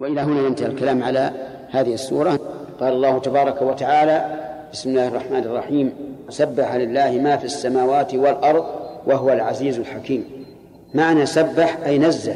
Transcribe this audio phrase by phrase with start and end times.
[0.00, 1.30] وإلى هنا ينتهي الكلام على
[1.70, 2.40] هذه السورة.
[2.80, 4.24] قال الله تبارك وتعالى
[4.72, 5.92] بسم الله الرحمن الرحيم.
[6.28, 8.64] سبح لله ما في السماوات والأرض
[9.06, 10.24] وهو العزيز الحكيم.
[10.94, 12.34] معنى سبح أي نزه.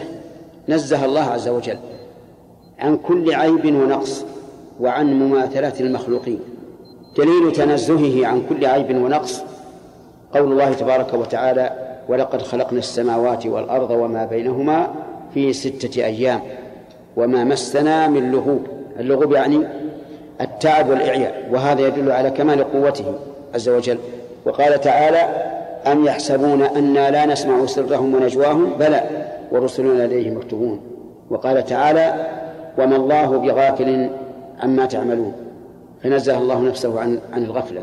[0.69, 1.79] نزه الله عز وجل
[2.79, 4.25] عن كل عيب ونقص
[4.81, 6.41] وعن مماثلة المخلوقين.
[7.17, 9.43] دليل تنزهه عن كل عيب ونقص
[10.35, 11.71] قول الله تبارك وتعالى
[12.09, 14.95] ولقد خلقنا السماوات والأرض وما بينهما
[15.35, 16.41] في ستة أيام.
[17.17, 18.67] وما مسنا من لغوب.
[19.01, 19.67] اللغوب يعني
[20.41, 23.15] التعب والإعياء وهذا يدل على كمال قوته
[23.55, 23.99] عز وجل.
[24.47, 25.19] وقال تعالى
[25.93, 29.03] أم يحسبون أنا لا نسمع سرهم ونجواهم؟ بلى
[29.53, 30.81] ورسلنا لديهم مكتوبون
[31.31, 32.27] وقال تعالى
[32.79, 34.11] وما الله بغافل
[34.63, 35.33] عما تعملون.
[36.03, 37.83] فنزه الله نفسه عن عن الغفلة.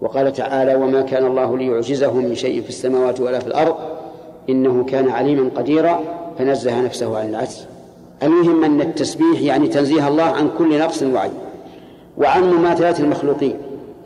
[0.00, 3.74] وقال تعالى وما كان الله ليعجزه من شيء في السماوات ولا في الأرض
[4.48, 6.00] إنه كان عليما قديرا.
[6.38, 7.66] فنزه نفسه عن العجز.
[8.22, 11.32] المهم أن التسبيح يعني تنزيه الله عن كل نقص وعيب
[12.18, 13.56] وعن مماثلات المخلوقين.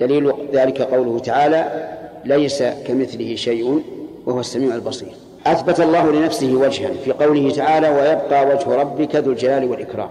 [0.00, 1.88] دليل ذلك قوله تعالى
[2.24, 3.82] ليس كمثله شيء
[4.26, 5.08] وهو السميع البصير
[5.46, 10.08] أثبت الله لنفسه وجها في قوله تعالى ويبقى وجه ربك ذو الجلال والإكرام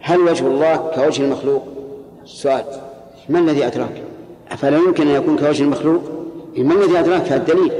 [0.00, 1.62] هل وجه الله كوجه المخلوق؟
[2.24, 2.64] سؤال
[3.28, 4.02] ما الذي أدراك؟
[4.56, 6.02] فلا يمكن أن يكون كوجه المخلوق؟
[6.58, 7.72] ما الذي أدراك؟ الدليل.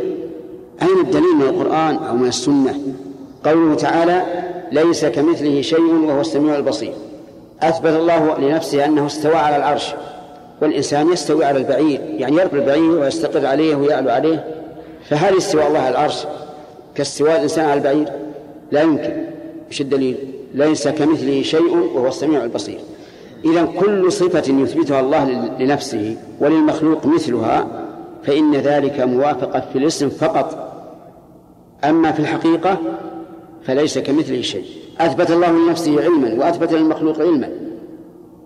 [0.82, 2.74] أين الدليل من القرآن أو من السنة؟
[3.44, 4.22] قوله تعالى
[4.74, 6.92] ليس كمثله شيء وهو السميع البصير.
[7.62, 9.94] أثبت الله لنفسه أنه استوى على العرش
[10.62, 14.44] والإنسان يستوي على البعير يعني يركب البعير ويستقر عليه ويعلو عليه.
[15.08, 16.26] فهل استواء الله على العرش
[16.94, 18.08] كاستواء الإنسان على البعير؟
[18.72, 19.24] لا يمكن.
[19.70, 20.16] إيش الدليل؟
[20.54, 22.78] ليس كمثله شيء وهو السميع البصير.
[23.44, 27.66] إذا كل صفة يثبتها الله لنفسه وللمخلوق مثلها
[28.24, 30.72] فإن ذلك موافقة في الاسم فقط.
[31.84, 32.78] أما في الحقيقة
[33.64, 34.64] فليس كمثله شيء.
[35.00, 37.48] أثبت الله لنفسه علما وأثبت للمخلوق علما.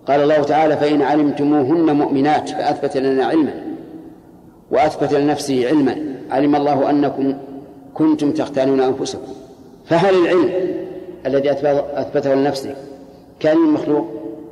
[0.07, 3.53] قال الله تعالى فإن علمتموهن مؤمنات فأثبت لنا علما
[4.71, 5.95] وأثبت لنفسه علما.
[6.31, 7.33] علم الله أنكم
[7.93, 9.33] كنتم تختانون أنفسكم.
[9.85, 10.51] فهل العلم
[11.25, 11.51] الذي
[11.93, 12.75] أثبته لنفسه
[13.39, 14.07] كان المخلوق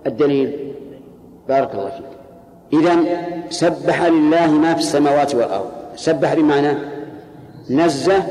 [0.08, 0.74] الدليل
[1.50, 2.06] بارك الله فيك.
[2.82, 2.96] إذا
[3.50, 5.70] سبح لله ما في السماوات والأرض.
[5.96, 6.78] سبح بمعنى
[7.70, 8.24] نزه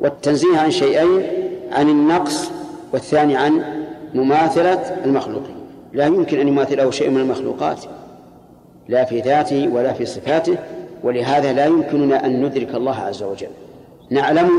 [0.00, 1.22] والتنزيه عن شيئين
[1.72, 2.50] عن النقص
[2.92, 3.62] والثاني عن
[4.14, 5.54] مماثلة المخلوقين
[5.92, 7.84] لا يمكن أن يماثله شيء من المخلوقات
[8.88, 10.56] لا في ذاته ولا في صفاته
[11.02, 13.48] ولهذا لا يمكننا أن ندرك الله عز وجل.
[14.10, 14.50] نعلم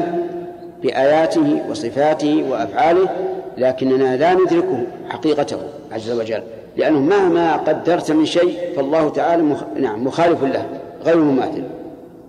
[0.83, 3.09] بآياته وصفاته وأفعاله
[3.57, 5.57] لكننا لا ندركه حقيقته
[5.91, 6.41] عز وجل.
[6.77, 9.63] لأنه مهما قدرت من شيء فالله تعالى مخ...
[9.75, 10.65] نعم مخالف له
[11.05, 11.63] غير مماثل.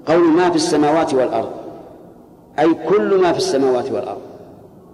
[0.06, 1.50] قول ما في السماوات والأرض
[2.58, 4.20] أي كل ما في السماوات والأرض.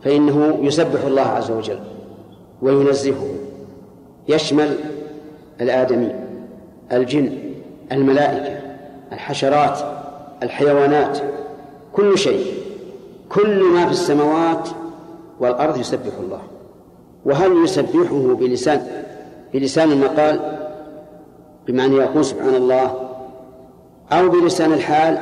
[0.04, 1.78] فإنه يسبح الله عز وجل
[2.62, 3.26] وينزهه
[4.28, 4.76] يشمل
[5.60, 6.14] الآدمي
[6.92, 7.32] الجن
[7.92, 8.60] الملائكة
[9.12, 9.78] الحشرات
[10.42, 11.18] الحيوانات
[11.92, 12.54] كل شيء
[13.28, 14.68] كل ما في السماوات
[15.40, 16.40] والأرض يسبح الله.
[17.24, 18.86] وهل يسبحه بلسان
[19.54, 20.58] بلسان المقال
[21.66, 22.94] بمعنى يقول سبحان الله
[24.12, 25.18] أو بلسان الحال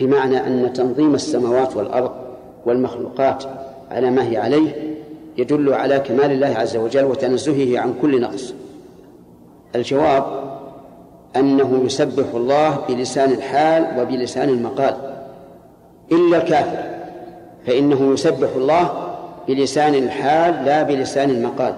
[0.00, 2.12] بمعنى أن تنظيم السماوات والأرض
[2.66, 3.44] والمخلوقات
[3.90, 4.90] على ما هي عليه
[5.38, 8.54] يدل على كمال الله عز وجل وتنزهه عن كل نقص.
[9.74, 10.24] الجواب
[11.36, 14.96] أنه يسبح الله بلسان الحال وبلسان المقال.
[16.12, 16.90] إلا الكافر
[17.66, 19.14] فإنه يسبح الله
[19.48, 21.74] بلسان الحال لا بلسان المقال.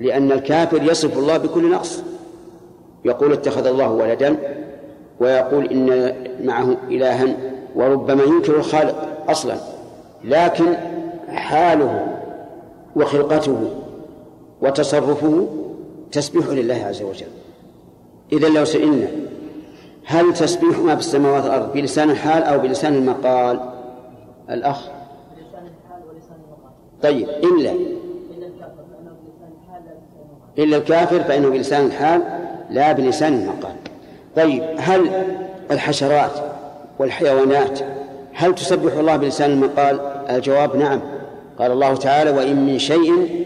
[0.00, 2.02] لأن الكافر يصف الله بكل نقص.
[3.04, 4.36] يقول اتخذ الله ولدا
[5.20, 6.14] ويقول إن
[6.44, 7.26] معه إلها
[7.74, 9.54] وربما ينكر الخالق أصلا.
[10.24, 10.64] لكن
[11.32, 12.06] حاله
[12.96, 13.70] وخلقته
[14.62, 15.48] وتصرفه
[16.12, 17.26] تسبيح لله عز وجل.
[18.32, 19.08] إذا لو سئلنا
[20.04, 23.60] هل تسبيح ما في السماوات والأرض بلسان الحال أو بلسان المقال؟
[24.50, 24.88] الأخ.
[27.02, 27.72] طيب إلا
[30.58, 32.22] إلا الكافر فإنه بلسان الحال
[32.70, 33.74] لا بلسان المقال.
[34.36, 35.10] طيب هل
[35.70, 36.32] الحشرات
[36.98, 37.80] والحيوانات
[38.32, 41.00] هل تسبح الله بلسان المقال؟ الجواب نعم.
[41.58, 43.44] قال الله تعالى وإن من شيء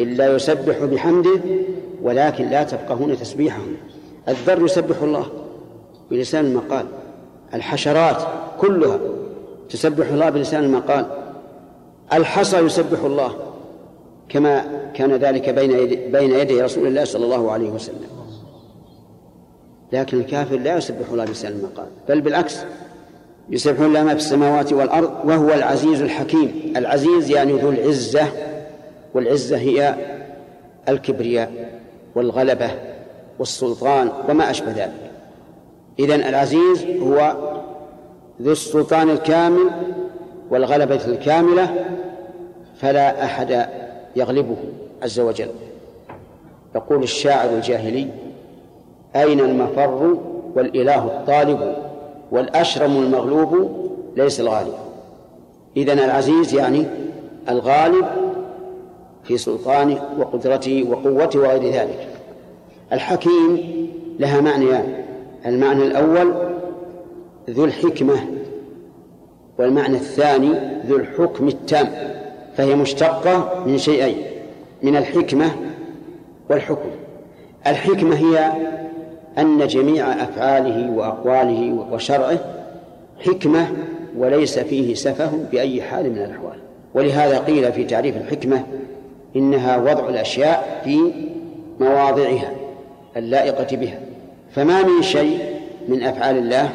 [0.00, 1.40] إلا يسبح بحمده
[2.02, 3.76] ولكن لا تفقهون تسبيحهم.
[4.28, 5.26] الذر يسبح الله
[6.10, 6.86] بلسان المقال.
[7.54, 8.22] الحشرات
[8.60, 8.98] كلها
[9.70, 11.06] تسبح الله بلسان المقال.
[12.12, 13.34] الحصى يسبح الله
[14.28, 14.64] كما
[14.94, 18.06] كان ذلك بين يدي بين يدي رسول الله صلى الله عليه وسلم.
[19.92, 21.86] لكن الكافر لا يسبح الله بلسان المقال.
[22.08, 22.58] بل بالعكس
[23.50, 26.72] يسبح الله ما في السماوات والأرض وهو العزيز الحكيم.
[26.76, 28.26] العزيز يعني ذو العزة
[29.14, 29.94] والعزة هي
[30.88, 31.80] الكبرياء
[32.14, 32.70] والغلبة
[33.38, 35.10] والسلطان وما أشبه ذلك.
[35.98, 37.36] إذن العزيز هو
[38.42, 39.70] ذو السلطان الكامل
[40.50, 41.84] والغلبة الكاملة
[42.80, 43.68] فلا أحد
[44.16, 44.56] يغلبه
[45.02, 45.50] عز وجل.
[46.74, 48.08] يقول الشاعر الجاهلي
[49.16, 50.16] أين المفر
[50.54, 51.85] والإله الطالب؟
[52.30, 53.70] والأشرم المغلوب
[54.16, 54.74] ليس الغالب.
[55.76, 56.84] إذن العزيز يعني
[57.48, 58.06] الغالب
[59.24, 62.08] في سلطانه وقدرته وقوته وغير ذلك.
[62.92, 63.58] الحكيم
[64.18, 65.04] لها معنيان.
[65.46, 66.34] المعنى الأول
[67.50, 68.16] ذو الحكمة
[69.58, 70.52] والمعنى الثاني
[70.86, 71.88] ذو الحكم التام
[72.56, 74.16] فهي مشتقة من شيئين
[74.82, 75.50] من الحكمة
[76.50, 76.88] والحكم.
[77.66, 78.52] الحكمة هي
[79.38, 82.38] أن جميع أفعاله وأقواله وشرعه
[83.26, 83.68] حكمة
[84.16, 86.58] وليس فيه سفه بأي حال من الأحوال.
[86.94, 88.62] ولهذا قيل في تعريف الحكمة
[89.36, 91.12] إنها وضع الأشياء في
[91.80, 92.52] مواضعها
[93.16, 94.00] اللائقة بها.
[94.50, 95.38] فما من شيء
[95.88, 96.70] من أفعال الله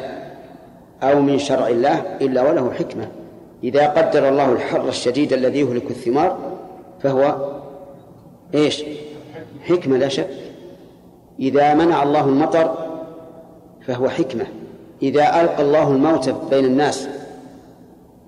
[1.02, 3.08] أو من شرع الله إلا وله حكمة.
[3.64, 6.38] إذا قدر الله الحر الشديد الذي يهلك الثمار
[7.02, 7.36] فهو
[8.54, 8.84] إيش؟
[9.64, 10.28] حكمة لا شك.
[11.42, 12.74] إذا منع الله المطر
[13.86, 14.46] فهو حكمة.
[15.02, 17.08] إذا ألقى الله الموت بين الناس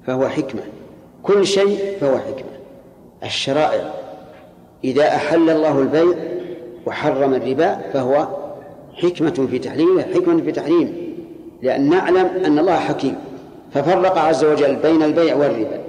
[0.07, 0.63] فهو حكمة.
[1.23, 2.51] كل شيء فهو حكمة.
[3.23, 3.91] الشرائع.
[4.85, 6.15] إذا أحل الله البيع
[6.87, 8.29] وحرم الربا فهو
[8.95, 10.93] حكمة في تحليله حكمة في تحريمه
[11.63, 13.17] لأن نعلم أن الله حكيم.
[13.73, 15.81] ففرق عز وجل بين البيع والربا.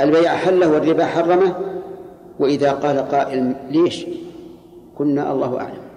[0.00, 1.54] البيع حله والربا حرمه.
[2.38, 4.06] وإذا قال قائل ليش؟
[4.98, 5.89] قلنا الله أعلم.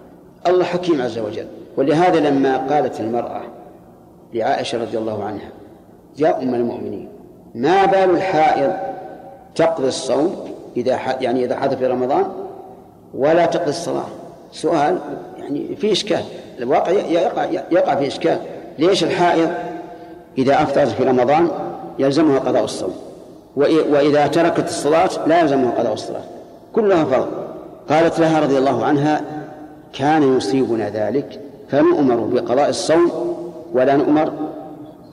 [0.47, 1.47] الله حكيم عز وجل.
[1.77, 3.41] ولهذا لما قالت المرأة
[4.33, 5.49] لعائشة رضي الله عنها
[6.17, 7.09] يا أم المؤمنين
[7.55, 8.73] ما بال الحائض
[9.55, 10.35] تقضي الصوم
[10.77, 12.25] إذا يعني إذا حدث في رمضان؟
[13.13, 14.05] ولا تقضي الصلاة.
[14.51, 14.97] سؤال
[15.37, 16.23] يعني في إشكال.
[16.59, 18.37] الواقع يقع يقع في إشكال.
[18.79, 19.49] ليش الحائض
[20.37, 21.49] إذا أفطرت في رمضان
[21.99, 22.95] يلزمها قضاء الصوم؟
[23.55, 26.23] وإذا تركت الصلاة لا يلزمها قضاء الصلاة.
[26.73, 27.27] كلها فرض.
[27.89, 29.21] قالت لها رضي الله عنها
[29.93, 33.11] كان يصيبنا ذلك فنؤمر بقضاء الصوم
[33.73, 34.31] ولا نؤمر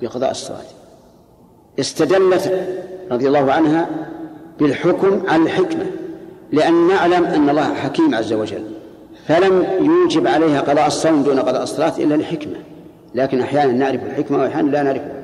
[0.02, 0.64] بقضاء الصلاة.
[1.80, 2.68] استدلت
[3.10, 3.88] رضي الله عنها
[4.60, 5.86] بالحكم على الحكمة
[6.52, 8.64] لأن نعلم أن الله حكيم عز وجل
[9.26, 12.56] فلم يوجب عليها قضاء الصوم دون قضاء الصلاة إلا لحكمة
[13.14, 15.22] لكن أحيانا نعرف الحكمة وأحيانا لا نعرفها.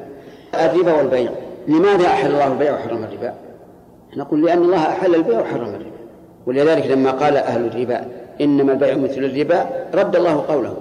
[0.55, 1.31] الربا والبيع
[1.69, 3.35] لماذا أحل الله البيع وحرم الربا؟
[4.17, 5.97] نقول لأن الله أحل البيع وحرم الربا.
[6.47, 8.05] ولذلك لما قال أهل الربا
[8.41, 10.77] إنما البيع مثل الربا رد الله قوله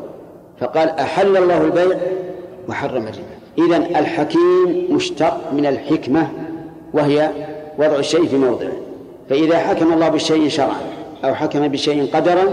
[0.60, 1.98] فقال أحل الله البيع
[2.70, 3.36] وحرم الربا.
[3.58, 6.28] إذا الحكيم مشتق من الحكمة
[6.94, 7.30] وهي
[7.78, 8.72] وضع الشيء في موضعه
[9.30, 10.82] فإذا حكم الله بالشيء شرعا
[11.26, 12.46] أو حكم بشيء قدرا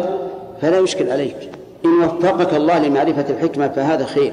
[0.61, 1.37] فلا يشكل عليك.
[1.85, 4.33] إن وفقك الله لمعرفة الحكمة فهذا خير.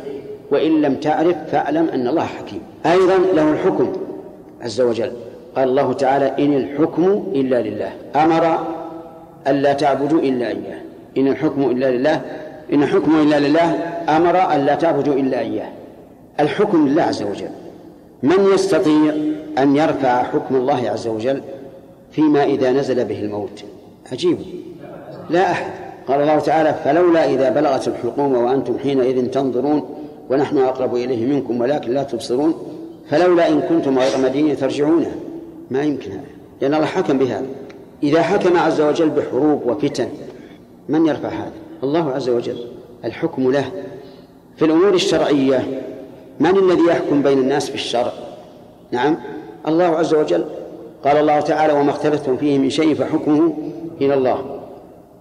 [0.51, 2.61] وإن لم تعرف فاعلم أن الله حكيم.
[2.85, 3.93] أيضا له الحكم
[4.61, 5.11] عز وجل.
[5.55, 7.91] قال الله تعالى إن الحكم إلا لله.
[8.15, 8.57] أمر
[9.49, 10.81] ألا تعبدوا إلا إياه.
[11.17, 12.21] إن الحكم إلا لله
[12.73, 13.75] إن الحكم إلا لله
[14.09, 15.69] أمر ألا تعبدوا إلا إياه.
[16.39, 17.49] الحكم لله عز وجل.
[18.23, 19.13] من يستطيع
[19.57, 21.41] أن يرفع حكم الله عز وجل
[22.11, 23.63] فيما إذا نزل به الموت؟
[24.11, 24.37] عجيب.
[25.29, 25.71] لا أحد.
[26.07, 29.89] قال الله تعالى فلولا إذا بلغت الحلقوم وأنتم حينئذ تنظرون
[30.29, 32.53] ونحن أقرب إليه منكم ولكن لا تبصرون
[33.09, 35.11] فلولا إن كنتم غير مدينين ترجعونه
[35.71, 36.21] ما يمكن هذا.
[36.61, 37.45] لأن الله حكم بهذا.
[38.03, 40.07] إذا حكم عز وجل بحروب وفتن
[40.89, 41.51] من يرفع هذا؟
[41.83, 42.57] الله عز وجل
[43.05, 43.65] الحكم له.
[44.57, 45.81] في الأمور الشرعية
[46.39, 48.11] من الذي يحكم بين الناس في الشرع؟
[48.91, 49.17] نعم.
[49.67, 50.45] الله عز وجل
[51.05, 53.53] قال الله تعالى وما اختلفتم فيه من شيء فحكمه
[54.01, 54.59] إلى الله.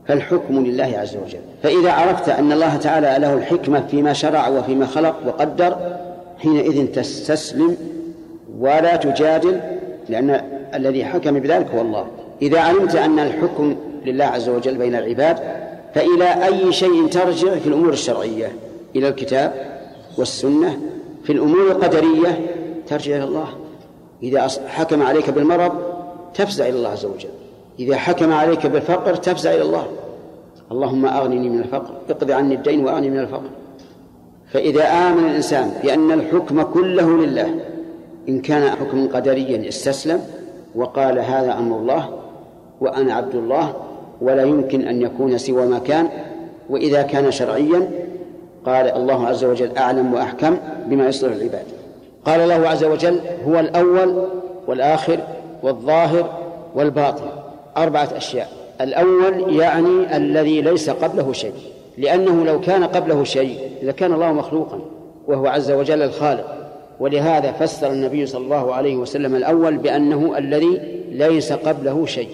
[0.06, 1.40] فالحكم لله عز وجل.
[1.62, 5.76] فإذا عرفت أن الله تعالى له الحكمة فيما شرع وفيما خلق وقدر
[6.38, 7.76] حينئذ تستسلم
[8.58, 9.60] ولا تجادل
[10.08, 10.40] لأن
[10.74, 12.06] الذي حكم بذلك هو الله.
[12.42, 13.76] إذا علمت أن الحكم
[14.06, 15.38] لله عز وجل بين العباد
[15.94, 18.52] فإلى أي شيء ترجع في الأمور الشرعية؟
[18.96, 19.78] إلى الكتاب
[20.18, 20.78] والسنة
[21.24, 22.46] في الأمور القدرية
[22.86, 23.48] ترجع إلى الله.
[24.22, 25.72] إذا حكم عليك بالمرض
[26.34, 27.28] تفزع إلى الله عز وجل.
[27.78, 29.86] إذا حكم عليك بالفقر تفزع إلى الله.
[30.72, 33.50] اللهم أغنني من الفقر اقضي عني الدين وأغني من الفقر.
[34.52, 37.54] فإذا آمن الإنسان بأن الحكم كله لله
[38.28, 40.20] إن كان حكما قدريا استسلم
[40.74, 42.08] وقال هذا أمر الله
[42.80, 43.74] وأنا عبد الله
[44.20, 46.08] ولا يمكن أن يكون سوى ما كان
[46.70, 47.90] وإذا كان شرعيا
[48.66, 50.56] قال الله عز وجل أعلم وأحكم
[50.86, 51.64] بما يصلح العباد.
[52.24, 54.24] قال الله عز وجل هو الأول
[54.66, 55.18] والآخر
[55.62, 56.38] والظاهر
[56.74, 57.26] والباطن.
[57.76, 58.48] أربعة أشياء.
[58.80, 61.52] الأول يعني الذي ليس قبله شيء
[61.98, 64.80] لأنه لو كان قبله شيء لكان الله مخلوقا
[65.26, 66.54] وهو عز وجل الخالق.
[67.00, 70.80] ولهذا فسر النبي صلى الله عليه وسلم الأول بأنه الذي
[71.10, 72.28] ليس قبله شيء.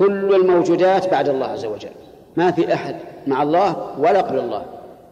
[0.00, 1.90] كل الموجودات بعد الله عز وجل.
[2.36, 4.62] ما في أحد مع الله ولا قبل الله.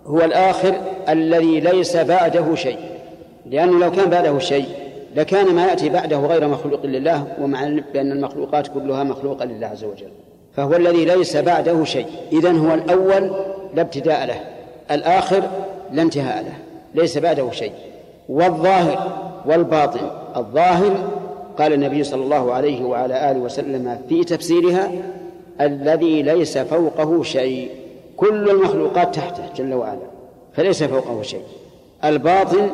[0.07, 0.75] هو الآخر
[1.09, 2.79] الذي ليس بعده شيء.
[3.47, 4.67] لأنه لو كان بعده شيء
[5.17, 10.11] لكان ما يأتي بعده غير مخلوق لله ومع بأن المخلوقات كلها مخلوقة لله عز وجل.
[10.57, 12.07] فهو الذي ليس بعده شيء.
[12.33, 13.31] إذن هو الأول
[13.75, 14.41] لا ابتداء له.
[14.91, 15.43] الآخر
[15.93, 16.55] لا انتهاء له.
[16.95, 17.73] ليس بعده شيء.
[18.29, 19.13] والظاهر
[19.47, 20.11] والباطن.
[20.37, 21.18] الظاهر
[21.59, 24.91] قال النبي صلى الله عليه وعلى آله وسلم في تفسيرها
[25.61, 27.69] الذي ليس فوقه شيء.
[28.17, 29.99] كل المخلوقات تحته جل وعلا
[30.53, 31.43] فليس فوقه شيء.
[32.05, 32.71] الباطن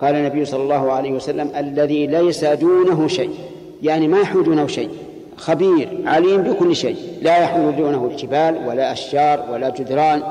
[0.00, 3.34] قال النبي صلى الله عليه وسلم الذي ليس دونه شيء.
[3.82, 4.90] يعني ما يحول دونه شيء.
[5.36, 6.96] خبير عليم بكل شيء.
[7.22, 10.22] لا يحول دونه جبال ولا أشجار ولا جدران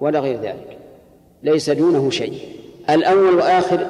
[0.00, 0.76] ولا غير ذلك.
[1.42, 2.32] ليس دونه شيء.
[2.90, 3.86] الأول والآخر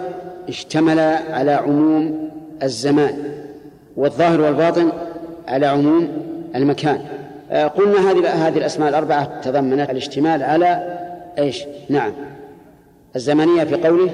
[0.49, 0.99] اشتمل
[1.31, 2.26] على عموم
[2.63, 3.15] الزمان
[3.97, 4.93] والظاهر والباطن
[5.49, 6.09] على عموم
[6.55, 7.01] المكان.
[7.51, 10.99] آه، قلنا هذه هذه الأسماء الأربعة تضمنت الاشتمال على
[11.39, 12.13] إيش؟ نعم.
[13.17, 14.11] الزمنية في قوله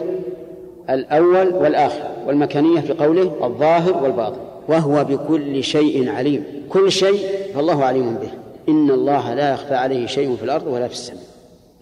[0.91, 4.41] الأول والآخر والمكانية في قوله الظاهر والباطن.
[4.69, 6.45] وهو بكل شيء عليم.
[6.69, 8.31] كل شيء فالله عليم به.
[8.69, 11.23] إن الله لا يخفى عليه شيء في الأرض ولا في السماء.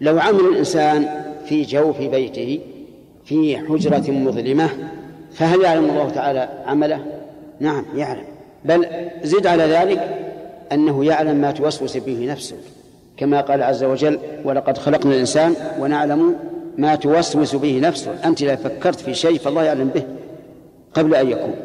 [0.01, 1.05] لو عمل الإنسان
[1.45, 2.59] في جوف بيته
[3.25, 4.69] في حجرة مظلمة
[5.33, 6.99] فهل يعلم الله تعالى عمله؟
[7.59, 8.23] نعم يعلم.
[8.65, 8.85] بل
[9.23, 10.17] زد على ذلك
[10.71, 12.55] أنه يعلم ما توسوس به نفسه.
[13.17, 16.35] كما قال عز وجل ولقد خلقنا الإنسان ونعلم
[16.77, 18.11] ما توسوس به نفسه.
[18.25, 20.03] أنت إذا فكرت في شيء فالله يعلم به
[20.93, 21.55] قبل أن يكون.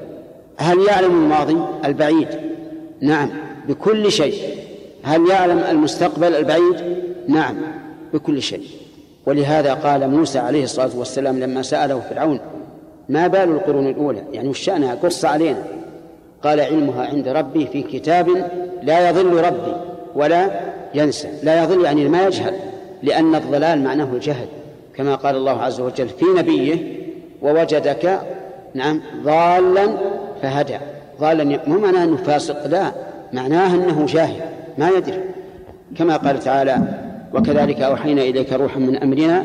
[0.56, 2.28] هل يعلم الماضي؟ البعيد.
[3.00, 3.30] نعم
[3.68, 4.34] بكل شيء.
[5.02, 6.76] هل يعلم المستقبل؟ البعيد.
[7.28, 7.56] نعم
[8.14, 8.66] بكل شيء.
[9.26, 12.40] ولهذا قال موسى عليه الصلاة والسلام لما سأله فرعون
[13.08, 15.62] ما بال القرون الأولى يعني وش شأنها؟ قص علينا.
[16.42, 18.28] قال علمها عند ربي في كتاب
[18.82, 19.76] لا يضل ربي
[20.14, 20.50] ولا
[20.94, 21.28] ينسى.
[21.42, 22.54] لا يضل يعني ما يجهل
[23.02, 24.46] لأن الضلال معناه الجهل
[24.94, 26.96] كما قال الله عز وجل في نبيه
[27.42, 28.20] ووجدك
[28.74, 29.88] نعم ضالا
[30.42, 30.78] فهدى
[31.20, 32.92] ضالا مو معناه أنه فاسق لا
[33.32, 34.40] معناه أنه جاهل
[34.78, 35.20] ما يدري.
[35.96, 36.78] كما قال تعالى
[37.34, 39.44] وكذلك أوحينا إليك روحا من أمرنا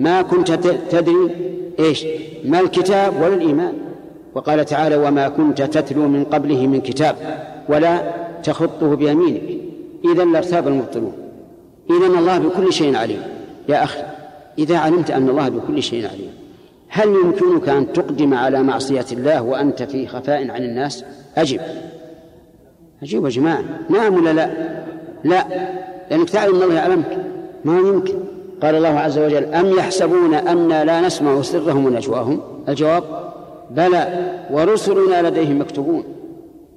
[0.00, 0.52] ما كنت
[0.90, 2.06] تدري إيش؟
[2.44, 3.72] ما الكتاب ولا الإيمان.
[4.34, 7.16] وقال تعالى وما كنت تتلو من قبله من كتاب
[7.68, 8.02] ولا
[8.42, 9.42] تخطه بيمينك.
[10.12, 11.12] اذا لارتاب المبطلون.
[11.90, 13.22] اذا الله بكل شيء عليم.
[13.68, 14.02] يا أخي
[14.58, 16.30] إذا علمت أن الله بكل شيء عليم
[16.88, 21.04] هل يمكنك أن تقدم على معصية الله وأنت في خفاء عن الناس؟
[21.36, 21.60] أجب.
[23.02, 23.64] أجيب يا جماعة.
[23.90, 24.50] نعم ولا لا.
[25.24, 25.46] لا.
[26.10, 27.18] لأنك تعلم أن الله يعلمك.
[27.64, 28.14] ما يمكن.
[28.62, 33.04] قال الله عز وجل أم يحسبون أنا لا نسمع سرهم ونجواهم؟ الجواب
[33.70, 36.04] بلى ورسلنا لديهم مكتوبون.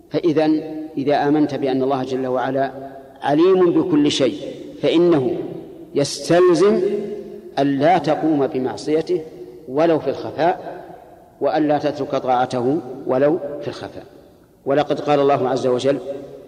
[0.10, 0.50] فإذا
[0.98, 2.72] إذا آمنت بأن الله جل وعلا
[3.22, 4.38] عليم بكل شيء
[4.82, 5.36] فإنه
[5.96, 6.82] يستلزم
[7.60, 9.22] أن لا تقوم بمعصيته
[9.70, 10.84] ولو في الخفاء
[11.42, 12.78] وأن لا تترك طاعته
[13.08, 14.04] ولو في الخفاء.
[14.66, 15.98] ولقد قال الله عز وجل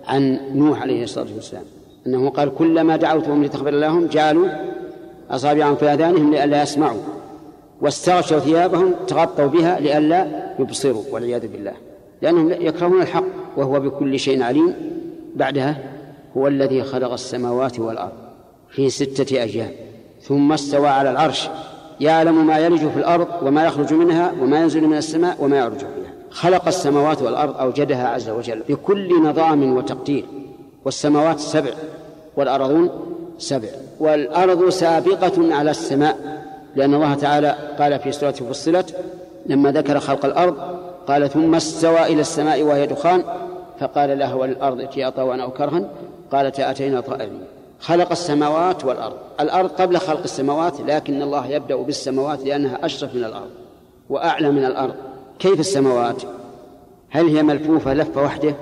[0.08, 1.64] عن نوح عليه الصلاة والسلام
[2.08, 4.48] أنه قال كلما دعوتهم لتغفر لهم جعلوا
[5.30, 7.02] أصابعهم في آذانهم لئلا يسمعوا
[7.82, 11.74] واستغشوا ثيابهم تغطوا بها لئلا يبصروا والعياذ بالله.
[12.22, 13.24] لأنهم يكرهون الحق
[13.58, 14.74] وهو بكل شيء عليم.
[15.36, 15.78] بعدها
[16.38, 18.12] هو الذي خلق السماوات والأرض
[18.70, 19.72] في ستة أيام
[20.22, 21.50] ثم استوى على العرش
[22.00, 26.14] يعلم ما يلج في الأرض وما يخرج منها وما ينزل من السماء وما يعرج فيها.
[26.30, 30.26] خلق السماوات والأرض أوجدها عز وجل بكل نظام وتقدير
[30.86, 31.72] والسماوات سبع
[32.38, 32.90] والأرضون
[33.38, 33.70] سبع.
[34.00, 36.18] والأرض سابقة على السماء
[36.76, 38.96] لأن الله تعالى قال في سورة فصلت
[39.46, 40.56] لما ذكر خلق الأرض
[41.08, 43.24] قال ثم استوى إلى السماء وهي دخان
[43.80, 45.82] فقال لها وللأرض ائتيا طوعا أو كرها
[46.32, 47.42] قالت أتينا طائرين
[47.80, 49.16] خلق السماوات والأرض.
[49.40, 53.50] الأرض قبل خلق السماوات لكن الله يبدأ بالسماوات لأنها أشرف من الأرض
[54.10, 54.94] وأعلى من الأرض.
[55.40, 56.24] كيف السماوات؟
[57.10, 58.56] هل هي ملفوفة لفة وحده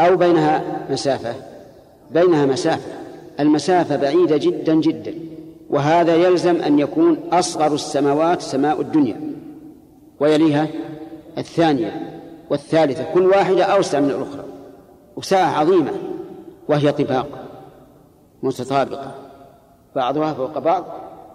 [0.00, 1.34] أو بينها مسافة؟
[2.10, 2.92] بينها مسافة.
[3.40, 5.14] المسافة بعيدة جدا جدا
[5.70, 9.20] وهذا يلزم أن يكون أصغر السماوات سماء الدنيا.
[10.20, 10.68] ويليها
[11.38, 12.20] الثانية
[12.50, 14.44] والثالثة كل واحدة أوسع من الأخرى.
[15.16, 15.92] وساعة عظيمة
[16.68, 17.28] وهي طباق
[18.42, 19.14] متطابقة
[19.96, 20.84] بعضها فوق بعض.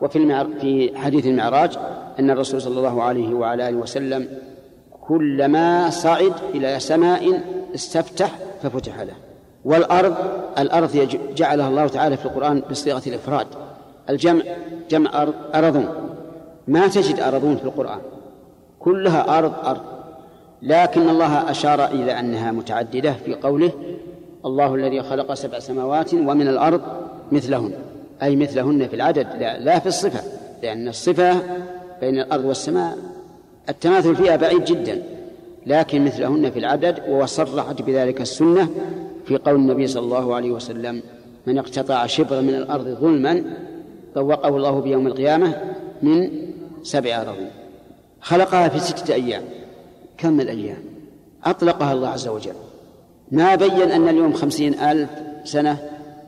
[0.02, 0.46] وفي.
[0.62, 1.78] في حديث المعراج
[2.20, 4.28] أن الرسول صلى الله عليه وعلى آله وسلم
[5.02, 7.42] كلما صعد إلى سماء
[7.76, 9.14] استفتح ففتح له.
[9.66, 10.16] والأرض
[10.60, 13.48] الأرض جعلها الله تعالى في القرآن بصيغة الإفراد.
[14.10, 14.44] الجمع
[14.90, 15.88] جمع أرض أرضون
[16.68, 18.00] ما تجد أرضون في القرآن.
[18.80, 19.82] كلها أرض أرض.
[20.62, 23.72] لكن الله أشار إلى أنها متعددة في قوله
[24.46, 26.82] الله الذي خلق سبع سماوات ومن الأرض
[27.32, 27.74] مثلهن.
[28.24, 30.20] أي مثلهن في العدد لا, لا في الصفة.
[30.64, 31.34] لأن الصفة
[32.02, 32.98] بين الأرض والسماء
[33.70, 35.04] التماثل فيها بعيد جدا.
[35.66, 38.70] لكن مثلهن في العدد وصرحت بذلك السنة
[39.26, 41.02] في قول النبي صلى الله عليه وسلم
[41.48, 43.44] من اقتطع شبرا من الأرض ظلما
[44.16, 45.62] طوقه الله بيوم القيامة
[46.02, 46.30] من
[46.84, 47.50] سبع أراضين.
[48.22, 49.44] خلقها في ستة أيام.
[50.18, 50.78] كم الأيام؟
[51.44, 52.54] أطلقها الله عز وجل.
[53.32, 55.10] ما بين أن اليوم خمسين ألف
[55.44, 55.78] سنة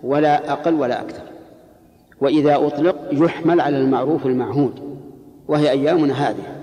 [0.03, 1.23] ولا أقل ولا أكثر.
[2.21, 4.73] وإذا أطلق يحمل على المعروف المعهود
[5.47, 6.57] وهي أيامنا هذه.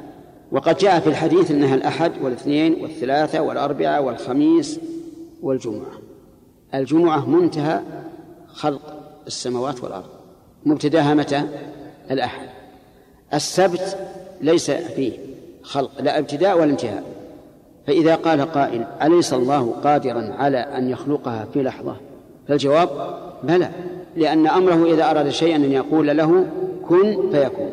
[0.52, 4.80] وقد جاء في الحديث أنها الأحد والإثنين والثلاثة والأربعة والخميس
[5.42, 6.03] والجمعة.
[6.75, 7.81] الجمعة منتهى
[8.47, 8.81] خلق
[9.26, 10.09] السماوات والأرض.
[10.66, 11.43] مبتداها متى؟
[12.11, 12.49] الأحد.
[13.35, 13.99] السبت
[14.40, 15.12] ليس فيه
[15.62, 17.02] خلق لا ابتداء ولا انتهاء.
[17.87, 21.97] فإذا قال قائل أليس الله قادرا على أن يخلقها في لحظة؟
[22.49, 23.71] فالجواب بلى
[24.16, 26.47] لأن أمره إذا أراد شيئا أن يقول له
[26.88, 27.71] كن فيكون.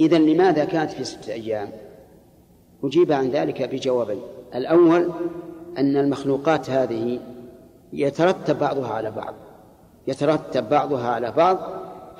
[0.00, 1.68] إذا لماذا كانت في ستة أيام؟
[2.84, 4.20] أجيب عن ذلك بجوابين.
[4.54, 5.10] الأول
[5.78, 7.20] أن المخلوقات هذه
[7.94, 9.34] يترتب بعضها على بعض.
[10.06, 11.58] يترتب بعضها على بعض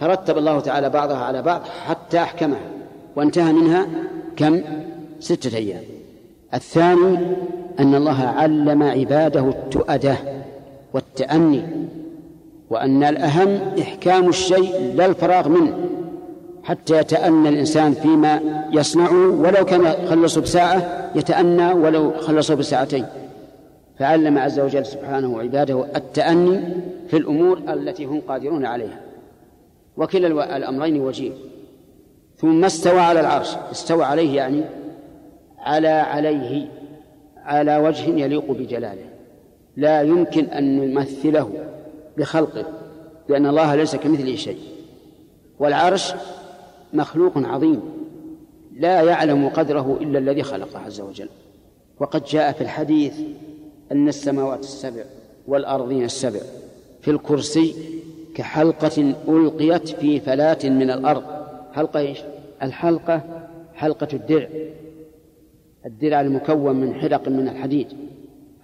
[0.01, 2.71] فرتب الله تعالى بعضها على بعض حتى أحكمها.
[3.17, 3.87] وانتهى منها
[4.37, 4.63] كم؟
[5.21, 5.83] ستة أيام.
[6.55, 7.19] الثاني
[7.81, 10.17] أن الله علم عباده التؤدة
[10.95, 11.63] والتأني
[12.71, 15.75] وأن الأهم إحكام الشيء لا الفراغ منه
[16.65, 18.41] حتى يتأنى الإنسان فيما
[18.73, 23.07] يصنعه ولو كان خلصه بساعة يتأنى ولو خلصه بساعتين.
[23.99, 26.61] فعلم عز وجل سبحانه عباده التأني
[27.09, 29.01] في الأمور التي هم قادرون عليها.
[29.97, 31.33] وكلا الأمرين وجيه.
[32.37, 33.57] ثم استوى على العرش.
[33.73, 34.65] استوى عليه يعني
[35.59, 36.69] على عليه
[37.37, 39.05] على وجه يليق بجلاله.
[39.77, 41.51] لا يمكن أن نمثله
[42.19, 42.65] بخلقه
[43.29, 44.59] لأن الله ليس كمثله شيء.
[45.59, 46.15] والعرش
[46.93, 47.81] مخلوق عظيم.
[48.77, 51.29] لا يعلم قدره إلا الذي خلقه عز وجل.
[52.01, 53.21] وقد جاء في الحديث
[53.93, 55.03] أن السماوات السبع
[55.49, 56.41] والأرضين السبع
[57.03, 57.75] في الكرسي
[58.35, 61.23] كحلقة ألقيت في فلاة من الأرض.
[61.73, 62.19] حلقة إيش؟
[62.63, 63.21] الحلقة
[63.75, 64.49] حلقة الدرع.
[65.87, 67.87] الدرع المكون من حلق من الحديد.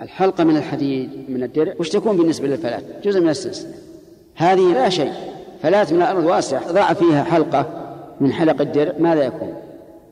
[0.00, 3.72] الحلقة من الحديد من الدرع وش تكون بالنسبة للفلاة جزء من السلسلة.
[4.34, 5.12] هذه لا شيء.
[5.62, 7.66] فلاة من الأرض واسعة ضع فيها حلقة
[8.20, 9.54] من حلق الدرع ماذا يكون؟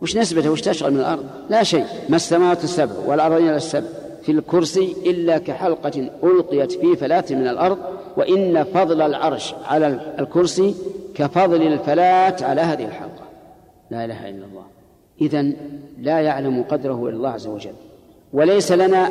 [0.03, 1.85] وش نسبته؟ وش تشغل من الأرض؟ لا شيء.
[2.09, 3.87] ما السماوات السبع والأرضين السبع؟
[4.29, 7.79] في الكرسي إلا كحلقة ألقيت في فلاة من الأرض
[8.17, 10.75] وإن فضل العرش على الكرسي
[11.15, 13.25] كفضل الفلاة على هذه الحلقة.
[13.91, 14.65] لا إله إلا الله.
[15.21, 15.57] إذن
[16.01, 17.73] لا يعلم قدره إلا الله عز وجل.
[18.33, 19.11] وليس لنا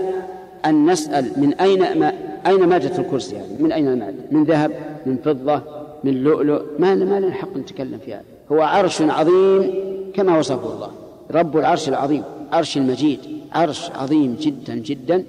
[0.65, 2.13] أن نسأل من أين ما
[2.47, 4.71] أين مادة الكرسي يعني من أين المادة من ذهب؟
[5.05, 5.61] من فضة؟
[6.03, 8.23] من لؤلؤ؟ ما ما لنا حق نتكلم في هذا.
[8.51, 9.73] هو عرش عظيم
[10.13, 10.91] كما وصفه الله.
[11.31, 12.23] رب العرش العظيم.
[12.51, 13.19] عرش المجيد
[13.51, 15.23] عرش عظيم جدا جدا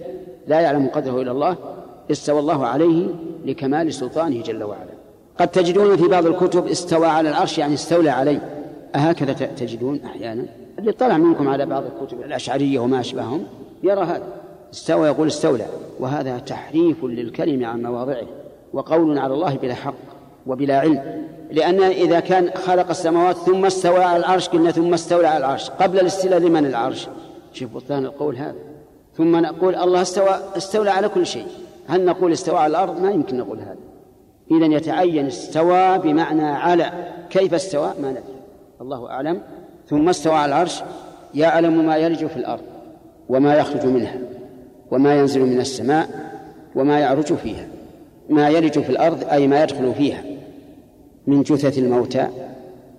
[0.47, 1.57] لا يعلم قدره إلا الله
[2.11, 3.07] استوى الله عليه
[3.45, 4.99] لكمال سلطانه جل وعلا.
[5.39, 8.41] قد تجدون في بعض الكتب استوى على العرش يعني استولى عليه.
[8.95, 10.45] أهكذا تجدون أحيانا.
[10.79, 13.45] اللي طلع منكم على بعض الكتب الأشعرية وما أشبههم
[13.83, 14.27] يرى هذا.
[14.73, 15.67] استوى يقول استولى
[16.01, 18.27] وهذا تحريف للكلم عن مواضعه
[18.73, 19.95] وقول على الله بلا حق.
[20.49, 21.29] وبلا علم.
[21.51, 25.71] لأن إذا كان خلق السماوات ثم استوى على العرش قلنا ثم استولى على العرش.
[25.71, 27.09] قبل الاستيلاء لمن العرش؟
[27.53, 28.55] شوف بطلان القول هذا.
[29.17, 31.47] ثم نقول الله استوى استولى على كل شيء.
[31.89, 33.77] هل نقول استوى على الأرض؟ ما يمكن نقول هذا.
[34.51, 36.93] إذا يتعين استوى بمعنى على.
[37.31, 38.23] كيف استوى؟ ما ندري.
[38.81, 39.41] الله أعلم.
[39.89, 40.83] ثم استوى على العرش.
[41.35, 42.63] يعلم ما يلج في الأرض
[43.29, 44.19] وما يخرج منها
[44.91, 46.09] وما ينزل من السماء
[46.75, 47.67] وما يعرج فيها.
[48.29, 50.23] ما يلج في الأرض أي ما يدخل فيها.
[51.29, 52.29] من جثث الموتى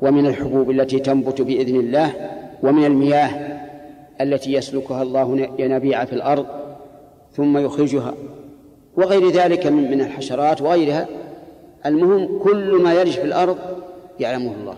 [0.02, 2.14] ومن الحبوب التي تنبت بإذن الله
[2.64, 3.60] ومن المياه
[4.22, 6.46] التي يسلكها الله ينابيع في الأرض
[7.36, 8.14] ثم يخرجها
[8.98, 11.08] وغير ذلك من من الحشرات وغيرها.
[11.86, 13.58] المهم كل ما يلج في الأرض
[14.20, 14.76] يعلمه الله.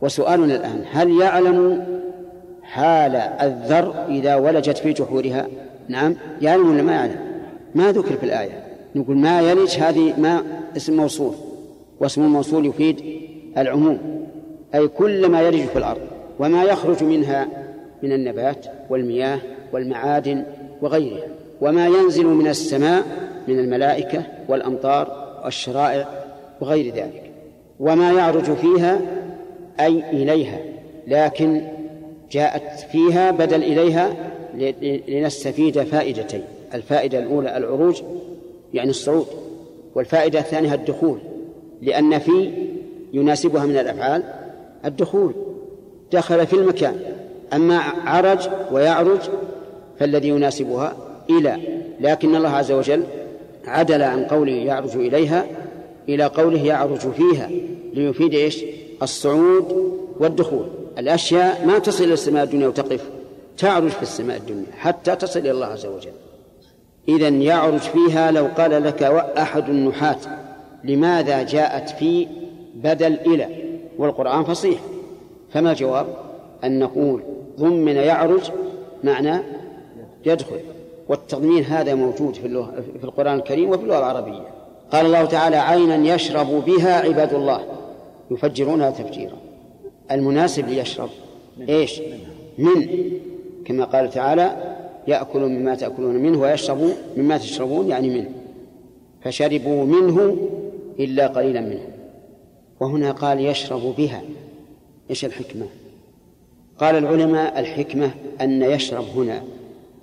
[0.00, 1.86] وسؤالنا الآن هل يعلم
[2.62, 5.46] حال الذر إذا ولجت في جحورها؟
[5.88, 7.20] نعم يعلم ولا ما يعلم؟
[7.74, 8.64] ما ذكر في الآية.
[8.94, 10.42] نقول ما يلج هذه ما
[10.76, 11.34] اسم موصول
[12.00, 13.02] واسم الموصول يفيد
[13.58, 14.26] العموم
[14.74, 16.00] أي كل ما يلج في الأرض
[16.38, 17.48] وما يخرج منها
[18.02, 19.38] من النبات والمياه
[19.72, 20.44] والمعادن
[20.82, 21.26] وغيرها
[21.60, 23.04] وما ينزل من السماء
[23.48, 26.08] من الملائكة والأمطار والشرائع
[26.60, 27.30] وغير ذلك
[27.80, 29.00] وما يعرج فيها
[29.80, 30.58] أي إليها
[31.06, 31.62] لكن
[32.30, 34.14] جاءت فيها بدل إليها
[35.08, 36.42] لنستفيد فائدتين
[36.74, 38.02] الفائدة الأولى العروج
[38.74, 39.26] يعني الصعود
[39.94, 41.18] والفائدة الثانية الدخول
[41.82, 42.52] لأن في
[43.12, 44.22] يناسبها من الأفعال
[44.84, 45.34] الدخول
[46.12, 46.96] دخل في المكان.
[47.52, 49.20] أما عرج ويعرج
[49.98, 50.96] فالذي يناسبها
[51.30, 51.56] إلى
[52.00, 53.04] لكن الله عز وجل
[53.64, 55.46] عدل عن قوله يعرج إليها
[56.08, 57.50] إلى قوله يعرج فيها
[57.94, 58.64] ليفيد إيش؟
[59.02, 60.66] الصعود والدخول.
[60.98, 63.10] الأشياء ما تصل إلى السماء الدنيا وتقف
[63.58, 66.12] تعرج في السماء الدنيا حتى تصل إلى الله عز وجل.
[67.08, 69.02] إذا يعرج فيها لو قال لك
[69.38, 70.16] أحد النحاة.
[70.84, 72.26] لماذا جاءت في
[72.74, 73.48] بدل إلى؟
[73.98, 74.80] والقرآن فصيح.
[75.50, 76.06] فما الجواب
[76.64, 77.22] أن نقول
[77.58, 78.50] ضمن يعرج
[79.04, 79.38] معنى
[80.26, 80.60] يدخل.
[81.08, 84.46] والتضمين هذا موجود في, اللغة في القرآن الكريم وفي اللغة العربية.
[84.92, 87.60] قال الله تعالى عينا يشرب بها عباد الله.
[88.30, 89.36] يفجرونها تفجيرا.
[90.10, 91.08] المناسب ليشرب
[91.68, 92.02] إيش؟
[92.58, 92.88] من.
[93.64, 94.76] كما قال تعالى
[95.08, 98.30] يأكل مما تأكلون منه ويشرب مما تشربون يعني منه
[99.22, 100.36] فشربوا منه
[101.00, 101.86] إلا قليلا منه
[102.80, 104.22] وهنا قال يشرب بها.
[105.10, 105.66] إيش الحكمة؟
[106.78, 108.10] قال العلماء الحكمة
[108.40, 109.42] أن يشرب هنا.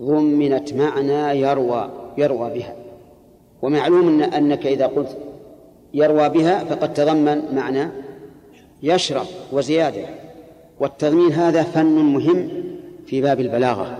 [0.01, 2.75] ضمنت معنى يروى يروى بها.
[3.61, 5.17] ومعلوم أن أنك إذا قلت
[5.93, 7.87] يروى بها فقد تضمن معنى
[8.83, 10.05] يشرب وزيادة.
[10.79, 12.49] والتضمين هذا فن مهم
[13.05, 13.97] في باب البلاغة.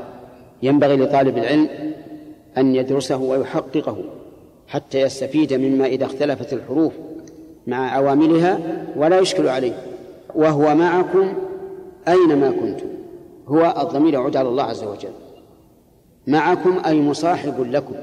[0.64, 1.70] ينبغي لطالب العلم
[2.58, 3.98] أن يدرسه ويحققه.
[4.68, 6.94] حتى يستفيد مما إذا اختلفت الحروف
[7.68, 8.60] مع عواملها
[8.96, 9.84] ولا يشكل عليه.
[10.36, 11.34] وهو معكم
[12.08, 12.88] أينما كنتم.
[13.48, 15.12] هو الضمير يعود على الله عز وجل.
[16.28, 17.96] معكم أي مصاحب لكم.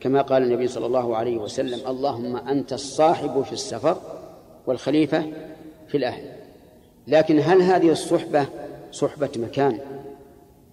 [0.00, 3.96] كما قال النبي صلى الله عليه وسلم اللهم أنت الصاحب في السفر
[4.66, 5.24] والخليفة
[5.88, 6.22] في الأهل.
[7.06, 8.46] لكن هل هذه الصحبة
[8.92, 9.78] صحبة مكان؟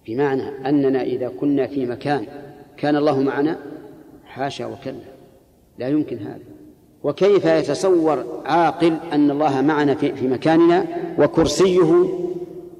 [0.06, 2.26] بمعنى أننا إذا كنا في مكان
[2.76, 3.58] كان الله معنا؟
[4.24, 5.15] حاشا وكلا.
[5.78, 6.38] لا يمكن هذا.
[7.04, 10.86] وكيف يتصور عاقل أن الله معنا في, مكاننا
[11.18, 12.06] وكرسيه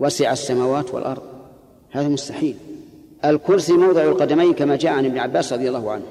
[0.01, 1.23] وسع السماوات والأرض؟
[1.91, 2.57] هذا مستحيل.
[3.25, 6.05] الكرسي موضع القدمين كما جاء عن ابن عباس رضي الله عنه.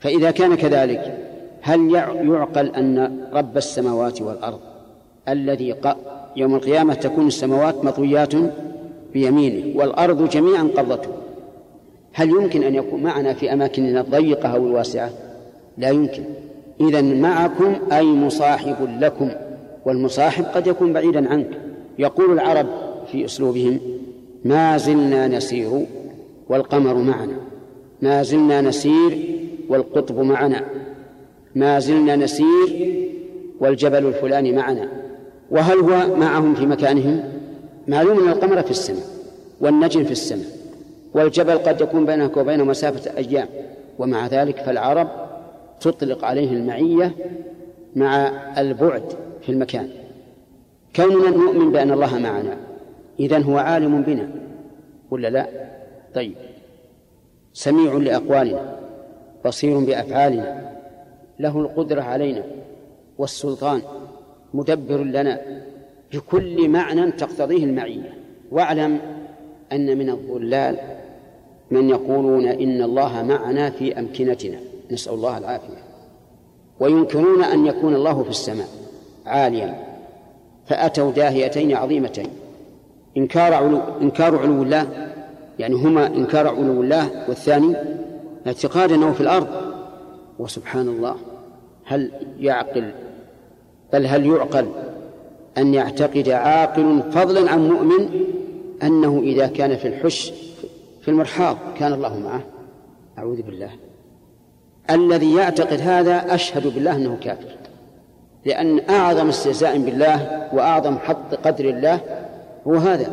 [0.00, 1.26] فإذا كان كذلك
[1.62, 1.94] هل
[2.28, 4.60] يعقل أن رب السماوات والأرض
[5.28, 5.74] الذي
[6.36, 8.32] يوم القيامة تكون السماوات مطويات
[9.12, 11.08] بيمينه والأرض جميعا قبضته
[12.12, 15.10] هل يمكن أن يكون معنا في أماكننا الضيقة أو الواسعة؟
[15.78, 16.24] لا يمكن.
[16.80, 19.30] إذا معكم أي مصاحب لكم
[19.84, 21.50] والمصاحب قد يكون بعيدا عنك.
[21.98, 22.66] يقول العرب
[23.12, 23.80] في أسلوبهم
[24.44, 25.86] ما زلنا نسير
[26.48, 27.36] والقمر معنا
[28.02, 30.64] ما زلنا نسير والقطب معنا
[31.54, 32.96] ما زلنا نسير
[33.60, 34.88] والجبل الفلاني معنا.
[35.50, 37.24] وهل هو معهم في مكانهم؟
[37.88, 39.06] معلوم أن القمر في السماء
[39.60, 40.46] والنجم في السماء
[41.14, 43.48] والجبل قد يكون بينك وبينه مسافة أيام.
[43.98, 45.08] ومع ذلك فالعرب
[45.80, 47.12] تطلق عليه المعية
[47.96, 49.02] مع البعد
[49.40, 49.88] في المكان.
[50.96, 52.56] كوننا نؤمن بأن الله معنا
[53.20, 54.30] إذن هو عالم بنا
[55.10, 55.46] ولا لا؟
[56.14, 56.34] طيب.
[57.52, 58.78] سميع لأقوالنا
[59.46, 60.72] بصير بأفعالنا
[61.40, 62.44] له القدرة علينا
[63.18, 63.82] والسلطان
[64.54, 65.40] مدبر لنا
[66.12, 68.14] بكل معنى تقتضيه المعية.
[68.50, 68.98] واعلم
[69.72, 70.76] أن من الضلال
[71.70, 74.58] من يقولون إن الله معنا في أمكنتنا.
[74.90, 75.82] نسأل الله العافية.
[76.80, 78.68] وينكرون أن يكون الله في السماء
[79.26, 79.84] عاليا.
[80.66, 82.28] فأتوا داهيتين عظيمتين.
[83.16, 85.10] إنكار علو إنكار علو الله
[85.58, 87.76] يعني هما إنكار علو الله والثاني
[88.46, 89.48] اعتقاد أنه في الأرض.
[90.38, 91.16] وسبحان الله
[91.84, 92.90] هل يعقل
[93.92, 94.68] بل هل يعقل
[95.58, 98.20] أن يعتقد عاقل فضلا عن مؤمن
[98.82, 100.32] أنه إذا كان في الحش
[101.02, 102.42] في المرحاض كان الله معه؟
[103.18, 103.70] أعوذ بالله.
[104.90, 107.56] الذي يعتقد هذا أشهد بالله أنه كافر.
[108.44, 112.00] لأن أعظم استهزاء بالله وأعظم حط قدر الله
[112.66, 113.10] هو هذا.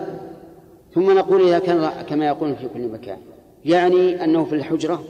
[0.94, 3.18] ثم نقول إذا كان كما يقول في كل مكان
[3.66, 5.04] يعني أنه في الحجرة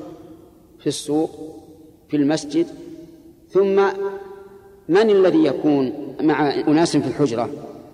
[0.80, 1.30] في السوق
[2.10, 2.68] في المسجد.
[3.50, 3.82] ثم
[4.90, 7.50] من الذي يكون مع أناس في الحجرة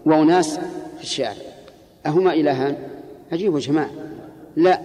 [0.05, 0.59] وأناس
[0.97, 1.33] في الشارع؟
[2.05, 2.77] أهما إلهان؟
[3.31, 3.89] عجيب يا جماعة.
[4.55, 4.79] لا.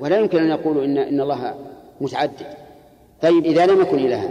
[0.00, 1.54] ولا يمكن أن يقولوا إن إن الله
[2.00, 2.59] متعدد.
[3.22, 4.30] طيب إذا لم يكن إلها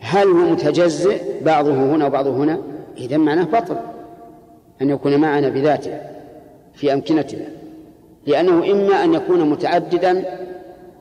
[0.00, 2.58] هل هو متجزئ؟ بعضه هنا وبعضه هنا.
[2.98, 3.76] إذا معناه بطل
[4.82, 6.00] أن يكون معنا بذاته
[6.74, 7.46] في أمكنتنا
[8.26, 10.24] لأنه إما أن يكون متعددا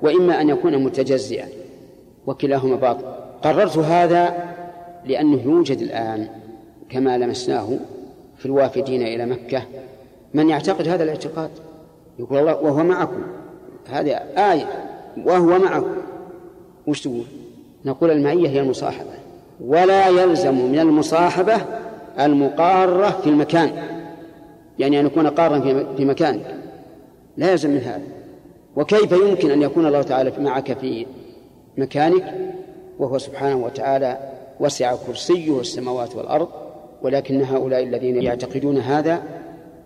[0.02, 1.48] وإما أن يكون متجزئا
[2.28, 3.06] وكلاهما باطل.
[3.44, 4.34] قررت هذا
[5.06, 6.28] لأنه يوجد الآن
[6.90, 7.70] كما لمسناه
[8.38, 9.64] في الوافدين إلى مكة.
[10.34, 11.50] من يعتقد هذا الاعتقاد؟
[12.20, 13.22] يقول الله وهو معكم.
[13.90, 14.12] هذه
[14.52, 14.68] آية
[15.26, 15.96] وهو معكم.
[16.90, 17.24] وش تقول؟
[17.86, 19.10] نقول المعية هي المصاحبة.
[19.66, 21.58] ولا يلزم من المصاحبة
[22.20, 23.72] المقارة في المكان.
[24.80, 25.60] يعني أن يكون قارا
[25.98, 26.42] في مكان.
[27.38, 28.02] لا يلزم من هذا.
[28.76, 31.06] وكيف يمكن أن يكون الله تعالى معك في
[31.78, 32.34] مكانك؟
[33.00, 34.18] وهو سبحانه وتعالى
[34.60, 36.48] وسع كرسيه السماوات والأرض.
[37.02, 39.24] ولكن هؤلاء الذين يعتقدون هذا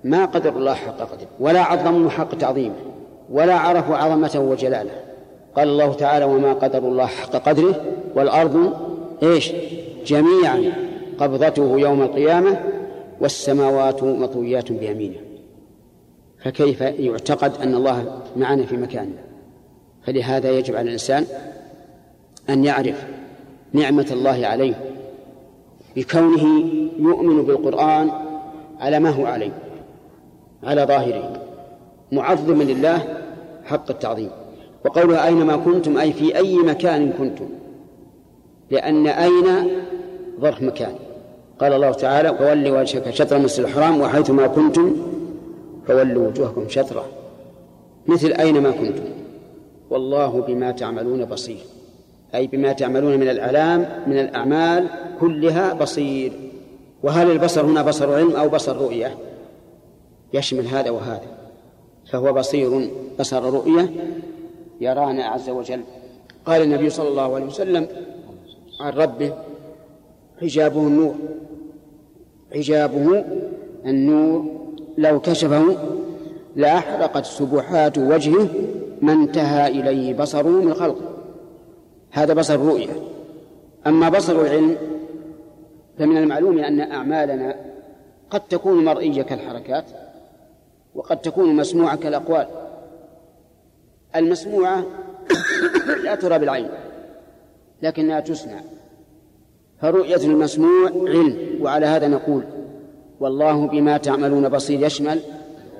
[0.04, 1.28] ما قدر الله حق قدره.
[1.39, 2.76] ولا عظموا حق تعظيمه.
[3.32, 4.92] ولا عرفوا عظمته وجلاله.
[5.56, 7.82] قال الله تعالى وما قدر الله حق قدره
[8.16, 8.74] والأرض
[9.24, 9.54] إيش؟
[10.06, 10.74] جميعا
[11.20, 12.60] قبضته يوم القيامة
[13.22, 15.20] والسماوات مطويات بيمينه.
[16.44, 19.24] فكيف يعتقد أن الله معنا في مكاننا؟
[20.06, 21.26] فلهذا يجب على الإنسان
[22.50, 23.06] أن يعرف
[23.74, 24.74] نعمة الله عليه
[25.96, 28.12] بكونه يؤمن بالقرآن
[28.80, 29.52] على ما هو عليه
[30.63, 31.42] على ظاهره
[32.12, 33.18] معظما لله
[33.66, 34.30] حق التعظيم.
[34.86, 37.50] وقولها أينما كنتم أي في أي مكان كنتم.
[38.72, 39.67] لأن أين
[40.39, 40.96] ظرف مكان.
[41.60, 44.96] قال الله تعالى وولي وجهك شطر المسجد الحرام وحيثما كنتم
[45.88, 47.06] فولوا وجوهكم شطرة.
[48.08, 49.04] مثل أينما كنتم.
[49.89, 51.58] والله بما تعملون بصير.
[52.36, 54.88] أي بما تعملون من الأعلام من الأعمال
[55.19, 56.32] كلها بصير.
[57.04, 59.17] وهل البصر هنا بصر علم أو بصر رؤية؟
[60.34, 61.28] يشمل هذا وهذا.
[62.12, 63.89] فهو بصير بصر رؤية
[64.81, 65.81] يرانا عز وجل.
[66.45, 67.88] قال النبي صلى الله عليه وسلم
[68.81, 69.33] عن ربه
[70.41, 71.15] حجابه النور.
[72.53, 73.25] حجابه
[73.86, 74.45] النور
[74.97, 75.77] لو كشفه
[76.55, 78.47] لأحرقت سبحات وجهه
[79.01, 81.13] ما انتهى إليه بصره من خلقه.
[82.12, 82.89] هذا بصر الرؤية.
[83.88, 84.77] أما بصر العلم
[85.99, 87.55] فمن المعلوم أن أعمالنا
[88.29, 89.86] قد تكون مرئية كالحركات
[90.95, 92.47] وقد تكون مسموعة كالأقوال.
[94.15, 94.84] المسموعة
[96.04, 96.69] لا ترى بالعين
[97.82, 98.60] لكنها تسمع.
[99.82, 102.43] فرؤية المسموع علم وعلى هذا نقول
[103.19, 105.19] والله بما تعملون بصير يشمل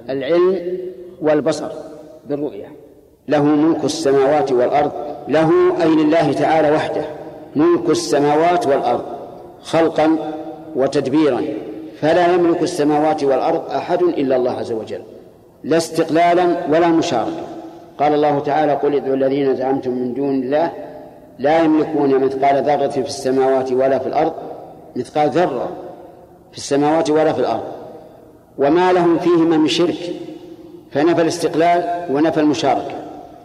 [0.10, 0.78] العلم
[1.22, 1.70] والبصر
[2.30, 2.72] بالرؤية.
[3.28, 4.92] له ملك السماوات والأرض
[5.28, 5.52] له
[5.84, 7.06] أي لله تعالى وحده.
[7.56, 9.06] ملك السماوات والأرض
[9.62, 10.18] خلقا
[10.76, 11.42] وتدبيرا.
[12.02, 15.02] فلا يملك السماوات والأرض أحد إلا الله عز وجل.
[15.64, 17.53] لا استقلالا ولا مشاركة
[18.04, 20.72] قال الله تعالى قل ادعوا الذين زعمتم من دون الله
[21.40, 24.34] لا يملكون مثقال ذرة في السماوات ولا في الأرض
[24.96, 25.70] مثقال ذرة
[26.52, 27.64] في السماوات ولا في الأرض.
[28.58, 29.98] وما لهم فيهما من شرك
[30.92, 32.96] فنفى الاستقلال ونفى المشاركة.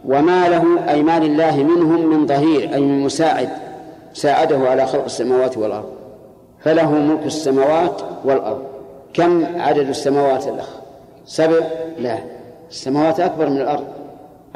[0.04, 3.48] وما له أي ما لله منهم من ظهير أي من مساعد
[4.14, 5.90] ساعده على خلق السماوات والأرض.
[6.60, 8.62] فله ملك السماوات والأرض.
[9.14, 10.68] كم عدد السماوات الأخ؟
[11.26, 11.60] سبع؟
[11.98, 12.18] لا.
[12.70, 13.84] السماوات أكبر من الأرض.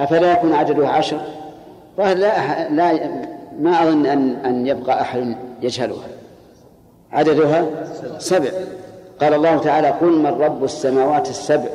[0.01, 1.21] أفلا يكون عددها عشر؟
[1.97, 3.11] ظاهر لا لا
[3.61, 6.07] ما أظن أن أن يبقى أحد يجهلها.
[7.13, 7.67] عددها
[8.19, 8.51] سبع.
[9.21, 11.69] قال الله تعالى قل من رب السماوات السبع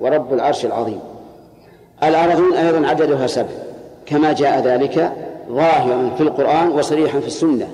[0.00, 1.00] ورب العرش العظيم.
[2.02, 3.48] الأرضون أيضا عددها سبع.
[4.06, 5.12] كما جاء ذلك
[5.48, 7.68] ظاهرا في القرآن وصريحا في السنة.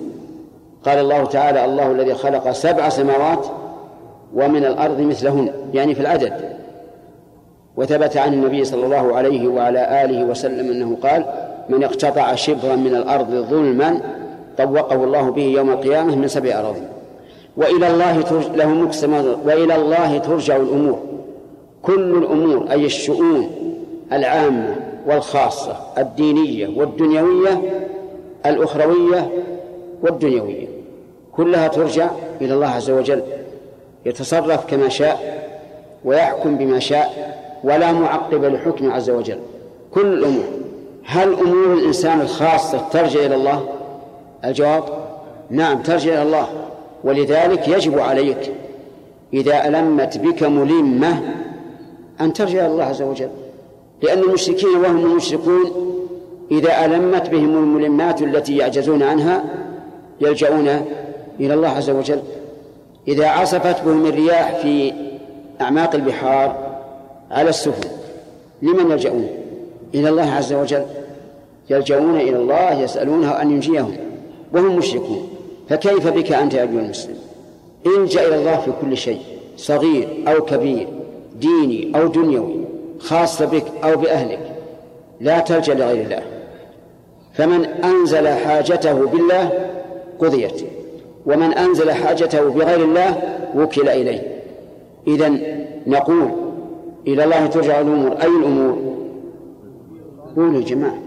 [0.86, 3.46] قال الله تعالى الله الذي خلق سبع سماوات
[4.34, 5.52] ومن الأرض مثلهن.
[5.74, 6.59] يعني في العدد.
[7.76, 11.24] وثبت عن النبي صلى الله عليه وعلى آله وسلم أنه قال
[11.68, 14.00] من اقتطع شبرا من الأرض ظلما
[14.58, 16.82] طوقه الله به يوم القيامة من سبع أراضي.
[17.56, 18.46] وإلى الله ترج...
[18.54, 18.90] له
[19.44, 20.98] وإلى الله ترجع الأمور.
[21.82, 23.50] كل الأمور أي الشؤون
[24.12, 27.60] العامة والخاصة الدينية والدنيوية
[28.46, 29.30] الأخروية
[30.02, 30.66] والدنيوية
[31.32, 33.22] كلها ترجع إلى الله عز وجل
[34.06, 35.46] يتصرف كما شاء
[36.04, 37.40] ويحكم بما شاء.
[37.64, 39.38] ولا معقب لحكمه عز وجل.
[39.94, 40.44] كل الأمور
[41.04, 43.68] هل أمور الإنسان الخاصة ترجع إلى الله؟
[44.44, 44.84] الجواب
[45.50, 46.46] نعم ترجع إلى الله.
[47.04, 48.52] ولذلك يجب عليك
[49.34, 51.20] إذا ألمت بك ملمة
[52.20, 53.28] أن ترجع إلى الله عز وجل.
[54.02, 55.70] لأن المشركين وهم المشركون
[56.50, 59.44] إذا ألمت بهم الملمات التي يعجزون عنها
[60.20, 60.68] يلجؤون
[61.40, 62.20] إلى الله عز وجل.
[63.08, 64.92] إذا عصفت بهم الرياح في
[65.60, 66.69] أعماق البحار
[67.30, 67.88] على السفن.
[68.62, 69.28] لمن يلجؤون؟
[69.94, 70.84] إلى الله عز وجل.
[71.70, 73.96] يلجؤون إلى الله يسألونه أن ينجيهم.
[74.54, 75.28] وهم مشركون.
[75.68, 77.14] فكيف بك أنت أيها المسلم؟
[77.86, 79.20] الجأ إلى الله في كل شيء
[79.56, 80.88] صغير أو كبير
[81.40, 82.64] ديني أو دنيوي
[82.98, 84.52] خاصة بك أو بأهلك
[85.20, 86.22] لا تلجأ لغير الله.
[87.34, 89.70] فمن أنزل حاجته بالله
[90.18, 90.64] قضيت.
[91.26, 93.22] ومن أنزل حاجته بغير الله
[93.56, 94.40] وكل إليه.
[95.06, 95.32] إذا
[95.86, 96.30] نقول
[97.06, 98.12] إلى الله ترجع الأمور.
[98.22, 98.78] أي الأمور؟
[100.36, 100.98] قولوا يا جماعة.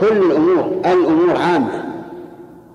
[0.00, 1.84] كل الأمور الأمور عامة.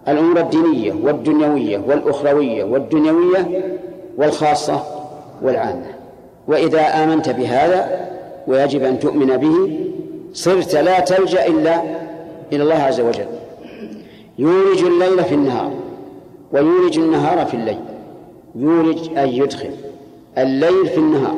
[0.07, 3.77] الأمور الدينية والدنيوية والأخروية والدنيوية
[4.17, 4.83] والخاصة
[5.41, 5.85] والعامة.
[6.47, 8.09] وإذا آمنت بهذا
[8.47, 9.79] ويجب أن تؤمن به
[10.33, 11.81] صرت لا تلجأ إلا
[12.53, 13.25] إلى الله عز وجل.
[14.39, 15.71] يولج الليل في النهار
[16.53, 17.79] ويولج النهار في الليل.
[18.55, 19.71] يولج أي يدخل.
[20.37, 21.35] الليل في النهار.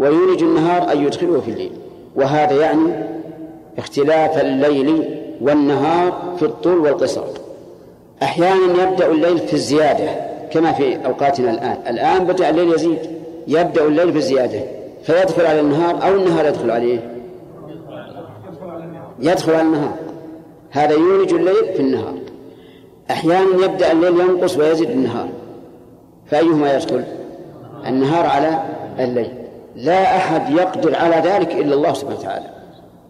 [0.00, 1.72] ويولج النهار أي يدخله في الليل.
[2.16, 2.92] وهذا يعني
[3.78, 5.04] اختلاف الليل
[5.40, 7.24] والنهار في الطول والقصر.
[8.22, 10.10] أحيانا يبدأ الليل في الزيادة
[10.50, 11.76] كما في أوقاتنا الآن.
[11.94, 12.98] الآن بدأ الليل يزيد
[13.48, 14.60] يبدأ الليل في الزيادة.
[15.02, 17.14] فيدخل على النهار أو النهار يدخل عليه؟
[19.18, 19.94] يدخل على النهار.
[20.70, 22.14] هذا يولج الليل في النهار.
[23.10, 25.28] أحيانا يبدأ الليل ينقص ويزيد النهار.
[26.26, 27.04] فأيهما يدخل؟
[27.86, 28.58] النهار على
[28.98, 29.39] الليل.
[29.76, 32.46] لا أحد يقدر على ذلك إلا الله سبحانه وتعالى.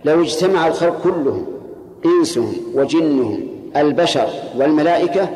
[0.05, 1.47] لو اجتمع الخلق كلهم
[2.05, 3.41] إنسهم وجنهم
[3.77, 5.29] البشر والملائكة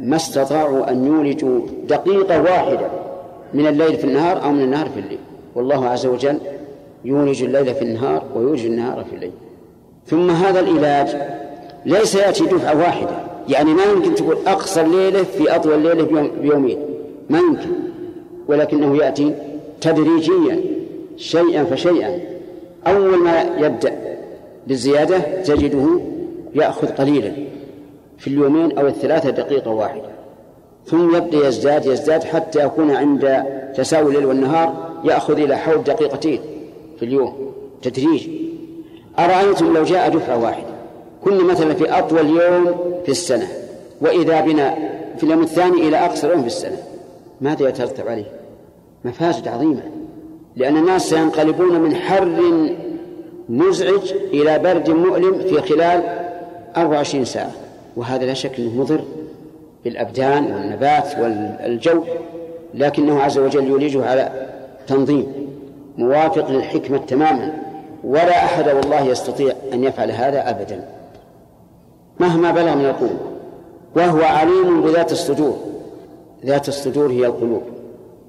[0.00, 2.88] ما استطاعوا أن يولجوا دقيقة واحدة
[3.54, 5.18] من الليل في النهار أو من النهار في الليل.
[5.54, 6.38] والله عز وجل
[7.04, 9.32] يولج الليل في النهار ويولج النهار في الليل.
[10.06, 11.16] ثم هذا العلاج
[11.86, 13.16] ليس يأتي دفعة واحدة.
[13.48, 16.78] يعني ما يمكن تقول أقصى الليلة في أطول الليلة بيومين.
[17.30, 17.70] ما يمكن.
[18.48, 19.34] ولكنه يأتي
[19.80, 20.60] تدريجيا
[21.16, 22.20] شيئا فشيئا.
[22.86, 23.98] أول ما يبدأ
[24.66, 26.00] بالزيادة تجده
[26.54, 27.32] يأخذ قليلا
[28.18, 30.08] في اليومين أو الثلاثة دقيقة واحدة.
[30.86, 33.44] ثم يبدأ يزداد يزداد حتى يكون عند
[33.76, 36.40] تساوي الليل والنهار يأخذ إلى حول دقيقتين
[36.98, 37.52] في اليوم.
[37.82, 38.28] تدريج.
[39.18, 40.68] أرأيتم لو جاء دفعة واحدة.
[41.24, 43.48] كنا مثلا في أطول يوم في السنة
[44.00, 44.74] وإذا بنا
[45.16, 46.76] في اليوم الثاني إلى أقصر يوم في السنة.
[47.40, 48.37] ماذا يترتب عليه؟
[49.04, 49.82] مفاسد عظيمة
[50.56, 52.40] لأن الناس سينقلبون من حر
[53.48, 56.02] مزعج إلى برد مؤلم في خلال
[56.76, 57.50] 24 ساعة.
[57.96, 59.00] وهذا لا شك أنه مضر
[59.84, 62.04] بالأبدان والنبات والجو
[62.74, 64.46] لكنه عز وجل يولجه على
[64.86, 65.26] تنظيم
[65.98, 67.52] موافق للحكمة تماما.
[68.04, 70.88] ولا أحد والله يستطيع أن يفعل هذا أبدا.
[72.20, 73.18] مهما بلغ من القوة
[73.96, 75.56] وهو عليم بذات الصدور
[76.44, 77.62] ذات الصدور هي القلوب.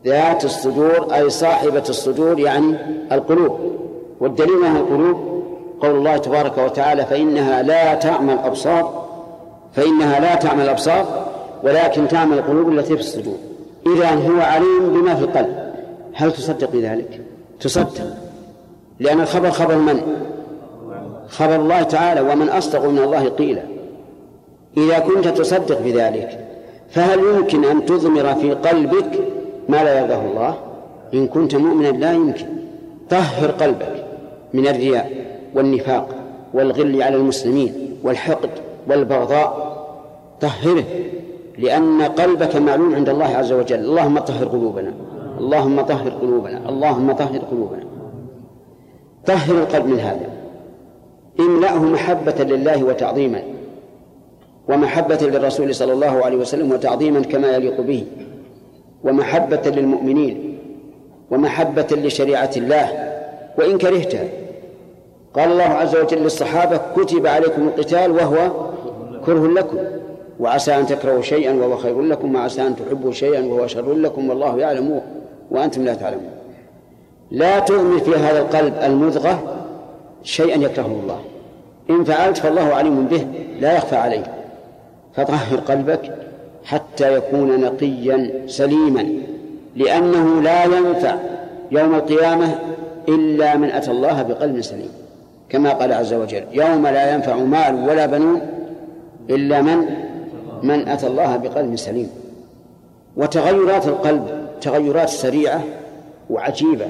[0.05, 2.75] ذات الصدور أي صاحبة الصدور يعني
[3.11, 3.59] القلوب.
[4.19, 5.43] والدليل من القلوب
[5.81, 9.05] قول الله تبارك وتعالى فإنها لا تعمى الأبصار
[9.73, 11.25] فإنها لا تعمى الأبصار
[11.63, 13.37] ولكن تعمى القلوب التي في الصدور.
[13.95, 15.73] إذا هو عليم بما في القلب.
[16.13, 17.21] هل تصدق بذلك؟
[17.59, 18.05] تصدق.
[18.99, 20.01] لأن الخبر خبر من؟
[21.27, 22.21] خبر الله تعالى.
[22.21, 23.63] ومن أصدق من الله قيلا.
[24.77, 26.45] إذا كنت تصدق بذلك
[26.89, 29.19] فهل يمكن أن تضمر في قلبك
[29.69, 30.53] ما لا يرضاه الله؟
[31.13, 32.45] إن كنت مؤمنا لا يمكن.
[33.09, 34.05] طهر قلبك
[34.53, 35.11] من الرياء
[35.55, 36.07] والنفاق
[36.53, 38.49] والغل على المسلمين والحقد
[38.87, 39.49] والبغضاء.
[40.41, 40.83] طهره
[41.57, 43.79] لأن قلبك معلوم عند الله عز وجل.
[43.79, 44.93] اللهم طهر قلوبنا.
[45.39, 46.69] اللهم طهر قلوبنا.
[46.69, 47.83] اللهم طهر قلوبنا.
[49.25, 50.29] طهر القلب من هذا.
[51.39, 53.41] املأه محبة لله وتعظيما
[54.69, 58.05] ومحبة للرسول صلى الله عليه وسلم وتعظيما كما يليق به.
[59.03, 60.57] ومحبة للمؤمنين
[61.31, 63.09] ومحبة لشريعة الله
[63.57, 64.27] وإن كرهتها
[65.33, 68.51] قال الله عز وجل للصحابة كتب عليكم القتال وهو
[69.25, 69.77] كره لكم
[70.39, 74.59] وعسى أن تكرهوا شيئا وهو خير لكم وعسى أن تحبوا شيئا وهو شر لكم والله
[74.59, 75.01] يعلم
[75.51, 76.29] وأنتم لا تعلمون.
[77.31, 79.55] لا تغمر في هذا القلب المضغة
[80.23, 81.19] شيئا يكرهه الله.
[81.89, 83.27] إن فعلت فالله عليم به
[83.59, 84.23] لا يخفى عليه
[85.13, 86.28] فطهر قلبك
[86.65, 89.09] حتى يكون نقيا سليما
[89.75, 91.15] لأنه لا ينفع
[91.71, 92.55] يوم القيامة
[93.09, 94.89] إلا من أتى الله بقلب سليم.
[95.49, 98.41] كما قال عز وجل يوم لا ينفع مال ولا بنون
[99.29, 99.85] إلا من
[100.63, 102.09] من أتى الله بقلب سليم.
[103.17, 105.63] وتغيرات القلب تغيرات سريعة
[106.29, 106.89] وعجيبة.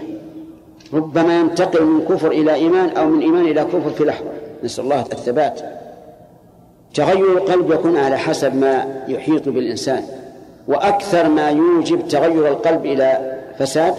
[0.93, 4.30] ربما ينتقل من كفر إلى إيمان أو من إيمان إلى كفر في لحظة.
[4.63, 5.61] نسأل الله الثبات
[6.93, 10.03] تغير القلب يكون على حسب ما يحيط بالإنسان
[10.67, 13.93] وأكثر ما يوجب تغير القلب إلى فساد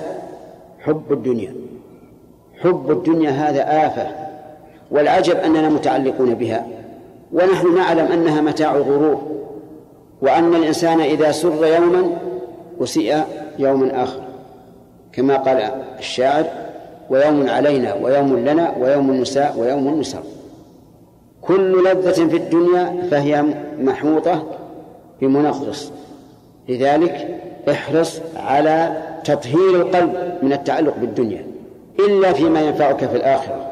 [0.81, 1.55] حب الدنيا.
[2.61, 4.07] حب الدنيا هذا آفة
[4.91, 6.67] والعجب أننا متعلقون بها
[7.33, 9.23] ونحن نعلم أنها متاع غرور
[10.23, 12.19] وأن الإنسان إذا سر يوما
[12.81, 13.23] أسيء
[13.59, 14.21] يوما آخر.
[15.13, 16.45] كما قال الشاعر
[17.11, 20.23] ويوم علينا ويوم لنا ويوم النساء ويوم النساء.
[21.43, 23.45] كل لذة في الدنيا فهي
[23.79, 24.43] محوطة
[25.21, 25.93] بمنغص
[26.69, 31.47] لذلك احرص على تطهير القلب من التعلق بالدنيا
[31.99, 33.71] إلا فيما ينفعك في الآخرة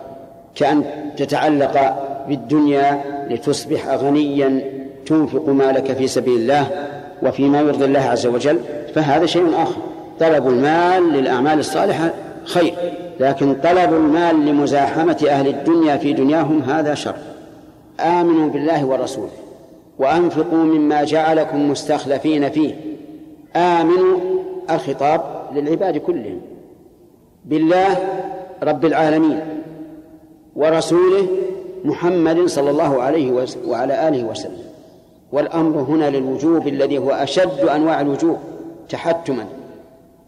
[0.55, 0.85] كأن
[1.17, 3.01] تتعلق بالدنيا
[3.31, 4.61] لتصبح غنيا
[5.07, 6.67] تنفق مالك في سبيل الله
[7.23, 8.59] وفيما يرضي الله عز وجل
[8.95, 9.81] فهذا شيء آخر.
[10.21, 12.11] طلب المال للأعمال الصالحة
[12.45, 12.75] خير
[13.21, 17.15] لكن طلب المال لمزاحمة أهل الدنيا في دنياهم هذا شر.
[18.01, 19.31] آمنوا بالله ورسوله
[19.99, 22.75] وأنفقوا مما جعلكم مستخلفين فيه.
[23.57, 24.19] آمنوا
[24.71, 25.21] الخطاب
[25.55, 26.41] للعباد كلهم.
[27.45, 27.97] بالله
[28.63, 29.41] رب العالمين
[30.57, 31.27] ورسوله
[31.85, 34.69] محمد صلى الله عليه وعلى آله وسلم.
[35.33, 38.37] والأمر هنا للوجوب الذي هو أشد أنواع الوجوب
[38.89, 39.47] تحتما.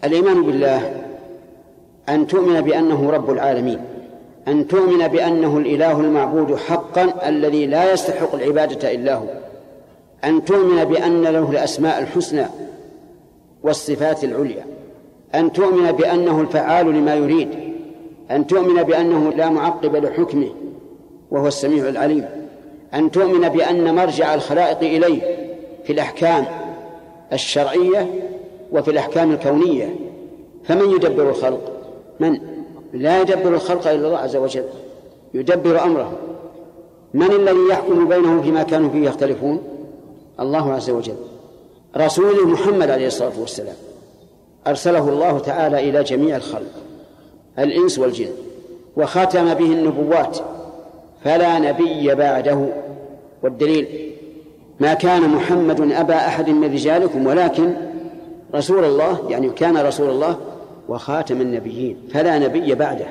[0.05, 0.93] الإيمان بالله
[2.09, 3.79] أن تؤمن بأنه رب العالمين.
[4.51, 9.27] أن تؤمن بأنه الإله المعبود حقا الذي لا يستحق العبادة إلا هو.
[10.25, 12.47] أن تؤمن بأن له الأسماء الحسنى
[13.63, 14.65] والصفات العليا.
[15.35, 17.49] أن تؤمن بأنه الفعال لما يريد.
[18.31, 20.51] أن تؤمن بأنه لا معقب لحكمه
[21.31, 22.25] وهو السميع العليم.
[22.95, 25.21] أن تؤمن بأن مرجع الخلائق إليه
[25.85, 26.45] في الأحكام
[27.33, 28.11] الشرعية
[28.73, 29.95] وفي الأحكام الكونية.
[30.65, 31.73] فمن يدبر الخلق؟
[32.21, 32.50] من؟
[32.93, 34.65] لا يدبر الخلق إلا الله عز وجل
[35.35, 36.13] يدبر أمره
[37.15, 39.63] من الذي يحكم بينهم فيما كانوا فيه يختلفون؟
[40.41, 41.15] الله عز وجل.
[41.97, 43.75] رسوله محمد عليه الصلاة والسلام
[44.67, 46.73] أرسله الله تعالى إلى جميع الخلق
[47.59, 48.31] الإنس والجن
[48.97, 50.39] وختم به النبوات.
[51.25, 52.67] فلا نبي بعده.
[53.43, 54.11] والدليل
[54.81, 57.75] ما كان محمد أبا أحد من رجالكم ولكن
[58.55, 60.37] رسول الله يعني كان رسول الله
[60.91, 63.07] وخاتم النبيين فلا نبي بعده.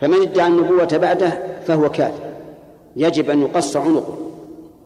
[0.00, 2.24] فمن ادعى النبوة بعده فهو كافر.
[2.96, 4.18] يجب أن يقص عنقه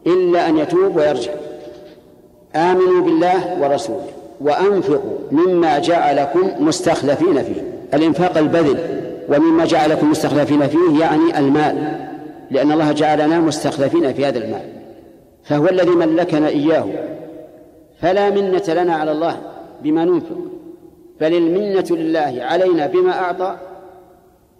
[0.07, 1.31] إلا أن يتوب ويرجع.
[2.55, 4.07] آمنوا بالله ورسوله
[4.41, 7.63] وأنفقوا مما جعلكم مستخلفين فيه.
[7.93, 8.77] الإنفاق البذل
[9.29, 12.07] ومما جعلكم مستخلفين فيه يعني المال
[12.51, 14.61] لأن الله جعلنا مستخلفين في هذا المال.
[15.43, 16.85] فهو الذي ملكنا إياه.
[18.01, 19.37] فلا منة لنا على الله
[19.83, 20.37] بما ننفق.
[21.21, 23.57] بل المنة لله علينا بما أعطى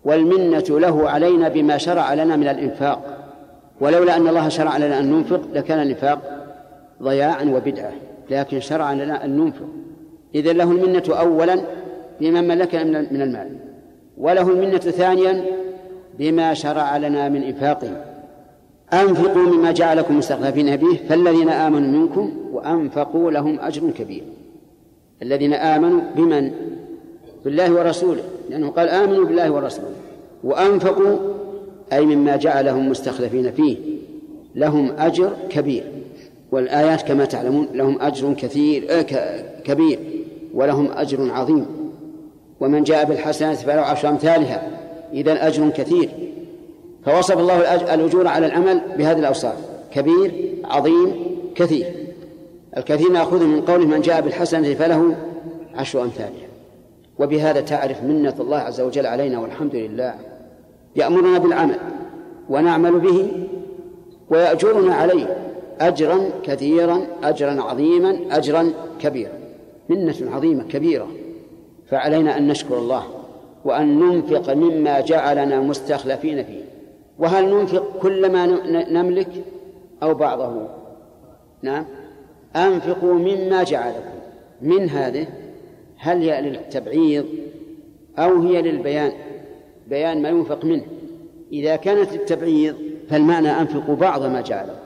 [0.05, 3.15] والمنة له علينا بما شرع لنا من الإنفاق.
[3.81, 6.19] ولولا أن الله شرع لنا أن ننفق لكان الإنفاق
[7.03, 7.91] ضياعا وبدعة
[8.29, 9.67] لكن شرع لنا أن ننفق.
[10.35, 11.61] إذا له المنة أولا
[12.21, 13.57] بما ملكنا من المال
[14.17, 15.45] وله المنة ثانيا
[16.19, 18.05] بما شرع لنا من إنفاقه.
[18.93, 24.23] أنفقوا مما جعلكم مستخلفين به فالذين آمنوا منكم وأنفقوا لهم أجر كبير.
[25.23, 26.51] الذين آمنوا بمن؟
[27.45, 29.95] بالله ورسوله لأنه قال آمنوا بالله ورسوله.
[30.43, 31.17] وأنفقوا
[31.93, 33.77] أي مما جعلهم مستخلفين فيه
[34.55, 35.83] لهم أجر كبير.
[36.51, 39.01] والآيات كما تعلمون لهم أجر كثير آه،
[39.63, 39.99] كبير
[40.53, 41.65] ولهم أجر عظيم.
[42.59, 44.79] ومن جاء بالحسنات فله عشر أمثالها.
[45.13, 46.09] إذا أجر كثير.
[47.05, 49.55] فوصف الله الأجور على العمل بهذه الأوصاف.
[49.91, 50.31] كبير
[50.63, 51.13] عظيم
[51.55, 51.98] كثير.
[52.77, 55.15] الكثير نأخذه من قوله من جاء بالحسنة فله
[55.75, 56.47] عشر أمثالها
[57.19, 60.15] وبهذا تعرف منة الله عز وجل علينا والحمد لله.
[60.95, 61.79] يأمرنا بالعمل
[62.49, 63.31] ونعمل به
[64.29, 65.37] ويأجرنا عليه
[65.79, 69.39] أجرا كثيرا أجرا عظيما أجرا كبيرا.
[69.89, 71.07] منة عظيمة كبيرة.
[71.89, 73.03] فعلينا أن نشكر الله
[73.65, 76.63] وأن ننفق مما جعلنا مستخلفين فيه.
[77.19, 78.45] وهل ننفق كل ما
[78.91, 79.29] نملك
[80.03, 80.67] أو بعضه؟
[81.61, 81.85] نعم.
[82.55, 84.19] أنفقوا مما جعلكم.
[84.61, 85.27] من هذه؟
[85.97, 87.25] هل هي للتبعيض
[88.17, 89.11] أو هي للبيان؟
[89.87, 90.83] بيان ما ينفق منه.
[91.53, 92.75] إذا كانت للتبعيض
[93.09, 94.79] فالمعنى أنفقوا بعض ما جعلكم.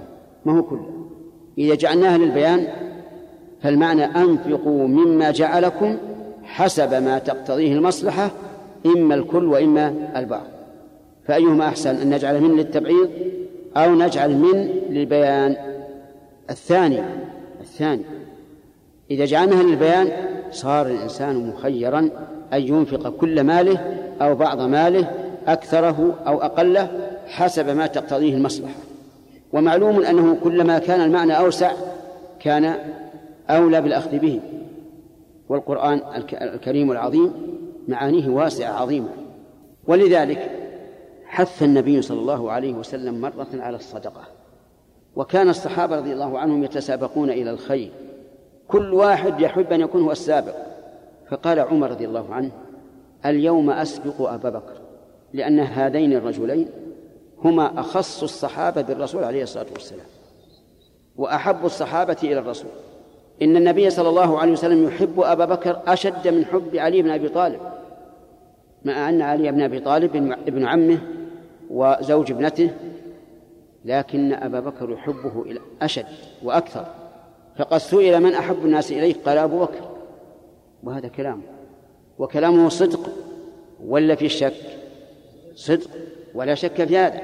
[0.45, 0.89] ما هو كله؟
[1.57, 2.68] إذا جعلناها للبيان
[3.61, 5.97] فالمعنى أنفقوا مما جعلكم
[6.43, 8.32] حسب ما تقتضيه المصلحة
[8.86, 10.47] إما الكل وإما البعض.
[11.28, 13.09] فأيهما أحسن أن نجعل من للتبعيض
[13.78, 15.55] أو نجعل من للبيان؟
[16.49, 17.03] الثاني
[17.74, 18.04] الثاني.
[19.12, 20.12] إذا جعلناها للبيان
[20.52, 22.00] صار الإنسان مخيرا
[22.54, 23.78] أن ينفق كل ماله
[24.22, 25.12] أو بعض ماله
[25.48, 28.76] أكثره أو أقله حسب ما تقتضيه المصلحة.
[29.54, 31.72] ومعلوم أنه كلما كان المعنى أوسع
[32.40, 32.76] كان
[33.50, 34.40] أولى بالأخذ به.
[35.50, 36.02] والقرآن
[36.42, 37.34] الكريم العظيم
[37.88, 39.10] معانيه واسعة عظيمة.
[39.88, 40.52] ولذلك
[41.26, 44.24] حث النبي صلى الله عليه وسلم مرة على الصدقة.
[45.16, 47.91] وكان الصحابة رضي الله عنهم يتسابقون إلى الخير.
[48.68, 50.55] كل واحد يحب أن يكون هو السابق.
[51.30, 52.51] فقال عمر رضي الله عنه
[53.26, 54.74] اليوم أسبق أبا بكر
[55.34, 56.68] لأن هذين الرجلين
[57.43, 60.05] هما أخص الصحابة بالرسول عليه الصلاة والسلام
[61.16, 62.70] وأحب الصحابة إلى الرسول.
[63.41, 67.30] إن النبي صلى الله عليه وسلم يحب أبا بكر أشد من حب علي بن أبي
[67.30, 67.59] طالب
[68.86, 70.16] مع أن علي بن أبي طالب
[70.47, 70.97] ابن عمه
[71.70, 72.70] وزوج ابنته
[73.86, 75.46] لكن أبا بكر يحبه
[75.82, 76.06] أشد
[76.44, 76.86] وأكثر.
[77.58, 79.90] فقد سئل من أحب الناس إليه قال أبو بكر.
[80.84, 81.42] وهذا كلامه
[82.20, 83.10] وكلامه صدق
[83.86, 84.54] ولا في شك؟
[85.56, 85.90] صدق
[86.34, 87.22] ولا شك في هذا.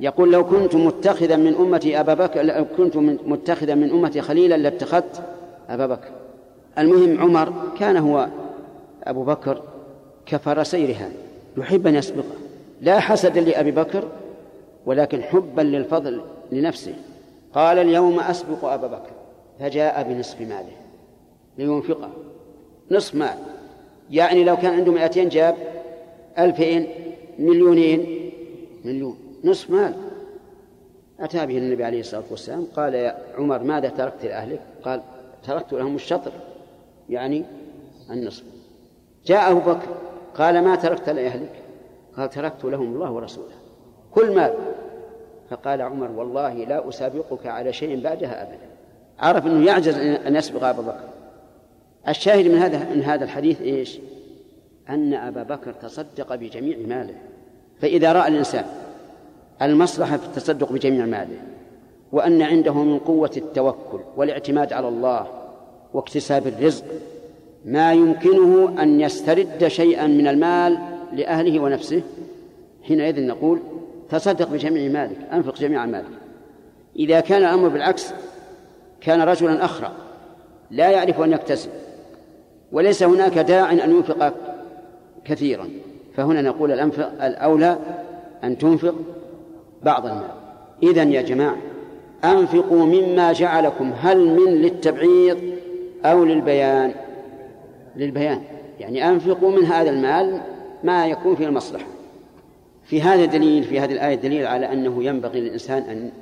[0.00, 5.22] يقول لو كنت متخذا من أمتي أبا بكر لو كنت متخذا من أمتي خليلا لاتخذت
[5.68, 6.10] أبا بكر.
[6.78, 8.28] المهم عمر كان هو
[9.04, 9.62] أبو بكر
[10.26, 11.12] كفرسي رهان
[11.56, 12.36] يحب أن يسبقه.
[12.80, 14.04] لا حسد لأبي بكر
[14.86, 16.22] ولكن حبا للفضل
[16.52, 16.94] لنفسه.
[17.54, 19.10] قال اليوم أسبق أبا بكر
[19.60, 20.72] فجاء بنصف ماله
[21.58, 22.10] لينفقه
[22.90, 23.38] نصف مال.
[24.10, 25.56] يعني لو كان عنده مئتين جاب
[26.38, 26.88] ألفين
[27.38, 28.30] مليونين
[28.84, 29.18] مليون.
[29.44, 29.94] نصف مال.
[31.20, 35.02] أتى به النبي عليه الصلاة والسلام قال يا عمر ماذا تركت لأهلك؟ قال
[35.46, 36.32] تركت لهم الشطر
[37.08, 37.44] يعني
[38.10, 38.44] النصف.
[39.26, 39.88] جاء أبو بكر
[40.34, 41.52] قال ما تركت لأهلك؟
[42.16, 43.61] قال تركت لهم الله ورسوله.
[44.14, 44.54] كل مال
[45.50, 48.68] فقال عمر والله لا أسابقك على شيء بعدها أبدا.
[49.18, 51.08] عرف أنه يعجز أن يسبق أبا بكر.
[52.08, 53.98] الشاهد من هذا من هذا الحديث إيش؟
[54.88, 57.14] أن أبا بكر تصدق بجميع ماله.
[57.80, 58.64] فإذا رأى الإنسان
[59.62, 61.36] المصلحة في التصدق بجميع ماله
[62.12, 65.26] وأن عنده من قوة التوكل والاعتماد على الله
[65.94, 66.84] واكتساب الرزق
[67.64, 70.78] ما يمكنه أن يسترد شيئا من المال
[71.12, 72.02] لأهله ونفسه
[72.82, 73.60] حينئذ نقول
[74.12, 76.04] تصدق بجميع مالك أنفق جميع مالك.
[76.96, 78.12] إذا كان الأمر بالعكس
[79.00, 79.92] كان رجلا أخرى
[80.70, 81.70] لا يعرف أن يكتسب.
[82.72, 84.34] وليس هناك داع أن ينفق
[85.24, 85.68] كثيرا.
[86.16, 87.78] فهنا نقول الأنفق الأولى
[88.44, 88.94] أن تنفق
[89.82, 90.30] بعض المال.
[90.82, 91.56] إذا يا جماعة
[92.24, 95.38] أنفقوا مما جعلكم هل من للتبعيض
[96.04, 96.94] أو للبيان؟
[97.96, 98.42] للبيان.
[98.80, 100.40] يعني أنفقوا من هذا المال
[100.84, 101.86] ما يكون فيه المصلحة.
[102.84, 106.12] في هذا دليل في هذه الآية دليل على أنه ينبغي للإنسان أن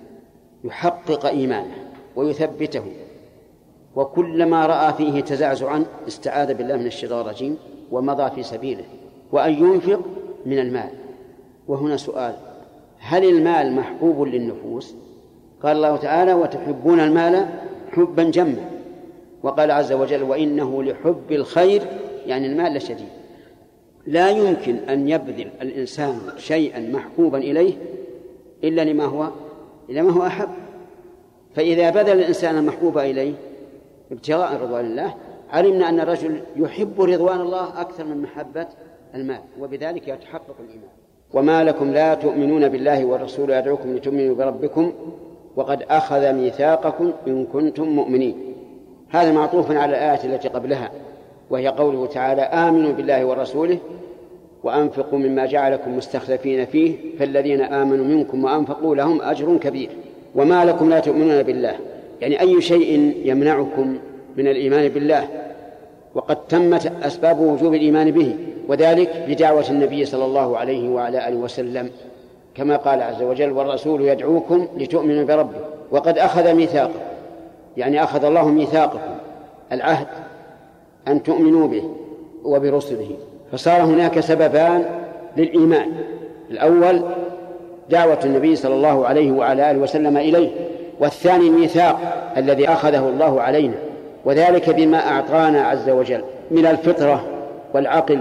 [0.65, 1.75] يحقق إيمانه
[2.17, 2.85] ويثبته.
[3.97, 7.59] وكلما رأى فيه تزعزعا استعاذ بالله من الشيطان الرجيم
[7.91, 8.85] ومضى في سبيله.
[9.33, 10.01] وأن ينفق
[10.47, 10.91] من المال.
[11.69, 12.35] وهنا سؤال
[12.99, 14.95] هل المال محبوب للنفوس؟
[15.63, 17.49] قال الله تعالى وتحبون المال
[17.93, 18.71] حبا جما
[19.43, 21.83] وقال عز وجل وإنه لحب الخير
[22.27, 23.20] يعني المال لشديد.
[24.07, 27.73] لا يمكن أن يبذل الإنسان شيئا محبوبا إليه
[28.65, 29.29] إلا لما هو
[29.91, 30.49] إلا ما هو أحب.
[31.55, 33.33] فإذا بذل الإنسان المحبوب إليه
[34.13, 35.15] ابتغاء رضوان الله
[35.51, 38.67] علمنا أن الرجل يحب رضوان الله أكثر من محبة
[39.15, 40.91] المال وبذلك يتحقق الإيمان.
[41.35, 44.93] وما لكم لا تؤمنون بالله والرسول يدعوكم لتؤمنوا بربكم
[45.57, 48.55] وقد أخذ ميثاقكم إن كنتم مؤمنين.
[49.09, 50.91] هذا معطوف على الآية التي قبلها.
[51.51, 53.79] وهي قوله تعالى آمنوا بالله ورسوله
[54.65, 59.89] وأنفقوا مما جعلكم مستخلفين فيه فالذين آمنوا منكم وأنفقوا لهم أجر كبير.
[60.35, 61.75] وما لكم لا تؤمنون بالله.
[62.21, 63.99] يعني أي شيء يمنعكم
[64.37, 65.29] من الإيمان بالله؟
[66.15, 68.37] وقد تمت أسباب وجوب الإيمان به
[68.69, 71.91] وذلك بدعوة النبي صلى الله عليه وعلى آله وسلم.
[72.55, 75.59] كما قال عز وجل والرسول يدعوكم لتؤمنوا بربه.
[75.91, 77.01] وقد أخذ ميثاقا
[77.77, 78.99] يعني أخذ الله ميثاقكم
[79.73, 80.07] العهد
[81.11, 81.83] أن تؤمنوا به
[82.45, 83.11] وبرسله.
[83.53, 84.85] فصار هناك سببان
[85.37, 85.89] للإيمان.
[86.51, 87.03] الأول
[87.91, 90.51] دعوة النبي صلى الله عليه وعلى آله وسلم إليه
[91.01, 91.99] والثاني الميثاق
[92.37, 93.75] الذي أخذه الله علينا
[94.25, 97.25] وذلك بما أعطانا عز وجل من الفطرة
[97.75, 98.19] والعقل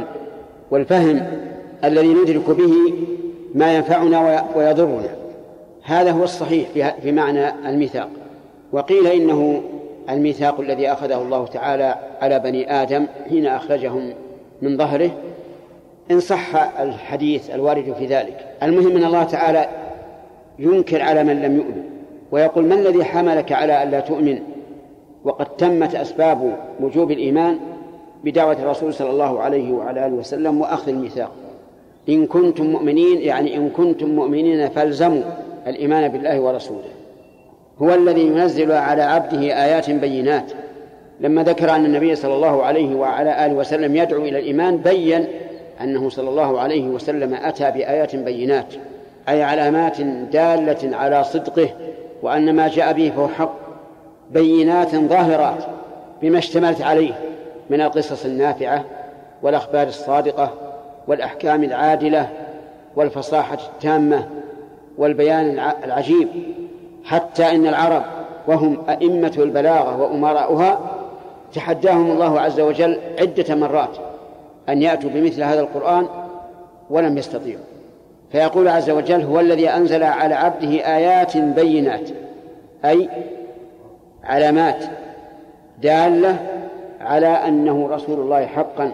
[0.72, 1.28] والفهم
[1.84, 2.74] الذي ندرك به
[3.56, 5.10] ما ينفعنا ويضرنا.
[5.84, 8.10] هذا هو الصحيح في معنى الميثاق.
[8.72, 9.62] وقيل إنه
[10.10, 14.14] الميثاق الذي أخذه الله تعالى على بني آدم حين أخرجهم
[14.62, 15.12] من ظهره
[16.12, 18.45] إن صح الحديث الوارد في ذلك.
[18.64, 19.70] المهم أن الله تعالى
[20.60, 21.84] ينكر على من لم يؤمن
[22.32, 24.39] ويقول ما الذي حملك على ألا تؤمن؟
[25.24, 27.60] وقد تمت أسباب وجوب الإيمان
[28.24, 31.32] بدعوة الرسول صلى الله عليه وعلى آله وسلم وأخذ الميثاق.
[32.10, 35.24] إن كنتم مؤمنين يعني إن كنتم مؤمنين فالزموا
[35.68, 36.99] الإيمان بالله ورسوله.
[37.82, 40.52] هو الذي ينزل على عبده آيات بينات.
[41.20, 45.28] لما ذكر أن النبي صلى الله عليه وعلى آله وسلم يدعو إلى الإيمان بين
[45.82, 48.74] أنه صلى الله عليه وسلم أتى بآيات بينات
[49.30, 50.02] أي علامات
[50.32, 51.70] دالة على صدقه
[52.22, 53.56] وأن ما جاء به فهو حق.
[54.32, 55.64] بينات ظاهرات
[56.22, 57.14] بما اشتملت عليه
[57.70, 58.86] من القصص النافعة
[59.42, 60.54] والأخبار الصادقة
[61.08, 62.30] والأحكام العادلة
[62.96, 64.28] والفصاحة التامة
[64.98, 66.28] والبيان العجيب.
[67.10, 68.03] حتى إن العرب
[68.47, 70.80] وهم أئمة البلاغة وأمراؤها
[71.53, 73.97] تحداهم الله عز وجل عدة مرات
[74.70, 76.07] أن يأتوا بمثل هذا القرآن
[76.89, 77.64] ولم يستطيعوا.
[78.32, 82.10] فيقول عز وجل هو الذي أنزل على عبده آيات بينات
[82.86, 83.10] أي
[84.24, 84.84] علامات
[85.82, 86.38] دالة
[87.01, 88.91] على أنه رسول الله حقا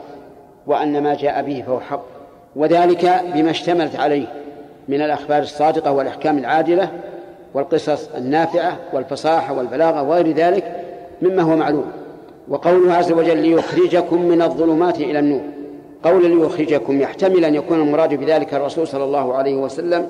[0.68, 2.06] وأن ما جاء به فهو حق.
[2.56, 4.28] وذلك بما اشتملت عليه
[4.88, 6.90] من الأخبار الصادقة والأحكام العادلة
[7.56, 10.84] والقصص النافعة والفصاحة والبلاغة وغير ذلك
[11.22, 11.86] مما هو معلوم.
[12.50, 15.42] وقوله عز وجل ليخرجكم من الظلمات إلى النور.
[16.04, 20.08] قول ليخرجكم يحتمل أن يكون المراد بذلك الرسول صلى الله عليه وسلم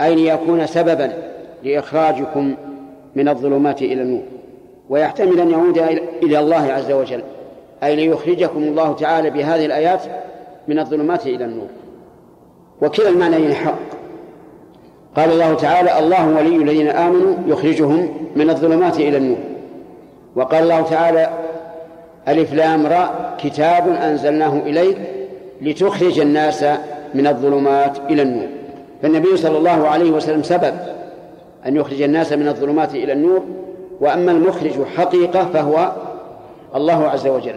[0.00, 1.12] أي ليكون سببا
[1.62, 2.54] لإخراجكم
[3.14, 4.22] من الظلمات إلى النور.
[4.90, 5.78] ويحتمل أن يعود
[6.22, 7.22] إلى الله عز وجل
[7.82, 10.00] أي ليخرجكم الله تعالى بهذه الآيات
[10.68, 11.68] من الظلمات إلى النور.
[12.82, 14.01] وكلا المعنيين حق.
[15.16, 19.38] قال الله تعالى الله ولي الذين آمنوا يخرجهم من الظلمات إلى النور.
[20.36, 21.30] وقال الله تعالى
[22.28, 24.98] ألف لام راء كتاب أنزلناه إليك
[25.60, 26.64] لتخرج الناس
[27.14, 28.48] من الظلمات إلى النور.
[29.02, 30.74] فالنبي صلى الله عليه وسلم سبب
[31.66, 33.42] أن يخرج الناس من الظلمات إلى النور
[34.00, 35.92] وأما المخرج حقيقة فهو
[36.74, 37.56] الله عز وجل.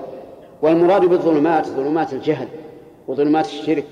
[0.62, 2.48] والمراد بالظلمات ظلمات الجهل
[3.08, 3.86] وظلمات الشرك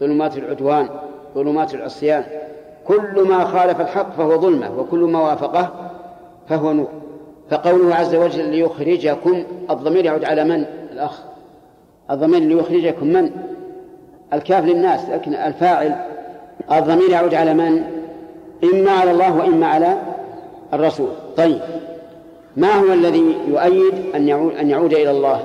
[0.00, 0.88] ظلمات العدوان
[1.34, 2.24] ظلمات العصيان.
[2.86, 5.90] كل ما خالف الحق فهو ظلمة وكل ما وافقه
[6.48, 6.88] فهو نور.
[7.50, 11.22] فقوله عز وجل ليخرجكم الضمير يعود على من؟ الأخ.
[12.10, 13.30] الضمير ليخرجكم من؟
[14.32, 15.96] الكاف للناس لكن الفاعل
[16.72, 17.84] الضمير يعود على من؟
[18.64, 19.96] إما على الله وإما على
[20.74, 21.08] الرسول.
[21.36, 21.60] طيب.
[22.56, 25.42] ما هو الذي يؤيد أن يعود, أن يعود إلى الله؟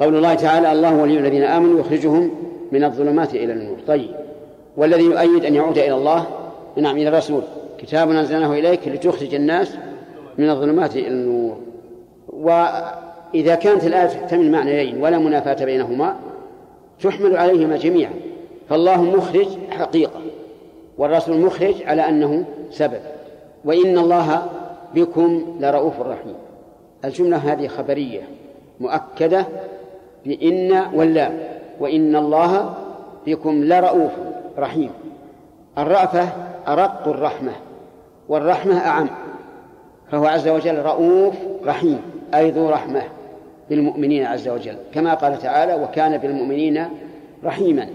[0.00, 2.30] قول الله تعالى الله ولي الذين آمنوا يخرجهم
[2.72, 3.76] من الظلمات إلى النور.
[3.86, 4.10] طيب.
[4.76, 6.26] والذي يؤيد أن يعود إلى الله؟
[6.80, 7.42] نعم إلى الرسول.
[7.78, 9.74] كتاب أنزلناه إليك لتخرج الناس
[10.38, 11.58] من الظلمات إلى النور.
[12.28, 16.16] وإذا كانت الآية تحتمل معنيين ولا منافاة بينهما
[17.02, 18.12] تحمل عليهما جميعا.
[18.68, 20.20] فالله مخرج حقيقة
[20.98, 23.00] والرسول مخرج على أنه سبب.
[23.64, 24.42] وإن الله
[24.94, 26.34] بكم لرؤوف رحيم.
[27.04, 28.22] الجملة هذه خبرية
[28.80, 29.46] مؤكدة
[30.26, 31.38] بإن واللام
[31.80, 32.74] وإن الله
[33.26, 34.12] بكم لرؤوف
[34.58, 34.90] رحيم.
[35.78, 36.28] الرأفة
[36.68, 37.52] أرق الرحمة
[38.28, 39.08] والرحمة أعم
[40.10, 42.00] فهو عز وجل رؤوف رحيم
[42.34, 43.02] أي ذو رحمة
[43.70, 46.88] بالمؤمنين عز وجل كما قال تعالى وكان بالمؤمنين
[47.44, 47.88] رحيما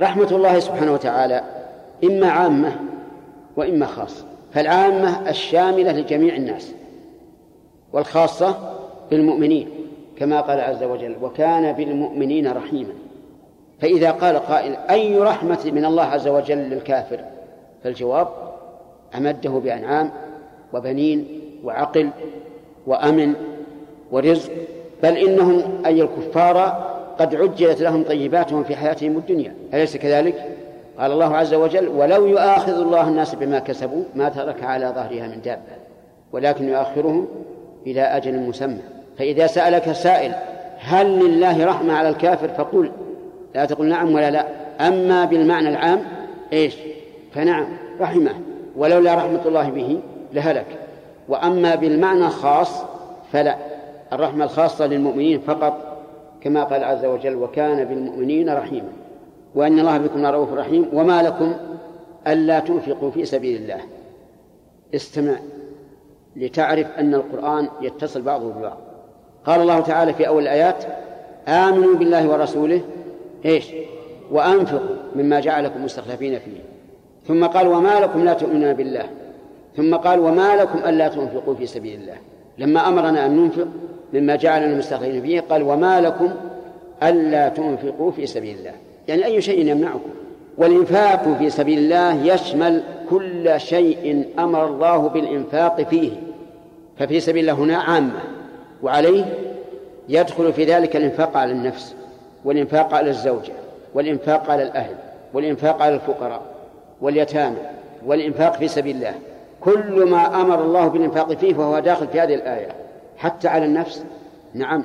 [0.00, 1.42] رحمة الله سبحانه وتعالى
[2.04, 2.72] إما عامة
[3.56, 6.72] وإما خاصة فالعامة الشاملة لجميع الناس
[7.92, 8.76] والخاصة
[9.10, 9.68] بالمؤمنين
[10.16, 12.92] كما قال عز وجل وكان بالمؤمنين رحيما
[13.80, 17.20] فإذا قال قائل أي رحمة من الله عز وجل للكافر؟
[17.84, 18.28] فالجواب
[19.16, 20.10] أمده بأنعام
[20.72, 22.10] وبنين وعقل
[22.86, 23.34] وأمن
[24.12, 24.52] ورزق
[25.02, 29.54] بل إنهم أي الكفار قد عجلت لهم طيباتهم في حياتهم الدنيا.
[29.74, 30.56] أليس كذلك؟
[30.98, 35.40] قال الله عز وجل ولو يؤاخذ الله الناس بما كسبوا ما ترك على ظهرها من
[35.40, 35.80] دابة
[36.32, 37.28] ولكن يؤخرهم
[37.86, 38.80] إلى أجل مسمى.
[39.18, 40.32] فإذا سألك سائل
[40.78, 42.90] هل لله رحمة على الكافر؟ فقل
[43.54, 44.46] لا تقل نعم ولا لا.
[44.88, 46.02] أما بالمعنى العام
[46.52, 46.76] إيش؟
[47.32, 47.66] فنعم
[48.00, 48.34] رحمه.
[48.76, 50.00] ولولا رحمة الله به
[50.32, 50.66] لهلك.
[51.28, 52.82] وأما بالمعنى الخاص
[53.32, 53.56] فلا.
[54.12, 56.02] الرحمة الخاصة للمؤمنين فقط
[56.40, 58.92] كما قال عز وجل وكان بالمؤمنين رحيما
[59.54, 60.88] وأن الله بكم رؤوف رحيم.
[60.92, 61.54] وما لكم
[62.26, 63.80] ألا تنفقوا في سبيل الله.
[64.94, 65.34] استمع
[66.36, 68.78] لتعرف أن القرآن يتصل بعضه ببعض.
[69.46, 70.84] قال الله تعالى في أول الآيات
[71.48, 72.80] آمنوا بالله ورسوله
[73.44, 73.66] إيش؟
[74.30, 76.60] وأنفقوا مما جعلكم مستخلفين فيه.
[77.28, 79.04] ثم قال وما لكم لا تؤمنون بالله.
[79.76, 82.16] ثم قال وما لكم ألا تنفقوا في سبيل الله.
[82.58, 83.68] لما أمرنا أن ننفق
[84.12, 86.30] مما جعلنا مستخلفين فيه قال وما لكم
[87.02, 88.72] ألا تنفقوا في سبيل الله.
[89.08, 90.10] يعني أي شيء يمنعكم.
[90.58, 96.10] والإنفاق في سبيل الله يشمل كل شيء أمر الله بالإنفاق فيه.
[96.98, 98.20] ففي سبيل الله هنا عامة.
[98.82, 99.24] وعليه
[100.08, 101.94] يدخل في ذلك الإنفاق على النفس.
[102.44, 103.52] والإنفاق على الزوجة
[103.94, 104.94] والإنفاق على الأهل
[105.34, 106.42] والإنفاق على الفقراء
[107.00, 107.58] واليتامى
[108.06, 109.14] والإنفاق في سبيل الله.
[109.60, 112.68] كل ما أمر الله بالإنفاق فيه فهو داخل في هذه الآية.
[113.16, 114.04] حتى على النفس.
[114.54, 114.84] نعم.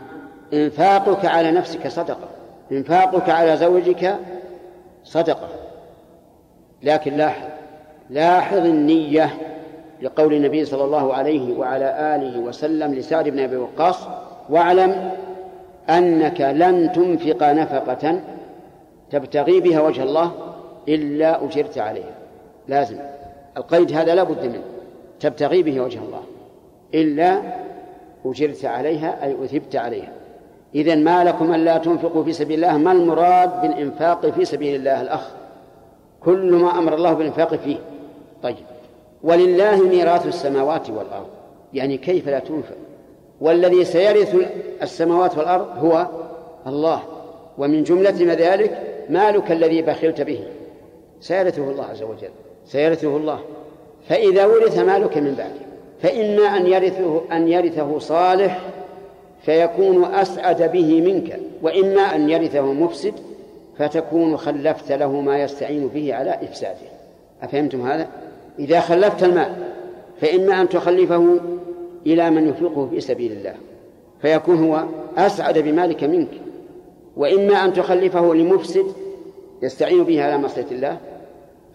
[0.53, 2.27] إنفاقك على نفسك صدقة.
[2.71, 4.15] إنفاقك على زوجك
[5.03, 5.47] صدقة.
[6.83, 7.45] لكن لاحظ
[8.09, 9.29] لاحظ النية
[10.01, 14.07] لقول النبي صلى الله عليه وعلى آله وسلم لسعد بن أبي وقاص
[14.49, 15.11] واعلم
[15.89, 18.19] أنك لن تنفق نفقة
[19.11, 20.31] تبتغي بها وجه الله
[20.87, 22.15] إلا أجرت عليها.
[22.67, 22.97] لازم.
[23.57, 24.63] القيد هذا لا بد منه.
[25.19, 26.21] تبتغي به وجه الله
[26.93, 27.41] إلا
[28.25, 30.11] أجرت عليها أي أثبت عليها.
[30.75, 35.29] إذا ما لكم ألا تنفقوا في سبيل الله؟ ما المراد بالإنفاق في سبيل الله الأخ؟
[36.23, 37.77] كل ما أمر الله بالإنفاق فيه.
[38.43, 38.55] طيب.
[39.23, 41.27] ولله ميراث السماوات والأرض.
[41.73, 42.75] يعني كيف لا تنفق؟
[43.41, 44.35] والذي سيرث
[44.81, 46.07] السماوات والأرض هو
[46.67, 47.01] الله.
[47.57, 50.39] ومن جملة ما ذلك مالك الذي بخلت به.
[51.21, 52.29] سيرثه الله عز وجل.
[52.65, 53.39] سيرثه الله.
[54.09, 55.65] فإذا ورث مالك من بعده
[56.01, 58.59] فإما أن يرثه أن يرثه صالح
[59.41, 63.13] فيكون أسعد به منك وإما أن يرثه مفسد
[63.77, 66.87] فتكون خلفت له ما يستعين به على إفساده.
[67.41, 68.07] أفهمتم هذا؟
[68.59, 69.55] إذا خلفت المال
[70.21, 71.39] فإما أن تخلفه
[72.05, 73.55] إلى من ينفقه في سبيل الله
[74.21, 74.85] فيكون هو
[75.17, 76.29] أسعد بمالك منك.
[77.17, 78.85] وإما أن تخلفه لمفسد
[79.61, 80.97] يستعين به على معصية الله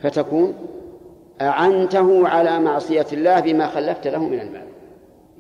[0.01, 0.55] فتكون
[1.41, 4.65] أعنته على معصية الله بما خلفت له من المال.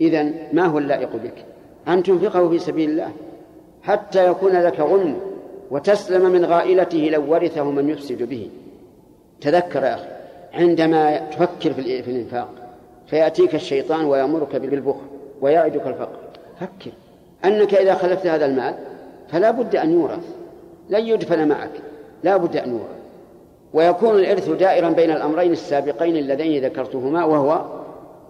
[0.00, 1.44] إذن ما هو اللائق بك؟
[1.88, 3.10] أن تنفقه في سبيل الله
[3.82, 5.16] حتى يكون لك غنم
[5.70, 8.50] وتسلم من غائلته لو ورثه من يفسد به.
[9.40, 10.08] تذكر يا أخي
[10.52, 12.59] عندما تفكر في الإنفاق
[13.10, 15.00] فيأتيك الشيطان ويأمرك بالبخل
[15.40, 16.18] ويعدك الفقر.
[16.60, 16.90] فكر.
[17.44, 18.74] أنك إذا خلفت هذا المال
[19.28, 20.34] فلا بد أن يورث.
[20.90, 21.70] لن يدفن معك.
[22.24, 23.00] لا بد أن يورث.
[23.72, 27.64] ويكون الإرث دائرا بين الأمرين السابقين اللذين ذكرتهما وهو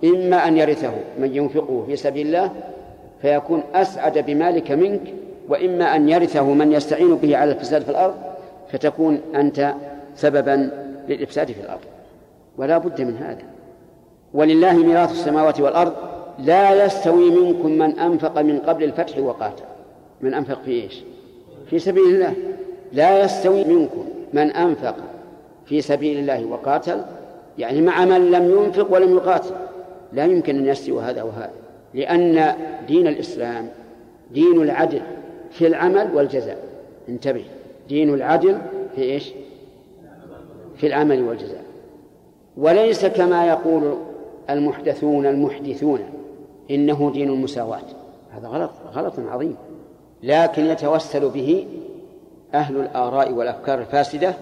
[0.05, 2.51] إما أن يرثه من ينفقه في سبيل الله
[3.23, 5.01] فيكون أسعد بمالك منك
[5.49, 8.15] وإما أن يرثه من يستعين به على الفساد في الأرض
[8.73, 9.75] فتكون أنت
[10.17, 10.71] سببا
[11.09, 11.81] للإفساد في الأرض.
[12.59, 13.43] ولا بد من هذا.
[14.35, 15.93] ولله ميراث السماوات والأرض
[16.39, 19.65] لا يستوي منكم من أنفق من قبل الفتح وقاتل.
[20.21, 21.03] من أنفق في إيش؟
[21.71, 22.35] في سبيل الله.
[22.93, 24.97] لا يستوي منكم من أنفق
[25.67, 27.03] في سبيل الله وقاتل
[27.59, 29.55] يعني مع من لم ينفق ولم يقاتل.
[30.13, 31.51] لا يمكن أن يستوي هذا وهذا
[31.95, 32.55] لأن
[32.89, 33.69] دين الإسلام
[34.31, 35.03] دين العدل
[35.51, 36.59] في العمل والجزاء.
[37.09, 37.45] انتبه
[37.89, 38.59] دين العدل
[38.97, 39.33] في إيش؟
[40.77, 41.65] في العمل والجزاء.
[42.57, 43.97] وليس كما يقول
[44.51, 46.01] المحدثون المحدثون.
[46.71, 47.83] إنه دين المساواة.
[48.31, 49.57] هذا غلط غلط عظيم.
[50.23, 51.67] لكن يتوسل به
[52.55, 54.35] أهل الآراء والأفكار الفاسدة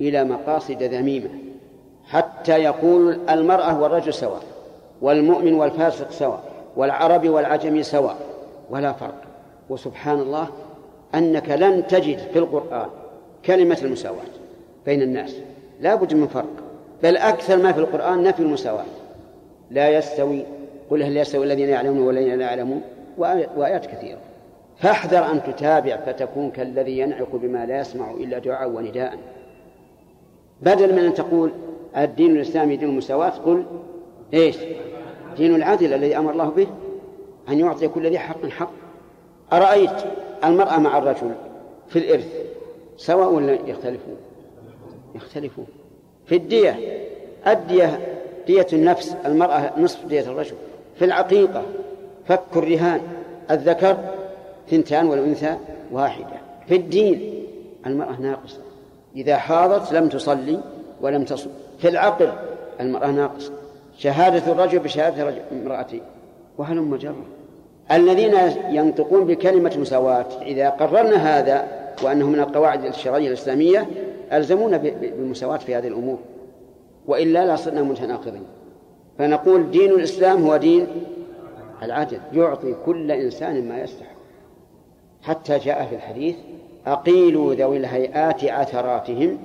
[0.00, 1.30] إلى مقاصد ذميمة
[2.06, 4.42] حتى يقول المرأة والرجل سواء
[5.02, 6.42] والمؤمن والفاسق سواء
[6.76, 8.16] والعربي والعجمي سواء.
[8.70, 9.22] ولا فرق.
[9.70, 10.48] وسبحان الله
[11.14, 12.86] أنك لن تجد في القرآن
[13.44, 14.30] كلمة المساواة
[14.86, 15.36] بين الناس.
[15.80, 16.52] لا بد من فرق.
[17.02, 18.84] بل أكثر ما في القرآن نفي المساواة.
[19.70, 20.44] لا يستوي
[20.90, 22.82] قل هل يستوي الذين يعلمون والذين لا يعلمون؟
[23.18, 24.18] وآيات كثيرة.
[24.78, 29.18] فاحذر أن تتابع فتكون كالذي ينعق بما لا يسمع إلا دعاء ونداء.
[30.62, 31.52] بدل من أن تقول
[31.96, 33.64] الدين الإسلامي دين المساواة قل
[34.34, 34.56] إيش؟
[35.36, 36.66] دين العدل الذي أمر الله به
[37.48, 38.70] أن يعطي كل ذي حق حق.
[39.52, 39.90] أرأيت
[40.44, 41.30] المرأة مع الرجل
[41.88, 42.34] في الإرث
[42.96, 44.16] سواء ولا يختلفون؟
[45.14, 45.66] يختلفون.
[46.26, 46.78] في الدية
[47.46, 50.54] الدية دية النفس المرأة نصف دية الرجل.
[50.98, 51.62] في العقيقة
[52.28, 53.00] فك الرهان
[53.50, 53.96] الذكر
[54.70, 55.56] ثنتان والأنثى
[55.92, 56.40] واحدة.
[56.68, 57.44] في الدين
[57.86, 58.58] المرأة ناقصة.
[59.16, 60.60] إذا حاضت لم تصلي
[61.00, 62.32] ولم تصم في العقل
[62.80, 63.52] المرأة ناقصة.
[63.98, 66.00] شهادة الرجل بشهادة امرأته
[66.58, 67.24] وهلم جرة
[67.92, 68.34] الذين
[68.70, 71.68] ينطقون بكلمة مساواة إذا قررنا هذا
[72.02, 73.86] وأنه من القواعد الشرعية الإسلامية
[74.32, 76.18] ألزمونا بالمساواة في هذه الأمور.
[77.10, 78.42] وإلا لصرنا متناقضين.
[79.18, 80.86] فنقول دين الإسلام هو دين
[81.82, 84.16] العدل يعطي كل إنسان ما يستحق.
[85.22, 86.36] حتى جاء في الحديث
[86.86, 89.38] أقيلوا ذوي الهيئات عثراتهم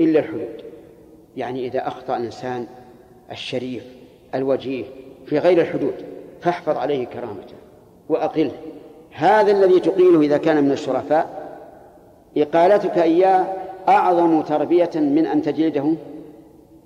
[0.00, 0.62] إلا الحدود.
[1.36, 2.66] يعني إذا أخطأ الإنسان
[3.30, 3.84] الشريف
[4.34, 4.84] الوجيه
[5.26, 5.94] في غير الحدود
[6.40, 7.54] فاحفظ عليه كرامته
[8.08, 8.52] وأقله.
[9.12, 11.48] هذا الذي تقيله إذا كان من الشرفاء.
[12.36, 13.46] إقالتك إياه
[13.88, 15.94] أعظم تربية من أن تجلده؟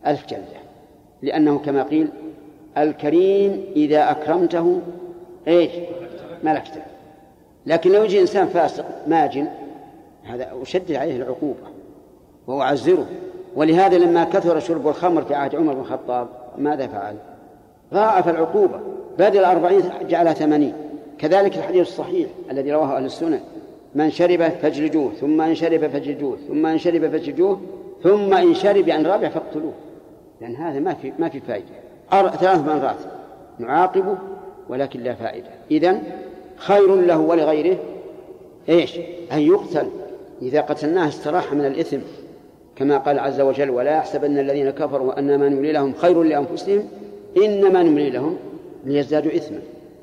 [0.06, 0.62] ألف جلدة
[1.22, 2.08] لأنه كما قيل
[2.78, 4.80] الكريم إذا أكرمته
[5.48, 5.70] إيش؟
[6.44, 6.82] ملكته.
[7.66, 9.46] لكن لو يجي إنسان فاسق ماجن
[10.24, 11.66] هذا أشدد عليه العقوبة
[12.46, 13.06] وأعزره.
[13.56, 16.28] ولهذا لما كثر شرب الخمر في عهد عمر بن الخطاب
[16.58, 17.16] ماذا فعل؟
[17.94, 18.80] ضاعف العقوبة.
[19.18, 20.74] بدل أربعين جعلها ثمانين.
[21.18, 23.40] كذلك الحديث الصحيح الذي رواه أهل السنة.
[23.94, 27.60] من شرب فاجلدوه ثم إن شرب فاجلدوه ثم إن شرب فاجلدوه
[28.02, 29.72] ثم إن شرب عن رابع فاقتلوه.
[30.42, 31.66] لأن هذا ما في ما في فائدة.
[32.10, 32.96] ثلاث مرات
[33.58, 34.18] نعاقبه
[34.68, 35.48] ولكن لا فائدة.
[35.70, 36.02] إذن
[36.56, 37.76] خير له ولغيره
[38.68, 38.98] إيش؟
[39.32, 39.86] أن يقتل.
[40.42, 41.98] إذا قتلناه استراح من الإثم
[42.76, 46.88] كما قال عز وجل ولا يحسبن الذين كفروا أن ما نملي لهم خير لأنفسهم
[47.36, 48.36] إنما نملي لهم
[48.84, 49.58] ليزدادوا إثما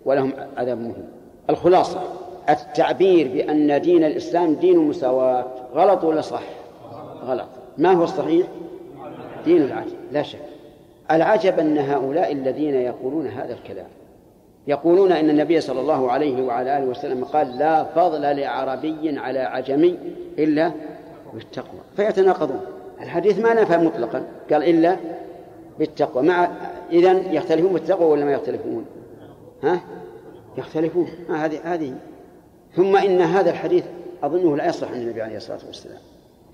[0.05, 1.09] ولهم عذاب مهين.
[1.49, 2.01] الخلاصة
[2.49, 6.43] التعبير بأن دين الإسلام دين مساواة غلط ولا صح؟
[7.25, 7.49] غلط.
[7.77, 8.47] ما هو الصحيح؟
[9.45, 10.39] دين العجب لا شك.
[11.11, 13.87] العجب أن هؤلاء الذين يقولون هذا الكلام
[14.67, 19.97] يقولون إن النبي صلى الله عليه وعلى آله وسلم قال لا فضل لعربي على عجمي
[20.39, 20.71] إلا
[21.33, 21.79] بالتقوى.
[21.95, 22.61] فيتناقضون.
[23.01, 24.95] الحديث ما نفى مطلقا قال إلا
[25.79, 26.23] بالتقوى.
[26.23, 26.49] مع
[26.91, 28.85] إذن يختلفون بالتقوى ولا ما يختلفون؟
[29.63, 29.81] ها؟
[30.57, 31.07] يختلفون.
[31.29, 31.93] هذه هذه.
[32.75, 33.83] ثم إن هذا الحديث
[34.23, 35.97] أظنه لا يصلح عن النبي عليه الصلاة والسلام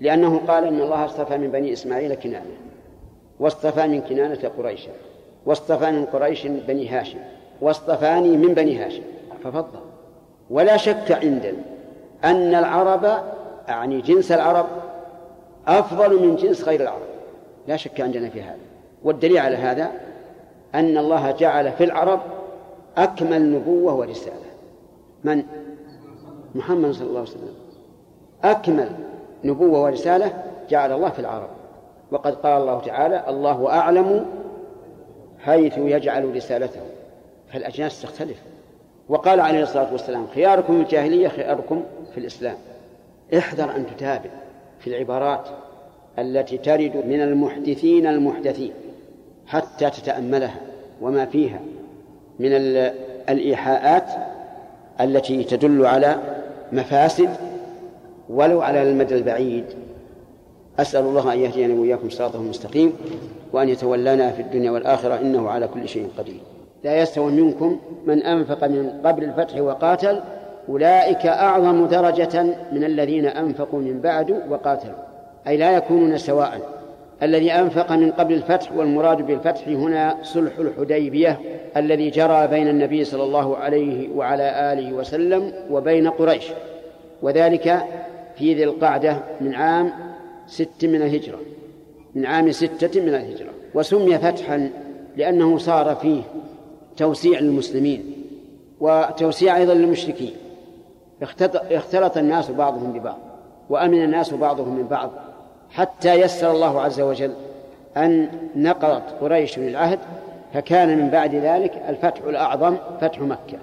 [0.00, 2.44] لأنه قال إن الله اصطفى من بني إسماعيل كنانة
[3.40, 4.90] واصطفى من كنانة قريشا
[5.46, 7.18] واصطفى من قريش بني هاشم
[7.60, 9.02] واصطفاني من بني هاشم.
[9.44, 9.78] ففضل.
[10.50, 11.58] ولا شك عندنا
[12.24, 13.22] أن العرب
[13.68, 14.66] أعني جنس العرب
[15.66, 17.06] أفضل من جنس غير العرب.
[17.68, 18.58] لا شك عندنا في هذا.
[19.04, 19.90] والدليل على هذا
[20.74, 22.20] أن الله جعل في العرب
[22.96, 24.46] أكمل نبوة ورسالة.
[25.24, 25.42] من؟
[26.54, 27.54] محمد صلى الله عليه وسلم.
[28.44, 28.90] أكمل
[29.44, 31.48] نبوة ورسالة جعل الله في العرب.
[32.10, 34.26] وقد قال الله تعالى الله أعلم
[35.38, 36.80] حيث يجعل رسالته.
[37.52, 38.42] فالأجناس تختلف.
[39.08, 41.82] وقال عليه الصلاة والسلام خياركم في الجاهلية خياركم
[42.14, 42.56] في الإسلام.
[43.38, 44.30] احذر أن تتابع
[44.78, 45.48] في العبارات
[46.18, 48.72] التي ترد من المحدثين المحدثين
[49.46, 50.60] حتى تتأملها
[51.00, 51.60] وما فيها
[52.38, 52.52] من
[53.28, 54.10] الإيحاءات
[55.00, 56.16] التي تدل على
[56.72, 57.30] مفاسد
[58.28, 59.64] ولو على المدى البعيد.
[60.78, 62.92] أسأل الله أن يهدينا وإياكم صراطه المستقيم
[63.52, 66.40] وأن يتولانا في الدنيا والآخرة إنه على كل شيء قدير.
[66.84, 70.20] لا يستوي منكم من أنفق من قبل الفتح وقاتل
[70.68, 74.94] أولئك أعظم درجة من الذين أنفقوا من بعد وقاتلوا.
[75.48, 76.60] أي لا يكونون سواء.
[77.22, 81.40] الذي أنفق من قبل الفتح والمراد بالفتح هنا صلح الحديبية
[81.76, 86.44] الذي جرى بين النبي صلى الله عليه وعلى آله وسلم وبين قريش.
[87.22, 87.78] وذلك
[88.38, 89.92] في ذي القعدة من عام
[90.46, 91.38] ست من الهجرة
[92.14, 93.50] من عام ستة من الهجرة.
[93.74, 94.70] وسمي فتحا
[95.16, 96.22] لأنه صار فيه
[96.96, 98.12] توسيع للمسلمين
[98.80, 100.32] وتوسيع أيضا للمشركين.
[101.70, 103.18] اختلط الناس بعضهم ببعض
[103.70, 105.10] وأمن الناس بعضهم من بعض
[105.70, 107.32] حتى يسر الله عز وجل
[107.96, 109.98] أن نقضت قريش العهد
[110.54, 113.58] فكان من بعد ذلك الفتح الأعظم فتح مكة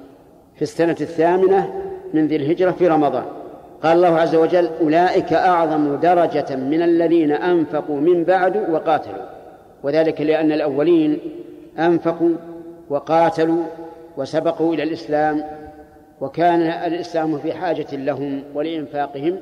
[0.56, 3.26] في السنة الثامنة من ذي الهجرة في رمضان.
[3.84, 9.26] قال الله عز وجل أولئك أعظم درجة من الذين أنفقوا من بعد وقاتلوا.
[9.84, 11.20] وذلك لأن الأولين
[11.80, 12.36] أنفقوا
[12.90, 13.64] وقاتلوا
[14.18, 15.44] وسبقوا إلى الإسلام
[16.22, 19.40] وكان الإسلام في حاجة لهم ولإنفاقهم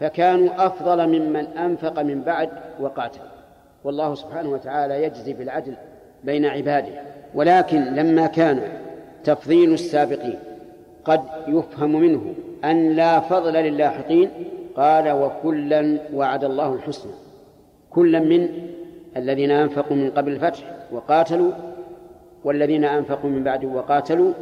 [0.00, 2.48] فكانوا أفضل ممن أنفق من بعد
[2.80, 3.20] وقاتل.
[3.84, 5.74] والله سبحانه وتعالى يجزي بالعدل
[6.24, 6.92] بين عباده.
[7.34, 8.60] ولكن لما كان
[9.24, 10.38] تفضيل السابقين
[11.04, 14.30] قد يفهم منه أن لا فضل للاحقين.
[14.76, 17.12] قال وكلا وعد الله الحسنى.
[17.90, 18.48] كلا من
[19.16, 20.58] الذين أنفقوا من قبل الفتح
[20.92, 21.52] وقاتلوا
[22.44, 24.32] والذين أنفقوا من بعد وقاتلوا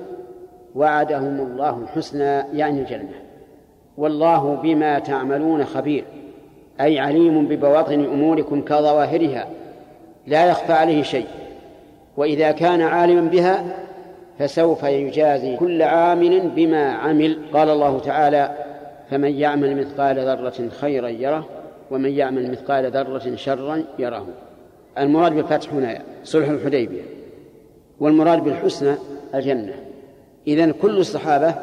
[0.75, 3.15] وعدهم الله الحسنى يعني الجنة.
[3.97, 6.05] والله بما تعملون خبير
[6.81, 9.49] أي عليم ببواطن أموركم كظواهرها
[10.27, 11.27] لا يخفى عليه شيء.
[12.17, 13.86] وإذا كان عالما بها
[14.39, 17.39] فسوف يجازي كل عامل بما عمل.
[17.53, 18.57] قال الله تعالى
[19.11, 21.47] فمن يعمل مثقال ذرة خيرا يره
[21.91, 24.27] ومن يعمل مثقال ذرة شرا يره.
[24.99, 27.03] المراد بالفتح هنا صلح الحديبية
[28.01, 28.95] والمراد بالحسنى
[29.35, 29.75] الجنة.
[30.47, 31.55] إذن كل الصحابة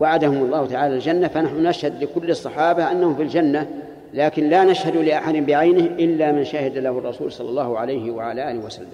[0.00, 3.70] وعدهم الله تعالى الجنة فنحن نشهد لكل الصحابة أنهم في الجنة
[4.14, 8.64] لكن لا نشهد لأحد بعينه إلا من شهد له الرسول صلى الله عليه وعلى آله
[8.66, 8.88] وسلم.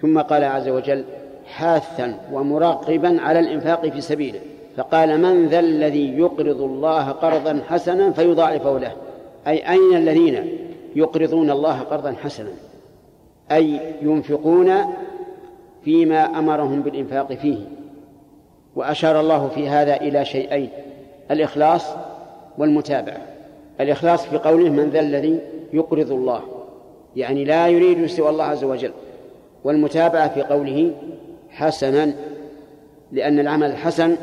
[0.00, 1.04] ثم قال عز وجل
[1.46, 4.40] حاثا ومراقبا على الإنفاق في سبيله.
[4.76, 8.92] فقال من ذا الذي يقرض الله قرضا حسنا فيضاعفه له.
[9.46, 10.58] أي أين الذين
[10.96, 12.52] يقرضون الله قرضا حسنا؟
[13.52, 14.74] أي ينفقون
[15.84, 17.58] فيما أمرهم بالإنفاق فيه.
[18.76, 20.68] وأشار الله في هذا إلى شيئين
[21.30, 21.86] الإخلاص
[22.58, 23.20] والمتابعة.
[23.80, 25.40] الإخلاص في قوله من ذا الذي
[25.72, 26.40] يقرض الله.
[27.16, 28.92] يعني لا يريد سوى الله عز وجل.
[29.64, 30.92] والمتابعة في قوله
[31.56, 32.12] حسنا
[33.12, 34.16] لأن العمل الحسن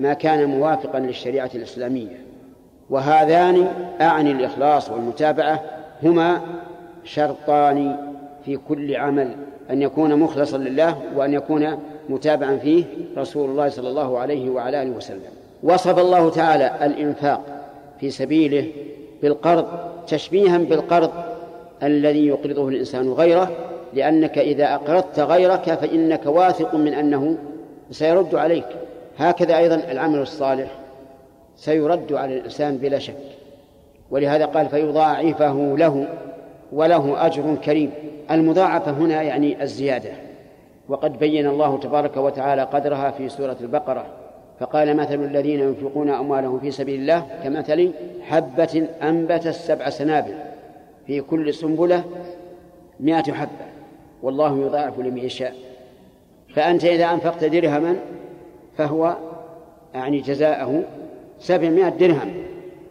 [0.00, 2.24] ما كان موافقا للشريعة الإسلامية.
[2.90, 3.68] وهذان
[4.00, 5.60] أعني الإخلاص والمتابعة
[6.02, 6.40] هما
[7.04, 7.96] شرطان
[8.44, 9.36] في كل عمل
[9.70, 11.78] أن يكون مخلصا لله وأن يكون
[12.08, 12.84] متابعا فيه
[13.16, 15.20] رسول الله صلى الله عليه وعلى آله وسلم.
[15.62, 17.44] وصف الله تعالى الإنفاق
[18.00, 18.66] في سبيله
[19.22, 19.66] بالقرض
[20.06, 21.10] تشبيها بالقرض
[21.82, 23.50] الذي يقرضه الإنسان غيره
[23.92, 27.36] لأنك إذا أقرضت غيرك فإنك واثق من أنه
[27.90, 28.66] سيرد عليك.
[29.18, 30.70] هكذا أيضا العمل الصالح
[31.56, 33.14] سيرد على الإنسان بلا شك.
[34.10, 36.06] ولهذا قال فيضاعفه له
[36.72, 37.90] وله أجر كريم.
[38.30, 40.10] المضاعفة هنا يعني الزيادة.
[40.88, 44.06] وقد بين الله تبارك وتعالى قدرها في سورة البقرة.
[44.60, 50.34] فقال مثل الذين ينفقون أموالهم في سبيل الله كمثل حبة أنبتت سبع سنابل
[51.06, 52.04] في كل سنبلة
[53.00, 53.67] مئة حبة.
[54.22, 55.54] والله يضاعف لمن يشاء.
[56.54, 57.96] فأنت إذا أنفقت درهما
[58.76, 59.16] فهو
[59.94, 60.82] يعني جزاءه
[61.40, 62.32] سبعمائة درهم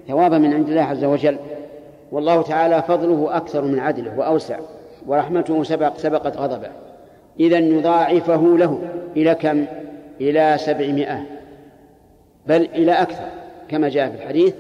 [0.07, 1.37] ثوابا من عند الله عز وجل.
[2.11, 4.59] والله تعالى فضله أكثر من عدله وأوسع
[5.07, 6.69] ورحمته سبق سبقت غضبه.
[7.39, 8.79] إذا يضاعفه له
[9.15, 9.65] إلى كم؟
[10.21, 11.25] إلى سبعمائة
[12.47, 13.27] بل إلى أكثر
[13.69, 14.53] كما جاء في الحديث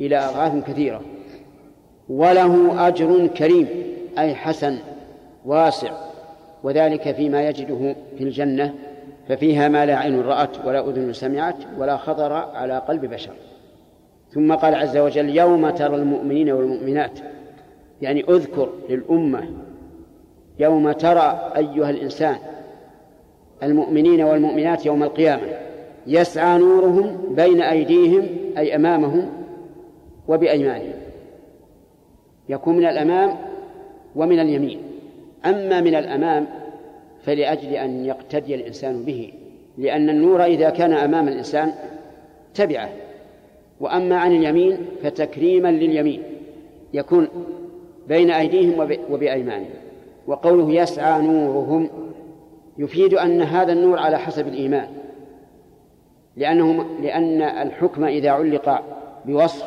[0.00, 1.00] إلى أضعاف كثيرة.
[2.08, 3.68] وله أجر كريم
[4.18, 4.78] أي حسن
[5.44, 6.07] واسع.
[6.68, 8.74] وذلك فيما يجده في الجنة
[9.28, 13.32] ففيها ما لا عين رأت ولا أذن سمعت ولا خطر على قلب بشر.
[14.30, 17.18] ثم قال عز وجل يوم ترى المؤمنين والمؤمنات
[18.02, 19.48] يعني أذكر للأمة
[20.58, 22.36] يوم ترى أيها الإنسان
[23.62, 25.46] المؤمنين والمؤمنات يوم القيامة
[26.06, 28.26] يسعى نورهم بين أيديهم
[28.58, 29.28] أي أمامهم
[30.28, 30.92] وبأيمانهم
[32.48, 33.36] يكون من الأمام
[34.16, 34.87] ومن اليمين.
[35.46, 36.46] أما من الأمام
[37.22, 39.32] فلأجل أن يقتدي الإنسان به
[39.78, 41.72] لأن النور إذا كان أمام الإنسان
[42.54, 42.88] تبعه.
[43.80, 46.22] وأما عن اليمين فتكريما لليمين
[46.94, 47.28] يكون
[48.08, 49.70] بين أيديهم وبأيمانهم.
[50.26, 51.88] وقوله يسعى نورهم
[52.78, 54.88] يفيد أن هذا النور على حسب الإيمان.
[56.36, 58.82] لأنه لأن الحكم إذا علق
[59.24, 59.66] بوصف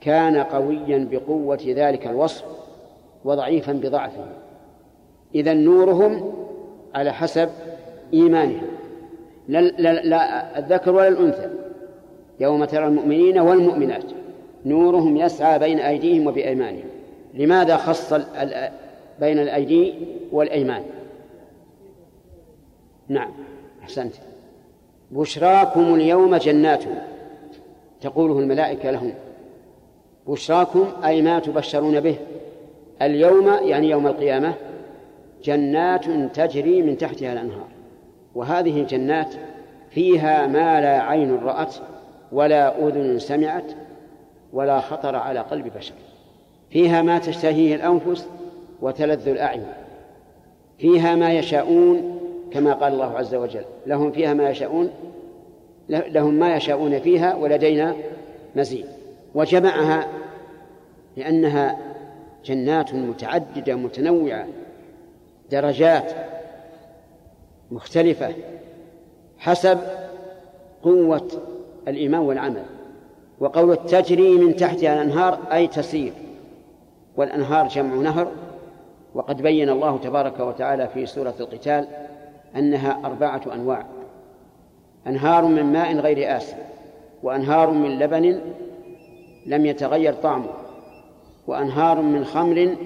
[0.00, 2.44] كان قويا بقوة ذلك الوصف
[3.24, 4.24] وضعيفا بضعفه.
[5.34, 6.32] إذا نورهم
[6.94, 7.48] على حسب
[8.14, 8.66] إيمانهم.
[9.48, 11.50] لا, لا, لا الذكر ولا الأنثى.
[12.40, 14.04] يوم ترى المؤمنين والمؤمنات.
[14.66, 16.84] نورهم يسعى بين أيديهم وبأيمانهم.
[17.34, 18.12] لماذا خص
[19.20, 19.94] بين الأيدي
[20.32, 20.82] والأيمان؟
[23.08, 23.30] نعم.
[23.82, 24.14] أحسنت.
[25.10, 26.84] بشراكم اليوم جنات.
[28.00, 29.14] تقوله الملائكة لهم.
[30.28, 32.16] بشراكم أي ما تبشرون به.
[33.02, 34.54] اليوم يعني يوم القيامة.
[35.42, 37.68] جنات تجري من تحتها الأنهار.
[38.34, 39.34] وهذه الجنات
[39.90, 41.74] فيها ما لا عين رأت
[42.32, 43.72] ولا أذن سمعت
[44.52, 45.94] ولا خطر على قلب بشر.
[46.70, 48.28] فيها ما تشتهيه الأنفس
[48.82, 49.66] وتلذ الأعين.
[50.78, 52.18] فيها ما يشاءون
[52.52, 53.64] كما قال الله عز وجل.
[53.86, 54.90] لهم فيها ما يشاءون
[55.88, 57.94] لهم ما يشاءون فيها ولدينا
[58.56, 58.86] مزيد.
[59.34, 60.06] وجمعها
[61.16, 61.78] لأنها
[62.44, 64.46] جنات متعددة متنوعة.
[65.52, 66.12] درجات
[67.70, 68.34] مختلفة
[69.38, 69.78] حسب
[70.82, 71.28] قوة
[71.88, 72.62] الإيمان والعمل.
[73.40, 76.12] وقول تجري من تحتها الأنهار أي تسير.
[77.16, 78.32] والأنهار جمع نهر.
[79.14, 81.88] وقد بين الله تبارك وتعالى في سورة القتال
[82.56, 83.86] أنها أربعة أنواع.
[85.06, 86.56] أنهار من ماء غير آسن
[87.22, 88.40] وأنهار من لبن
[89.46, 90.50] لم يتغير طعمه
[91.46, 92.76] وأنهار من خمر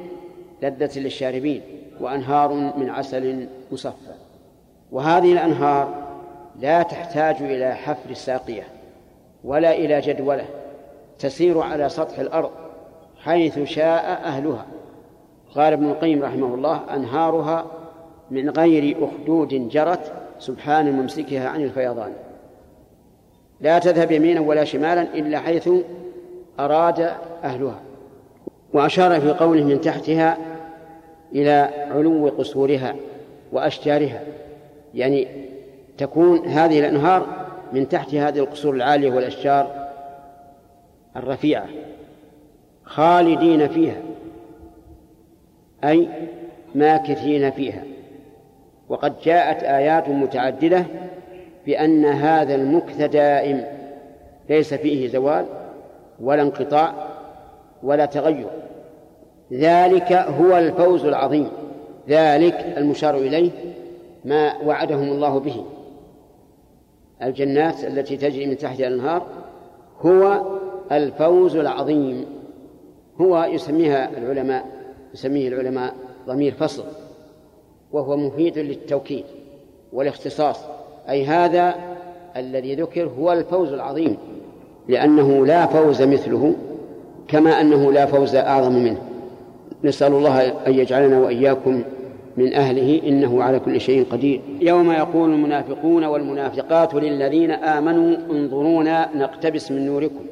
[0.62, 1.76] لذة للشاربين.
[2.01, 4.14] وأنهار من عسل مصفى.
[4.92, 5.94] وهذه الأنهار
[6.61, 8.62] لا تحتاج إلى حفر الساقية
[9.44, 10.44] ولا إلى جدولة
[11.18, 12.51] تسير على سطح الأرض
[13.22, 14.66] حيث شاء أهلها.
[15.55, 17.66] قال ابن القيم رحمه الله أنهارها
[18.30, 22.12] من غير أخدود جرت سبحان ممسكها عن الفيضان.
[23.61, 25.68] لا تذهب يمينا ولا شمالا إلا حيث
[26.61, 27.11] أراد
[27.44, 27.80] أهلها.
[28.72, 30.38] وأشار في قوله من تحتها
[31.37, 32.97] إلى علو قصورها
[33.53, 34.20] وأشجارها.
[34.95, 35.28] يعني
[35.99, 37.26] تكون هذه الأنهار
[37.72, 39.89] من تحت هذه القصور العالية والأشجار
[41.16, 41.66] الرفيعة
[42.84, 43.97] خالدين فيها
[45.84, 46.09] أي
[46.74, 47.82] ماكثين فيها.
[48.89, 50.84] وقد جاءت آيات متعددة
[51.66, 53.64] بأن هذا المكث دائم
[54.49, 55.47] ليس فيه زوال
[56.20, 56.95] ولا انقطاع
[57.82, 58.66] ولا تغير.
[59.53, 61.49] ذلك هو الفوز العظيم.
[62.09, 63.51] ذلك المشار إليه
[64.24, 65.64] ما وعدهم الله به.
[67.22, 69.26] الجنات التي تجري من تحتها الأنهار
[70.01, 70.42] هو
[70.92, 72.24] الفوز العظيم.
[73.20, 74.66] هو يسميها العلماء
[75.14, 75.94] يسميه العلماء
[76.26, 76.84] ضمير فصل
[77.92, 79.24] وهو مفيد للتوكيد
[79.92, 80.61] والاختصاص.
[81.09, 81.74] أي هذا
[82.36, 84.16] الذي ذكر هو الفوز العظيم
[84.88, 86.55] لأنه لا فوز مثله
[87.28, 88.99] كما أنه لا فوز أعظم منه.
[89.85, 91.83] نسأل الله أن يجعلنا وإياكم
[92.37, 94.41] من أهله إنه على كل شيء قدير.
[94.61, 100.27] يوم يقول المنافقون والمنافقات للذين آمنوا انظرونا نقتبس من نوركم.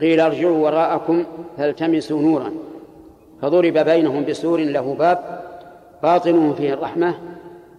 [0.00, 1.24] قيل ارجعوا وراءكم
[1.58, 2.52] فالتمسوا نورا.
[3.42, 5.40] فضرب بينهم بسور له باب
[6.02, 7.14] باطنه فيه الرحمة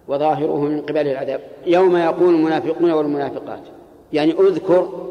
[0.08, 1.40] وظاهره من قبل العذاب.
[1.66, 3.62] يوم يقول المنافقون والمنافقات
[4.12, 5.08] يعني اذكر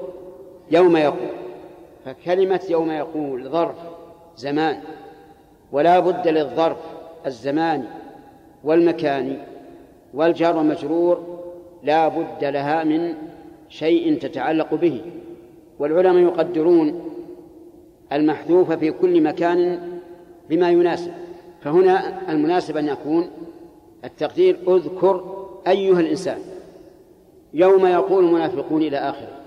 [0.72, 1.30] يوم يقول.
[2.06, 3.76] فكلمة يوم يقول ظرف
[4.38, 4.78] زمان.
[5.72, 6.78] ولا بد للظرف
[7.26, 7.84] الزماني
[8.63, 9.38] والمكاني
[10.13, 11.39] والجار والمجرور
[11.84, 13.13] لا بد لها من
[13.70, 15.01] شيء تتعلق به.
[15.80, 17.01] والعلماء يقدرون
[18.13, 19.80] المحذوف في كل مكان
[20.49, 21.11] بما يناسب.
[21.61, 23.30] فهنا المناسب أن يكون
[24.05, 26.38] التقدير اذكر أيها الإنسان.
[27.53, 29.38] يوم يقول المنافقون إلى آخره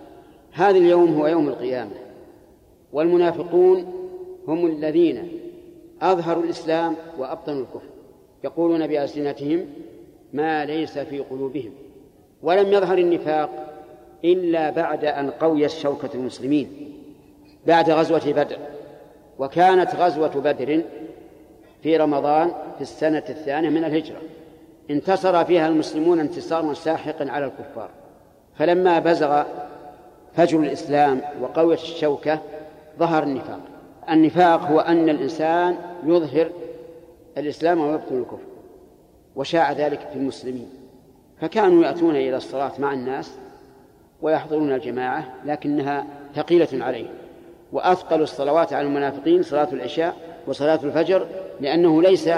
[0.52, 1.90] هذا اليوم هو يوم القيامة.
[2.92, 3.84] والمنافقون
[4.48, 5.28] هم الذين
[6.02, 7.88] أظهروا الإسلام وأبطنوا الكفر.
[8.44, 9.66] يقولون بألسنتهم
[10.32, 11.72] ما ليس في قلوبهم.
[12.42, 13.50] ولم يظهر النفاق
[14.24, 16.92] إلا بعد أن قويت شوكة المسلمين
[17.66, 18.58] بعد غزوة بدر.
[19.38, 20.82] وكانت غزوة بدر
[21.82, 24.20] في رمضان في السنة الثانية من الهجرة.
[24.90, 27.90] انتصر فيها المسلمون انتصارا ساحقا على الكفار.
[28.54, 29.42] فلما بزغ
[30.36, 32.40] فجر الإسلام وقويت الشوكة
[32.98, 33.60] ظهر النفاق.
[34.10, 36.50] النفاق هو أن الإنسان يظهر
[37.38, 38.50] الإسلام ويبطن الكفر
[39.36, 40.68] وشاع ذلك في المسلمين.
[41.40, 43.32] فكانوا يأتون إلى الصلاة مع الناس
[44.22, 47.10] ويحضرون الجماعة لكنها ثقيلة عليهم.
[47.72, 51.26] وأثقل الصلوات على المنافقين صلاة العشاء وصلاة الفجر
[51.60, 52.30] لأنه ليس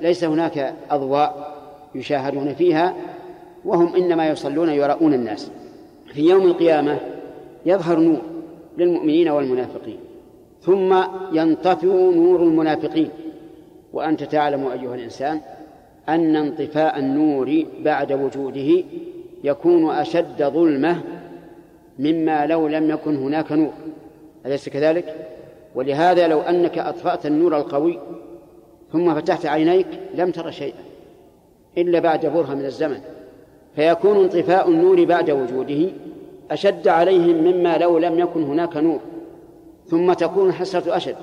[0.00, 1.56] ليس هناك أضواء
[1.94, 2.94] يشاهدون فيها
[3.64, 5.50] وهم إنما يصلون يراؤون الناس.
[6.06, 6.98] في يوم القيامة
[7.66, 8.20] يظهر نور
[8.78, 10.05] للمؤمنين والمنافقين.
[10.66, 11.02] ثم
[11.32, 13.10] ينطفئ نور المنافقين.
[13.92, 15.40] وأنت تعلم أيها الإنسان
[16.08, 18.84] أن انطفاء النور بعد وجوده
[19.44, 21.00] يكون أشد ظلمة
[21.98, 23.72] مما لو لم يكن هناك نور.
[24.46, 25.14] أليس كذلك؟
[25.74, 27.98] ولهذا لو أنك أطفأت النور القوي
[28.92, 30.78] ثم فتحت عينيك لم تر شيئا
[31.78, 33.00] إلا بعد برهة من الزمن.
[33.76, 35.90] فيكون انطفاء النور بعد وجوده
[36.50, 39.00] أشد عليهم مما لو لم يكن هناك نور.
[39.88, 41.16] ثم تكون الحسرة أشد.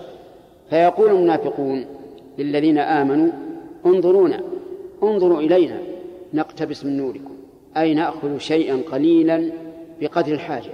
[0.70, 1.86] فيقول المنافقون
[2.38, 3.32] للذين آمنوا
[3.86, 4.42] انظرونا
[5.04, 5.78] انظروا إلينا
[6.34, 7.34] نقتبس من نوركم.
[7.78, 9.52] أي نأخذ شيئا قليلا
[10.02, 10.72] بقدر الحاجة.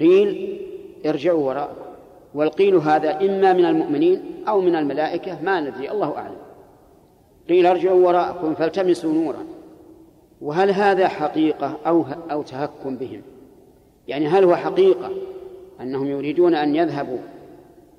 [0.00, 0.60] قيل
[1.06, 1.86] ارجعوا وراءكم.
[2.34, 6.36] والقيل هذا إما من المؤمنين أو من الملائكة ما ندري الله أعلم.
[7.48, 9.46] قيل ارجعوا وراءكم فالتمسوا نورا.
[10.40, 13.22] وهل هذا حقيقة أو أو تهكم بهم؟
[14.08, 15.10] يعني هل هو حقيقة
[15.80, 17.18] أنهم يريدون أن يذهبوا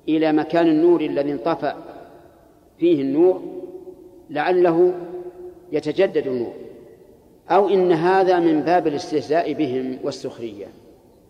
[0.08, 1.76] إلى مكان النور الذي انطفأ
[2.78, 3.42] فيه النور
[4.30, 4.92] لعله
[5.72, 6.52] يتجدد النور
[7.50, 10.66] أو إن هذا من باب الاستهزاء بهم والسخرية.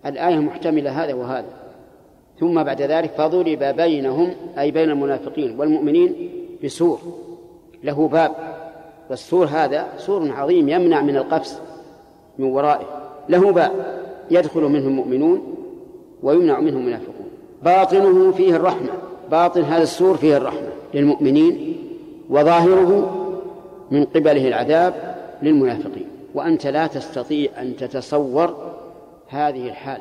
[0.06, 1.52] الآية محتملة هذا وهذا.
[2.40, 6.30] ثم بعد ذلك فضرب بينهم أي بين المنافقين والمؤمنين
[6.64, 6.98] بسور
[7.84, 8.58] له باب.
[9.10, 11.60] والسور هذا سور عظيم يمنع من القفز
[12.38, 12.86] من ورائه
[13.28, 13.72] له باب
[14.30, 15.57] يدخل منه المؤمنون
[16.22, 17.28] ويمنع منه المنافقون.
[17.64, 18.90] باطنه فيه الرحمة.
[19.30, 21.76] باطن هذا السور فيه الرحمة للمؤمنين
[22.30, 23.14] وظاهره
[23.90, 26.06] من قبله العذاب للمنافقين.
[26.34, 28.72] وأنت لا تستطيع أن تتصور
[29.28, 30.00] هذه الحال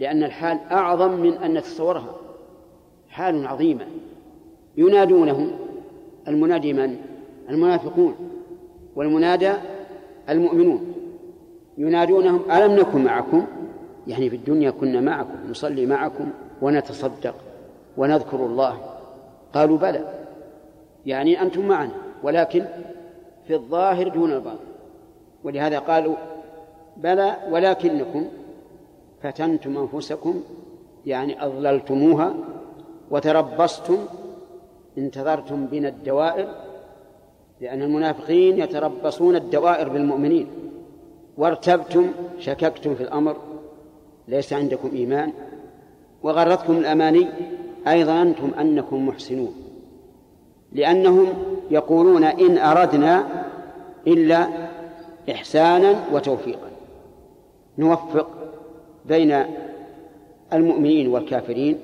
[0.00, 2.14] لأن الحال أعظم من أن نتصورها.
[3.08, 3.84] حال عظيمة.
[4.76, 5.50] ينادونهم.
[6.28, 6.96] المنادي من؟
[7.50, 8.14] المنافقون.
[8.96, 9.52] والمنادى
[10.28, 10.92] المؤمنون.
[11.78, 13.46] ينادونهم ألم نكن معكم؟
[14.08, 16.30] يعني في الدنيا كنا معكم نصلي معكم
[16.62, 17.34] ونتصدق
[17.96, 18.78] ونذكر الله.
[19.54, 20.04] قالوا بلى
[21.06, 22.64] يعني أنتم معنا ولكن
[23.46, 24.58] في الظاهر دون الباطن.
[25.44, 26.14] ولهذا قالوا
[26.96, 28.26] بلى ولكنكم
[29.22, 30.42] فتنتم أنفسكم
[31.06, 32.34] يعني أضللتموها
[33.10, 33.98] وتربصتم
[34.98, 36.48] انتظرتم بنا الدوائر
[37.60, 40.46] لأن المنافقين يتربصون الدوائر بالمؤمنين.
[41.38, 43.36] وارتبتم شككتم في الأمر
[44.28, 45.32] ليس عندكم إيمان؟
[46.22, 47.26] وغرتكم الأماني
[47.88, 49.54] أي ظننتم أنكم محسنون.
[50.72, 51.26] لأنهم
[51.70, 53.26] يقولون إن أردنا
[54.06, 54.48] إلا
[55.30, 56.68] إحسانا وتوفيقا.
[57.78, 58.28] نوفق
[59.04, 59.44] بين
[60.52, 61.78] المؤمنين والكافرين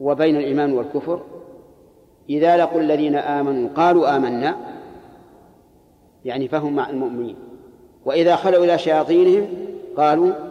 [0.00, 1.20] وبين الإيمان والكفر.
[2.30, 4.56] إذا لقوا الذين آمنوا قالوا آمنا
[6.24, 7.36] يعني فهم مع المؤمنين.
[8.04, 9.46] وإذا خلوا إلى شياطينهم
[9.96, 10.49] قالوا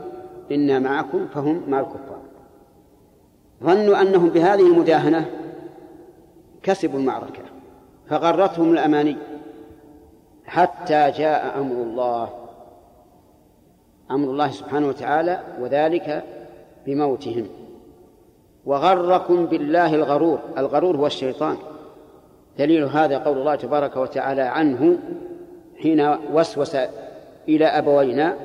[0.52, 2.20] إنا معكم فهم مع الكفار.
[3.64, 5.26] ظنوا أنهم بهذه المداهنة
[6.64, 7.42] كسبوا المعركة
[8.08, 9.18] فغرتهم الأماني.
[10.46, 12.30] حتى جاء أمر الله
[14.12, 16.24] أمر الله سبحانه وتعالى وذلك
[16.86, 17.48] بموتهم.
[18.66, 21.58] وغركم بالله الغرور الغرور هو الشيطان.
[22.58, 24.98] دليل هذا قول الله تبارك وتعالى عنه
[25.82, 26.78] حين وسوس
[27.50, 28.36] إلى أبوينا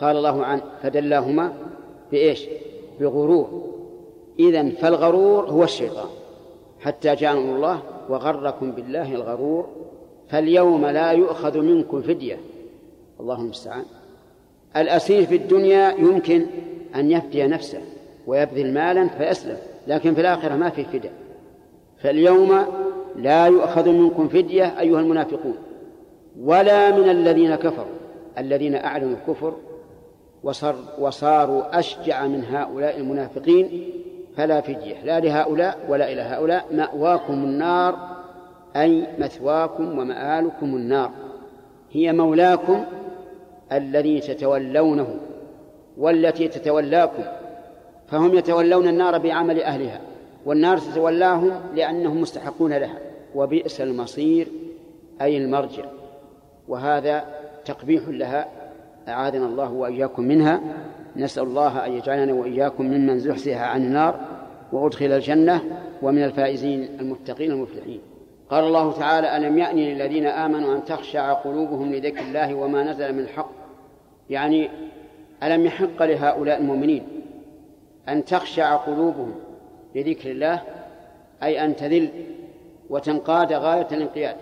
[0.00, 1.52] قال الله عنه فدلاهما
[2.12, 2.44] بإيش؟
[3.00, 3.62] بغرور.
[4.38, 6.06] إذن فالغرور هو الشيطان.
[6.80, 9.66] حتى جاء أمر الله وغركم بالله الغرور
[10.28, 12.38] فاليوم لا يؤخذ منكم فدية.
[13.20, 13.84] اللهم المستعان.
[14.76, 16.46] الأسير في الدنيا يمكن
[16.94, 17.80] أن يفدي نفسه
[18.26, 19.56] ويبذل مالا فيسلم
[19.86, 21.12] لكن في الآخرة ما في فدية.
[21.98, 22.64] فاليوم
[23.16, 25.56] لا يؤخذ منكم فدية أيها المنافقون.
[26.40, 27.96] ولا من الذين كفروا
[28.38, 29.54] الذين أعلنوا الكفر
[30.46, 33.90] وصار وصاروا أشجع من هؤلاء المنافقين
[34.36, 36.66] فلا فدية لا لهؤلاء ولا إلى هؤلاء.
[36.72, 38.16] مأواكم النار
[38.76, 41.10] أي مثواكم ومآلكم النار.
[41.92, 42.84] هي مولاكم
[43.72, 45.16] الذي تتولونه
[45.98, 47.24] والتي تتولاكم
[48.08, 50.00] فهم يتولون النار بعمل أهلها
[50.44, 52.98] والنار تتولاهم لأنهم مستحقون لها
[53.34, 54.48] وبئس المصير
[55.20, 55.84] أي المرجع.
[56.68, 57.24] وهذا
[57.64, 58.65] تقبيح لها
[59.08, 60.60] أعاذنا الله وإياكم منها.
[61.16, 64.20] نسأل الله أن يجعلنا وإياكم ممن زحزح عن النار
[64.72, 65.60] وأدخل الجنة
[66.02, 68.00] ومن الفائزين المتقين المفلحين.
[68.50, 73.20] قال الله تعالى ألم يأن للذين آمنوا أن تخشع قلوبهم لذكر الله وما نزل من
[73.20, 73.50] الحق؟
[74.30, 74.70] يعني
[75.42, 77.02] ألم يحق لهؤلاء المؤمنين
[78.08, 79.34] أن تخشع قلوبهم
[79.94, 80.62] لذكر الله؟
[81.42, 82.08] أي أن تذل
[82.90, 84.36] وتنقاد غاية الانقياد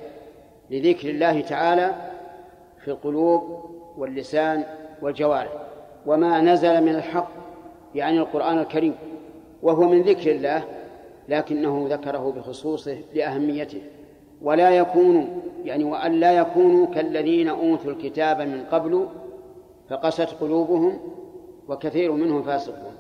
[0.71, 1.95] لذكر الله تعالى
[2.85, 4.65] في القلوب واللسان
[5.03, 5.53] والجوارح
[6.07, 7.29] وما نزل من الحق
[7.95, 8.95] يعني القرآن الكريم
[9.63, 10.65] وهو من ذكر الله
[11.29, 13.83] لكنه ذكره بخصوصه لأهميته.
[14.43, 19.07] ولا يكون يعني وأن لا يكونوا كالذين أوتوا الكتاب من قبل
[19.91, 20.99] فقست قلوبهم
[21.69, 22.95] وكثير منهم فاسقون.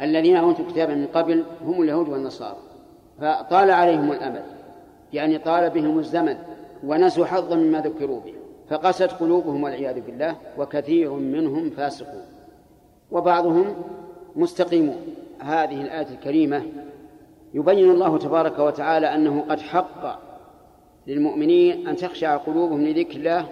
[0.00, 2.58] الذين أوتوا الكتاب من قبل هم اليهود والنصارى
[3.20, 4.42] فطال عليهم الأمل
[5.12, 6.36] يعني طال بهم الزمن
[6.86, 8.34] ونسوا حظا مما ذكروا به.
[8.70, 12.22] فقست قلوبهم والعياذ بالله وكثير منهم فاسقون.
[13.10, 13.74] وبعضهم
[14.36, 14.96] مستقيمون.
[15.40, 16.62] هذه الآية الكريمة
[17.54, 20.20] يبين الله تبارك وتعالى أنه قد حق
[21.06, 23.46] للمؤمنين أن تخشع قلوبهم لذكر الله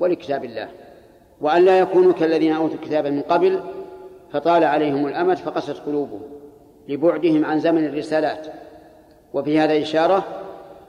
[0.00, 0.68] ولكتاب الله
[1.40, 3.60] وأن لا يكونوا كالذين أوتوا الكتاب من قبل
[4.32, 6.22] فطال عليهم الأمد فقست قلوبهم
[6.88, 8.46] لبعدهم عن زمن الرسالات.
[9.34, 10.24] وفي هذا إشارة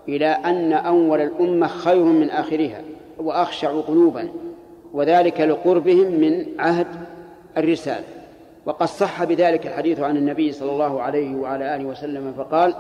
[0.10, 2.82] إلى أن أول الأمة خير من آخرها.
[3.20, 4.30] وأخشع قلوبا
[4.94, 6.88] وذلك لقربهم من عهد
[7.58, 8.06] الرسالة.
[8.66, 12.74] وقد صح بذلك الحديث عن النبي صلى الله عليه وعلى آله وسلم فقال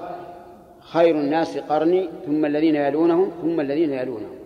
[0.79, 4.37] خير الناس قرني ثم الذين يلونهم ثم الذين يلونهم.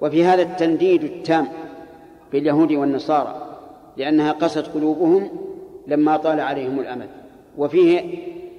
[0.00, 1.48] وفي هذا التنديد التام
[2.32, 3.58] باليهود والنصارى
[3.96, 5.30] لأنها قست قلوبهم
[5.86, 7.08] لما طال عليهم الأمد
[7.58, 8.00] وفيه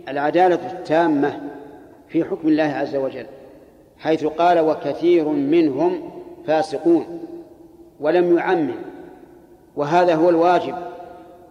[0.10, 1.40] العدالة التامة
[2.08, 3.26] في حكم الله عز وجل
[3.98, 6.12] حيث قال وكثير منهم
[6.48, 7.20] فاسقون
[8.00, 8.76] ولم يعمم.
[9.76, 10.76] وهذا هو الواجب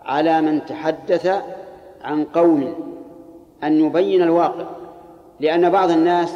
[0.05, 1.43] على من تحدث
[2.05, 2.75] عن قوم
[3.65, 4.67] أن يبين الواقع.
[5.41, 6.35] لأن بعض الناس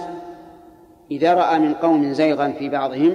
[1.11, 3.13] إذا رأى من قوم زيغا في بعضهم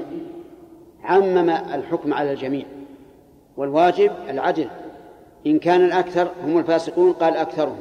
[1.03, 2.65] عمم الحكم على الجميع.
[3.57, 4.67] والواجب العدل.
[5.47, 7.79] إن كان الأكثر هم الفاسقون قال أكثرهم.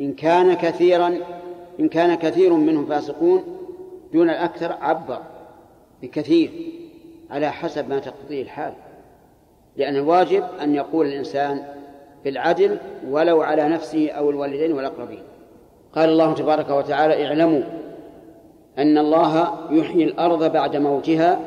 [0.00, 1.14] إن كان كثيرا
[1.80, 3.42] إن كان كثير منهم فاسقون
[4.12, 5.18] دون الأكثر عبر.
[6.02, 6.50] بكثير
[7.30, 8.72] على حسب ما تقتضيه الحال.
[9.76, 11.64] لأن الواجب أن يقول الإنسان
[12.24, 15.22] بالعدل ولو على نفسه أو الوالدين والأقربين.
[15.92, 17.62] قال الله تبارك وتعالى اعلموا
[18.78, 21.40] أن الله يحيي الأرض بعد موتها.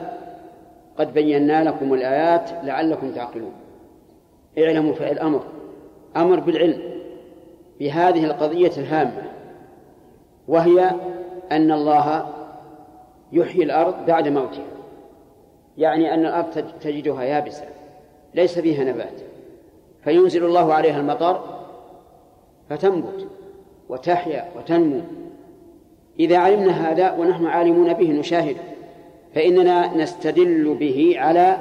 [0.98, 3.54] قد بينا لكم الآيات لعلكم تعقلون.
[4.58, 5.44] اعلموا فعل أمر
[6.18, 6.82] أمر بالعلم
[7.80, 9.24] بهذه القضية الهامة
[10.48, 10.92] وهي
[11.52, 12.30] أن الله
[13.36, 14.66] يحيي الأرض بعد موتها
[15.78, 17.66] يعني أن الأرض تجدها يابسة.
[18.34, 19.22] ليس فيها نبات.
[20.04, 21.44] فينزل الله عليها المطر
[22.70, 23.28] فتنبت
[23.90, 25.02] وتحيا وتنمو.
[26.20, 28.58] إذا علمنا هذا ونحن عالمون به نشاهد.
[29.36, 31.58] فإننا نستدل به على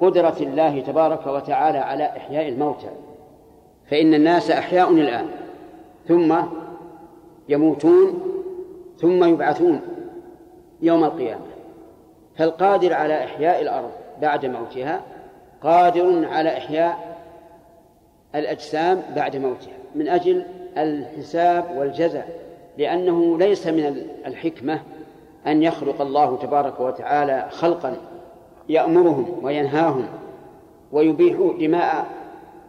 [0.00, 2.90] قدرة الله تبارك وتعالى على إحياء الموتى.
[3.90, 5.26] فإن الناس أحياء الآن.
[6.08, 6.34] ثم
[7.48, 8.22] يموتون
[8.98, 9.80] ثم يبعثون.
[10.82, 11.46] يوم القيامة.
[12.36, 13.90] فالقادر على إحياء الأرض
[14.22, 15.00] بعد موتها
[15.62, 17.18] قادر على إحياء
[18.34, 20.44] الأجسام بعد موتها من أجل
[20.76, 22.40] الحساب والجزاء
[22.78, 24.80] لأنه ليس من الحكمة
[25.46, 27.96] أن يخلق الله تبارك وتعالى خلقا
[28.68, 30.06] يأمرهم وينهاهم
[30.92, 32.06] ويبيح دماء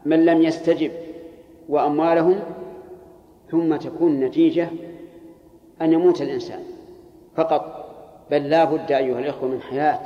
[0.06, 0.91] من لم يستجب
[1.69, 2.40] وأموالهم
[3.52, 4.69] ثم تكون النتيجة
[5.81, 6.64] أن يموت الإنسان
[7.35, 7.82] فقط.
[8.34, 9.99] بل لا بد أيها الإخوة من حياة.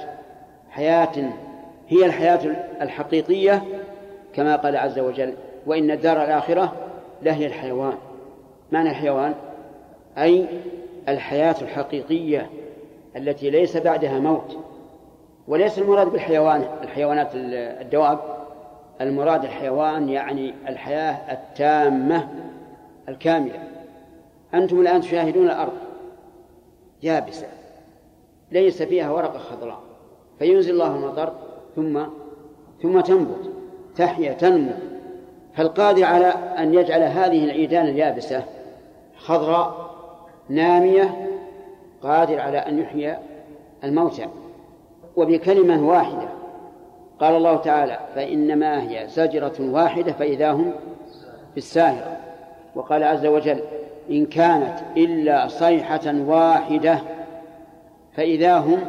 [0.69, 1.31] حياة
[1.87, 2.39] هي الحياة
[2.81, 3.63] الحقيقية
[4.33, 5.33] كما قال عز وجل
[5.65, 6.73] وإن الدار الآخرة
[7.21, 7.93] لهي الحيوان.
[8.71, 9.33] معنى الحيوان؟
[10.17, 10.45] أي
[11.09, 12.49] الحياة الحقيقية
[13.15, 14.57] التي ليس بعدها موت.
[15.47, 17.29] وليس المراد بالحيوان الحيوانات
[17.81, 18.19] الدواب.
[19.01, 22.27] المراد الحيوان يعني الحياة التامة
[23.09, 23.59] الكاملة.
[24.53, 25.77] أنتم الآن تشاهدون الأرض.
[27.03, 27.56] يابسة.
[28.51, 29.79] ليس فيها ورقة خضراء.
[30.39, 31.33] فينزل الله المطر
[31.75, 32.03] ثم
[32.81, 33.51] ثم تنبت
[33.95, 34.73] تحيا تنمو.
[35.53, 36.25] فالقادر على
[36.57, 38.43] أن يجعل هذه العيدان اليابسة
[39.17, 39.95] خضراء
[40.49, 41.29] نامية
[42.03, 43.17] قادر على أن يحيي
[43.83, 44.27] الموتى.
[45.15, 46.29] وبكلمة واحدة
[47.19, 50.73] قال الله تعالى فإنما هي زجرة واحدة فإذا هم
[51.51, 52.17] في الساهرة
[52.75, 53.59] وقال عز وجل
[54.11, 56.99] إن كانت إلا صيحة واحدة
[58.17, 58.79] فإذا هم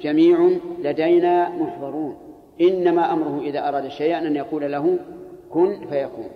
[0.00, 2.16] جميع لدينا محضرون.
[2.60, 4.98] إنما أمره إذا أراد شيئا أن يقول له
[5.50, 6.28] كن فيكون.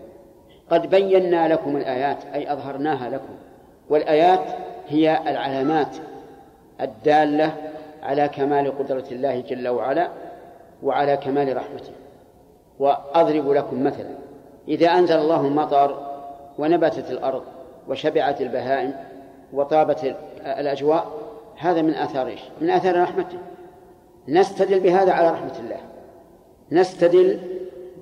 [0.70, 3.34] قد بينا لكم الآيات أي أظهرناها لكم.
[3.90, 4.40] والآيات
[4.88, 5.96] هي العلامات
[6.80, 7.54] الدالة
[8.02, 10.08] على كمال قدرة الله جل وعلا
[10.82, 11.92] وعلى كمال رحمته.
[12.78, 14.10] وأضرب لكم مثلا
[14.68, 16.14] إذا أنزل الله المطر
[16.58, 17.42] ونبتت الأرض
[17.88, 18.94] وشبعت البهائم
[19.52, 20.16] وطابت
[20.46, 21.23] الأجواء
[21.64, 23.38] هذا من آثار إيش؟ من آثار رحمته
[24.28, 25.80] نستدل بهذا على رحمة الله.
[26.72, 27.40] نستدل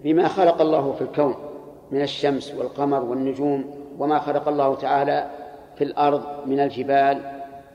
[0.04, 1.34] بما خلق الله في الكون
[1.90, 3.64] من الشمس والقمر والنجوم
[3.98, 5.30] وما خلق الله تعالى
[5.76, 7.20] في الأرض من الجبال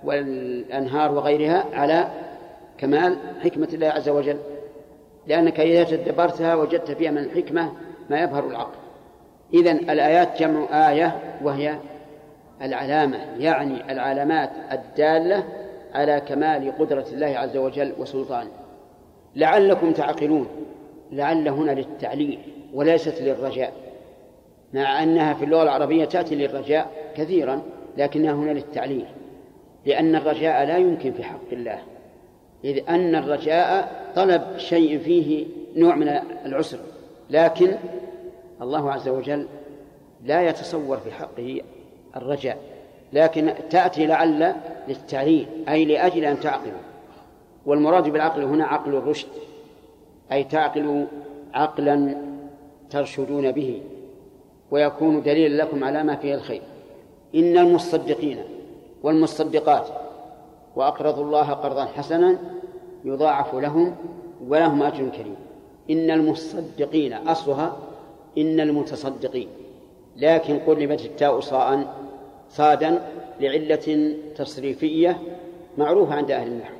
[0.03, 2.07] والأنهار وغيرها على
[2.77, 4.37] كمال حكمة الله عز وجل.
[5.27, 7.71] لأنك إذا تدبرتها وجدت فيها من الحكمة
[8.09, 8.77] ما يظهر العقل.
[9.53, 11.77] إذن الآيات جمع آية وهي
[12.61, 15.43] العلامة يعني العلامات الدالة
[15.97, 18.51] على كمال قدرة الله عز وجل وسلطانه
[19.35, 20.47] لعلكم تعقلون
[21.11, 22.39] لعل هنا للتعليل
[22.73, 23.73] وليست للرجاء
[24.73, 27.61] مع أنها في اللغة العربية تأتي للرجاء كثيرا
[27.97, 29.05] لكنها هنا للتعليل.
[29.85, 31.79] لأن الرجاء لا يمكن في حق الله
[32.63, 35.45] إذ أن الرجاء طلب شيء فيه
[35.75, 36.07] نوع من
[36.45, 36.79] العسر.
[37.29, 37.75] لكن
[38.61, 39.47] الله عز وجل
[40.25, 41.61] لا يتصور في حقه
[42.15, 42.57] الرجاء.
[43.13, 44.55] لكن تأتي لعل
[44.87, 46.79] للتعليل أي لأجل أن تعقلوا.
[47.65, 49.27] والمراد بالعقل هنا عقل الرشد
[50.31, 51.05] أي تعقلوا
[51.53, 52.17] عقلا
[52.89, 53.81] ترشدون به
[54.71, 56.61] ويكون دليلا لكم على ما فيه الخير.
[57.35, 58.37] إن المصدقين
[59.03, 59.87] والمصدقات
[60.75, 62.37] وأقرضوا الله قرضا حسنا
[63.05, 63.95] يضاعف لهم
[64.47, 65.35] ولهم أجر كريم.
[65.89, 67.77] إن المصدقين أصلها
[68.37, 69.47] إن المتصدقين.
[70.17, 71.93] لكن قلبت التاء صاء
[72.49, 73.01] صادا
[73.39, 75.17] لعلة تصريفية
[75.77, 76.73] معروفة عند أهل النحو.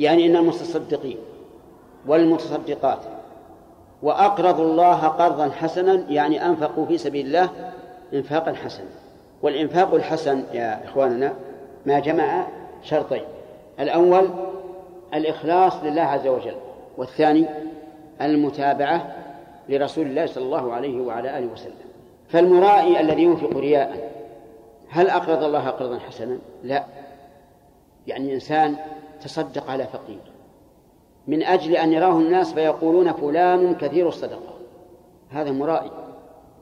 [0.00, 1.16] يعني إن المتصدقين
[2.06, 2.98] والمتصدقات
[4.02, 7.48] وأقرضوا الله قرضا حسنا يعني أنفقوا في سبيل الله
[8.14, 8.90] إنفاقا حسنا.
[9.42, 11.34] والإنفاق الحسن يا إخواننا
[11.86, 12.46] ما جمع
[12.82, 13.22] شرطين.
[13.80, 14.30] الأول
[15.14, 16.56] الإخلاص لله عز وجل
[16.96, 17.46] والثاني
[18.22, 19.14] المتابعة
[19.68, 21.74] لرسول الله صلى الله عليه وعلى آله وسلم.
[22.28, 24.13] فالمرائي الذي ينفق رياء
[24.94, 26.84] هل أقرض الله قرضا حسنا؟ لا.
[28.06, 28.76] يعني إنسان
[29.20, 30.20] تصدق على فقير.
[31.26, 34.54] من أجل أن يراه الناس فيقولون فلان كثير الصدقة.
[35.30, 35.90] هذا مرائي.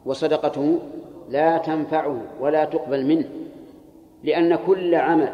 [0.07, 0.79] وصدقته
[1.29, 3.29] لا تنفعه ولا تقبل منه
[4.25, 5.33] لأن كل عمل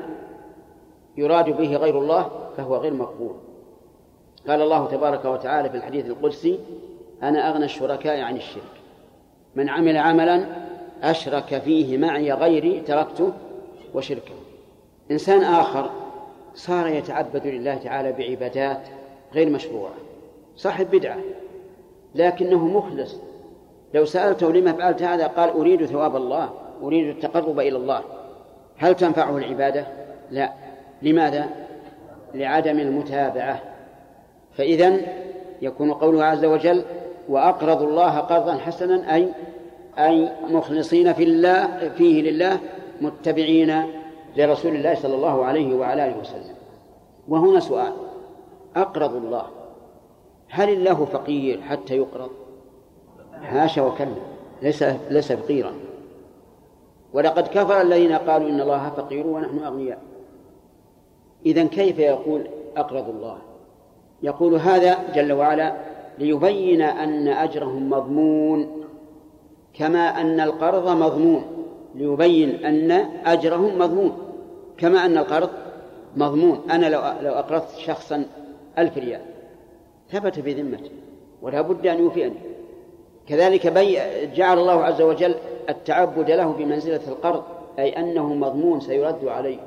[1.17, 3.35] يراد به غير الله فهو غير مقبول.
[4.49, 6.61] قال الله تبارك وتعالى في الحديث القدسي
[7.23, 8.63] أنا أغنى الشركاء عن الشرك.
[9.55, 10.68] من عمل عملا
[11.03, 13.33] أشرك فيه معي غيري تركته
[13.95, 14.35] وشركه.
[15.11, 15.91] إنسان آخر
[16.55, 18.81] صار يتعبد لله تعالى بعبادات
[19.35, 19.95] غير مشروعة.
[20.57, 21.19] صاحب بدعة
[22.15, 23.17] لكنه مخلص.
[23.95, 26.51] لو سألته لما فعلت هذا قال أريد ثواب الله
[26.83, 28.03] أريد التقرب إلى الله.
[28.77, 29.87] هل تنفعه العبادة؟
[30.31, 30.53] لا.
[31.03, 31.49] لماذا؟
[32.35, 33.61] لعدم المتابعة.
[34.53, 34.97] فإذا
[35.63, 36.85] يكون قوله عز وجل
[37.29, 39.29] وأقرضوا الله قرضا حسنا أي
[39.99, 42.59] أي مخلصين في الله فيه لله
[43.01, 43.83] متبعين
[44.37, 46.55] لرسول الله صلى الله عليه وعلى آله وسلم.
[47.29, 47.93] وهنا سؤال.
[48.77, 49.47] أقرض الله.
[50.49, 52.31] هل الله فقير حتى يقرض؟
[53.43, 54.15] حاشا وكلا.
[54.63, 55.73] ليس ليس فقيرا.
[57.13, 59.99] ولقد كفر الذين قالوا إن الله فقير ونحن أغنياء.
[61.47, 63.39] إذا كيف يقول أقرض الله؟
[64.23, 65.77] يقول هذا جل وعلا
[66.19, 68.78] ليبين أن أجرهم مضمون
[69.79, 71.45] كما أن القرض مضمون
[71.95, 72.91] ليبين أن
[73.25, 74.19] أجرهم مضمون.
[74.79, 75.51] كما أن القرض
[76.17, 76.61] مضمون.
[76.71, 78.25] أنا لو لو أقرضت شخصا
[78.79, 79.21] ألف ريال
[80.11, 80.91] ثبت في ذمته
[81.43, 82.35] ولا بد أن يوفيني.
[83.27, 83.99] كذلك بي
[84.35, 85.35] جعل الله عز وجل
[85.69, 87.43] التعبد له بمنزلة القرض
[87.79, 89.59] أي أنه مضمون سيرد عليه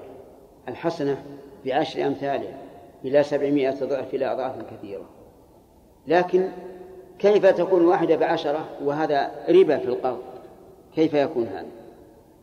[0.67, 1.23] الحسنة
[1.65, 2.57] بعشر أمثالها
[3.05, 5.05] إلى سبعمائة ضعف إلى أضعاف كثيرة.
[6.07, 6.49] لكن
[7.21, 10.21] كيف تكون واحدة بعشرة وهذا ربا في القرض؟
[10.95, 11.65] كيف يكون هذا؟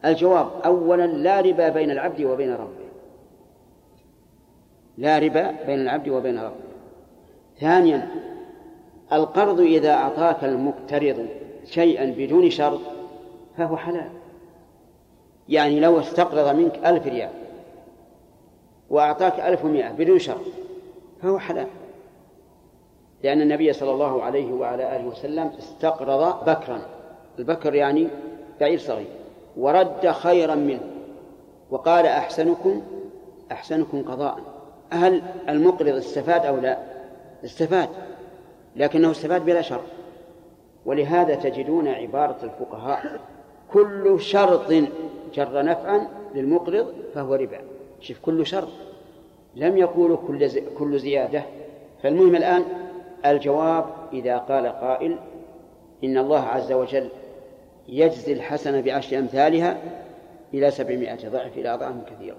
[0.04, 2.88] الجواب أولا لا ربا بين العبد وبين ربه.
[4.98, 6.68] لا ربا بين العبد وبين ربه.
[7.60, 8.08] ثانيا
[9.12, 11.26] القرض إذا أعطاك المقترض
[11.64, 12.80] شيئا بدون شرط
[13.56, 14.10] فهو حلال.
[15.48, 17.30] يعني لو استقرض منك ألف ريال
[18.90, 20.44] وأعطاك ألف ومائة بدون شرط
[21.22, 21.66] فهو حلال.
[23.22, 26.80] لأن النبي صلى الله عليه وعلى آله وسلم استقرض بكرا.
[27.38, 28.08] البكر يعني
[28.60, 29.06] بعير صغير.
[29.56, 30.80] ورد خيرا منه.
[31.70, 32.82] وقال أحسنكم
[33.52, 34.38] أحسنكم قضاء.
[34.90, 36.78] هل المقرض استفاد أو لا؟
[37.44, 37.88] استفاد.
[38.76, 39.84] لكنه استفاد بلا شرط.
[40.86, 43.20] ولهذا تجدون عبارة الفقهاء
[43.72, 44.72] كل شرط
[45.34, 47.58] جر نفعا للمقرض فهو ربا.
[48.00, 48.68] شوف كل شرط.
[49.56, 51.42] لم يقولوا كل كل زيادة.
[52.02, 52.64] فالمهم الآن
[53.26, 55.16] الجواب إذا قال قائل
[56.04, 57.08] إن الله عز وجل
[57.88, 59.76] يجزي الحسنة بعشر أمثالها
[60.54, 62.36] إلى سبعمائة ضعف إلى أضعاف كثيرة.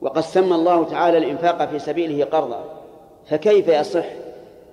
[0.00, 2.64] وقد سمى الله تعالى الإنفاق في سبيله قرضا
[3.26, 4.04] فكيف يصح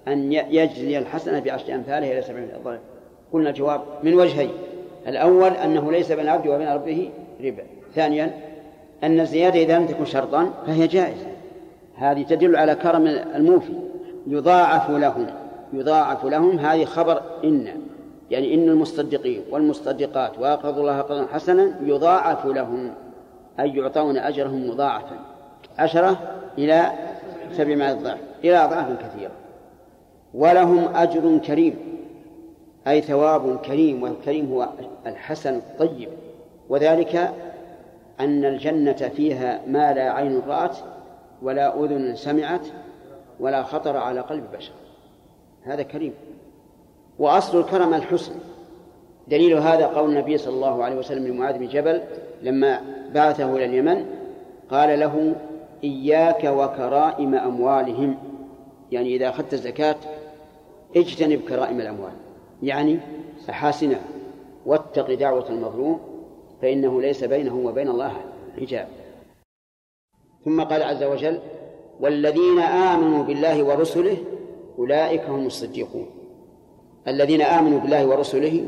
[0.08, 2.80] أن يجزي الحسنة بعشر أمثالها إلى سبعمائة ضعف؟
[3.34, 4.52] قلنا الجواب من وجهين.
[5.08, 7.10] الأول أنه ليس بين العبد وبين ربه
[7.44, 7.64] ربا.
[7.96, 8.32] ثانيا
[9.04, 11.28] أن الزيادة إذا لم تكن شرطا فهي جائزة.
[11.96, 13.89] هذه تدل على كرم الموفي.
[14.30, 15.28] يضاعف لهم.
[15.74, 17.68] يضاعف لهم هذه خبر إن.
[18.32, 22.92] يعني إن المصدقين والمصدقات وأقرضوا الله قرضا حسنا يضاعف لهم.
[23.60, 25.20] أي يعطون أجرهم مضاعفا.
[25.80, 26.20] عشرة
[26.58, 26.92] إلى
[27.52, 28.18] سبعمائة ضعف.
[28.44, 29.32] إلى أضعاف كثيرة.
[30.34, 31.76] ولهم أجر كريم.
[32.88, 34.04] أي ثواب كريم.
[34.04, 34.70] والكريم هو
[35.06, 36.10] الحسن الطيب.
[36.70, 37.34] وذلك
[38.20, 40.78] أن الجنة فيها ما لا عين رأت
[41.42, 42.68] ولا أذن سمعت
[43.40, 44.74] ولا خطر على قلب بشر.
[45.64, 46.14] هذا كريم.
[47.20, 48.36] وأصل الكرم الحسن.
[49.28, 52.02] دليل هذا قول النبي صلى الله عليه وسلم لمعاذ بن جبل
[52.42, 52.82] لما
[53.14, 54.06] بعثه إلى اليمن.
[54.72, 55.36] قال له
[55.84, 58.18] إياك وكرائم أموالهم.
[58.92, 59.96] يعني إذا أخذت الزكاة
[60.96, 62.14] اجتنب كرائم الأموال.
[62.64, 63.00] يعني
[63.50, 64.02] أحاسنها
[64.66, 66.00] واتق دعوة المظلوم
[66.62, 68.14] فإنه ليس بينه وبين الله
[68.60, 68.88] حجاب.
[70.46, 71.40] ثم قال عز وجل
[72.00, 74.18] والذين آمنوا بالله ورسله
[74.80, 76.06] أولئك هم الصديقون.
[77.08, 78.68] الذين آمنوا بالله ورسله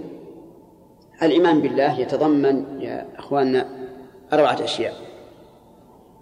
[1.23, 3.69] الإيمان بالله يتضمن يا أخواننا
[4.33, 4.93] أربعة أشياء.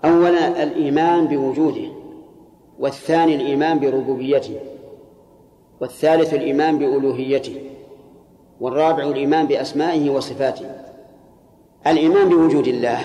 [0.06, 1.90] أولا الإيمان بوجوده
[2.80, 4.60] والثاني الإيمان بربوبيته
[5.82, 7.62] والثالث الإيمان بألوهيته
[8.62, 10.72] والرابع الإيمان بأسمائه وصفاته.
[11.88, 13.00] الإيمان بوجود الله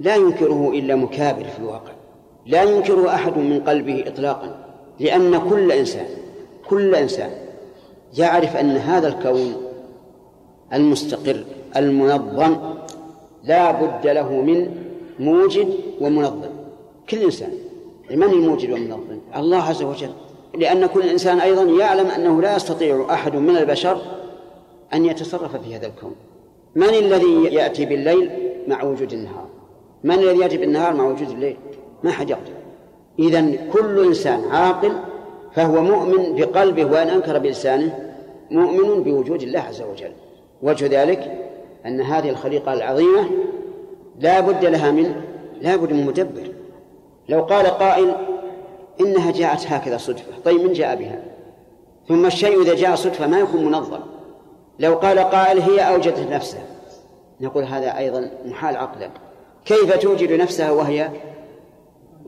[0.00, 1.93] لا ينكره إلا مكابر في الواقع.
[2.46, 4.56] لا ينكره أحد من قلبه إطلاقا
[5.00, 6.06] لأن كل إنسان
[6.68, 7.30] كل إنسان
[8.18, 9.54] يعرف أن هذا الكون
[10.72, 11.44] المستقر
[11.76, 12.56] المنظم
[13.44, 14.84] لا بد له من
[15.18, 15.68] موجد
[16.00, 16.50] ومنظم.
[17.10, 17.50] كل إنسان
[18.10, 20.10] من الموجد والمنظم؟ الله عز وجل.
[20.58, 24.02] لأن كل إنسان أيضا يعلم أنه لا يستطيع أحد من البشر
[24.94, 26.14] أن يتصرف في هذا الكون.
[26.74, 28.30] من الذي يأتي بالليل
[28.68, 29.46] مع وجود النهار؟
[30.04, 31.56] من الذي يأتي بالنهار مع وجود الليل؟
[32.04, 32.52] ما حد يقدر.
[33.18, 34.92] إذا كل إنسان عاقل
[35.54, 38.14] فهو مؤمن بقلبه وإن أنكر بلسانه
[38.50, 40.12] مؤمن بوجود الله عز وجل.
[40.62, 41.50] وجه ذلك
[41.86, 43.30] أن هذه الخليقة العظيمة
[44.20, 45.14] لا بد لها من
[45.60, 46.52] لا بد من مدبر.
[47.28, 48.14] لو قال قائل
[49.00, 50.32] إنها جاءت هكذا صدفة.
[50.44, 51.22] طيب من جاء بها؟
[52.08, 54.00] ثم الشيء إذا جاء صدفة ما يكون منظم.
[54.78, 56.62] لو قال قائل هي أوجدت نفسها.
[57.40, 59.10] نقول هذا أيضا محال عقلا
[59.64, 61.10] كيف توجد نفسها وهي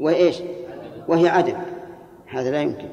[0.01, 0.37] وإيش؟
[1.09, 1.57] وهي عدم.
[2.27, 2.89] هذا لا يمكن.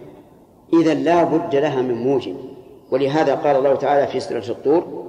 [0.73, 2.35] إذا لا بد لها من موجب.
[2.91, 5.03] ولهذا قال الله تعالى في سورة الطور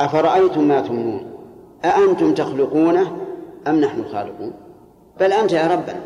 [0.00, 1.26] أفرأيتم ما تمنون؟
[1.84, 3.16] أأنتم تخلقونه
[3.66, 4.52] أم نحن الخالقون؟
[5.20, 6.00] بل أنت يا ربنا.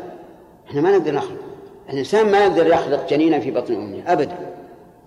[0.69, 1.39] إحنا ما نقدر نخلق.
[1.89, 4.37] الإنسان ما يقدر يخلق جنينا في بطن أمه أبدا.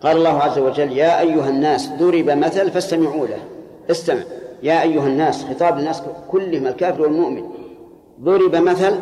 [0.03, 3.39] قال الله عز وجل يا أيها الناس ضرب مثل فاستمعوا له.
[3.91, 4.23] استمع.
[4.63, 7.45] يا أيها الناس خطاب الناس كلهم الكافر والمؤمن.
[8.21, 8.95] ضرب مثل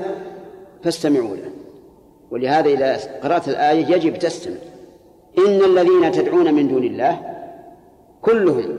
[0.87, 1.51] فاستمعوا له.
[2.31, 4.57] ولهذا إذا قرأت الآية يجب تستمع.
[5.39, 7.21] إن الذين تدعون من دون الله
[8.23, 8.79] كلهم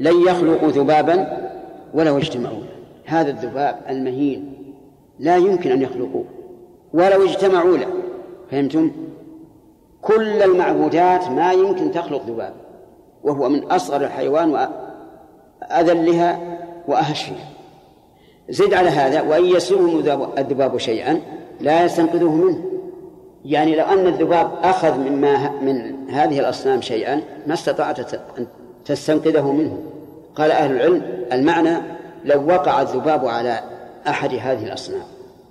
[0.00, 1.48] لن يخلقوا ذبابا
[1.94, 2.62] ولو اجتمعوا.
[3.04, 4.54] هذا الذباب المهين
[5.18, 6.24] لا يمكن أن يخلقوه
[6.92, 7.88] ولو اجتمعوا له.
[8.50, 8.92] فهمتم؟
[10.02, 12.54] كل المعبودات ما يمكن تخلق ذباب.
[13.24, 14.68] وهو من أصغر الحيوان
[15.62, 16.58] وأذلها
[16.88, 17.36] وأهشها
[18.48, 19.98] زد على هذا وإن يسلبهم
[20.38, 21.20] الذباب شيئا
[21.60, 22.64] لا يستنقذوه منه.
[23.44, 28.00] يعني لو أن الذباب أخذ مما من هذه الأصنام شيئا ما استطاعت
[28.84, 29.78] تستنقذه منه.
[30.34, 31.02] قال أهل العلم
[31.32, 31.78] المعنى
[32.24, 33.60] لو وقع الذباب على
[34.08, 35.02] أحد هذه الأصنام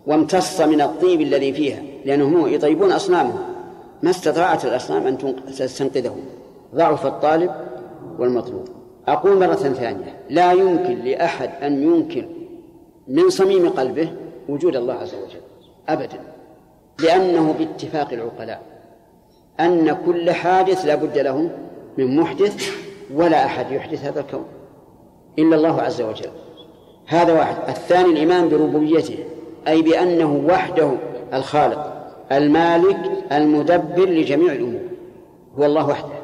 [0.08, 3.40] وامتص من الطيب الذي فيها لأنهم يطيبون أصنامهم
[4.04, 5.18] ما استطاعت الأصنام أن
[5.58, 6.16] تستنقذه.
[6.76, 7.52] ضعف الطالب
[8.20, 8.68] والمطلوب.
[9.08, 12.26] أقول مرة ثانية لا يمكن لأحد أن ينكر
[13.08, 14.12] من صميم قلبه
[14.50, 15.42] وجود الله عز وجل.
[15.90, 16.20] أبدا
[17.04, 18.62] لأنه باتفاق العقلاء
[19.60, 21.50] أن كل حادث لا بد له
[21.98, 22.70] من محدث
[23.14, 24.46] ولا أحد يحدث هذا الكون
[25.40, 26.30] إلا الله عز وجل.
[27.08, 27.56] هذا واحد.
[27.70, 29.18] الثاني الإيمان بربوبيته
[29.68, 30.92] أي بأنه وحده
[31.34, 34.82] الخالق المالك المدبر لجميع الأمور.
[35.60, 36.18] هو الله وحده.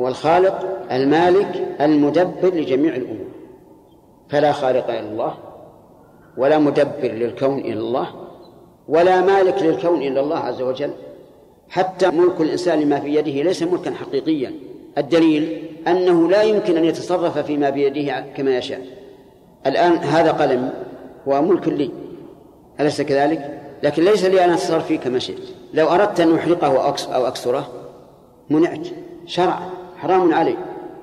[0.00, 3.26] هو الخالق المالك المدبر لجميع الأمور.
[4.28, 5.34] فلا خالق إلا الله
[6.36, 8.25] ولا مدبر للكون إلا الله
[8.88, 10.90] ولا مالك للكون إلا الله عز وجل.
[11.68, 14.52] حتى ملك الإنسان لما في يده ليس ملكا حقيقيا.
[14.98, 18.80] الدليل أنه لا يمكن أن يتصرف فيما بيده كما يشاء.
[19.66, 20.72] الآن هذا قلم
[21.28, 21.90] هو ملك لي.
[22.80, 25.42] أليس كذلك؟ لكن ليس لي أن أتصرف فيه كما شئت.
[25.74, 27.68] لو أردت أن أحرقه أو أكسره
[28.50, 28.86] منعت.
[29.26, 30.56] شرعا حرام علي.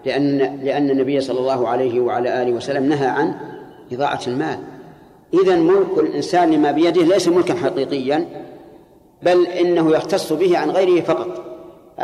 [0.05, 3.33] لأن لأن النبي صلى الله عليه وعلى آله وسلم نهى عن
[3.91, 4.57] إضاعة المال.
[5.33, 8.27] إذا ملك الإنسان لما بيده ليس ملكا حقيقيا
[9.23, 11.43] بل إنه يختص به عن غيره فقط.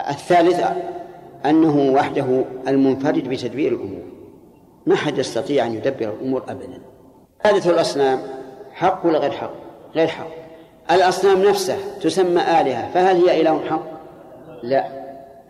[0.09, 0.63] الثالث
[1.45, 4.03] أنه وحده المنفرد بتدبير الأمور.
[4.85, 6.81] ما حد يستطيع أن يدبر الأمور أبدا.
[7.43, 8.19] ثالث الأصنام
[8.73, 9.51] حق ولا غير حق؟
[9.95, 10.27] غير حق.
[10.91, 13.83] الأصنام نفسها تسمى آلهة فهل هي إله حق؟
[14.63, 14.87] لا.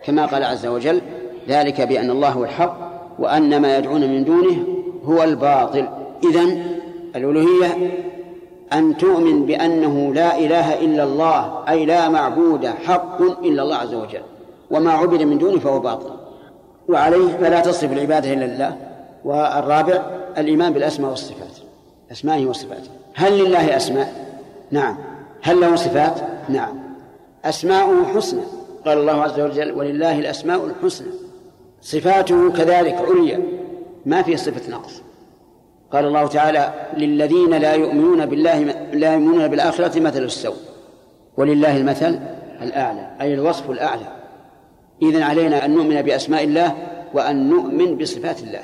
[0.04, 1.02] كما قال عز وجل
[1.48, 2.78] ذلك بأن الله هو الحق
[3.20, 4.64] وأن ما يدعون من دونه
[5.06, 5.88] هو الباطل.
[6.24, 6.79] إذن
[7.16, 7.92] الألوهية
[8.74, 14.22] أن تؤمن بأنه لا إله إلا الله أي لا معبود حق إلا الله عز وجل
[14.72, 16.10] وما عبد من دونه فهو باطل.
[16.90, 18.78] وعليه فلا تصرف العبادة إلا لله
[19.26, 20.04] والرابع
[20.38, 21.58] الإيمان بالأسماء والصفات
[22.12, 22.90] أسمائه وصفاته.
[23.14, 24.14] هل لله أسماء؟
[24.72, 24.98] نعم.
[25.42, 26.20] هل له صفات؟
[26.50, 26.76] نعم.
[27.46, 28.42] أسماؤه حسنى.
[28.86, 31.08] قال الله عز وجل ولله الأسماء الحسنى.
[31.82, 33.44] صفاته كذلك عليا.
[34.06, 35.02] ما في صفة نقص.
[35.94, 38.64] قال الله تعالى للذين لا يؤمنون بالله
[38.94, 40.56] لا يؤمنون بالآخرة مثل السوء
[41.38, 42.20] ولله المثل
[42.62, 44.16] الأعلى أي الوصف الأعلى.
[45.02, 46.76] إذن علينا أن نؤمن بأسماء الله
[47.14, 48.64] وأن نؤمن بصفات الله.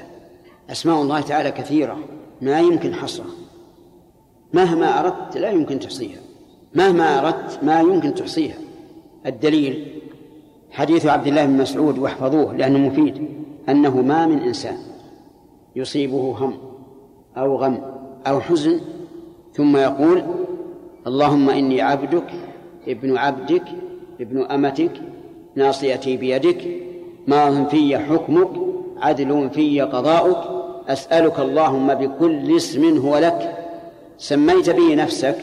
[0.72, 1.99] أسماء الله تعالى كثيرة
[2.41, 3.35] ما يمكن حصرها.
[4.53, 6.19] مهما أردت لا يمكن تحصيها.
[6.76, 8.57] مهما أردت ما يمكن تحصيها.
[9.26, 10.02] الدليل
[10.72, 13.27] حديث عبد الله بن مسعود واحفظوه لأنه مفيد
[13.69, 14.77] أنه ما من إنسان
[15.76, 16.74] يصيبه هم.
[17.37, 17.81] أو غم
[18.27, 18.81] أو حزن
[19.53, 20.23] ثم يقول
[21.07, 22.27] اللهم إني عبدك
[22.87, 23.63] ابن عبدك
[24.21, 24.91] ابن أمتك
[25.55, 26.61] ناصيتي بيدك
[27.27, 28.49] ماض في حكمك
[29.01, 30.55] عدل في قضاؤك
[30.87, 33.57] أسألك اللهم بكل اسم هو لك.
[34.17, 35.35] سميت به نفسك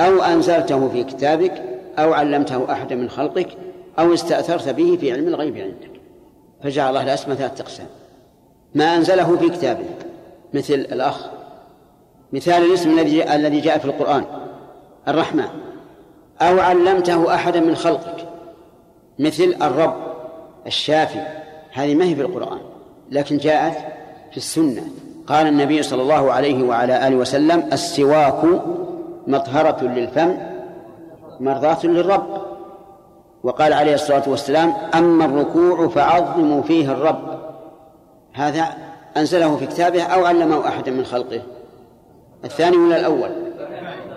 [0.00, 1.62] أو أنزلته في كتابك
[1.98, 3.48] أو علمته أحدا من خلقك
[3.98, 6.00] أو استأثرت به في علم الغيب عندك.
[6.62, 7.86] فجعل الله الأسماء ثلاثة أقسام.
[8.74, 9.84] ما أنزله في كتابه
[10.54, 11.26] مثل الأخ.
[12.32, 14.24] مثال الاسم الذي الذي جاء في القرآن.
[15.08, 15.48] الرحمن
[16.40, 18.28] أو علمته أحدا من خلقك.
[19.18, 19.96] مثل الرب
[20.66, 21.20] الشافي.
[21.72, 22.58] هذه ما هي في القرآن
[23.10, 23.76] لكن جاءت
[24.30, 24.82] في السنة.
[25.26, 28.44] قال النبي صلى الله عليه وعلى آله وسلم السواك
[29.26, 30.36] مطهرة للفم
[31.40, 32.42] مرضاة للرب.
[33.42, 37.38] وقال عليه الصلاة والسلام أما الركوع فعظموا فيه الرب.
[38.32, 41.42] هذا أنزله في كتابه أو علمه أحدا من خلقه.
[42.44, 43.30] الثاني ولا الأول؟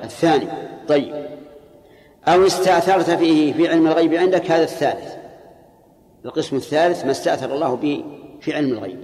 [0.03, 0.47] الثاني.
[0.87, 1.25] طيب.
[2.27, 5.15] أو استأثرت فيه في علم الغيب عندك هذا الثالث.
[6.25, 8.03] القسم الثالث ما استأثر الله به
[8.41, 8.99] في علم الغيب.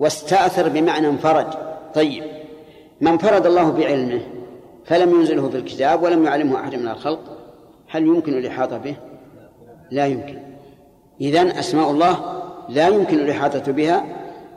[0.00, 1.46] واستأثر بمعنى انفرد
[1.94, 2.24] طيب.
[3.00, 4.20] ما انفرد الله بعلمه
[4.84, 7.20] فلم ينزله في الكتاب ولم يعلمه أحد من الخلق
[7.88, 8.96] هل يمكن الإحاطة به؟
[9.90, 10.38] لا يمكن.
[11.20, 14.04] إذن أسماء الله لا يمكن الإحاطة بها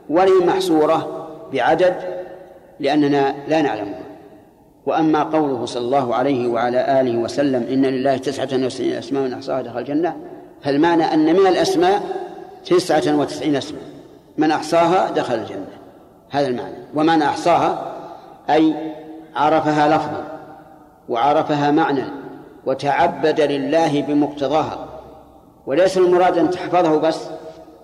[0.10, 1.96] ولا محصورة بعدد
[2.80, 4.00] لأننا لا نعلمها.
[4.86, 9.62] وأما قوله صلى الله عليه وعلى آله وسلم إن لله تسعة وتسعين أسماء من أحصاها
[9.62, 10.16] دخل الجنة
[10.62, 12.02] فالمعنى أن من الأسماء
[12.66, 13.80] تسعة وتسعين اسما
[14.38, 15.68] من أحصاها دخل الجنة.
[16.30, 16.76] هذا المعنى.
[16.96, 17.96] ومن أحصاها
[18.50, 18.74] أي
[19.36, 20.24] عرفها لفظا
[21.10, 22.04] وعرفها معنى
[22.66, 24.88] وتعبد لله بمقتضاها.
[25.66, 27.20] وليس المراد أن تحفظه بس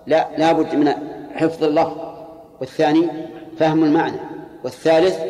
[0.06, 0.92] لا لا بد من
[1.34, 2.05] حفظ اللفظ.
[2.60, 3.08] والثاني
[3.58, 4.16] فهم المعنى
[4.64, 5.20] والثالث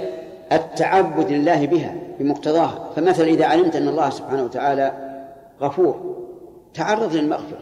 [0.52, 2.90] التعبد لله بها بمقتضاها.
[2.96, 4.92] فمثلا إذا علمت أن الله سبحانه وتعالى
[5.60, 6.16] غفور
[6.74, 7.60] تعرض للمغفرة.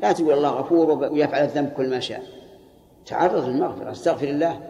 [0.00, 2.22] لا تقول الله غفور ويفعل الذنب كل ما شاء.
[3.06, 3.90] تعرض للمغفرة.
[3.90, 4.60] استغفر الله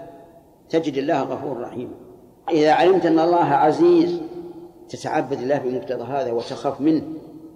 [0.71, 1.91] تجد الله غفور رحيم.
[2.51, 4.21] إذا علمت أن الله عزيز
[4.89, 7.03] تتعبد الله بمقتضى هذا وتخاف منه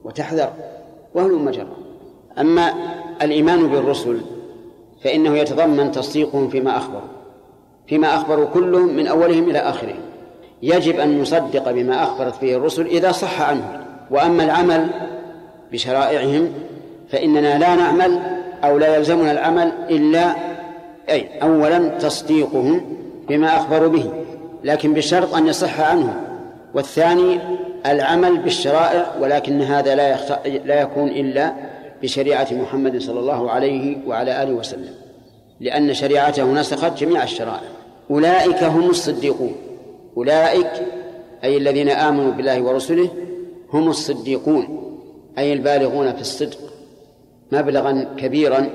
[0.05, 0.53] وتحذر
[1.15, 1.77] وهل مجرى
[2.39, 2.75] أما
[3.23, 4.21] الإيمان بالرسل
[5.05, 7.09] فإنه يتضمن تصديقهم فيما أخبروا
[7.87, 10.01] فيما أخبروا كلهم من أولهم إلى آخرهم
[10.63, 14.87] يجب أن نصدق بما أخبرت به الرسل إذا صح عنهم وأما العمل
[15.73, 16.53] بشرائعهم
[17.09, 18.21] فإننا لا نعمل
[18.65, 20.35] أو لا يلزمنا العمل إلا
[21.11, 22.97] أي أولا تصديقهم
[23.29, 24.11] بما أخبروا به
[24.65, 26.15] لكن بشرط أن يصح عنهم
[26.75, 27.39] والثاني
[27.87, 30.17] العمل بالشرائع ولكن هذا لا
[30.65, 31.53] لا يكون إلا
[32.03, 34.95] بشريعة محمد صلى الله عليه وعلى آله وسلم
[35.61, 37.69] لأن شريعته نسخت جميع الشرائع.
[38.11, 39.55] أولئك هم الصديقون.
[40.17, 40.73] أولئك
[41.45, 43.09] أي الذين آمنوا بالله ورسله
[43.73, 44.99] هم الصديقون
[45.39, 46.59] أي البالغون في الصدق.
[47.53, 48.69] مبلغا كبيرا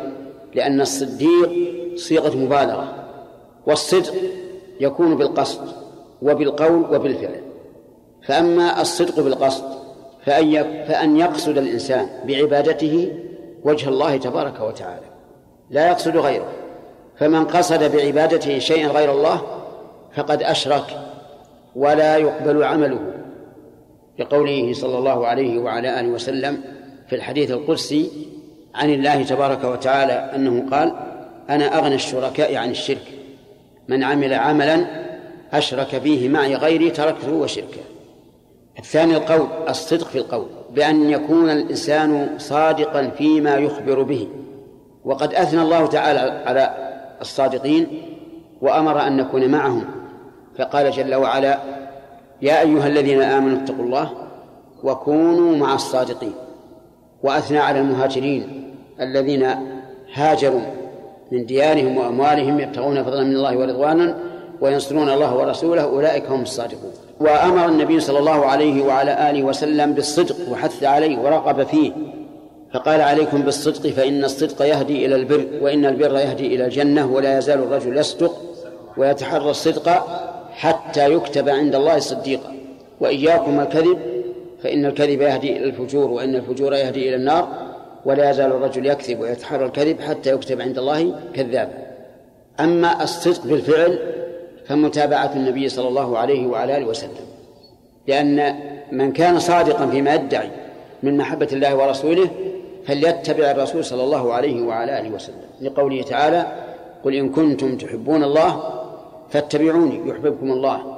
[0.55, 1.51] لأن الصديق
[1.95, 3.07] صيغة مبالغة
[3.67, 4.13] والصدق
[4.79, 5.67] يكون بالقصد
[6.21, 7.41] وبالقول وبالفعل.
[8.27, 9.76] فأما الصدق بالقصد
[10.27, 13.11] فأن يقصد الإنسان بعبادته
[13.63, 15.05] وجه الله تبارك وتعالى.
[15.69, 16.51] لا يقصد غيره.
[17.19, 19.41] فمن قصد بعبادته شيئا غير الله
[20.15, 20.85] فقد أشرك
[21.75, 22.99] ولا يقبل عمله.
[24.19, 26.61] لقوله صلى الله عليه وعلى آله وسلم
[27.09, 28.11] في الحديث القدسي
[28.75, 30.93] عن الله تبارك وتعالى أنه قال
[31.49, 33.07] أنا أغنى الشركاء عن الشرك.
[33.87, 34.85] من عمل عملا
[35.53, 37.86] أشرك فيه معي غيري تركته وشركه.
[38.79, 44.27] الثاني القول الصدق في القول بأن يكون الإنسان صادقا فيما يخبر به.
[45.05, 46.75] وقد أثنى الله تعالى على
[47.21, 47.87] الصادقين
[48.61, 49.85] وأمر أن نكون معهم.
[50.57, 51.59] فقال جل وعلا
[52.41, 54.11] يا أيها الذين آمنوا اتقوا الله
[54.83, 56.33] وكونوا مع الصادقين.
[57.23, 59.47] وأثنى على المهاجرين الذين
[60.13, 60.61] هاجروا
[61.31, 64.17] من ديارهم وأموالهم يبتغون فضلا من الله ورضوانا
[64.61, 66.91] وينصرون الله ورسوله أولئك هم الصادقون.
[67.19, 71.91] وأمر النبي صلى الله عليه وعلى آله وسلم بالصدق وحث عليه ورغب فيه.
[72.73, 77.59] فقال عليكم بالصدق فإن الصدق يهدي إلى البر وإن البر يهدي إلى الجنة ولا يزال
[77.59, 78.33] الرجل يصدق
[78.97, 80.05] ويتحرى الصدق
[80.51, 82.55] حتى يكتب عند الله صديقا.
[82.99, 83.97] وإياكم الكذب
[84.63, 87.47] فإن الكذب يهدي إلى الفجور وإن الفجور يهدي إلى النار
[88.05, 91.87] ولا يزال الرجل يكذب ويتحرى الكذب حتى يكتب عند الله كذابا.
[92.59, 93.99] أما الصدق بالفعل
[94.67, 97.27] فمتابعة النبي صلى الله عليه وعلى آله وسلم.
[98.07, 98.55] لأن
[98.91, 100.51] من كان صادقا فيما يدعي
[101.03, 102.29] من محبة الله ورسوله
[102.85, 105.35] فليتبع الرسول صلى الله عليه وعلى آله وسلم.
[105.61, 106.47] لقوله تعالى
[107.03, 108.63] قل إن كنتم تحبون الله
[109.29, 110.97] فاتبعوني يحببكم الله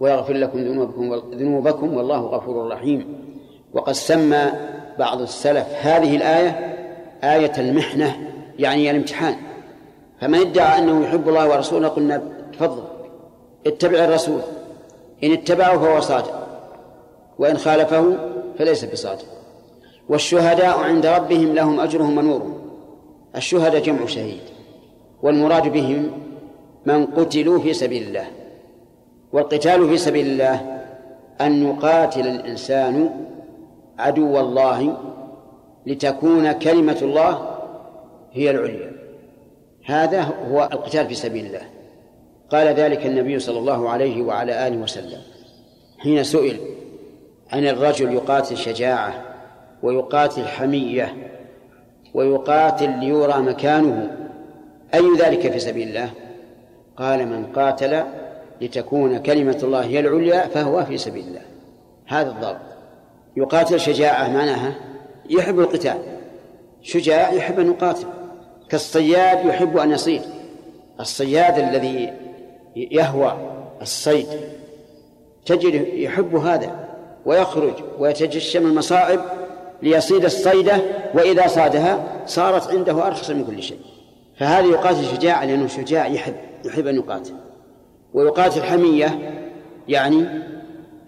[0.00, 3.18] ويغفر لكم ذنوبكم ذنوبكم والله غفور رحيم.
[3.72, 4.52] وقد سمى
[4.98, 6.74] بعض السلف هذه الآية
[7.24, 8.16] آية المحنة
[8.58, 9.34] يعني الامتحان.
[10.20, 12.22] فمن ادعى أنه يحب الله ورسوله قلنا
[12.52, 12.82] تفضل.
[13.68, 14.40] اتبع الرسول.
[15.24, 16.46] إن اتبعه فهو صادق.
[17.38, 18.16] وإن خالفه
[18.58, 19.24] فليس بصادق.
[20.08, 22.58] والشهداء عند ربهم لهم أجرهم ونورهم.
[23.36, 24.40] الشهداء جمع شهيد.
[25.22, 26.10] والمراد بهم
[26.86, 28.26] من قتلوا في سبيل الله.
[29.32, 30.80] والقتال في سبيل الله
[31.40, 33.10] أن يقاتل الإنسان
[33.98, 34.96] عدو الله
[35.86, 37.56] لتكون كلمة الله
[38.32, 38.92] هي العليا.
[39.86, 41.77] هذا هو القتال في سبيل الله.
[42.50, 45.20] قال ذلك النبي صلى الله عليه وعلى آله وسلم.
[45.98, 46.58] حين سئل
[47.52, 49.22] عن الرجل يقاتل شجاعة
[49.82, 51.16] ويقاتل حمية
[52.14, 54.16] ويقاتل ليرى مكانه
[54.94, 56.10] أي ذلك في سبيل الله؟
[56.96, 58.02] قال من قاتل
[58.60, 61.42] لتكون كلمة الله هي العليا فهو في سبيل الله.
[62.06, 62.58] هذا الضرب.
[63.36, 64.74] يقاتل شجاعة معناها
[65.30, 65.98] يحب القتال.
[66.82, 68.06] شجاع يحب أن يقاتل
[68.68, 70.22] كالصياد يحب أن يصيد.
[71.00, 72.12] الصياد الذي
[72.90, 73.36] يهوى
[73.82, 74.26] الصيد.
[75.46, 76.88] تجد يحب هذا
[77.26, 79.20] ويخرج ويتجشم المصائب
[79.82, 80.80] ليصيد الصيدة
[81.14, 83.78] وإذا صادها صارت عنده أرخص من كل شيء.
[84.36, 86.34] فهذا يقاتل شجاع لأنه شجاع يحب
[86.64, 87.34] يحب أن يقاتل.
[88.14, 89.18] ويقاتل حمية
[89.88, 90.26] يعني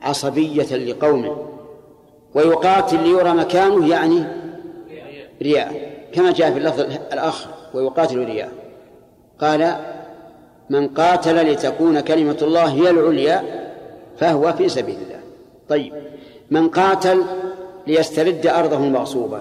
[0.03, 1.37] عصبية لقومه.
[2.35, 4.25] ويقاتل ليرى مكانه يعني
[5.43, 5.91] رياء.
[6.13, 6.81] كما جاء في اللفظ
[7.13, 8.53] الآخر ويقاتل رياء.
[9.41, 9.77] قال
[10.71, 13.43] من قاتل لتكون كلمة الله هي العليا
[14.19, 15.21] فهو في سبيل الله.
[15.69, 15.93] طيب
[16.51, 17.23] من قاتل
[17.87, 19.41] ليسترد أرضه المغصوبة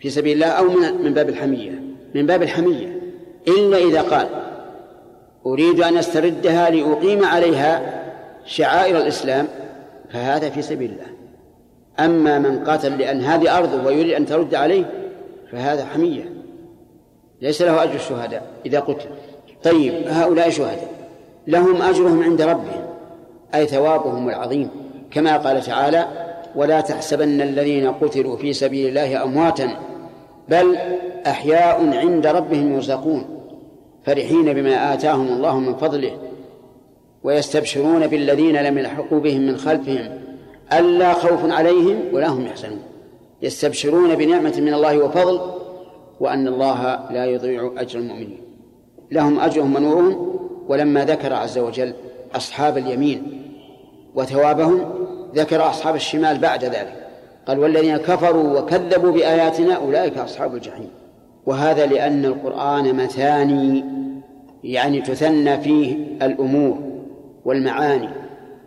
[0.00, 1.82] في سبيل الله أو من من باب الحمية؟
[2.14, 3.00] من باب الحمية.
[3.48, 4.28] إلا إذا قال
[5.46, 8.02] أريد أن أستردها لأقيم عليها
[8.44, 9.46] شعائر الإسلام
[10.12, 11.18] فهذا في سبيل الله.
[12.00, 14.84] أما من قاتل لأن هذه أرضه ويريد أن ترد عليه
[15.52, 16.32] فهذا حمية.
[17.42, 19.08] ليس له أجر الشهداء إذا قتل.
[19.64, 20.88] طيب هؤلاء شهداء.
[21.46, 22.86] لهم أجرهم عند ربهم
[23.54, 24.68] أي ثوابهم العظيم
[25.10, 26.06] كما قال تعالى
[26.56, 29.76] ولا تحسبن الذين قتلوا في سبيل الله أمواتا
[30.48, 30.76] بل
[31.26, 33.24] أحياء عند ربهم يرزقون
[34.04, 36.12] فرحين بما آتاهم الله من فضله
[37.24, 40.20] ويستبشرون بالذين لم يلحقوا بهم من خلفهم
[40.72, 42.82] ألا خوف عليهم ولا هم يحزنون.
[43.42, 45.40] يستبشرون بنعمة من الله وفضل
[46.20, 48.47] وأن الله لا يضيع أجر المؤمنين.
[49.10, 51.94] لهم أجرهم ونورهم ولما ذكر عز وجل
[52.34, 53.42] أصحاب اليمين
[54.14, 54.84] وثوابهم
[55.34, 57.08] ذكر أصحاب الشمال بعد ذلك.
[57.48, 60.90] قال والذين كفروا وكذبوا بآياتنا أولئك أصحاب الجحيم.
[61.46, 63.84] وهذا لأن القرآن مثاني
[64.64, 66.78] يعني تثنى فيه الأمور
[67.44, 68.08] والمعاني.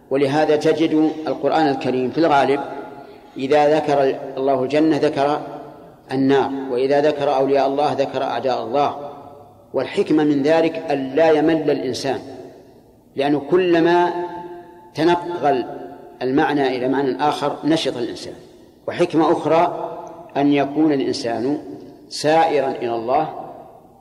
[0.10, 2.60] ولهذا تجد القرآن الكريم في الغالب
[3.38, 5.42] إذا ذكر الله الجنة ذكر
[6.12, 9.11] النار وإذا ذكر أولياء الله ذكر أعداء الله.
[9.74, 12.20] والحكمة من ذلك أن لا يمل الإنسان
[13.16, 14.14] لأنه كلما
[14.96, 15.66] تنقل
[16.22, 18.34] المعنى إلى معنى آخر نشط الإنسان.
[18.88, 19.92] وحكمة أخرى
[20.38, 21.58] أن يكون الإنسان
[22.10, 23.30] سائرا إلى الله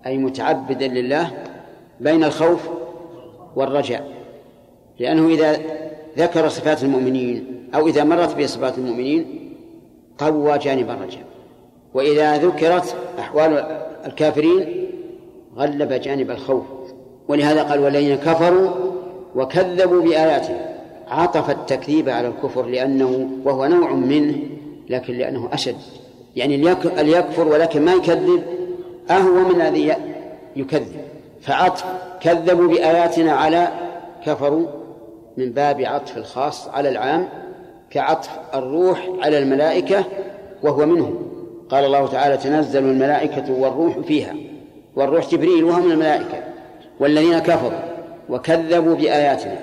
[0.07, 1.31] أي متعبدا لله
[2.01, 2.69] بين الخوف
[3.57, 4.09] والرجاء.
[4.99, 5.59] لأنه إذا
[6.19, 9.55] ذكر صفات المؤمنين أو إذا مرت بصفات المؤمنين
[10.19, 11.25] قوى جانب الرجاء.
[11.95, 14.90] وإذا ذكرت أحوال الكافرين
[15.61, 16.65] غلب جانب الخوف.
[17.28, 18.70] ولهذا قال والذين كفروا
[19.35, 20.70] وكذبوا بآياتنا
[21.09, 24.37] عطف التكذيب على الكفر لأنه وهو نوع منه
[24.89, 25.77] لكن لأنه أشد.
[26.37, 26.57] يعني
[27.03, 28.43] ليكفر ولكن ما يكذب
[29.11, 29.95] أهو من الذي
[30.57, 31.01] يكذب.
[31.43, 31.85] فعطف
[32.20, 33.69] كذبوا بآياتنا على
[34.27, 34.66] كفروا
[35.37, 37.28] من باب عطف الخاص على العام
[37.91, 40.05] كعطف الروح على الملائكة
[40.62, 41.15] وهو منهم.
[41.70, 44.35] قال الله تعالى تنزل الملائكة والروح فيها.
[44.97, 46.43] والروح جبريل وهو من الملائكة
[47.01, 47.81] والذين كفروا
[48.29, 49.59] وكذبوا بآياتنا.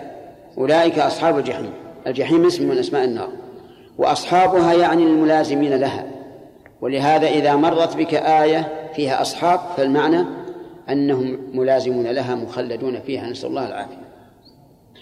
[0.58, 1.74] أولئك أصحاب الجحيم.
[2.08, 3.30] الجحيم اسم من أسماء النار.
[3.98, 6.06] وأصحابها يعني الملازمين لها.
[6.82, 10.26] ولهذا إذا مرت بك آية فيها أصحاب فالمعنى
[10.90, 13.30] أنهم ملازمون لها مخلدون فيها.
[13.30, 14.08] نسأل الله العافية.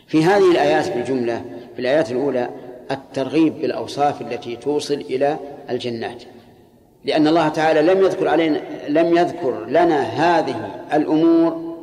[0.07, 1.41] في هذه الآيات بالجملة
[1.75, 2.49] في الآيات الأولى
[2.91, 5.37] الترغيب بالأوصاف التي توصل إلى
[5.69, 6.23] الجنات.
[7.05, 11.75] لأن الله تعالى لم يذكر علينا لم يذكر لنا هذه الأمور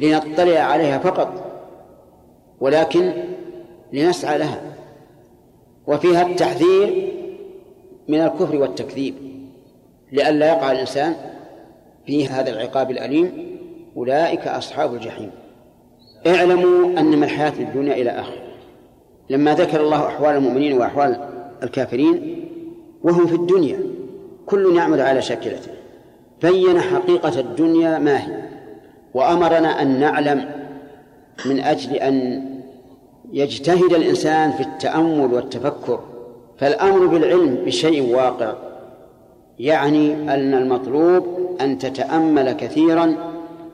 [0.00, 1.46] لنطلع عليها فقط
[2.60, 3.12] ولكن
[3.92, 4.60] لنسعى لها.
[5.86, 7.12] وفيها التحذير
[8.08, 9.14] من الكفر والتكذيب
[10.12, 11.14] لئلا يقع الإنسان
[12.06, 13.56] في هذا العقاب الأليم.
[13.96, 15.30] أولئك أصحاب الجحيم.
[16.26, 18.38] اعلموا أن من الحياة الدنيا إلى آخر.
[19.30, 21.28] لما ذكر الله أحوال المؤمنين وأحوال
[21.62, 22.44] الكافرين
[23.02, 23.95] وهم في الدنيا.
[24.46, 25.70] كل يعمل على شاكلته.
[26.42, 28.42] بين حقيقة الدنيا ما هي.
[29.14, 30.48] وأمرنا أن نعلم
[31.46, 32.44] من أجل أن
[33.32, 36.00] يجتهد الإنسان في التأمل والتفكر.
[36.58, 38.54] فالأمر بالعلم بشيء واقع
[39.58, 41.26] يعني أن المطلوب
[41.60, 43.16] أن تتأمل كثيرا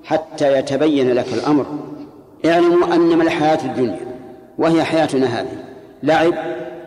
[0.05, 1.67] حتى يتبين لك الأمر.
[2.47, 4.13] اعلموا أن الحياة الدنيا
[4.59, 5.65] وهي حياتنا هذه
[6.03, 6.35] لعب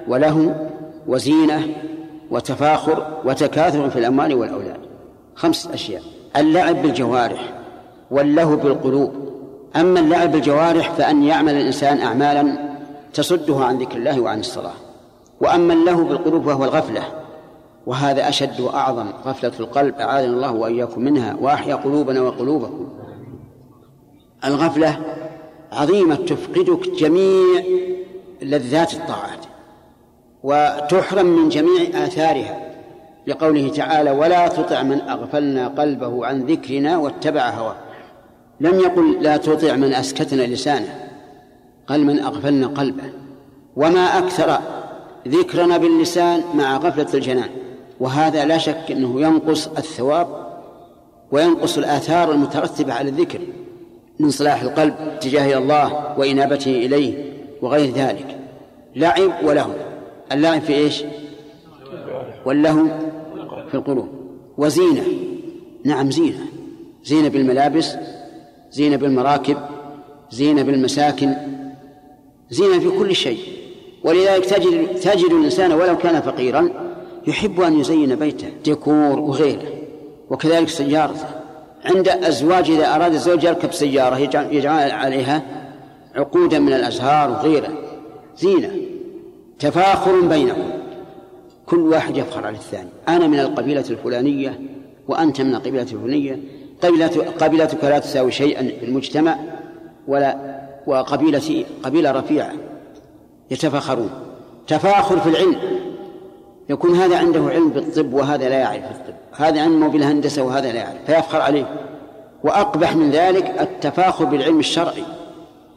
[0.08, 0.52] ولهو
[1.08, 1.68] وزينة
[2.32, 4.80] وتفاخر وتكاثر في الأموال والأولاد.
[5.36, 6.02] خمس أشياء.
[6.38, 7.54] اللعب بالجوارح
[8.12, 9.12] واللهو بالقلوب.
[9.76, 12.76] أما اللعب بالجوارح فأن يعمل الإنسان أعمالا
[13.14, 14.74] تصده عن ذكر الله وعن الصلاة.
[15.42, 17.04] وأما اللهو بالقلوب وهو الغفلة.
[17.86, 19.96] وهذا أشد وأعظم غفلة القلب.
[19.96, 21.38] أعاذنا الله وإياكم منها.
[21.42, 22.88] وأحيا قلوبنا وقلوبكم.
[24.46, 24.98] الغفلة
[25.72, 27.64] عظيمة تفقدك جميع
[28.42, 29.46] لذات الطاعات.
[30.46, 32.60] وتحرم من جميع آثارها
[33.28, 37.76] لقوله تعالى ولا تطع من أغفلنا قلبه عن ذكرنا واتبع هواه.
[38.60, 41.08] لم يقل لا تطع من أسكتنا لسانه
[41.88, 43.04] قال من أغفلنا قلبه.
[43.76, 44.60] وما أكثر
[45.28, 47.50] ذكرنا باللسان مع غفلة الجنان
[48.00, 50.28] وهذا لا شك أنه ينقص الثواب
[51.32, 53.40] وينقص الآثار المترتبة على الذكر
[54.20, 58.38] من صلاح القلب تجاه الله وإنابته إليه وغير ذلك
[58.96, 59.85] لعب ولهو.
[60.32, 61.04] اللعب في إيش؟
[62.46, 62.86] واللهو
[63.70, 64.08] في القلوب.
[64.58, 65.04] وزينة.
[65.86, 66.46] نعم زينة.
[67.04, 67.96] زينة بالملابس
[68.72, 69.58] زينة بالمراكب
[70.32, 71.34] زينة بالمساكن.
[72.50, 73.40] زينة في كل شيء.
[74.04, 76.70] ولذلك تجد تجد الإنسان ولو كان فقيرا
[77.28, 79.68] يحب أن يزين بيته ديكور وغيره
[80.30, 81.28] وكذلك سيارته.
[81.86, 84.18] عند أزواج إذا أراد الزوج يركب سيارة
[84.52, 85.42] يجعل عليها
[86.16, 87.70] عقودا من الأزهار وغيره.
[88.38, 88.72] زينة.
[89.60, 90.70] تفاخر بينكم.
[91.66, 92.90] كل واحد يفخر على الثاني.
[93.08, 94.60] أنا من القبيلة الفلانية
[95.08, 96.40] وأنت من القبيلة الفلانية.
[97.40, 99.38] قبيلتك لا تساوي شيئا في المجتمع
[100.08, 100.38] ولا
[100.88, 102.54] وقبيلتي قبيلة رفيعة.
[103.52, 104.10] يتفاخرون.
[104.68, 105.56] تفاخر في العلم.
[106.70, 109.14] يكون هذا عنده علم بالطب وهذا لا يعرف الطب.
[109.32, 110.98] هذا علمه بالهندسة وهذا لا يعرف.
[111.06, 111.66] فيفخر عليه.
[112.44, 115.04] وأقبح من ذلك التفاخر بالعلم الشرعي.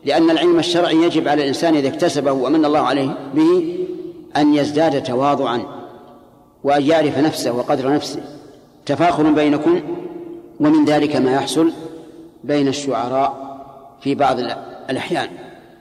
[0.05, 3.79] لأن العلم الشرعي يجب على الإنسان إذا اكتسبه ومن الله عليه به
[4.37, 5.63] أن يزداد تواضعا
[6.65, 8.21] وأن يعرف نفسه وقدر نفسه.
[8.87, 9.81] تفاخر بينكم
[10.61, 11.73] ومن ذلك ما يحصل
[12.45, 13.59] بين الشعراء
[14.01, 14.39] في بعض
[14.91, 15.29] الأحيان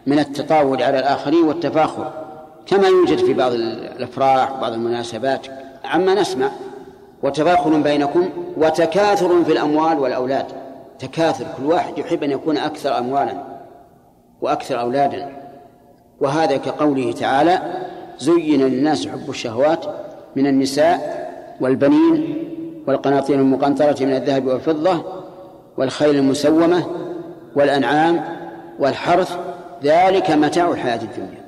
[0.07, 2.13] من التطاول على الآخرين والتفاخر
[2.65, 5.47] كما يوجد في بعض الأفراح وبعض المناسبات
[5.85, 6.51] عما نسمع.
[7.23, 10.45] وتفاخر بينكم وتكاثر في الأموال والأولاد.
[10.99, 13.43] تكاثر كل واحد يحب أن يكون أكثر أموالا.
[14.41, 15.29] وأكثر أولادا.
[16.21, 17.61] وهذا كقوله تعالى
[18.19, 19.85] زين للناس حب الشهوات
[20.35, 21.27] من النساء
[21.61, 22.37] والبنين
[22.87, 25.03] والقناطير المقنطرة من الذهب والفضة
[25.77, 26.83] والخيل المسومة
[27.55, 28.23] والأنعام
[28.79, 29.37] والحرث
[29.83, 31.47] ذلك متاع الحياة الدنيا.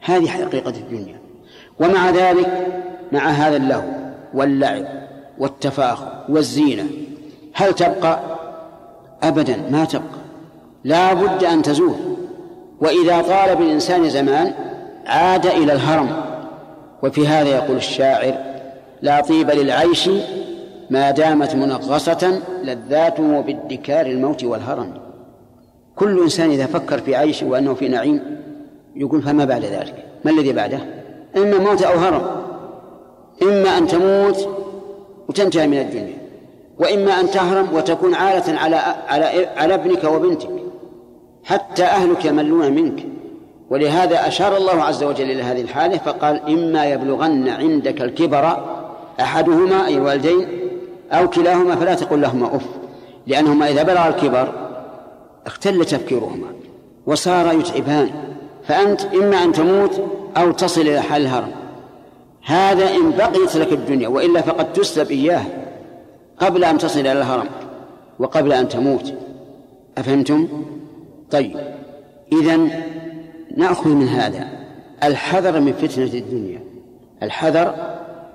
[0.00, 1.18] هذه حقيقة الدنيا.
[1.80, 2.66] ومع ذلك
[3.12, 3.88] مع هذا اللهو
[4.34, 4.84] واللعب
[5.38, 6.86] والتفاخر والزينة
[7.54, 8.20] هل تبقى؟
[9.22, 10.18] أبدا ما تبقى.
[10.84, 12.07] لا بد أن تزول.
[12.80, 14.52] وإذا طال بالإنسان زمان
[15.06, 16.08] عاد إلى الهرم.
[17.02, 18.34] وفي هذا يقول الشاعر
[19.02, 20.10] لا طيب للعيش
[20.90, 24.94] ما دامت منغصة لذاته بادكار الموت والهرم.
[25.96, 28.20] كل إنسان إذا فكر في عيش وأنه في نعيم
[28.96, 29.94] يقول فما بعد ذلك؟
[30.24, 30.78] ما الذي بعده؟
[31.36, 32.22] إما موت أو هرم.
[33.42, 34.48] إما أن تموت
[35.28, 36.18] وتنتهي من الدنيا.
[36.78, 38.76] وإما أن تهرم وتكون عالة على
[39.08, 40.50] على على ابنك وبنتك.
[41.48, 43.06] حتى أهلك يملون منك.
[43.70, 48.56] ولهذا أشار الله عز وجل إلى هذه الحالة فقال إما يبلغن عندك الكبر
[49.20, 50.48] أحدهما أي الوالدين
[51.12, 52.66] أو كلاهما فلا تقل لهما أف
[53.26, 54.52] لأنهما إذا بلغ الكبر
[55.46, 56.46] اختل تفكيرهما
[57.06, 58.10] وصار يتعبان.
[58.66, 60.02] فأنت إما أن تموت
[60.36, 61.52] أو تصل إلى حال الهرم.
[62.44, 65.44] هذا إن بقيت لك الدنيا وإلا فقد تسلب إياه
[66.38, 67.46] قبل أن تصل إلى الهرم
[68.18, 69.14] وقبل أن تموت.
[69.98, 70.48] أفهمتم؟
[71.30, 71.56] طيب
[72.32, 72.58] إذا
[73.56, 74.48] نأخذ من هذا
[75.04, 76.60] الحذر من فتنة الدنيا
[77.22, 77.74] الحذر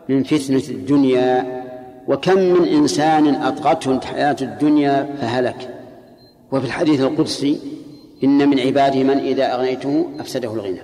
[0.10, 1.64] من فتنة الدنيا
[2.08, 5.70] وكم من إنسان أطغته حياة الدنيا فهلك.
[6.52, 7.60] وفي الحديث القدسي
[8.24, 10.82] إن من عباده من إذا أغنيته أفسده الغنى.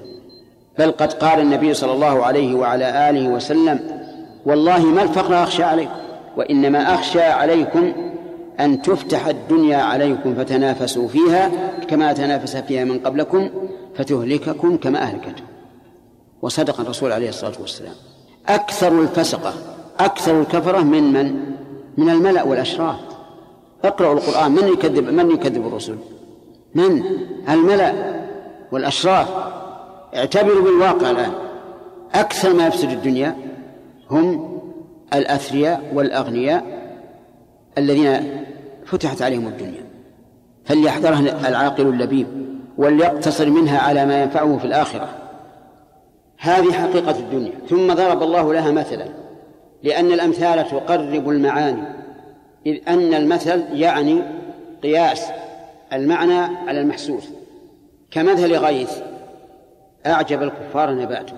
[0.80, 3.80] بل قد قال النبي صلى الله عليه وعلى آله وسلم
[4.46, 5.92] والله ما الفقر أخشى عليكم
[6.38, 7.94] وإنما أخشى عليكم
[8.60, 11.52] أن تفتح الدنيا عليكم فتنافسوا فيها
[11.88, 13.50] كما تنافس فيها من قبلكم
[13.96, 15.48] فتهلككم كما أهلكتهم
[16.42, 17.94] وصدق الرسول عليه الصلاة والسلام.
[18.48, 19.54] أكثر الفسقة
[20.00, 21.56] أكثر الكفرة من من؟
[21.98, 22.96] من الملأ والأشراف.
[23.84, 24.52] اقرأوا القرآن.
[24.52, 25.96] من يكذب؟ من يكذب الرسل؟
[26.76, 27.04] من؟
[27.50, 27.94] الملأ
[28.72, 29.28] والأشراف.
[30.16, 31.32] اعتبروا بالواقع الآن.
[32.14, 33.36] أكثر ما يفسد الدنيا
[34.12, 34.60] هم
[35.14, 36.79] الأثرياء والأغنياء
[37.80, 38.44] الذين
[38.86, 39.84] فتحت عليهم الدنيا.
[40.66, 42.28] فليحذرها العاقل اللبيب
[42.78, 45.10] وليقتصر منها على ما ينفعه في الآخرة؟
[46.38, 47.54] هذه حقيقة الدنيا.
[47.70, 49.06] ثم ضرب الله لها مثلا
[49.84, 51.84] لأن الأمثال تقرب المعاني.
[52.66, 54.22] إذ أن المثل يعني
[54.84, 55.28] قياس
[55.94, 57.24] المعنى على المحسوس.
[58.12, 58.92] كمثل غيث
[60.06, 61.34] أعجب الكفار نباته.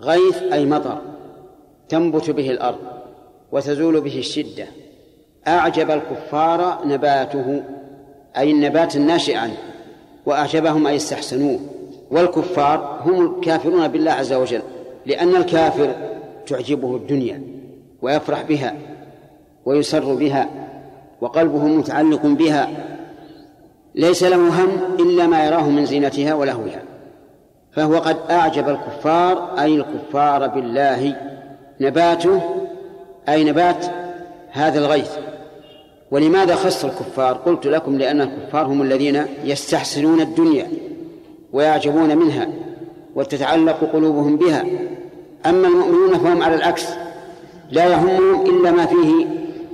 [0.00, 0.98] غيث أي مطر
[1.88, 2.78] تنبت به الأرض
[3.52, 4.66] وتزول به الشدة.
[5.48, 7.62] أعجب الكفار نباته
[8.36, 9.56] أي النبات الناشئ عنه
[10.26, 11.58] وأعجبهم أي استحسنوه.
[12.10, 14.62] والكفار هم الكافرون بالله عز وجل
[15.06, 15.94] لأن الكافر
[16.46, 17.42] تعجبه الدنيا
[18.02, 18.74] ويفرح بها
[19.64, 20.48] ويسر بها
[21.20, 22.68] وقلبه متعلق بها.
[23.94, 26.82] ليس له هم إلا ما يراه من زينتها ولهوها.
[27.72, 31.16] فهو قد أعجب الكفار أي الكفار بالله
[31.80, 32.40] نباته
[33.28, 33.86] أي نبات
[34.52, 35.10] هذا الغيث.
[36.10, 40.70] ولماذا خص الكفار؟ قلت لكم لأن الكفار هم الذين يستحسنون الدنيا
[41.52, 42.48] ويعجبون منها
[43.14, 44.64] وتتعلق قلوبهم بها.
[45.46, 46.86] أما المؤمنون فهم على العكس
[47.70, 49.26] لا يهمهم إلا ما فيه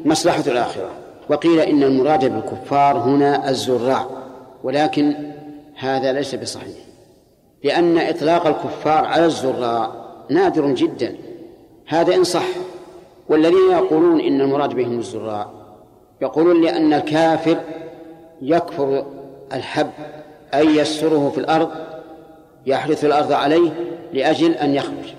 [0.05, 0.91] مصلحة الآخرة.
[1.29, 4.07] وقيل إن المراد بالكفار هنا الزراع
[4.65, 5.15] ولكن
[5.77, 6.77] هذا ليس بصحيح
[7.65, 9.91] لأن إطلاق الكفار على الزراع
[10.31, 11.17] نادر جدا.
[11.87, 12.47] هذا إن صح
[13.29, 15.62] والذين يقولون إن المراد بهم الزراع
[16.23, 17.59] يقولون لأن الكافر
[18.43, 19.07] يكفر
[19.53, 19.91] الحب
[20.55, 21.71] أي يسره في الأرض
[22.67, 23.71] يحرث الأرض عليه
[24.13, 25.15] لأجل أن يخرج.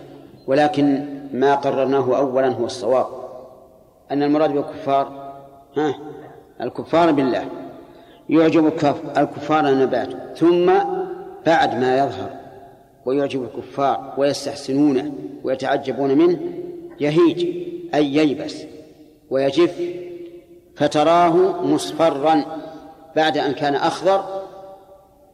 [0.47, 3.05] ولكن ما قررناه أولا هو الصواب.
[4.11, 5.33] أن المراد بالكفار
[5.77, 5.95] ها؟
[6.61, 7.45] الكفار بالله.
[8.29, 8.67] يعجب
[9.17, 10.09] الكفار النبات.
[10.37, 10.71] ثم
[11.45, 12.29] بعد ما يظهر
[13.05, 15.11] ويعجب الكفار ويستحسنونه
[15.43, 16.39] ويتعجبون منه
[16.99, 17.45] يهيج
[17.95, 18.63] أي ييبس
[19.29, 20.02] ويجف
[20.75, 22.45] فتراه مصفرا
[23.15, 24.23] بعد أن كان أخضر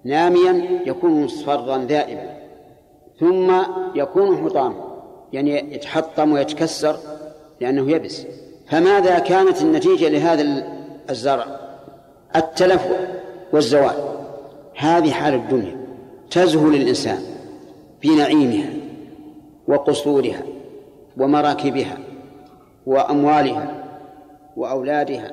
[0.04, 2.40] ناميا يكون مصفرا ذائبا
[3.20, 3.54] ثم
[3.96, 4.84] يكون حطاما
[5.34, 6.96] يعني يتحطم ويتكسر
[7.62, 8.26] لأنه يبس.
[8.68, 10.68] فماذا كانت النتيجة لهذا
[11.10, 11.46] الزرع؟
[12.36, 12.88] التلف
[13.54, 13.96] والزوال.
[14.76, 15.78] هذه حال الدنيا
[16.32, 17.20] تزهو للإنسان
[18.02, 18.70] في نعيمها
[19.68, 20.44] وقصورها
[21.18, 21.98] ومراكبها
[22.86, 23.79] وأموالها
[24.58, 25.32] وأولادها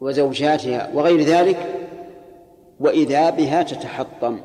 [0.00, 1.56] وزوجاتها وغير ذلك
[2.80, 4.40] وإذا بها تتحطم.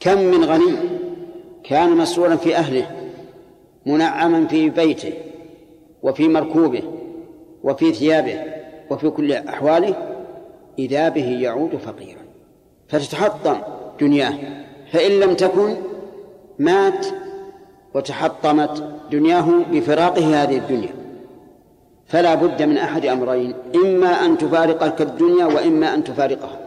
[0.00, 0.76] كم من غني
[1.64, 2.90] كان مسرورا في أهله
[3.86, 5.12] منعما في بيته
[6.02, 6.82] وفي مركوبه
[7.62, 8.40] وفي ثيابه
[8.90, 9.94] وفي كل أحواله
[10.78, 12.20] إذا به يعود فقيرا.
[12.88, 13.56] فتتحطم
[14.00, 14.34] دنياه.
[14.92, 15.76] فإن لم تكن
[16.58, 17.06] مات
[17.94, 21.03] وتحطمت دنياه بفراقه هذه الدنيا.
[22.14, 26.58] فلا بد من أحد أمرين إما أن تفارقك الدنيا وإما أن تفارقها.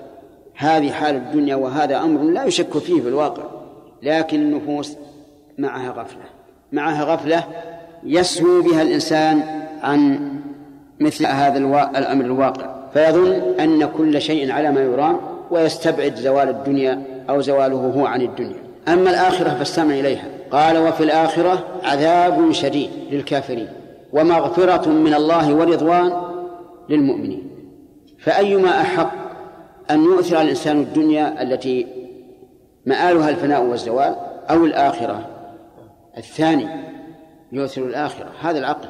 [0.55, 3.43] هذه حال الدنيا وهذا أمر لا يشك فيه في الواقع
[4.03, 4.93] لكن النفوس
[5.57, 6.23] معها غفلة.
[6.71, 7.43] معها غفلة
[8.03, 9.43] يسهو بها الإنسان
[9.83, 10.29] عن
[10.99, 11.57] مثل هذا
[11.97, 12.75] الأمر الواقع.
[12.93, 15.17] فيظن أن كل شيء على ما يرام
[15.51, 18.63] ويستبعد زوال الدنيا أو زواله هو عن الدنيا.
[18.87, 20.25] أما الآخرة فاستمع إليها.
[20.51, 23.67] قال وفي الآخرة عذاب شديد للكافرين.
[24.13, 26.21] ومغفرة من الله ورضوان
[26.89, 27.49] للمؤمنين.
[28.19, 29.11] فأيما أحق
[29.91, 31.87] أن يؤثر الإنسان الدنيا التي
[32.85, 34.15] مآلها الفناء والزوال
[34.49, 35.29] أو الآخرة؟
[36.17, 36.67] الثاني
[37.51, 38.87] يؤثر الآخرة هذا العقل.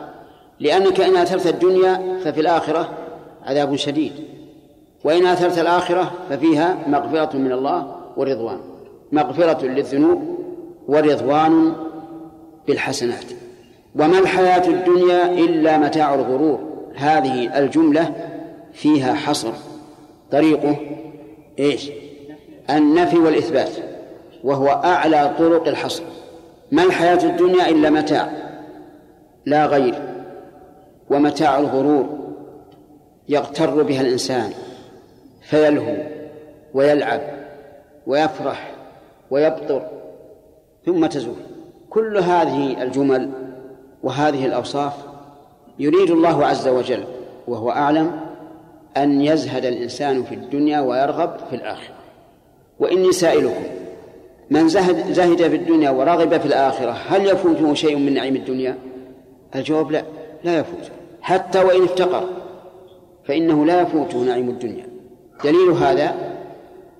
[0.59, 2.89] لأنك إن أثرت الدنيا ففي الآخرة
[3.43, 4.11] عذاب شديد.
[5.03, 8.59] وإن أثرت الآخرة ففيها مغفرة من الله ورضوان.
[9.11, 10.37] مغفرة للذنوب
[10.87, 11.73] ورضوان
[12.67, 13.36] بالحسنات.
[13.99, 16.59] وما الحياة الدنيا إلا متاع الغرور؟
[16.95, 18.13] هذه الجملة
[18.73, 19.51] فيها حصر.
[20.31, 20.75] طريقه
[21.59, 21.91] إيش؟
[22.69, 23.69] النفي والإثبات
[24.43, 26.03] وهو أعلى طرق الحصر.
[26.71, 28.31] ما الحياة الدنيا إلا متاع؟
[29.45, 29.95] لا غير.
[31.09, 32.17] ومتاع الغرور
[33.29, 34.51] يغتر بها الإنسان
[35.41, 35.95] فيلهو
[36.73, 37.21] ويلعب
[38.07, 38.71] ويفرح
[39.31, 39.81] ويبطر
[40.85, 41.35] ثم تزول.
[41.89, 43.46] كل هذه الجمل
[44.03, 44.93] وهذه الأوصاف
[45.79, 47.03] يريد الله عز وجل
[47.47, 48.11] وهو أعلم
[48.97, 51.95] أن يزهد الإنسان في الدنيا ويرغب في الآخرة.
[52.79, 53.63] وإني سائلكم
[54.49, 58.77] من زهد, زهد في الدنيا ورغب في الآخرة هل يفوته شيء من نعيم الدنيا؟
[59.55, 60.03] الجواب لا
[60.43, 60.91] لا يفوت
[61.21, 62.23] حتى وإن افتقر
[63.25, 64.87] فإنه لا يفوته نعيم الدنيا.
[65.43, 66.15] دليل هذا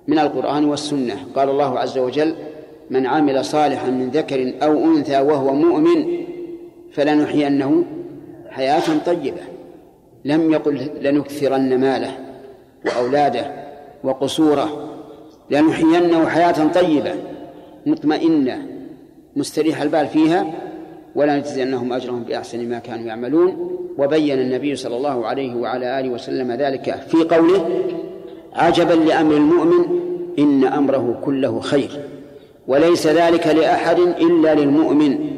[0.08, 1.16] من القرآن والسنة.
[1.36, 2.34] قال الله عز وجل
[2.90, 6.27] من عمل صالحا من ذكر أو أنثى وهو مؤمن
[6.98, 7.84] فلنحيينه
[8.50, 9.40] حياة طيبة.
[10.24, 12.10] لم يقل لنكثرن ماله
[12.86, 13.52] وأولاده
[14.04, 14.88] وقصوره.
[15.50, 17.14] لنحيينه حياة طيبة.
[17.86, 18.66] مطمئنة
[19.36, 20.46] مستريح البال فيها.
[21.14, 23.78] ولا نجزينهم أجرهم بأحسن ما كانوا يعملون.
[23.98, 27.68] وبين النبي صلى الله عليه وعلى آله وسلم ذلك في قوله
[28.54, 30.00] عجبا لأمر المؤمن
[30.38, 31.90] إن أمره كله خير.
[32.68, 35.37] وليس ذلك لأحد إلا للمؤمن.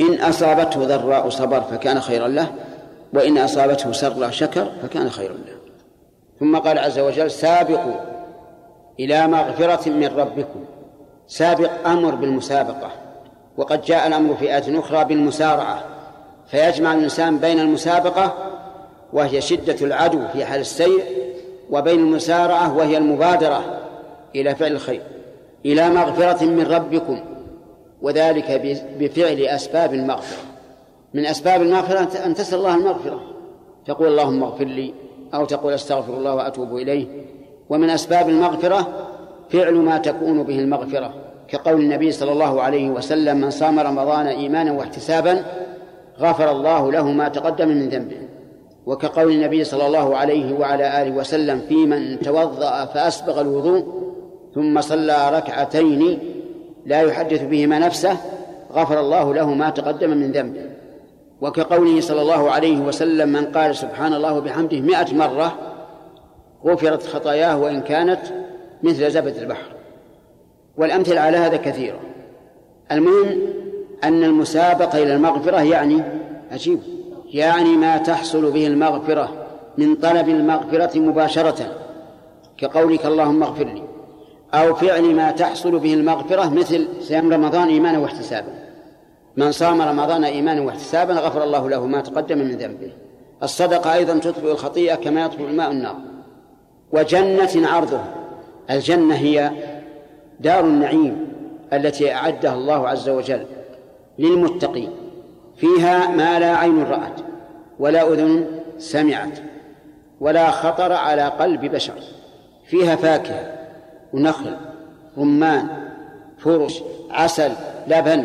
[0.00, 2.48] إن أصابته ضراء صبر فكان خيرا له
[3.14, 5.58] وإن أصابته سراء شكر فكان خيرا له.
[6.40, 7.94] ثم قال عز وجل سابقوا
[9.00, 10.64] إلى مغفرة من ربكم
[11.26, 12.90] سابق أمر بالمسابقة
[13.56, 15.84] وقد جاء الأمر في آية أخرى بالمسارعة
[16.50, 18.34] فيجمع الإنسان بين المسابقة
[19.12, 21.02] وهي شدة العدو في حال السير
[21.70, 23.80] وبين المسارعة وهي المبادرة
[24.34, 25.02] إلى فعل الخير.
[25.66, 27.20] إلى مغفرة من ربكم.
[28.02, 30.42] وذلك بفعل أسباب المغفرة.
[31.14, 33.20] من أسباب المغفرة أن تسأل الله المغفرة.
[33.86, 34.94] تقول اللهم اغفر لي
[35.34, 37.06] أو تقول أستغفر الله وأتوب إليه.
[37.68, 39.08] ومن أسباب المغفرة
[39.50, 41.14] فعل ما تكون به المغفرة.
[41.48, 45.44] كقول النبي صلى الله عليه وسلم من صام رمضان إيمانا واحتسابا
[46.20, 48.28] غفر الله له ما تقدم من ذنبه.
[48.86, 53.84] وكقول النبي صلى الله عليه وعلى آله وسلم في من توضأ فأسبغ الوضوء
[54.54, 56.18] ثم صلى ركعتين
[56.88, 58.16] لا يحدث بهما نفسه
[58.72, 60.70] غفر الله له ما تقدم من ذنبه
[61.40, 65.58] وكقوله صلى الله عليه وسلم من قال سبحان الله بحمده مئة مرة
[66.64, 68.20] غفرت خطاياه وإن كانت
[68.82, 69.72] مثل زبد البحر.
[70.76, 72.00] والأمثلة على هذا كثيرة.
[72.92, 73.40] المهم
[74.04, 76.02] أن المسابقة إلى المغفرة يعني
[76.52, 76.80] عجيب
[77.32, 79.46] يعني ما تحصل به المغفرة
[79.78, 81.76] من طلب المغفرة مباشرة.
[82.58, 83.87] كقولك اللهم اغفر لي.
[84.54, 88.48] أو فعل ما تحصل به المغفرة مثل صيام رمضان إيمانا واحتسابا.
[89.36, 92.92] من صام رمضان إيمانا واحتسابا غفر الله له ما تقدم من ذنبه.
[93.42, 95.96] الصدقة أيضا تطفئ الخطيئة كما يطفئ الماء النار.
[96.92, 98.14] وجنة عرضها.
[98.70, 99.50] الجنة هي
[100.40, 101.28] دار النعيم
[101.72, 103.46] التي أعدها الله عز وجل
[104.18, 104.90] للمتقين.
[105.56, 107.20] فيها ما لا عين رأت
[107.78, 108.46] ولا أذن
[108.78, 109.38] سمعت
[110.20, 111.94] ولا خطر على قلب بشر.
[112.66, 113.57] فيها فاكهة.
[114.12, 114.56] ونخل
[115.18, 115.68] رمان
[116.38, 117.50] فرش عسل
[117.86, 118.24] لبن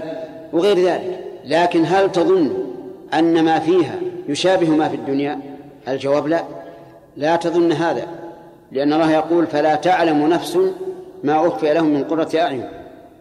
[0.53, 1.19] وغير ذلك.
[1.45, 2.53] لكن هل تظن
[3.13, 3.99] أن ما فيها
[4.29, 5.39] يشابه ما في الدنيا؟
[5.87, 6.43] الجواب لا.
[7.17, 8.07] لا تظن هذا
[8.71, 10.57] لأن الله يقول فلا تعلم نفس
[11.23, 12.69] ما أخفي لهم من قرة أعين.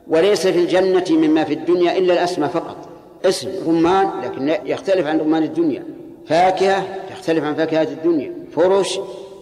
[0.09, 2.77] وليس في الجنة مما في الدنيا إلا الأسماء فقط.
[3.25, 5.85] اسم رمان لكن يختلف عن رمان الدنيا.
[6.27, 8.33] فاكهة تختلف عن فاكهة الدنيا.
[8.53, 9.01] فرش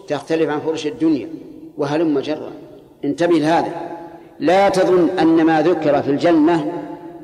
[0.09, 1.28] تختلف عن فرش الدنيا.
[1.78, 2.52] وهلم جرا.
[3.05, 3.72] انتبه لهذا.
[4.40, 6.72] لا تظن أن ما ذكر في الجنة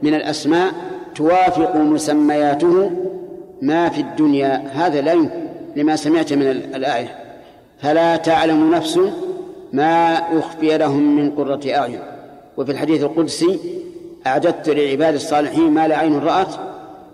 [0.02, 0.72] من الأسماء
[1.14, 2.90] توافق مسمياته
[3.62, 4.64] ما في الدنيا.
[4.72, 5.46] هذا لا يمكن
[5.76, 7.18] لما سمعت من الآية.
[7.82, 9.00] فلا تعلم نفس
[9.72, 12.00] ما أخفي لهم من قرة أعين.
[12.56, 13.60] وفي الحديث القدسي
[14.26, 16.54] أعددت لعباد الصالحين ما لا عين رأت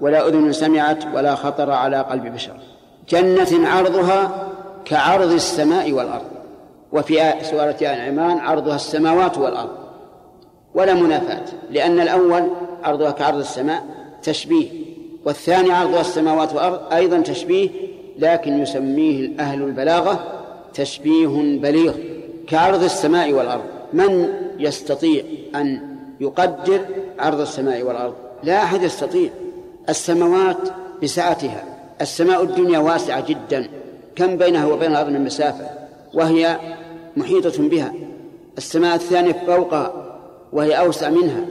[0.00, 2.56] ولا أذن سمعت ولا خطر على قلب بشر.
[3.08, 4.48] جنة عرضها
[4.84, 6.31] كعرض السماء والأرض.
[6.92, 9.82] وفي سورة آل عمران عرضها السماوات والأرض.
[10.74, 12.50] ولا منافاة لأن الأول
[12.82, 13.84] عرضها كعرض السماء
[14.22, 14.68] تشبيه
[15.24, 17.70] والثاني عرضها السماوات والأرض أيضا تشبيه
[18.18, 20.42] لكن يسميه أهل البلاغة
[20.74, 21.94] تشبيه بليغ
[22.48, 23.64] كعرض السماء والأرض.
[23.92, 24.28] من
[24.58, 25.24] يستطيع
[25.54, 26.80] أن يقدر
[27.18, 29.30] عرض السماء والأرض؟ لا أحد يستطيع.
[29.88, 30.68] السماوات
[31.02, 31.64] بسعتها
[32.00, 33.68] السماء الدنيا واسعة جدا.
[34.16, 35.66] كم بينها وبين الأرض من مسافة؟
[36.14, 36.58] وهي
[37.16, 37.92] محيطة بها.
[38.58, 40.18] السماء الثانية فوقها
[40.52, 41.46] وهي أوسع منها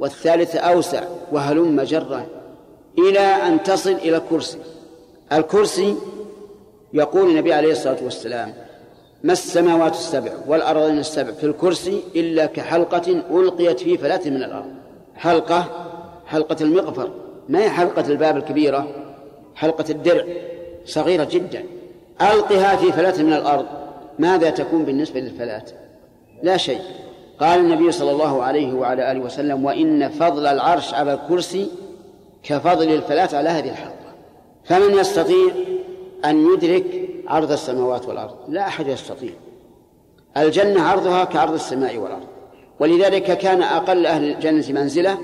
[0.00, 2.26] والثالثة أوسع وهلم جرا
[2.98, 4.58] إلى أن تصل إلى الكرسي
[5.32, 5.94] الكرسي
[6.92, 8.54] يقول النبي عليه الصلاة والسلام
[9.24, 14.70] ما السماوات السبع والأرضين السبع في الكرسي إلا كحلقة ألقيت في فلاة من الأرض.
[15.16, 15.64] حلقة
[16.26, 17.10] حلقة المغفر
[17.48, 18.88] ما هي حلقة الباب الكبيرة؟
[19.54, 20.24] حلقة الدرع
[20.84, 21.64] صغيرة جدا.
[22.20, 23.66] ألقها في فلاة من الأرض.
[24.18, 25.64] ماذا تكون بالنسبة للفلاة
[26.42, 26.80] لا شيء.
[27.40, 31.68] قال النبي صلى الله عليه وعلى آله وسلم وإن فضل العرش على الكرسي
[32.42, 33.96] كفضل الفلاة على هذه الحلقة.
[34.64, 35.54] فمن يستطيع
[36.24, 39.32] أن يدرك عرض السماوات والأرض؟ لا أحد يستطيع.
[40.36, 42.26] الجنة عرضها كعرض السماء والأرض.
[42.80, 45.18] ولذلك كان أقل أهل الجنة منزلة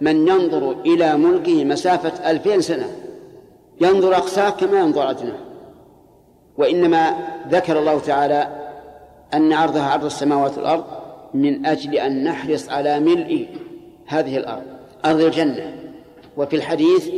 [0.00, 2.88] من ينظر إلى ملكه مسافة ألفين سنة.
[3.80, 5.45] ينظر أقصاه كما ينظر أدناه.
[6.58, 7.14] وإنما
[7.48, 8.48] ذكر الله تعالى
[9.34, 10.84] أن عرضها عرض السماوات والأرض
[11.34, 13.48] من أجل أن نحرص على ملء
[14.06, 14.62] هذه الأرض
[15.04, 15.72] أرض الجنة.
[16.36, 17.08] وفي الحديث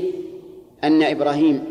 [0.85, 1.65] أن إبراهيم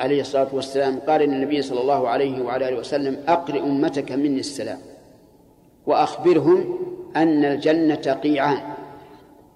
[0.00, 4.78] عليه الصلاة والسلام قال للنبي صلى الله عليه وعلى آله وسلم أقرئ أمتك مني السلام
[5.86, 6.78] وأخبرهم
[7.16, 8.60] أن الجنة قيعان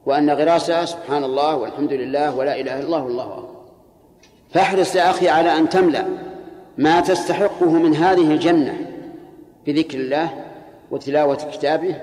[0.07, 3.49] وأن غراسها سبحان الله والحمد لله ولا إله إلا الله والله أكبر.
[4.51, 6.07] فاحرص يا أخي على أن تملأ.
[6.79, 8.77] ما تستحقه من هذه الجنة
[9.67, 10.31] بذكر الله
[10.91, 11.97] وتلاوة كتابه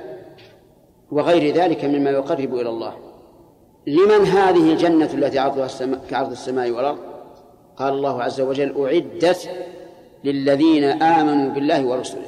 [1.12, 2.94] وغير ذلك مما يقرب إلى الله.
[3.88, 6.98] لمن هذه الجنة التي عرضها السماء كعرض السماء والأرض؟
[7.78, 9.50] قال الله عز وجل أعدت
[10.24, 12.26] للذين آمنوا بالله ورسله.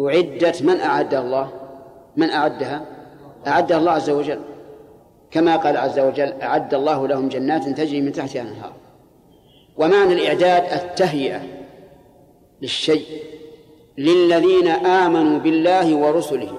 [0.00, 1.50] أعدت من أعدها الله؟
[2.16, 2.84] من أعدها؟
[3.46, 4.40] أعدها الله عز وجل.
[5.30, 8.72] كما قال عز وجل أعد الله لهم جنات تجري من تحتها الأنهار.
[9.78, 11.40] ومعنى الإعداد التهيئة
[12.62, 13.06] للشيء
[13.98, 16.58] للذين آمنوا بالله ورسله.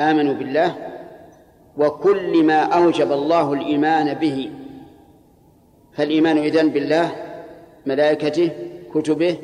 [0.00, 0.76] آمنوا بالله
[1.76, 4.50] وكل ما أوجب الله الإيمان به.
[5.92, 7.12] فالإيمان إذن بالله
[7.86, 8.50] ملائكته
[8.94, 9.36] كتبه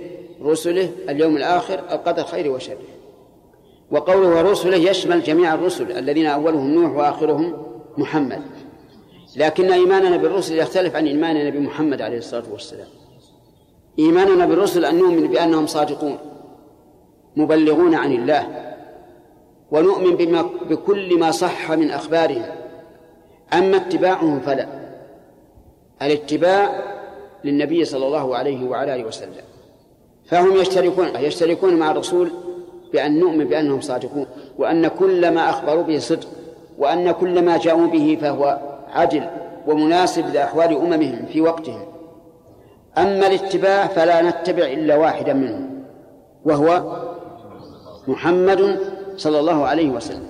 [0.42, 2.78] رسله اليوم الآخر القدر خير وشره.
[3.90, 7.66] وقوله ورسله يشمل جميع الرسل الذين أولهم نوح وآخرهم
[7.98, 8.42] محمد.
[9.36, 12.86] لكن إيماننا بالرسل يختلف عن إيماننا بمحمد عليه الصلاة والسلام.
[13.98, 16.18] إيماننا بالرسل أن نؤمن بأنهم صادقون
[17.36, 18.74] مبلغون عن الله
[19.70, 22.44] ونؤمن بما بكل ما صح من أخبارهم.
[23.52, 24.68] أما اتباعهم فلا.
[26.02, 26.82] الاتباع
[27.44, 29.44] للنبي صلى الله عليه وعلى آله وسلم.
[30.26, 32.30] فهم يشتركون يشتركون مع الرسول
[32.92, 34.26] بأن نؤمن بأنهم صادقون
[34.58, 36.28] وأن كل ما أخبروا به صدق
[36.78, 39.30] وأن كل ما جاءوا به فهو عدل
[39.66, 41.86] ومناسب لأحوال أممهم في وقتهم.
[42.98, 45.84] أما الاتباع فلا نتبع إلا واحدا منهم
[46.44, 46.96] وهو
[48.08, 48.78] محمد
[49.16, 50.26] صلى الله عليه وسلم.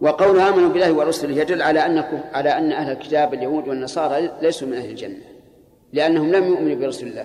[0.00, 4.74] وقول آمنوا بالله ورسله يدل على أنكم على أن أهل الكتاب اليهود والنصارى ليسوا من
[4.74, 5.24] أهل الجنة
[5.92, 7.24] لأنهم لم يؤمنوا برسل الله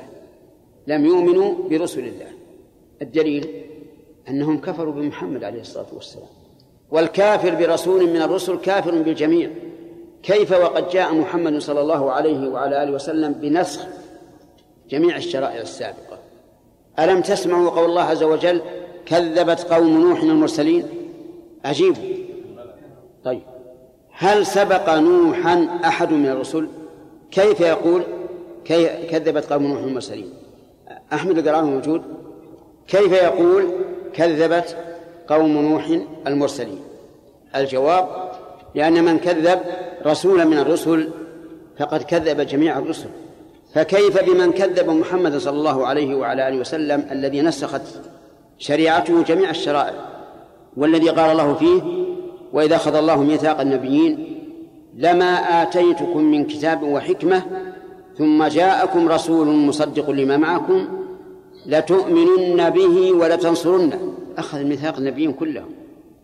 [0.88, 2.28] لم يؤمنوا برسل الله.
[3.02, 3.48] الدليل
[4.30, 6.28] أنهم كفروا بمحمد عليه الصلاة والسلام
[6.92, 9.50] والكافر برسول من الرسل كافر بالجميع.
[10.24, 13.88] كيف وقد جاء محمد صلى الله عليه وعلى آله وسلم بنسخ
[14.90, 16.20] جميع الشرائع السابقة؟
[17.00, 18.62] ألم تسمعوا قول الله عز وجل
[19.06, 20.88] كذبت قوم نوح المرسلين؟
[21.66, 21.96] عجيب
[23.24, 23.42] طيب.
[24.12, 26.68] هل سبق نوحا أحد من الرسل؟
[27.32, 28.04] كيف يقول
[28.66, 30.34] كي كذبت قوم نوح المرسلين؟
[31.14, 32.02] أحمد القرآن موجود.
[32.88, 33.72] كيف يقول
[34.14, 34.78] كذبت
[35.28, 36.80] قوم نوح المرسلين؟
[37.56, 38.32] الجواب
[38.76, 39.60] لأن من كذب
[40.06, 41.10] رسولا من الرسل
[41.80, 43.10] فقد كذب جميع الرسل.
[43.74, 47.82] فكيف بمن كذب محمد صلى الله عليه وعلى آله وسلم الذي نسخت
[48.58, 49.94] شريعته جميع الشرائع
[50.78, 51.82] والذي قال الله فيه
[52.54, 54.38] وإذا أخذ الله ميثاق النبيين
[54.98, 57.44] لما آتيتكم من كتاب وحكمة
[58.18, 60.88] ثم جاءكم رسول مصدق لما معكم
[61.66, 64.14] لتؤمنن به ولتنصرنه.
[64.38, 65.70] أخذ ميثاق النبيين كلهم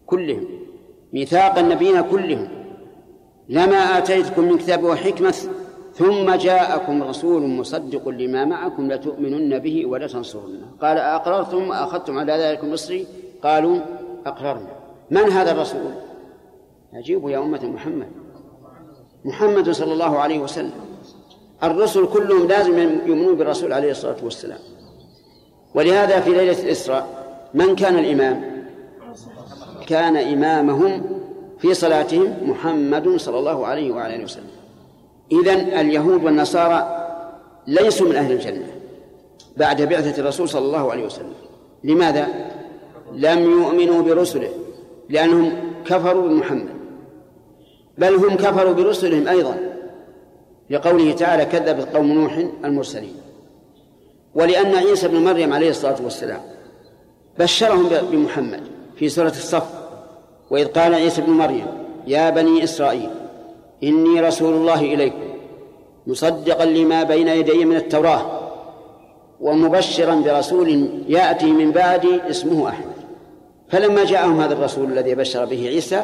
[0.05, 0.43] كلهم
[1.13, 2.47] ميثاق النبيين كلهم.
[3.49, 5.35] لما آتيتكم من كتاب وحكمة
[5.93, 10.67] ثم جاءكم رسول مصدق لما معكم لتؤمنن به ولتنصرنه.
[10.81, 13.07] قال أقررتم وأخذتم على ذلك مصري؟
[13.43, 13.79] قالوا
[14.25, 14.71] أقررنا.
[15.11, 15.91] من هذا الرسول؟
[16.93, 18.07] أجيبوا يا أمة محمد.
[19.25, 20.71] محمد صلى الله عليه وسلم.
[21.63, 24.59] الرسل كلهم لازم يؤمنون بالرسول عليه الصلاة والسلام.
[25.75, 27.07] ولهذا في ليلة الإسراء
[27.53, 28.65] من كان الإمام؟
[29.87, 31.16] كان إمامهم
[31.59, 34.49] في صلاتهم محمد صلى الله عليه وعلى آله وسلم.
[35.31, 37.07] إذن اليهود والنصارى
[37.67, 38.67] ليسوا من أهل الجنة
[39.57, 41.33] بعد بعثة الرسول صلى الله عليه وسلم.
[41.83, 42.27] لماذا؟
[43.13, 44.49] لم يؤمنوا برسله
[45.09, 45.53] لأنهم
[45.85, 46.69] كفروا بمحمد.
[47.97, 49.57] بل هم كفروا برسلهم أيضا
[50.69, 53.15] لقوله تعالى كذبت قوم نوح المرسلين
[54.35, 56.41] ولأن عيسى بن مريم عليه الصلاة والسلام
[57.39, 58.61] بشرهم بمحمد
[58.95, 59.76] في سورة الصف.
[60.51, 61.67] وإذ قال عيسى بن مريم
[62.07, 63.09] يا بني إسرائيل
[63.83, 65.27] إني رسول الله إليكم
[66.07, 68.39] مصدقا لما بين يدي من التوراة
[69.41, 72.97] ومبشرا برسول يأتي من بعدي اسمه أحمد.
[73.69, 76.03] فلما جاءهم هذا الرسول الذي بشر به عيسى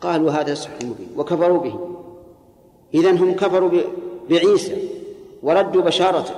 [0.00, 1.78] قالوا هذا سحر مبين وكفروا به.
[2.94, 3.70] إذن هم كفروا
[4.30, 4.76] بعيسى
[5.42, 6.34] وردوا بشارته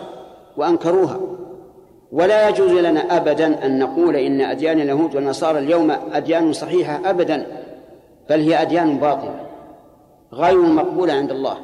[0.57, 1.21] وأنكروها.
[2.13, 7.47] ولا يجوز لنا أبدا أن نقول إن أديان اليهود والنصارى اليوم أديان صحيحة أبدا
[8.31, 9.41] بل هي أديان باطلة
[10.33, 11.57] غير مقبولة عند الله.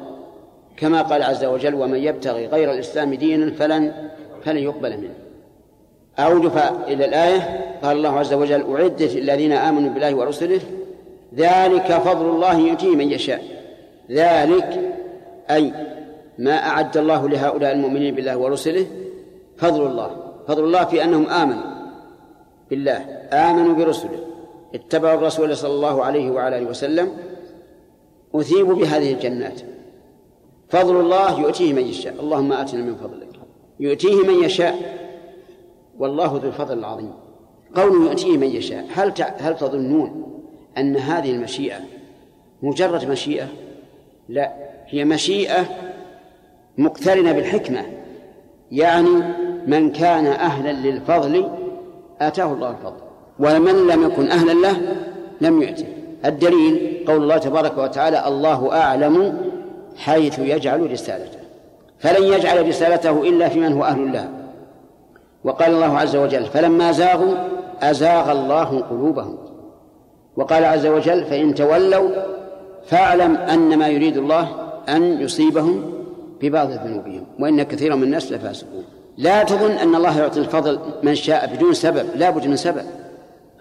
[0.77, 3.93] كما قال عز وجل ومن يبتغي غير الإسلام دينا فلن
[4.43, 5.13] فلن يقبل منه
[6.19, 6.57] أوجف
[6.87, 10.59] إلى الآية قال الله عز وجل أعدت الذين آمنوا بالله ورسله
[11.35, 13.43] ذلك فضل الله يؤتيه من يشاء.
[14.11, 14.95] ذلك
[15.51, 15.73] أي
[16.37, 18.85] ما أعد الله لهؤلاء المؤمنين بالله ورسله
[19.57, 20.28] فضل الله.
[20.49, 21.63] فضل الله في أنهم آمنوا
[22.69, 22.97] بالله
[23.33, 24.25] آمنوا برسله
[24.75, 27.17] اتبعوا الرسول صلى الله عليه وعلى آله وسلم
[28.35, 29.61] أثيبوا بهذه الجنات.
[30.69, 32.13] فضل الله يؤتيه من يشاء.
[32.19, 33.29] اللهم آتنا من فضلك.
[33.79, 34.75] يؤتيه من يشاء.
[35.99, 37.13] والله ذو الفضل العظيم.
[37.75, 40.41] قوله يؤتيه من يشاء هل هل تظنون
[40.77, 41.79] أن هذه المشيئة
[42.61, 43.47] مجرد مشيئة؟
[44.29, 44.53] لا
[44.87, 45.65] هي مشيئة
[46.77, 47.85] مقترنة بالحكمة.
[48.71, 49.23] يعني
[49.67, 51.49] من كان أهلا للفضل
[52.21, 53.01] آتاه الله الفضل
[53.39, 54.77] ومن لم يكن أهلا له
[55.41, 55.85] لم يؤته.
[56.25, 59.37] الدليل قول الله تبارك وتعالى الله أعلم
[59.97, 61.39] حيث يجعل رسالته.
[61.99, 64.29] فلن يجعل رسالته إلا في من هو أهل الله
[65.43, 67.35] وقال الله عز وجل فلما زاغوا
[67.81, 69.37] أزاغ الله قلوبهم.
[70.35, 72.09] وقال عز وجل فإن تولوا
[72.85, 74.49] فاعلم أن ما يريد الله
[74.89, 75.93] أن يصيبهم
[76.41, 78.83] ببعض ذنوبهم وإن كثيرا من الناس لفاسقون.
[79.19, 82.83] لا تظن أن الله يعطي الفضل من شاء بدون سبب لا بد من سبب.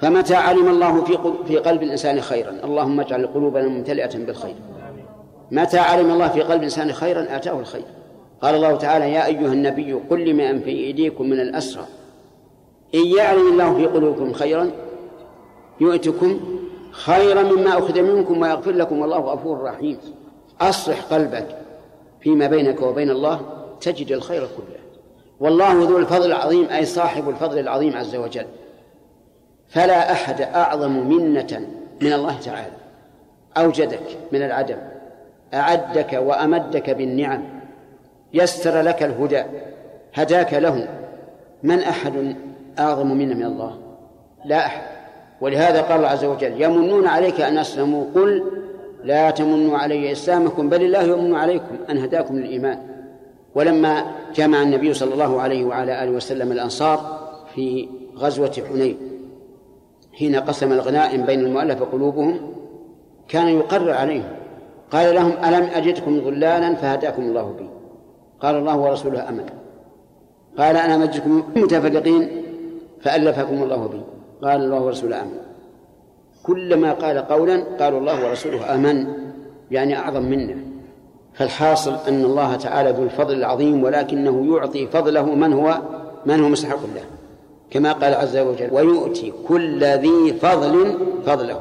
[0.01, 4.55] فمتى علم الله في في قلب الإنسان خيرا؟ اللهم اجعل قلوبنا ممتلئة بالخير.
[5.51, 7.85] متى علم الله في قلب الإنسان خيرا؟ آتاه الخير.
[8.43, 11.87] قال الله تعالى يا أيها النبي قل لمن في أيديكم من الأسرى.
[12.95, 14.71] إن يعلم الله في قلوبكم خيرا
[15.81, 16.41] يؤتكم
[16.91, 19.99] خيرا مما أخذ منكم ويغفر لكم والله غفور رحيم.
[20.61, 21.47] أصلح قلبك
[22.21, 23.41] فيما بينك وبين الله
[23.81, 24.78] تجد الخير كله.
[25.41, 28.47] والله ذو الفضل العظيم أي صاحب الفضل العظيم عز وجل.
[29.69, 31.61] فلا أحد أعظم منة
[32.03, 32.73] من الله تعالى.
[33.57, 34.03] أوجدك
[34.33, 34.77] من العدم.
[35.55, 37.45] أعدك وأمدك بالنعم.
[38.35, 39.43] يسر لك الهدى.
[40.15, 40.89] هداك له.
[41.63, 42.37] من أحد
[42.79, 43.79] أعظم منا من الله؟
[44.45, 44.83] لا أحد.
[45.41, 48.05] ولهذا قال الله عز وجل يمنون عليك أن أسلموا.
[48.15, 48.45] قل
[49.05, 52.98] لا تمنوا علي إسلامكم بل الله يمن عليكم أن هداكم للإيمان.
[53.59, 54.05] ولما
[54.35, 57.19] جمع النبي صلى الله عليه وعلى آله وسلم الأنصار
[57.55, 58.97] في غزوة حنين
[60.13, 62.53] حين قسم الغنائم بين المؤلف قلوبهم
[63.29, 64.29] كان يقرر عليهم
[64.91, 67.69] قال لهم ألم أجدكم ضلالا فهداكم الله بي؟
[68.41, 69.47] قال الله ورسوله أمن
[70.59, 72.29] قال أنا أجدكم متفرقين
[73.01, 74.01] فألفكم الله بي.
[74.43, 75.39] قال الله ورسوله أمن
[76.43, 79.07] كلما قال قولا قالوا الله ورسوله أمن
[79.71, 80.68] يعني أعظم منا
[81.39, 85.79] فالحاصل أن الله تعالى ذو الفضل العظيم ولكنه يعطي فضله من هو
[86.27, 87.05] من هو مستحق له.
[87.71, 90.95] كما قال عز وجل ويؤتي كل ذي فضل
[91.27, 91.61] فضله.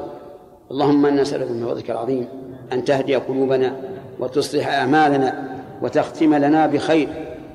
[0.70, 2.28] اللهم إنا نسألك من فضلك العظيم
[2.72, 3.76] أن تهدي قلوبنا
[4.20, 7.08] وتصلح أعمالنا وتختم لنا بخير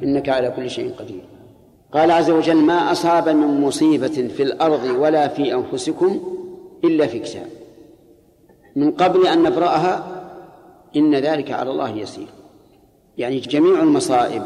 [0.03, 1.23] إنك على كل شيء قدير.
[1.93, 6.19] قال عز وجل ما أصاب من مصيبة في الأرض ولا في أنفسكم
[6.83, 7.47] إلا في كتاب.
[8.75, 10.12] من قبل أن نبرأها
[10.95, 12.27] إن ذلك على الله يسير.
[13.17, 14.43] يعني جميع المصائب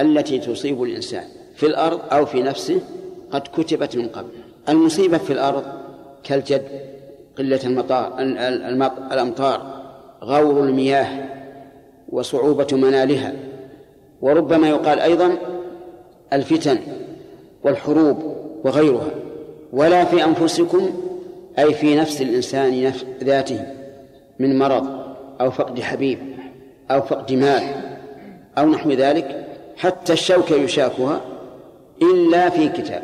[0.00, 1.24] التي تصيب الإنسان
[1.54, 2.80] في الأرض أو في نفسه
[3.30, 4.28] قد كتبت من قبل.
[4.68, 5.64] المصيبة في الأرض
[6.24, 6.62] كالجد
[7.38, 8.12] قلة المطار
[9.12, 9.82] الأمطار
[10.22, 11.28] غور المياه
[12.08, 13.32] وصعوبة منالها.
[14.22, 15.38] وربما يقال أيضا
[16.32, 16.78] الفتن
[17.64, 19.10] والحروب وغيرها.
[19.72, 20.90] ولا في أنفسكم
[21.58, 22.92] أي في نفس الإنسان
[23.24, 23.66] ذاته
[24.38, 25.05] من مرض
[25.40, 26.18] أو فقد حبيب
[26.90, 27.62] أو فقد مال
[28.58, 29.46] أو نحو ذلك
[29.76, 31.20] حتى الشوكة يشاكها
[32.02, 33.02] إلا في كتاب.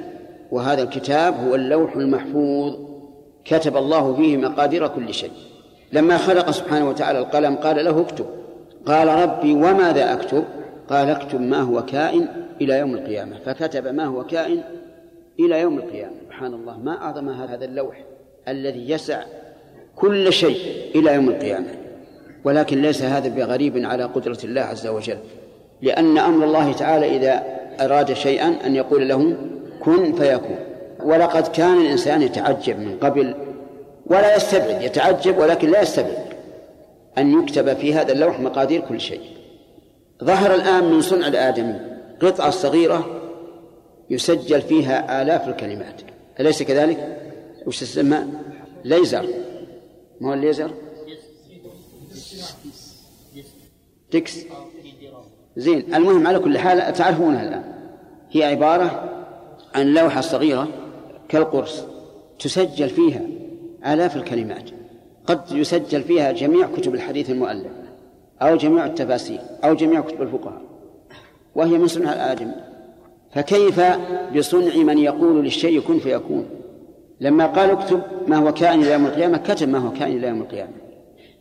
[0.51, 2.77] وهذا الكتاب هو اللوح المحفوظ
[3.45, 5.31] كتب الله فيه مقادير كل شيء.
[5.93, 8.27] لما خلق سبحانه وتعالى القلم قال له اكتب.
[8.87, 10.45] قال ربي وماذا أكتب؟
[10.89, 12.29] قال اكتب ما هو كائن
[12.61, 13.39] إلى يوم القيامة.
[13.45, 14.63] فكتب ما هو كائن
[15.41, 16.15] إلى يوم القيامة.
[16.27, 18.05] سبحان الله ما أعظم هذا اللوح
[18.49, 19.23] الذي يسع
[19.97, 20.57] كل شيء
[20.95, 21.82] إلى يوم القيامة.
[22.45, 25.19] ولكن ليس هذا بغريب على قدرة الله عز وجل
[25.83, 27.43] لأن أمر الله تعالى إذا
[27.81, 29.37] أراد شيئا أن يقول له
[29.81, 30.57] كن فيكون
[31.05, 33.35] ولقد كان الإنسان يتعجب من قبل
[34.07, 36.33] ولا يستبعد يتعجب ولكن لا يستبعد
[37.19, 39.21] أن يكتب في هذا اللوح مقادير كل شيء
[40.25, 41.81] ظهر الآن من صنع الآدمي
[42.23, 43.23] قطعة صغيرة
[44.11, 46.01] يسجل فيها آلاف الكلمات
[46.41, 47.19] أليس كذلك؟
[47.67, 48.19] وش تسمى؟
[48.85, 49.27] ليزر
[50.21, 50.71] ما هو الليزر؟
[54.13, 54.39] تكس.
[55.57, 57.65] زين المهم على كل حال تعرفونها الآن
[58.31, 59.11] هي عبارة
[59.75, 60.69] عن لوحة صغيرة
[61.29, 61.85] كالقرص
[62.39, 63.21] تسجل فيها
[63.87, 64.71] آلاف الكلمات.
[65.27, 67.73] قد يسجل فيها جميع كتب الحديث المؤلف
[68.43, 70.63] أو جميع التفاسير أو جميع كتب الفقهاء.
[71.55, 72.53] وهي من صنع الآدم.
[73.35, 73.81] فكيف
[74.37, 76.47] بصنع من يقول للشيء كن فيكون؟
[77.21, 80.41] لما قال اكتب ما هو كائن إلى يوم القيامة كتب ما هو كائن إلى يوم
[80.41, 80.73] القيامة.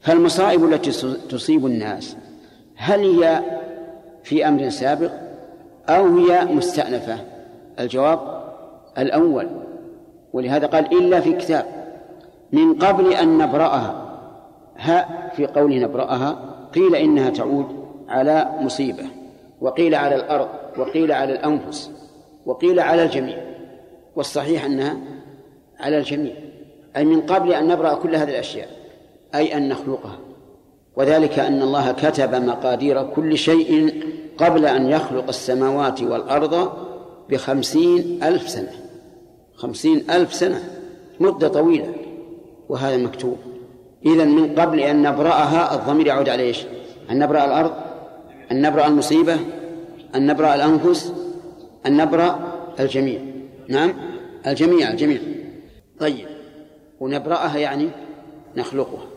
[0.02, 0.92] فالمصائب التي
[1.30, 2.16] تصيب الناس.
[2.84, 3.42] هل هي
[4.24, 5.12] في أمر سابق
[5.90, 7.18] أو هي مستأنفة؟
[7.80, 8.44] الجواب
[8.98, 9.48] الأول
[10.34, 11.66] ولهذا قال إلا في كتاب
[12.52, 14.20] من قبل أن نبرأها.
[14.78, 17.66] ها في قوله نبرأها قيل إنها تعود
[18.10, 19.06] على مصيبة
[19.62, 20.48] وقيل على الأرض
[20.78, 21.92] وقيل على الأنفس
[22.46, 23.38] وقيل على الجميع
[24.16, 24.98] والصحيح أنها
[25.80, 26.34] على الجميع.
[26.98, 28.68] أي من قبل أن نبرأ كل هذه الأشياء
[29.36, 30.31] أي أن نخلقها.
[30.96, 34.04] وذلك أن الله كتب مقادير كل شيء
[34.38, 36.72] قبل أن يخلق السماوات والأرض
[37.30, 38.72] بخمسين ألف سنة.
[39.56, 40.64] خمسين ألف سنة.
[41.20, 41.94] مدة طويلة.
[42.70, 43.38] وهذا مكتوب.
[44.06, 46.66] إذا من قبل أن نبرأها الضمير يعود على إيش؟
[47.12, 47.72] أن نبرأ الأرض؟
[48.52, 49.38] أن نبرأ المصيبة؟
[50.16, 51.14] أن نبرأ الأنفس؟
[51.86, 52.40] أن نبرأ
[52.80, 53.20] الجميع.
[53.68, 53.94] نعم؟
[54.48, 55.20] الجميع الجميع.
[56.00, 56.28] طيب.
[57.00, 57.90] ونبرأها يعني
[58.58, 59.11] نخلقها.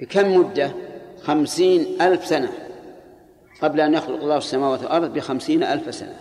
[0.00, 0.72] بكم مدة؟
[1.22, 2.52] خمسين ألف سنة.
[3.62, 6.16] قبل أن يخلق الله السماوات والأرض بخمسين ألف سنة.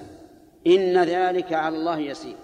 [0.67, 2.35] إن ذلك على الله يسير.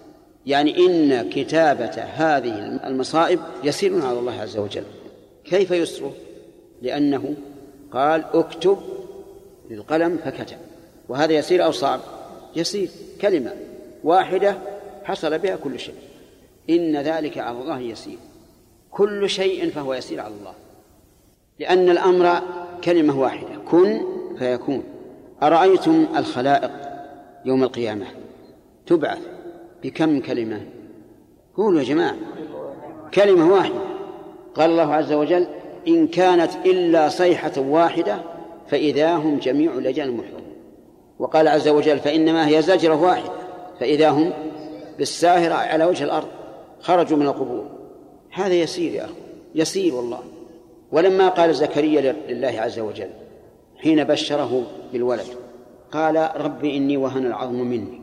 [0.46, 4.84] يعني إن كتابة هذه المصائب يسير على الله عز وجل.
[5.44, 6.12] كيف يسره
[6.82, 7.34] لأنه
[7.92, 8.78] قال اكتب
[9.70, 10.56] للقلم فكتب.
[11.08, 12.00] وهذا يسير أو صعب؟
[12.56, 12.88] يسير.
[13.20, 13.52] كلمة
[14.04, 14.56] واحدة
[15.04, 15.94] حصل بها كل شيء.
[16.70, 18.18] إن ذلك على الله يسير.
[18.90, 20.52] كل شيء فهو يسير على الله.
[21.58, 22.42] لأن الأمر
[22.84, 24.00] كلمة واحدة كن
[24.38, 24.82] فيكون.
[25.42, 26.70] أرأيتم الخلائق
[27.44, 28.06] يوم القيامة؟
[28.86, 29.18] تبعث
[29.82, 30.60] بكم كلمة؟
[31.56, 32.16] قولوا يا جماعة.
[33.14, 33.80] كلمة واحدة.
[34.54, 35.46] قال الله عز وجل
[35.88, 38.20] إن كانت إلا صيحة واحدة
[38.68, 40.46] فإذا هم جميع لجان محضرون
[41.18, 43.32] وقال عز وجل فإنما هي زجرة واحدة
[43.80, 44.32] فإذا هم
[44.98, 46.28] بالساهرة على وجه الأرض
[46.80, 47.66] خرجوا من القبور.
[48.32, 49.14] هذا يسير يا أخي
[49.54, 50.20] يسير والله.
[50.96, 53.08] ولما قال زكريا لله عز وجل
[53.76, 54.62] حين بشره
[54.92, 55.26] بالولد
[55.92, 58.00] قال رب إني وهن العظم مني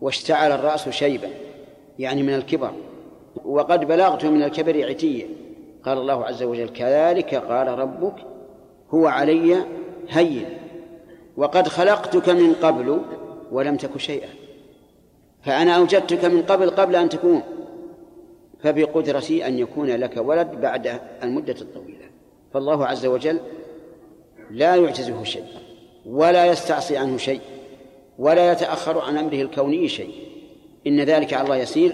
[0.00, 1.28] واشتعل الرأس شيبا
[1.98, 2.70] يعني من الكبر
[3.44, 5.26] وقد بلغت من الكبر عتيا.
[5.84, 8.14] قال الله عز وجل كذلك قال ربك
[8.90, 9.56] هو علي
[10.08, 10.46] هين
[11.36, 13.00] وقد خلقتك من قبل
[13.52, 14.28] ولم تك شيئا
[15.42, 17.42] فأنا أوجدتك من قبل قبل أن تكون
[18.62, 22.03] فبقدرتي أن يكون لك ولد بعد المدة الطويلة.
[22.54, 23.40] فالله عز وجل
[24.50, 25.44] لا يعجزه شيء
[26.06, 27.40] ولا يستعصي عنه شيء
[28.18, 30.14] ولا يتأخر عن أمره الكوني شيء.
[30.86, 31.92] إن ذلك على الله يسير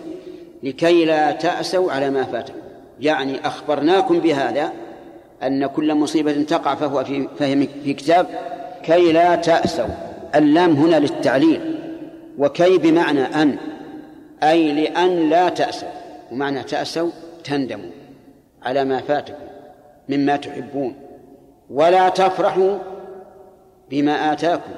[0.62, 2.59] لكي لا تأسوا على ما فاتكم.
[3.01, 4.73] يعني أخبرناكم بهذا
[5.43, 8.27] أن كل مصيبة تقع فهو في فهم في كتاب
[8.82, 9.87] كي لا تأسوا.
[10.35, 11.78] اللام هنا للتعليل
[12.39, 13.57] وكي بمعنى أن
[14.43, 15.89] أي لأن لا تأسوا.
[16.32, 17.11] ومعنى تأسوا
[17.45, 17.91] تندموا
[18.62, 19.49] على ما فاتكم.
[20.11, 20.95] مما تحبون.
[21.70, 22.78] ولا تفرحوا
[23.91, 24.73] بما آتاكم.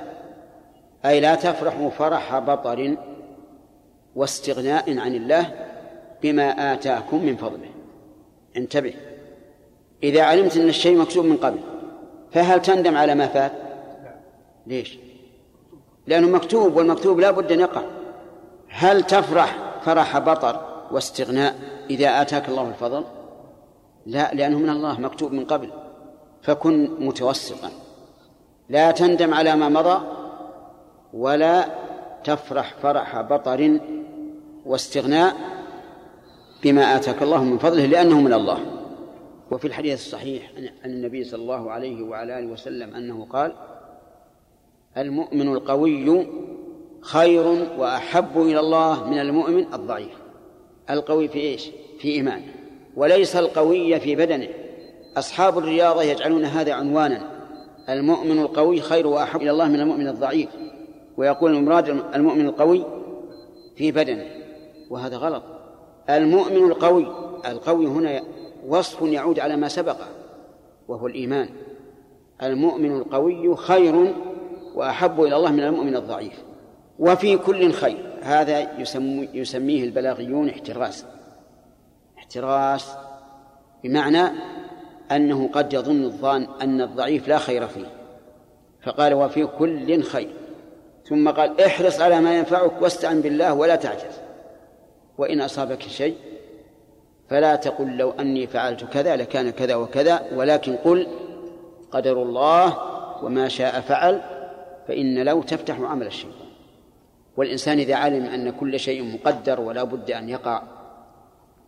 [1.04, 2.96] أي لا تفرحوا فرح بطر
[4.16, 5.68] واستغناء عن الله
[6.22, 7.70] بما آتاكم من فضله.
[8.56, 8.94] انتبه.
[10.02, 11.58] إذا علمت أن الشيء مكتوب من قبل
[12.32, 13.52] فهل تندم على ما فات؟
[14.66, 14.98] ليش؟
[16.06, 17.82] لأنه مكتوب والمكتوب لا بد أن يقع.
[18.68, 20.60] هل تفرح فرح بطر
[20.90, 21.54] واستغناء
[21.90, 23.04] إذا آتاك الله الفضل؟
[24.06, 25.70] لا لأنه من الله مكتوب من قبل.
[26.42, 27.70] فكن متوسطا.
[28.68, 30.06] لا تندم على ما مضى
[31.12, 31.68] ولا
[32.24, 33.80] تفرح فرح بطر
[34.66, 35.36] واستغناء
[36.62, 38.58] بما آتاك الله من فضله لأنه من الله.
[39.50, 40.52] وفي الحديث الصحيح
[40.84, 43.54] عن النبي صلى الله عليه وعلى آله وسلم أنه قال
[44.96, 46.26] المؤمن القوي
[47.00, 47.46] خير
[47.78, 50.18] وأحب إلى الله من المؤمن الضعيف.
[50.90, 52.61] القوي في إيش؟ في إيمانه.
[52.96, 54.48] وليس القوي في بدنه.
[55.16, 57.22] أصحاب الرياضة يجعلون هذا عنوانا.
[57.88, 60.48] المؤمن القوي خير وأحب إلى الله من المؤمن الضعيف
[61.16, 62.84] ويقول المراد المؤمن القوي
[63.76, 64.26] في بدنه
[64.90, 65.42] وهذا غلط.
[66.10, 67.06] المؤمن القوي
[67.46, 68.22] القوي هنا
[68.68, 69.96] وصف يعود على ما سبق
[70.88, 71.48] وهو الإيمان.
[72.42, 74.14] المؤمن القوي خير
[74.74, 76.42] وأحب إلى الله من المؤمن الضعيف
[76.98, 78.12] وفي كل خير.
[78.22, 81.04] هذا يسمي يسميه البلاغيون احتراس.
[82.32, 82.92] احتراس
[83.84, 84.32] بمعنى
[85.12, 87.86] أنه قد يظن الظان أن الضعيف لا خير فيه.
[88.82, 90.30] فقال وفي كل خير.
[91.08, 94.20] ثم قال احرص على ما ينفعك واستعن بالله ولا تعجز.
[95.18, 96.16] وإن أصابك شيء
[97.28, 101.06] فلا تقل لو أني فعلت كذا لكان كذا وكذا ولكن قل
[101.90, 102.78] قدر الله
[103.24, 104.20] وما شاء فعل
[104.88, 106.48] فإن لو تفتح عمل الشيطان.
[107.36, 110.62] والإنسان إذا علم أن كل شيء مقدر ولا بد أن يقع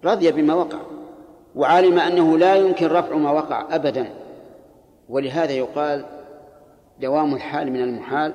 [0.04, 0.78] رضي بما وقع
[1.54, 4.06] وعلم أنه لا يمكن رفع ما وقع أبدا.
[5.08, 6.04] ولهذا يقال
[7.00, 8.34] دوام الحال من المحال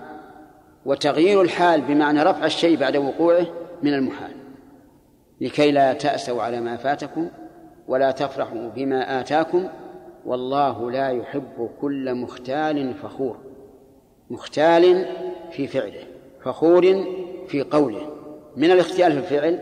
[0.85, 3.45] وتغيير الحال بمعنى رفع الشيء بعد وقوعه
[3.83, 4.31] من المحال.
[5.41, 7.29] لكي لا تأسوا على ما فاتكم
[7.87, 9.67] ولا تفرحوا بما آتاكم
[10.25, 13.37] والله لا يحب كل مختال فخور.
[14.29, 15.05] مختال
[15.51, 16.03] في فعله
[16.43, 17.05] فخور
[17.47, 18.09] في قوله.
[18.55, 19.59] من الاختيال في الفعل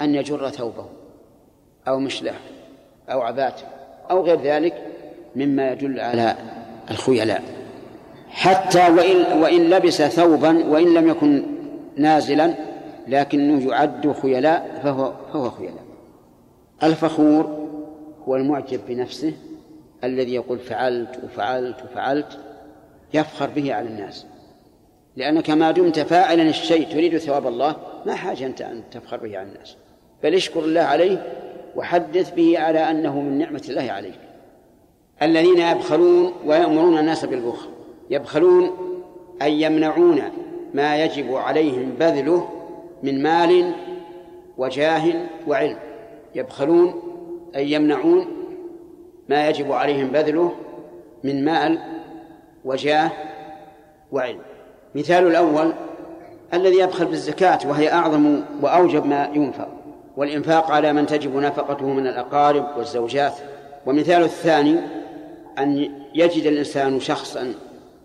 [0.00, 0.93] أن يجر ثوبه.
[1.88, 2.32] أو مشله
[3.10, 3.62] أو عباته
[4.10, 4.86] أو غير ذلك
[5.36, 6.36] مما يدل على
[6.90, 7.42] الخيلاء.
[8.28, 11.42] حتى وإن وإن لبس ثوبا وإن لم يكن
[11.96, 12.54] نازلا
[13.08, 15.84] لكنه يعد خيلاء فهو فهو خيلاء.
[16.82, 17.68] الفخور
[18.28, 19.32] هو المعجب بنفسه
[20.04, 22.38] الذي يقول فعلت وفعلت وفعلت
[23.14, 24.26] يفخر به على الناس.
[25.16, 29.48] لأنك ما دمت فاعلا الشيء تريد ثواب الله ما حاجة أنت أن تفخر به على
[29.48, 29.76] الناس.
[30.22, 31.22] بل اشكر الله عليه
[31.76, 34.18] وحدث به على أنه من نعمة الله عليك
[35.22, 37.68] الذين يبخلون ويأمرون الناس بالبخل.
[38.10, 38.70] يبخلون
[39.42, 40.22] أي يمنعون
[40.74, 42.48] ما يجب عليهم بذله
[43.02, 43.72] من مال
[44.58, 45.12] وجاه
[45.46, 45.78] وعلم.
[46.34, 46.94] يبخلون
[47.56, 48.26] أي يمنعون
[49.28, 50.52] ما يجب عليهم بذله
[51.24, 51.78] من مال
[52.64, 53.10] وجاه
[54.12, 54.40] وعلم.
[54.94, 55.72] مثال الأول
[56.54, 59.73] الذي يبخل بالزكاة وهي أعظم وأوجب ما ينفق
[60.16, 63.34] والإنفاق على من تجب نفقته من الأقارب والزوجات.
[63.86, 64.78] ومثال الثاني
[65.58, 67.54] أن يجد الإنسان شخصا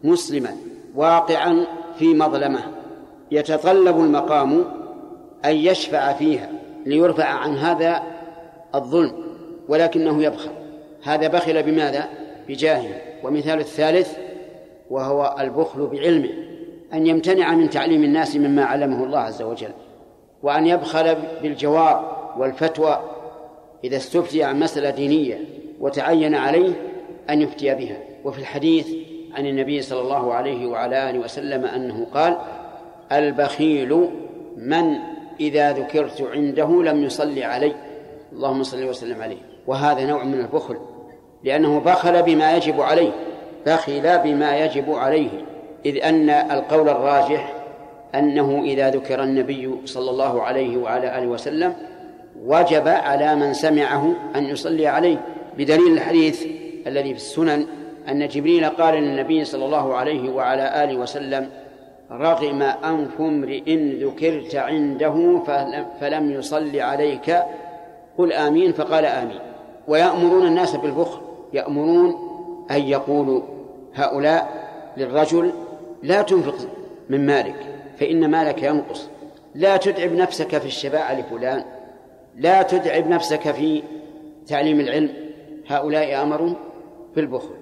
[0.04, 0.56] مسلما
[0.96, 1.66] واقعا
[2.00, 2.60] في مظلمة
[3.32, 4.66] يتطلب المقام
[5.46, 6.50] أن يشفع فيها
[6.86, 8.04] ليرفع عن هذا
[8.76, 9.14] الظلم
[9.68, 10.52] ولكنه يبخل.
[11.04, 12.10] هذا بخل بماذا؟
[12.48, 13.02] بجاهه.
[13.24, 14.18] ومثال الثالث
[14.90, 16.30] وهو البخل بعلمه
[16.94, 19.72] أن يمتنع من تعليم الناس مما علمه الله عز وجل.
[20.44, 22.02] وأن يبخل بالجواب
[22.38, 23.00] والفتوى
[23.84, 25.40] إذا استفتي عن مسألة دينية
[25.80, 26.74] وتعين عليه
[27.30, 27.98] أن يفتي بها.
[28.24, 28.88] وفي الحديث
[29.34, 32.38] عن النبي صلى الله عليه وعلى آله وسلم أنه قال
[33.12, 34.10] البخيل
[34.58, 34.96] من
[35.40, 37.76] إذا ذكرت عنده لم يصلي علي.
[38.34, 39.38] اللهم صل وسلم عليه.
[39.68, 40.78] وهذا نوع من البخل
[41.44, 43.12] لأنه بخل بما يجب عليه
[43.66, 45.30] بخل بما يجب عليه
[45.86, 47.54] إذ أن القول الراجح
[48.16, 51.74] أنه إذا ذكر النبي صلى الله عليه وعلى آله وسلم
[52.46, 55.18] وجب على من سمعه أن يصلي عليه
[55.58, 56.46] بدليل الحديث
[56.88, 57.66] الذي في السنن
[58.10, 61.50] أن جبريل قال للنبي صلى الله عليه وعلى آله وسلم
[62.12, 65.42] رغم أنف امرئ ذكرت عنده
[66.02, 67.38] فلم يصل عليك
[68.18, 69.40] قل آمين فقال آمين.
[69.88, 71.22] ويأمرون الناس بالبخل
[71.54, 72.16] يأمرون
[72.72, 73.42] أن يقولوا
[73.96, 75.52] هؤلاء للرجل
[76.04, 76.56] لا تنفق
[77.10, 77.79] من مالك.
[78.00, 79.10] فإن مالك ينقص.
[79.56, 81.64] لا تتعب نفسك في الشفاعة لفلان.
[82.36, 83.84] لا تتعب نفسك في
[84.48, 85.14] تعليم العلم.
[85.68, 86.54] هؤلاء أمروا
[87.16, 87.56] بالبخل.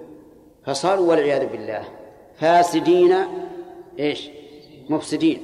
[0.64, 1.84] فصاروا والعياذ بالله.
[2.36, 3.14] فاسدين
[3.98, 4.30] إيش؟
[4.88, 5.40] مفسدين.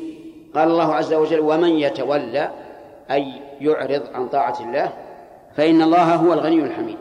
[0.54, 2.50] قال الله عز وجل ومن يتولى
[3.10, 4.92] أي يعرض عن طاعة الله
[5.56, 6.98] فإن الله هو الغني الحميد.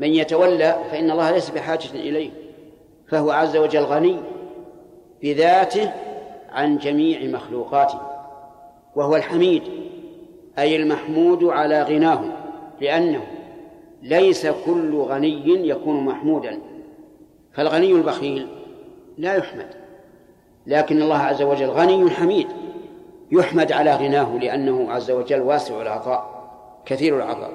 [0.00, 2.30] من يتولى فإن الله ليس بحاجة إليه
[3.08, 4.16] فهو عز وجل غني
[5.22, 5.92] بذاته
[6.56, 8.00] عن جميع مخلوقاته
[8.96, 9.62] وهو الحميد
[10.58, 12.24] أي المحمود على غناه
[12.80, 13.26] لأنه
[14.02, 16.58] ليس كل غني يكون محمودا.
[17.52, 18.46] فالغني البخيل
[19.18, 19.66] لا يحمد
[20.66, 22.46] لكن الله عز وجل غني حميد
[23.32, 26.50] يحمد على غناه لأنه عز وجل واسع العطاء
[26.86, 27.52] كثير العطاء.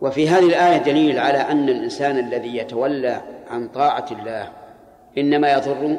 [0.00, 4.52] وفي هذه الآية دليل على أن الإنسان الذي يتولى عن طاعة الله
[5.18, 5.96] إنما يضر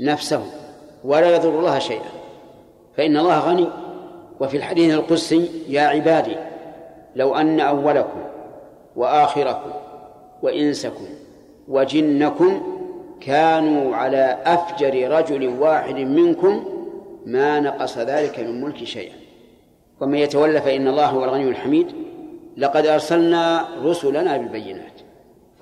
[0.00, 0.57] نفسه.
[1.04, 2.10] ولا يضر الله شيئا.
[2.96, 3.68] فإن الله غني.
[4.40, 6.36] وفي الحديث القدسي يا عبادي
[7.16, 8.20] لو أن أولكم
[8.96, 9.70] وآخركم
[10.42, 11.06] وإنسكم
[11.68, 12.62] وجنكم
[13.20, 16.64] كانوا على أفجر رجل واحد منكم
[17.26, 19.14] ما نقص ذلك من ملك شيئا.
[20.00, 21.86] ومن يتولى فإن الله هو الغني الحميد.
[22.56, 25.00] لقد أرسلنا رسلنا بالبينات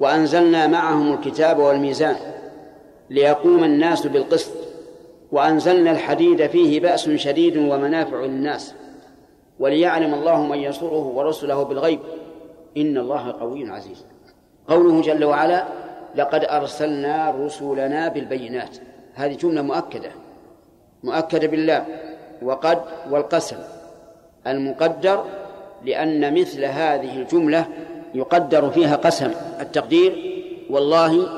[0.01, 2.17] وأنزلنا معهم الكتاب والميزان
[3.11, 4.66] ليقوم الناس بالقسط.
[5.33, 8.75] وأنزلنا الحديد فيه بأس شديد ومنافع للناس
[9.59, 12.01] وليعلم الله من ينصره ورسله بالغيب.
[12.77, 14.05] إن الله قوي عزيز.
[14.69, 15.65] قوله جل وعلا
[16.17, 18.77] لقد أرسلنا رسلنا بالبينات
[19.15, 20.11] هذه جملة مؤكدة
[21.05, 21.85] مؤكدة بالله.
[22.43, 22.79] وقد
[23.11, 23.57] والقسم.
[24.47, 25.25] المقدر
[25.85, 27.67] لأن مثل هذه الجملة
[28.15, 29.31] يقدر فيها قسم
[29.61, 30.43] التقدير.
[30.71, 31.29] والله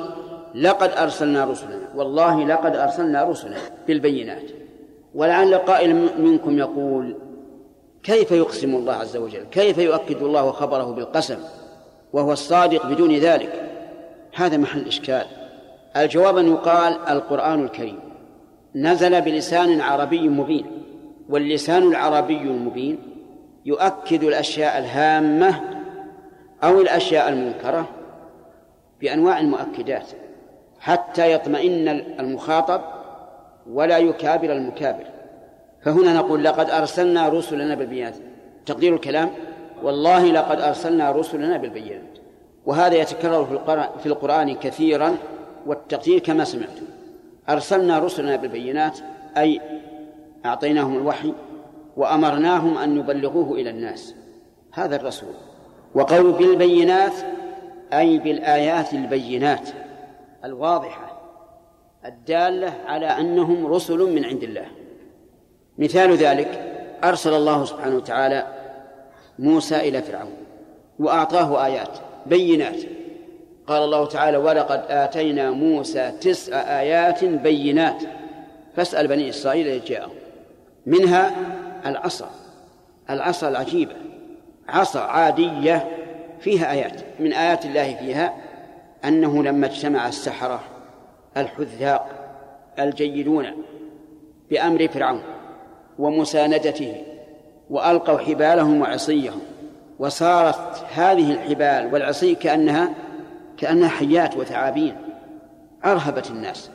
[0.55, 1.77] لقد أرسلنا رسلنا.
[1.97, 3.56] والله لقد أرسلنا رسلنا
[3.86, 4.51] بالبينات.
[5.15, 7.16] ولعل قائل منكم يقول
[8.02, 11.39] كيف يقسم الله عز وجل؟ كيف يؤكد الله خبره بالقسم
[12.12, 13.70] وهو الصادق بدون ذلك؟
[14.35, 15.27] هذا محل إشكال.
[15.97, 17.98] الجواب أن يقال القرآن الكريم
[18.74, 20.66] نزل بلسان عربي مبين
[21.28, 22.98] واللسان العربي المبين
[23.65, 25.60] يؤكد الأشياء الهامة
[26.65, 27.89] أو الأشياء المنكرة
[29.01, 30.06] بأنواع المؤكدات.
[30.80, 31.88] حتى يطمئن
[32.20, 32.80] المخاطب
[33.70, 35.05] ولا يكابر المكابر.
[35.82, 38.14] فهنا نقول لقد أرسلنا رسلنا بالبينات.
[38.66, 39.30] تقدير الكلام؟
[39.82, 42.18] والله لقد أرسلنا رسلنا بالبينات.
[42.66, 43.44] وهذا يتكرر
[43.98, 45.16] في القرآن كثيرا
[45.66, 46.86] والتقدير كما سمعتم.
[47.48, 48.98] أرسلنا رسلنا بالبينات
[49.36, 49.60] أي
[50.46, 51.32] أعطيناهم الوحي
[51.96, 54.14] وأمرناهم أن يبلغوه إلى الناس.
[54.72, 55.34] هذا الرسول.
[55.94, 57.12] وقول بالبينات
[57.92, 59.68] أي بالآيات البينات.
[60.44, 61.19] الواضحة
[62.05, 64.66] الدالة على أنهم رسل من عند الله.
[65.78, 68.47] مثال ذلك أرسل الله سبحانه وتعالى
[69.39, 70.32] موسى إلى فرعون
[70.98, 72.77] وأعطاه آيات بينات.
[73.66, 78.02] قال الله تعالى ولقد آتينا موسى تسع آيات بينات.
[78.77, 80.15] فاسأل بني إسرائيل إذ جاءهم.
[80.86, 81.35] منها
[81.86, 82.31] العصا
[83.10, 83.94] العصا العجيبة
[84.69, 85.89] عصا عادية
[86.40, 87.01] فيها آيات.
[87.20, 88.48] من آيات الله فيها
[89.05, 90.61] أنه لما اجتمع السحرة
[91.37, 92.09] الحذاق
[92.79, 93.47] الجيدون
[94.51, 95.23] بأمر فرعون
[95.99, 97.03] ومساندته
[97.70, 99.41] وألقوا حبالهم وعصيهم
[99.99, 102.95] وصارت هذه الحبال والعصي كأنها
[103.57, 104.97] كأنها حيات وثعابين
[105.85, 106.70] أرهبت الناس.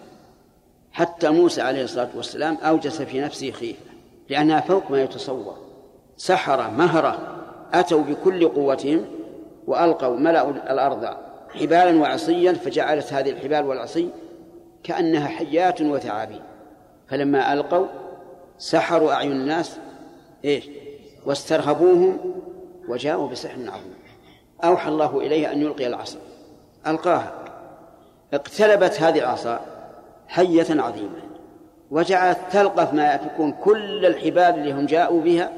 [0.91, 3.79] حتى موسى عليه الصلاة والسلام أوجس في نفسه خيفة
[4.29, 5.57] لأنها فوق ما يتصور.
[6.17, 7.17] سحرة مهرة
[7.73, 9.05] أتوا بكل قوتهم
[9.67, 11.15] وألقوا ملأوا الأرض
[11.55, 14.09] حبالا وعصيا فجعلت هذه الحبال والعصي
[14.83, 16.41] كأنها حيات وثعابين.
[17.07, 17.87] فلما ألقوا
[18.57, 19.77] سحروا أعين الناس
[20.45, 20.69] إيش؟
[21.25, 22.17] واسترهبوهم
[22.87, 23.93] وجاءوا بسحر عظيم.
[24.63, 26.19] أوحى الله إليه أن يلقي العصا.
[26.87, 27.33] ألقاها.
[28.33, 29.59] اقتلبت هذه العصا
[30.27, 31.21] حية عظيمة.
[31.91, 35.51] وجعلت تلقف ما يكون كل الحبال اللي هم جاءوا بها.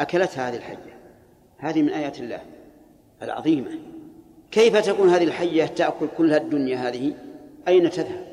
[0.00, 0.76] أكلتها هذه الحية.
[1.58, 2.40] هذه من آيات الله
[3.22, 3.70] العظيمة.
[4.52, 7.12] كيف تكون هذه الحية تأكل كل الدنيا هذه؟
[7.68, 8.26] أين تذهب؟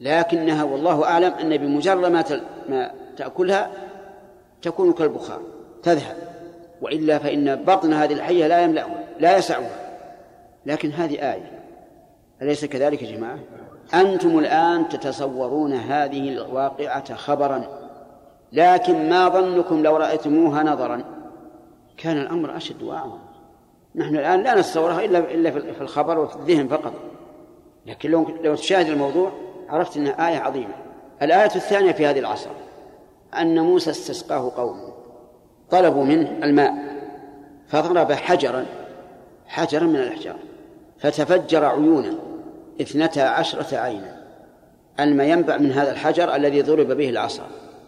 [0.00, 2.24] لكنها والله أعلم أن بمجرد ما,
[2.68, 3.70] ما تأكلها
[4.62, 5.40] تكون كالبخار
[5.82, 6.16] تذهب.
[6.82, 9.98] وإلا فإن بطن هذه الحية لا يملأها لا يسعها.
[10.66, 11.50] لكن هذه آية.
[12.42, 13.38] أليس كذلك يا جماعة؟
[13.94, 17.64] أنتم الآن تتصورون هذه الواقعة خبرا.
[18.52, 21.04] لكن ما ظنكم لو رأيتموها نظرا؟
[21.96, 23.25] كان الأمر أشد وأعظم.
[23.96, 26.92] نحن الآن لا نتصورها إلا إلا في الخبر وفي الذهن فقط.
[27.86, 29.32] لكن لو لو تشاهد الموضوع
[29.68, 30.74] عرفت أنها آية عظيمة.
[31.22, 32.50] الآية الثانية في هذه العصر
[33.38, 34.92] أن موسى استسقاه قومه
[35.70, 36.74] طلبوا منه الماء
[37.68, 38.66] فضرب حجرا
[39.46, 40.36] حجرا من الأحجار
[40.98, 42.14] فتفجر عيونا
[42.80, 44.16] اثنتا عشرة عينا.
[45.00, 47.46] الماء ينبع من هذا الحجر الذي ضرب به العصا؟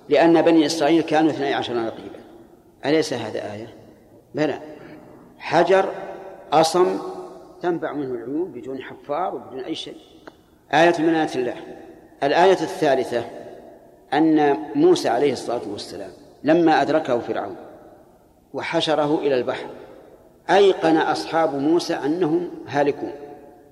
[0.09, 2.19] لأن بني إسرائيل كانوا اثني عشر نقيبا
[2.87, 3.75] أليس هذا آية؟
[4.35, 4.61] بلى.
[5.39, 5.89] حجر
[6.53, 6.99] أصم
[7.63, 9.97] تنبع منه العيون بدون حفار وبدون أي شيء.
[10.75, 11.55] آية من آيات الله.
[12.23, 13.25] الآية الثالثة
[14.13, 16.11] أن موسى عليه الصلاة والسلام
[16.45, 17.57] لما أدركه فرعون
[18.55, 19.67] وحشره إلى البحر
[20.51, 23.13] أيقن أصحاب موسى أنهم هالكون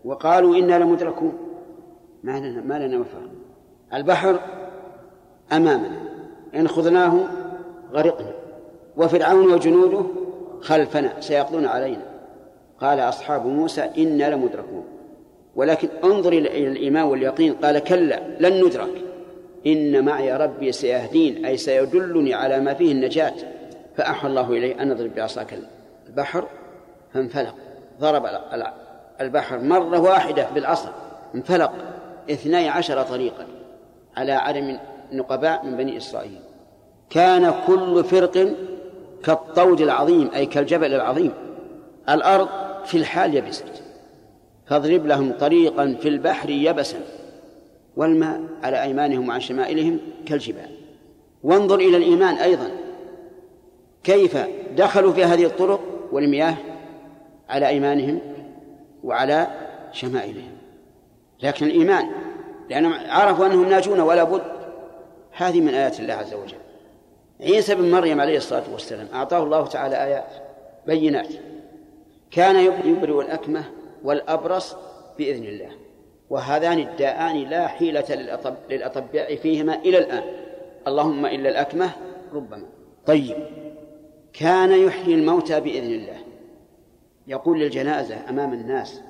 [0.04, 1.38] وقالوا إنا لمدركون.
[2.22, 3.28] ما لنا ما لنا مفر
[3.94, 4.40] البحر
[5.52, 6.00] أمامنا.
[6.54, 7.18] إن خذناه
[7.92, 8.32] غرقنا.
[8.96, 10.02] وفرعون وجنوده
[10.60, 11.20] خلفنا.
[11.20, 12.15] سيقضون علينا.
[12.80, 14.84] قال أصحاب موسى إنا لمدركون.
[15.56, 17.54] ولكن انظر إلى الإيمان واليقين.
[17.54, 19.02] قال كلا لن ندرك.
[19.66, 23.34] إن معي ربي سيهدين أي سيدلني على ما فيه النجاة.
[23.96, 25.58] فأحى الله إليه أن نضرب بعصاك
[26.08, 26.44] البحر
[27.14, 27.54] فانفلق.
[28.00, 28.26] ضرب
[29.20, 30.92] البحر مرة واحدة بالعصا
[31.34, 31.72] انفلق.
[32.30, 33.46] اثني عشر طريقا
[34.16, 34.76] على عدم
[35.12, 36.40] نقباء من بني إسرائيل.
[37.10, 38.48] كان كل فرق
[39.24, 41.32] كالطود العظيم أي كالجبل العظيم.
[42.08, 42.48] الأرض
[42.86, 43.82] في الحال يبست.
[44.66, 46.98] فاضرب لهم طريقا في البحر يبسا.
[47.96, 50.70] والماء على أيمانهم وعن شمائلهم كالجبال.
[51.42, 52.70] وانظر إلى الإيمان أيضا.
[54.04, 54.38] كيف
[54.76, 55.80] دخلوا في هذه الطرق
[56.12, 56.56] والمياه
[57.48, 58.20] على أيمانهم
[59.04, 59.46] وعلى
[59.92, 60.56] شمائلهم.
[61.42, 62.10] لكن الإيمان
[62.70, 64.42] لأنهم عرفوا أنهم ناجون ولا بد.
[65.32, 66.56] هذه من آيات الله عز وجل.
[67.40, 70.28] عيسى بن مريم عليه الصلاة والسلام أعطاه الله تعالى آيات
[70.86, 71.28] بينات.
[72.36, 73.64] كان يبرئ الأكمة
[74.04, 74.76] والأبرص
[75.18, 75.70] بإذن الله.
[76.30, 78.04] وهذان الداءان لا حيلة
[78.70, 80.22] للأطباء فيهما إلى الآن.
[80.88, 81.90] اللهم إلا الأكمة
[82.34, 82.62] ربما.
[83.06, 83.36] طيب.
[84.32, 86.16] كان يحيي الموتى بإذن الله.
[87.26, 89.00] يقول للجنازة أمام الناس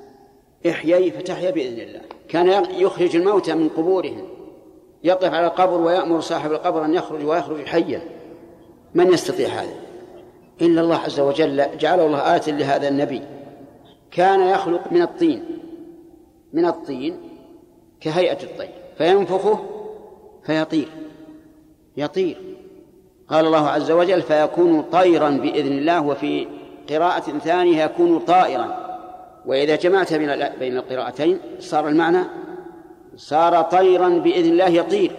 [0.68, 2.00] إحيي فتحيا بإذن الله.
[2.28, 4.28] كان يخرج الموتى من قبورهم.
[5.05, 8.00] يقف على القبر ويأمر صاحب القبر أن يخرج ويخرج حيا.
[8.94, 9.85] من يستطيع هذا؟
[10.62, 13.23] إلا الله عز وجل جعل الله آية لهذا النبي.
[14.10, 15.44] كان يخلق من الطين.
[16.52, 17.18] من الطين
[18.01, 18.70] كهيئة الطير.
[18.99, 19.59] فينفخه
[20.44, 20.89] فيطير.
[21.97, 22.41] يطير.
[23.28, 26.47] قال الله عز وجل فيكون طيرا بإذن الله وفي
[26.91, 28.86] قراءة ثانية يكون طائرا.
[29.47, 32.20] وإذا جمعت بين بين القراءتين صار المعنى
[33.17, 35.12] صار طيرا بإذن الله يطير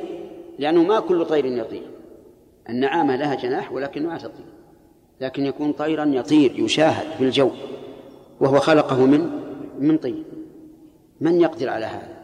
[0.59, 1.87] لأنه ما كل طير يطير.
[2.69, 4.56] النعامة لها جناح ولكن ما تطير.
[5.21, 7.51] لكن يكون طيرا يطير يشاهد في الجو
[8.39, 9.29] وهو خلقه من
[9.79, 10.23] من طين.
[11.21, 12.17] من يقدر على هذا؟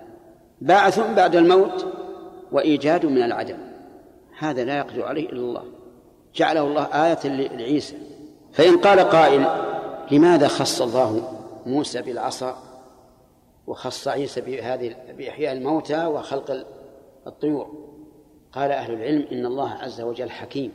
[0.61, 1.85] بعث بعد الموت
[2.51, 3.57] وإيجاد من العدم.
[4.38, 5.63] هذا لا يقدر عليه إلا الله.
[6.35, 7.97] جعله الله آية لعيسى.
[8.53, 9.45] فإن قال قائل
[10.11, 11.33] لماذا خص الله
[11.65, 12.57] موسى بالعصا؟
[13.67, 16.65] وخص عيسى بهذه بإحياء الموتى وخلق
[17.27, 17.67] الطيور.
[18.51, 20.72] قال أهل العلم إن الله عز وجل حكيم.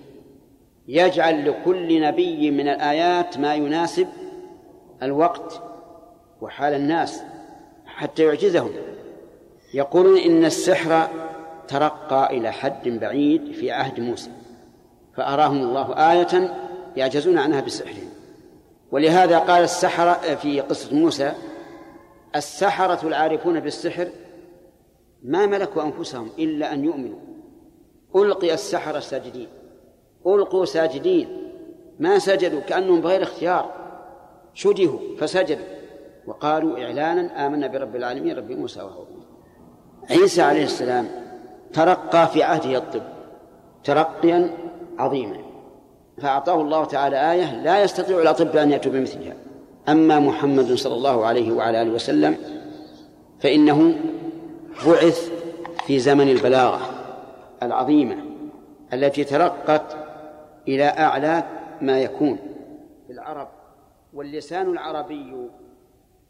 [0.88, 4.08] يجعل لكل نبي من الآيات ما يناسب
[5.02, 5.62] الوقت
[6.40, 7.22] وحال الناس
[7.86, 8.70] حتى يعجزهم.
[9.74, 11.08] يقولون إن السحر
[11.68, 14.30] ترقى إلى حد بعيد في عهد موسى
[15.16, 16.54] فأراهم الله آية
[16.96, 18.08] يعجزون عنها بسحرهم
[18.92, 21.32] ولهذا قال السحرة في قصة موسى
[22.36, 24.08] السحرة العارفون بالسحر
[25.22, 27.18] ما ملكوا أنفسهم إلا أن يؤمنوا.
[28.16, 29.48] ألقي السحرة ساجدين.
[30.34, 31.28] ألقوا ساجدين.
[31.98, 33.70] ما سجدوا كأنهم بغير اختيار.
[34.54, 35.64] شدهوا فسجدوا.
[36.26, 39.22] وقالوا إعلانا آمنا برب العالمين رب موسى وهارون.
[40.10, 41.08] عيسى عليه السلام
[41.72, 43.02] ترقى في عهده الطب
[43.84, 44.50] ترقيا
[44.98, 45.36] عظيما.
[46.22, 49.34] فأعطاه الله تعالى آية لا يستطيع الأطباء أن يأتوا بمثلها.
[49.88, 52.36] أما محمد صلى الله عليه وعلى آله وسلم
[53.40, 53.94] فإنه
[54.86, 55.30] بعث
[55.86, 56.80] في زمن البلاغة
[57.62, 58.16] العظيمة
[58.92, 59.96] التي ترقت
[60.68, 61.44] إلى أعلى
[61.80, 62.38] ما يكون.
[63.06, 63.48] في العرب
[64.14, 65.34] واللسان العربي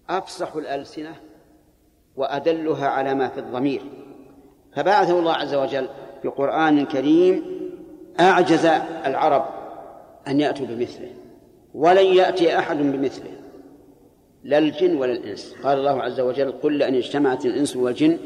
[0.09, 1.15] أفصح الألسنة
[2.17, 3.83] وأدلها على ما في الضمير.
[4.73, 5.89] فبعثه الله عز وجل
[6.25, 7.45] بقرآن كريم
[8.21, 8.67] أعجز
[9.07, 9.45] العرب
[10.29, 11.11] أن يأتوا بمثله
[11.75, 13.31] ولن يأتي أحد بمثله
[14.45, 15.55] لا الجن ولا الإنس.
[15.65, 18.19] قال الله عز وجل قل لأن اجتمعت الإنس والجن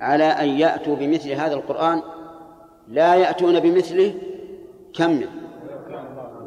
[0.00, 2.02] على أن يأتوا بمثل هذا القرآن
[2.88, 4.14] لا يأتون بمثله
[4.94, 5.22] كم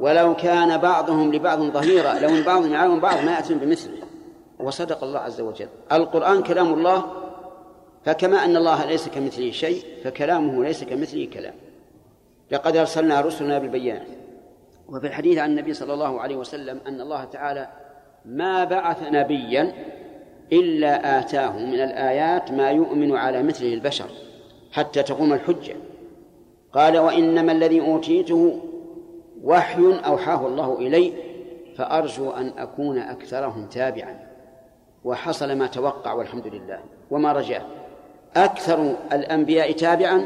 [0.04, 4.04] ولو كان بعضهم لبعض ظهيرا لو إن بعضهم يعاون بعض ما يأتون بمثله.
[4.60, 5.68] وصدق الله عز وجل.
[5.92, 7.06] القرآن كلام الله
[8.06, 11.54] فكما أن الله ليس كمثله شيء فكلامه ليس كمثله كلام.
[12.52, 14.08] لقد أرسلنا رسلنا بالبينات
[14.90, 17.68] وفي الحديث عن النبي صلى الله عليه وسلم أن الله تعالى
[18.26, 19.74] ما بعث نبيا
[20.54, 24.10] إلا آتاه من الآيات ما يؤمن على مثله البشر
[24.72, 25.76] حتى تقوم الحجة.
[26.74, 28.73] قال وإنما الذي أوتيته
[29.44, 31.14] وحي أوحاه الله إلي
[31.76, 34.20] فأرجو أن أكون أكثرهم تابعا.
[35.04, 36.80] وحصل ما توقع والحمد لله.
[37.12, 37.62] وما رجاه
[38.36, 40.26] أكثر الأنبياء تابعا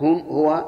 [0.00, 0.64] هم هو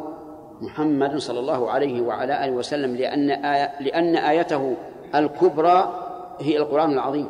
[0.60, 4.74] محمد صلى الله عليه وعلى آله وسلم لأن آية لأن آيته
[5.14, 6.02] الكبرى
[6.40, 7.28] هي القرآن العظيم.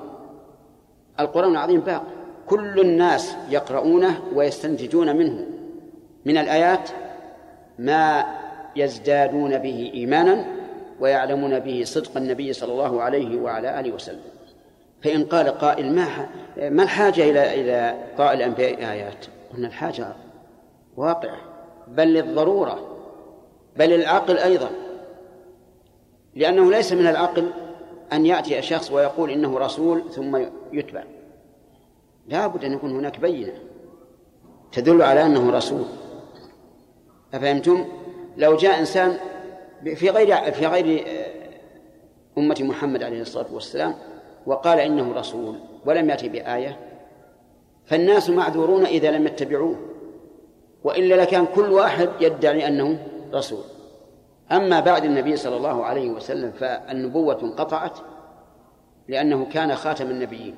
[1.21, 2.03] القرآن العظيم باق.
[2.47, 5.47] كل الناس يقرؤونه ويستنتجون منه.
[6.25, 6.91] من الآيات
[7.79, 8.25] ما
[8.77, 10.56] يزدادون به إيمانا
[11.01, 14.21] ويعلمون به صدق النبي صلى الله عليه وعلى آله وسلم.
[15.03, 20.09] فإن قال قائل ما ما الحاجة إلى إلى قاء الأنبياء آيات؟ قلنا الحاجة
[20.97, 21.39] واقعة
[21.89, 22.97] بل للضرورة
[23.77, 24.71] بل العقل أيضا.
[26.35, 27.51] لأنه ليس من العقل
[28.13, 31.05] أن يأتي شخص ويقول إنه رسول ثم يتبع.
[32.29, 33.53] لا بد أن يكون هناك بينة
[34.73, 35.85] تدل على أنه رسول.
[37.35, 37.85] أفهمتم؟
[38.37, 39.17] لو جاء إنسان
[39.85, 41.07] في غير في غير
[42.39, 43.95] أمة محمد عليه الصلاة والسلام
[44.47, 46.79] وقال إنه رسول ولم يأتي بآية
[47.85, 49.77] فالناس معذورون إذا لم يتبعوه
[50.85, 53.65] وإلا لكان كل واحد يدعي أنه رسول.
[54.53, 57.99] أما بعد النبي صلى الله عليه وسلم فالنبوة انقطعت
[59.09, 60.55] لأنه كان خاتم النبيين.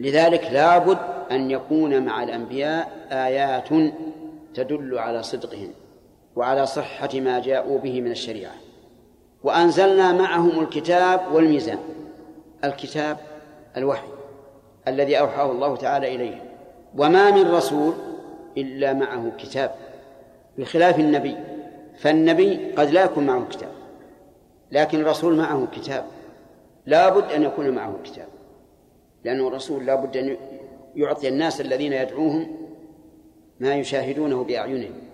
[0.00, 0.98] لذلك لابد
[1.30, 3.68] أن يكون مع الأنبياء آيات
[4.54, 5.70] تدل على صدقهم.
[6.36, 8.54] وعلى صحة ما جاءوا به من الشريعة.
[9.42, 11.78] وأنزلنا معهم الكتاب والميزان.
[12.64, 13.16] الكتاب
[13.76, 14.08] الوحي
[14.88, 16.42] الذي أوحاه الله تعالى إليه.
[16.98, 17.94] وما من رسول
[18.56, 19.74] إلا معه كتاب.
[20.58, 21.36] بخلاف النبي.
[21.98, 23.72] فالنبي قد لا يكون معه كتاب.
[24.72, 26.04] لكن الرسول معه كتاب.
[26.86, 28.28] لا بد أن يكون معه كتاب.
[29.24, 30.36] لأنه الرسول لا بد أن
[30.96, 32.56] يعطي الناس الذين يدعوهم
[33.60, 35.09] ما يشاهدونه بأعينهم.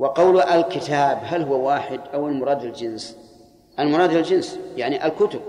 [0.00, 3.18] وقول الكتاب هل هو واحد أو المراد الجنس؟
[3.78, 5.40] المراد الجنس يعني الكتب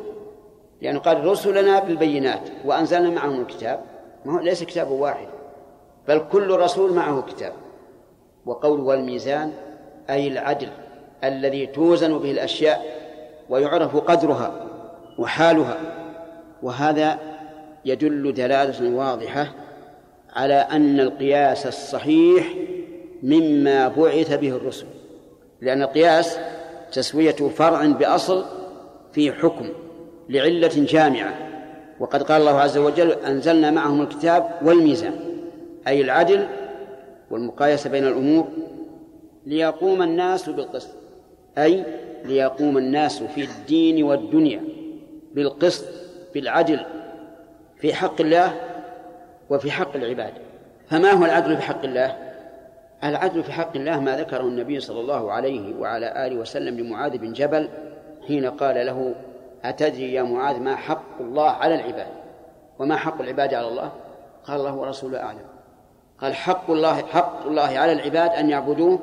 [0.82, 3.80] لأنه قال رسلنا بالبينات وأنزلنا معهم الكتاب.
[4.26, 5.28] ما هو ليس كتاب واحد
[6.08, 7.54] بل كل رسول معه كتاب.
[8.46, 9.54] وقول والميزان
[10.10, 10.70] أي العدل
[11.24, 12.86] الذي توزن به الأشياء
[13.50, 14.68] ويعرف قدرها
[15.18, 15.78] وحالها.
[16.64, 17.20] وهذا
[17.86, 19.48] يدل دلالة واضحة
[20.34, 22.54] على أن القياس الصحيح
[23.24, 24.86] مما بعث به الرسل
[25.62, 26.38] لأن القياس
[26.92, 28.46] تسوية فرع بأصل
[29.14, 29.70] في حكم
[30.30, 31.34] لعلة جامعة.
[32.00, 35.14] وقد قال الله عز وجل أنزلنا معهم الكتاب والميزان
[35.88, 36.48] أي العدل
[37.32, 38.48] والمقايسة بين الأمور
[39.46, 40.90] ليقوم الناس بالقسط
[41.58, 41.84] أي
[42.26, 44.62] ليقوم الناس في الدين والدنيا
[45.34, 45.86] بالقسط
[46.34, 46.80] بالعدل
[47.78, 48.54] في حق الله
[49.50, 50.34] وفي حق العباد.
[50.88, 52.31] فما هو العدل في حق الله؟
[53.04, 57.34] العدل في حق الله ما ذكره النبي صلى الله عليه وعلى آله وسلم لمعاذ بن
[57.34, 57.70] جبل
[58.28, 59.16] حين قال له
[59.64, 62.08] أتدري يا معاذ ما حق الله على العباد؟
[62.80, 63.92] وما حق العباد على الله؟
[64.44, 65.46] قال الله ورسوله أعلم.
[66.22, 69.00] قال حق الله حق الله على العباد أن يعبدوه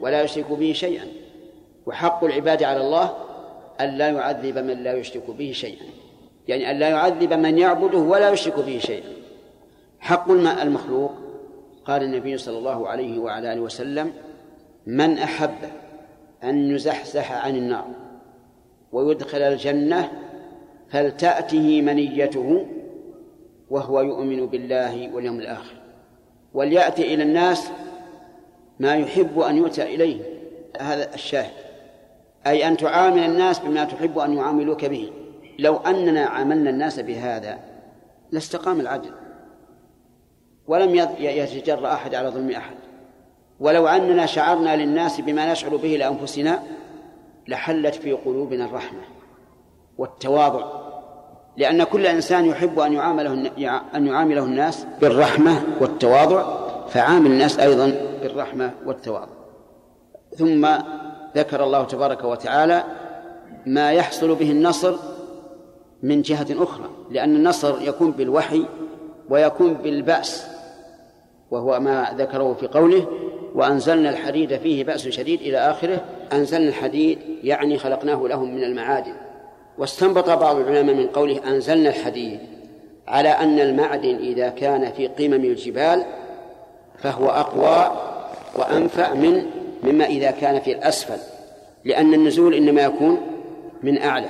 [0.00, 1.06] ولا يشركوا به شيئا
[1.86, 3.14] وحق العباد على الله
[3.80, 5.84] أن لا يعذب من لا يشرك به شيئا.
[6.48, 9.12] يعني أن لا يعذب من يعبده ولا يشرك به شيئا.
[10.00, 11.23] حق المخلوق
[11.84, 14.12] قال النبي صلى الله عليه وعلى آله وسلم
[14.86, 15.54] من أحب
[16.44, 17.86] أن يزحزح عن النار
[18.92, 20.12] ويدخل الجنة
[20.88, 22.66] فلتأته منيته
[23.70, 25.74] وهو يؤمن بالله واليوم الآخر.
[26.54, 27.68] وليأتي إلى الناس
[28.80, 30.20] ما يحب أن يؤتى إليه.
[30.80, 31.52] هذا الشاهد.
[32.46, 35.12] أي أن تعامل الناس بما تحب أن يعاملوك به.
[35.58, 37.58] لو أننا عاملنا الناس بهذا
[38.32, 39.10] لاستقام العدل.
[40.68, 42.76] ولم يتجرأ أحد على ظلم أحد.
[43.60, 46.62] ولو أننا شعرنا للناس بما نشعر به لأنفسنا
[47.48, 49.00] لحلت في قلوبنا الرحمة
[49.98, 50.64] والتواضع.
[51.56, 53.32] لأن كل إنسان يحب أن يعامله
[53.94, 56.44] أن يعامله الناس بالرحمة والتواضع
[56.88, 59.32] فعامل الناس أيضا بالرحمة والتواضع.
[60.36, 60.68] ثم
[61.36, 62.84] ذكر الله تبارك وتعالى
[63.66, 64.96] ما يحصل به النصر
[66.02, 68.64] من جهة أخرى لأن النصر يكون بالوحي
[69.30, 70.53] ويكون بالبأس.
[71.54, 73.06] وهو ما ذكره في قوله
[73.54, 76.04] وأنزلنا الحديد فيه بأس شديد إلى آخره.
[76.32, 79.14] أنزلنا الحديد يعني خلقناه لهم من المعادن.
[79.78, 82.38] واستنبط بعض العلماء من قوله أنزلنا الحديد
[83.08, 86.04] على أن المعدن إذا كان في قمم الجبال
[86.98, 87.96] فهو أقوى
[88.56, 89.46] وأنفع من
[89.82, 91.18] مما إذا كان في الأسفل
[91.84, 93.20] لأن النزول إنما يكون
[93.82, 94.28] من أعلى.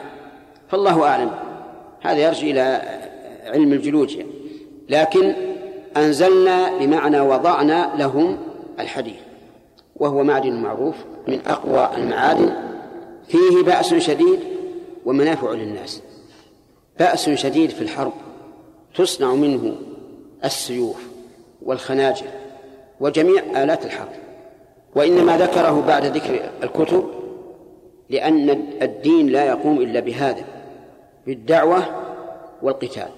[0.69, 1.31] فالله أعلم.
[2.03, 2.83] هذا يرجع إلى
[3.47, 4.27] علم الجيولوجيا
[4.89, 5.35] لكن
[5.97, 8.39] أنزلنا بمعنى وضعنا لهم
[8.81, 9.17] الحديد
[9.97, 10.95] وهو معدن معروف
[11.29, 12.53] من أقوى المعادن
[13.29, 14.41] فيه بأس شديد
[15.05, 16.03] ومنافع للناس.
[16.99, 18.13] بأس شديد في الحرب
[18.95, 19.77] تصنع منه
[20.45, 21.07] السيوف
[21.63, 22.27] والخناجر
[23.01, 24.13] وجميع آلات الحرب
[24.97, 27.05] وإنما ذكره بعد ذكر الكتب
[28.11, 28.51] لأن
[28.83, 30.45] الدين لا يقوم إلا بهذا
[31.27, 31.85] بالدعوة
[32.63, 33.09] والقتال.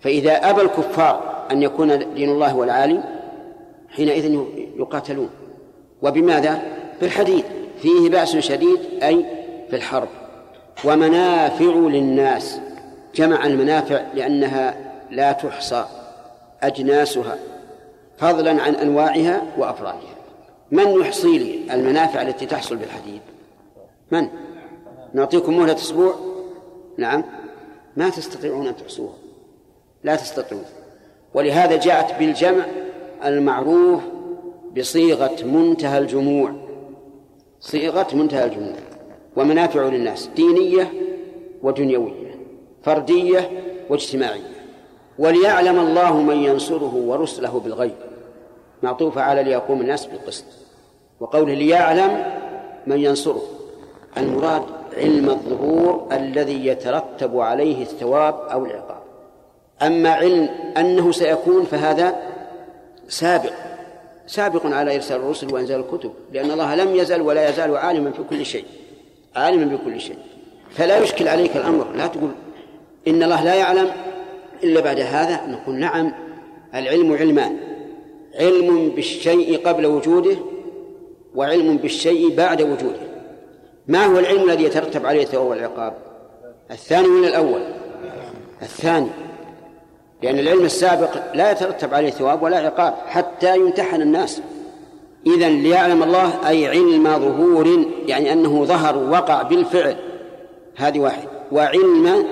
[0.00, 3.04] فإذا أبى الكفار أن يكون دين الله هو العالم
[3.88, 4.40] حينئذ
[4.76, 5.30] يقاتلون.
[6.02, 6.62] وبماذا؟
[7.00, 7.44] بالحديد
[7.82, 9.26] فيه بأس شديد أي
[9.70, 10.08] في الحرب
[10.84, 12.60] ومنافع للناس.
[13.14, 14.74] جمع المنافع لأنها
[15.10, 15.86] لا تحصى
[16.62, 17.38] أجناسها
[18.18, 20.16] فضلا عن أنواعها وأفرادها.
[20.70, 23.20] من يحصي لي؟ المنافع التي تحصل بالحديد
[24.10, 24.28] من؟
[25.14, 26.14] نعطيكم مهلة أسبوع؟
[26.98, 27.24] نعم.
[27.96, 29.14] ما تستطيعون أن تحصوها.
[30.04, 30.64] لا تستطيعون.
[31.36, 32.64] ولهذا جاءت بالجمع
[33.24, 34.00] المعروف
[34.76, 36.50] بصيغة منتهى الجموع.
[37.60, 38.76] صيغة منتهى الجموع.
[39.36, 40.92] ومنافع للناس دينية
[41.62, 42.34] ودنيوية
[42.82, 43.50] فردية
[43.90, 44.56] واجتماعية.
[45.18, 47.94] وليعلم الله من ينصره ورسله بالغيب.
[48.82, 50.44] معطوفة على ليقوم الناس بالقسط.
[51.20, 52.24] وقوله ليعلم
[52.86, 53.42] من ينصره.
[54.18, 54.62] المراد
[54.96, 59.05] علم الظهور الذي يترتب عليه الثواب أو العقاب.
[59.82, 62.16] أما علم أنه سيكون فهذا
[63.08, 63.52] سابق
[64.26, 68.46] سابق على إرسال الرسل وإنزال الكتب لأن الله لم يزل ولا يزال عالما في كل
[68.46, 68.64] شيء
[69.36, 70.16] عالما بكل شيء.
[70.70, 72.30] فلا يشكل عليك الأمر لا تقول
[73.08, 73.90] إن الله لا يعلم
[74.64, 75.46] إلا بعد هذا.
[75.46, 76.12] نقول نعم
[76.74, 77.56] العلم علمان
[78.34, 80.36] علم بالشيء قبل وجوده
[81.34, 83.06] وعلم بالشيء بعد وجوده.
[83.88, 85.94] ما هو العلم الذي يترتب عليه الثواب والعقاب؟
[86.70, 87.60] الثاني من الأول
[88.62, 89.10] الثاني.
[90.22, 94.40] لأن العلم السابق لا يترتب عليه ثواب ولا عقاب حتى يمتحن الناس.
[95.26, 99.96] إذا ليعلم الله أي علم ظهور يعني أنه ظهر وقع بالفعل.
[100.76, 101.28] هذه واحد.
[101.52, 102.26] وعلم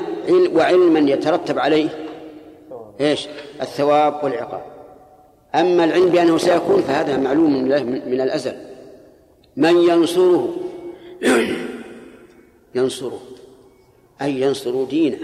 [0.55, 1.89] وعلما يترتب عليه
[3.01, 3.29] إيش؟
[3.63, 4.63] الثواب والعقاب.
[5.55, 7.65] أما العلم بأنه سيكون فهذا معلوم
[8.07, 8.55] من الأزل.
[9.57, 10.57] من ينصره؟
[12.75, 13.21] ينصره.
[14.23, 15.19] أي ينصر دينه.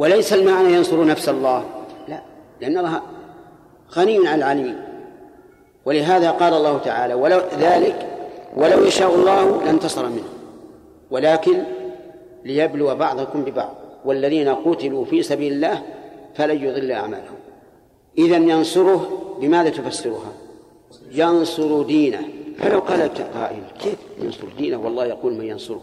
[0.00, 1.64] وليس المعنى ينصر نفس الله.
[2.08, 2.22] لا
[2.60, 3.02] لأن الله
[3.92, 4.80] غني عن العالمين
[5.84, 8.08] ولهذا قال الله تعالى ولو ذلك
[8.56, 10.28] ولو يشاء الله لانتصر منه.
[11.10, 11.62] ولكن
[12.44, 13.74] ليبلو بعضكم ببعض.
[14.04, 15.82] والذين قتلوا في سبيل الله
[16.34, 17.36] فلن يضل أعمالهم.
[18.18, 19.08] إذا ينصره
[19.40, 20.32] بماذا تفسرها؟
[21.12, 22.22] ينصر دينه.
[22.58, 25.82] فلو قال قائل كيف ينصر دينه؟ والله يقول من ينصره.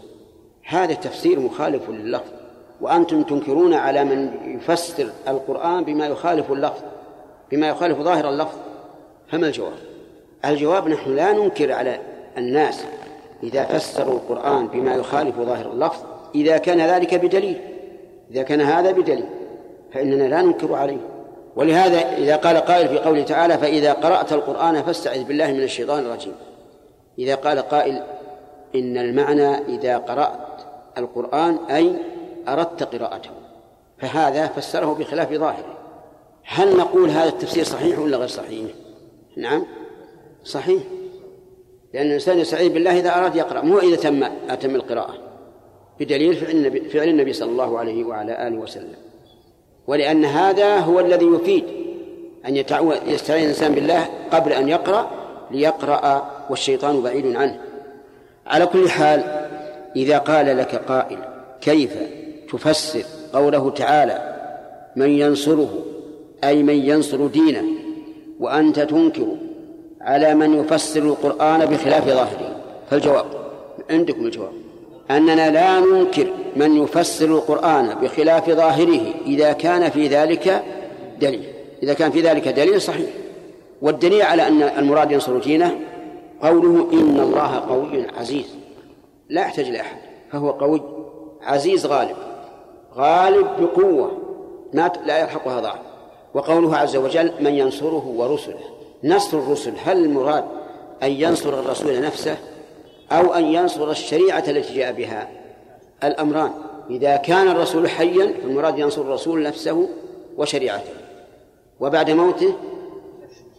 [0.64, 2.37] هذا تفسير مخالف لللفظ.
[2.80, 6.82] وأنتم تنكرون على من يفسر القرآن بما يخالف اللفظ
[7.50, 8.56] بما يخالف ظاهر اللفظ.
[9.28, 9.78] فما الجواب؟
[10.44, 11.98] الجواب نحن لا ننكر على
[12.38, 12.84] الناس
[13.42, 16.02] إذا فسروا القرآن بما يخالف ظاهر اللفظ
[16.34, 17.60] إذا كان ذلك بدليل.
[18.30, 19.24] إذا كان هذا بدليل
[19.92, 21.00] فإننا لا ننكر عليه.
[21.56, 26.32] ولهذا إذا قال قائل في قوله تعالى فإذا قرأت القرآن فاستعذ بالله من الشيطان الرجيم
[27.18, 28.02] إذا قال قائل
[28.74, 30.60] إن المعنى إذا قرأت
[30.98, 31.92] القرآن أي
[32.52, 33.30] أردت قراءته
[33.98, 35.78] فهذا فسره بخلاف ظاهره.
[36.44, 38.70] هل نقول هذا التفسير صحيح ولا غير صحيح؟
[39.36, 39.66] نعم
[40.44, 40.82] صحيح.
[41.94, 45.14] لأن الإنسان يستعيذ بالله إذا أراد يقرأ مو إذا تم أتم القراءة.
[46.00, 48.96] بدليل فعل النبي, فعل النبي صلى الله عليه وعلى آله وسلم.
[49.86, 51.64] ولأن هذا هو الذي يفيد
[52.46, 52.56] أن
[53.06, 55.10] يستعين الإنسان بالله قبل أن يقرأ
[55.50, 57.60] ليقرأ والشيطان بعيد عنه.
[58.46, 59.48] على كل حال
[59.96, 61.18] إذا قال لك قائل
[61.60, 61.98] كيف
[62.52, 63.02] تفسر
[63.32, 64.34] قوله تعالى
[64.96, 65.84] من ينصره
[66.44, 67.64] أي من ينصر دينه
[68.40, 69.26] وأنت تنكر
[70.00, 72.56] على من يفسر القرآن بخلاف ظاهره.
[72.90, 73.26] فالجواب
[73.90, 74.52] عندكم الجواب.
[75.10, 80.62] أننا لا ننكر من يفسر القرآن بخلاف ظاهره إذا كان في ذلك
[81.20, 81.44] دليل.
[81.82, 83.10] إذا كان في ذلك دليل صحيح.
[83.82, 85.78] والدليل على أن المراد ينصر دينه
[86.42, 88.46] قوله إن الله قوي عزيز.
[89.28, 89.98] لا يحتاج لأحد
[90.32, 90.82] فهو قوي
[91.42, 92.16] عزيز غالب.
[92.98, 94.18] غالب بقوة.
[94.72, 95.78] ما لا يلحقها ضعف
[96.34, 98.60] وقوله عز وجل من ينصره ورسله.
[99.04, 100.44] نصر الرسل هل المراد
[101.02, 102.36] أن ينصر الرسول نفسه
[103.12, 105.28] أو أن ينصر الشريعة التي جاء بها؟
[106.04, 106.50] الأمران.
[106.90, 109.88] إذا كان الرسول حيا فالمراد ينصر الرسول نفسه
[110.36, 110.92] وشريعته.
[111.80, 112.54] وبعد موته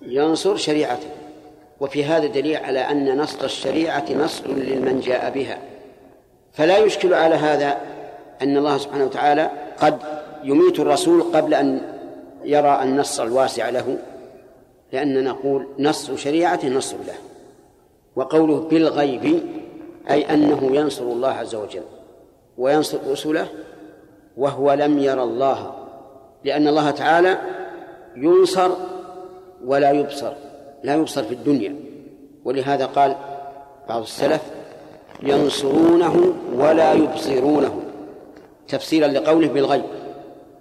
[0.02, 1.10] ينصر شريعته.
[1.80, 5.60] وفي هذا دليل على أن نصر الشريعة نصر لمن جاء بها.
[6.54, 7.78] فلا يشكل على هذا
[8.42, 9.52] أن الله سبحانه وتعالى
[9.82, 10.00] قد
[10.44, 11.82] يميت الرسول قبل أن
[12.44, 13.98] يرى النص الواسع له
[14.94, 17.16] لأننا نقول نص شريعته نصر له
[18.16, 19.44] وقوله بالغيب
[20.10, 21.84] أي أنه ينصر الله عز وجل
[22.58, 23.48] وينصر رسله
[24.38, 25.74] وهو لم ير الله
[26.44, 27.38] لأن الله تعالى
[28.16, 28.72] ينصر
[29.66, 30.34] ولا يبصر
[30.84, 31.76] لا يبصر في الدنيا
[32.46, 33.16] ولهذا قال
[33.90, 34.42] بعض السلف
[35.24, 37.89] ينصرونه ولا يبصرونه.
[38.70, 39.86] تفسيرا لقوله بالغيب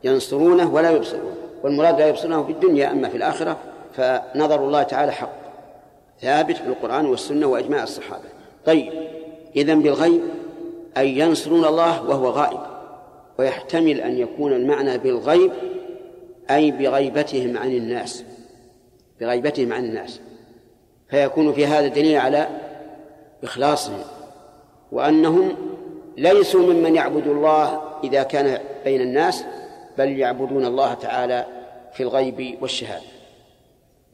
[0.05, 1.35] ينصرونه ولا يبصرونه.
[1.63, 3.57] والمراد لا يبصرونه في الدنيا أما في الآخرة
[3.97, 5.33] فنظر الله تعالى حق
[6.21, 8.25] ثابت في القرآن والسنة وإجماع الصحابة.
[8.67, 8.93] طيب
[9.57, 10.21] إذن بالغيب
[10.97, 12.61] أي ينصرون الله وهو غائب
[13.39, 15.53] ويحتمل أن يكون المعنى بالغيب
[16.51, 18.25] أي بغيبتهم عن الناس
[19.21, 20.21] بغيبتهم عن الناس.
[21.11, 22.49] فيكون في هذا دليل على
[23.45, 23.99] إخلاصهم
[24.93, 25.57] وأنهم
[26.17, 29.45] ليسوا ممن يعبد الله إذا كان بين الناس
[29.99, 31.47] بل يعبدون الله تعالى
[31.93, 33.07] في الغيب والشهادة.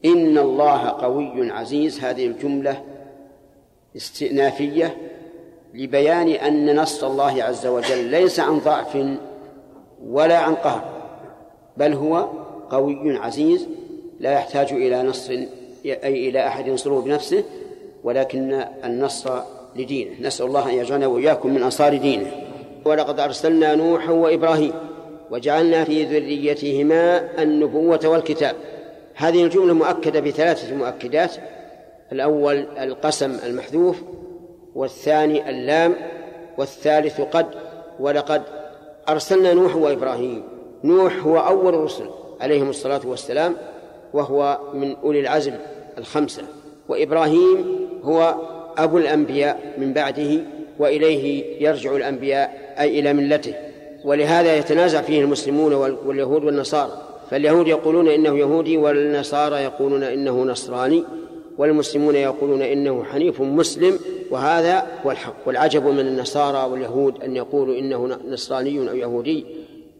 [0.05, 1.99] إن الله قوي عزيز.
[1.99, 2.83] هذه الجملة
[3.95, 4.97] استئنافية
[5.73, 8.97] لبيان أن نص الله عز وجل ليس عن ضعف
[10.07, 10.83] ولا عن قهر
[11.77, 12.27] بل هو
[12.69, 13.67] قوي عزيز.
[14.19, 15.29] لا يحتاج إلى نص
[15.85, 17.43] أي إلى أحد ينصره بنفسه
[18.03, 19.39] ولكن النصر
[19.75, 20.11] لدينه.
[20.21, 22.44] نسأل الله أن يجعلنا وإياكم من أنصار دينه.
[22.85, 24.73] ولقد أرسلنا نوحا وإبراهيم
[25.31, 28.55] وجعلنا في ذريتهما النبوة والكتاب.
[29.15, 31.31] هذه الجملة مؤكدة بثلاثة مؤكدات.
[32.11, 34.01] الأول القسم المحذوف
[34.75, 35.95] والثاني اللام
[36.57, 37.45] والثالث قد.
[37.99, 38.41] ولقد
[39.09, 40.43] أرسلنا نوح وإبراهيم.
[40.83, 42.09] نوح هو أول الرسل
[42.41, 43.55] عليهم الصلاة والسلام
[44.13, 45.53] وهو من أولي العزم
[45.97, 46.43] الخمسة.
[46.89, 48.35] وإبراهيم هو
[48.77, 50.39] أبو الأنبياء من بعده
[50.79, 53.53] وإليه يرجع الأنبياء أي إلى ملته.
[54.03, 55.73] ولهذا يتنازع فيه المسلمون
[56.05, 57.01] واليهود والنصارى.
[57.31, 61.03] فاليهود يقولون إنه يهودي والنصارى يقولون إنه نصراني
[61.57, 63.99] والمسلمون يقولون إنه حنيف مسلم.
[64.31, 65.35] وهذا هو الحق.
[65.45, 69.45] والعجب من النصارى واليهود أن يقولوا إنه نصراني أو يهودي.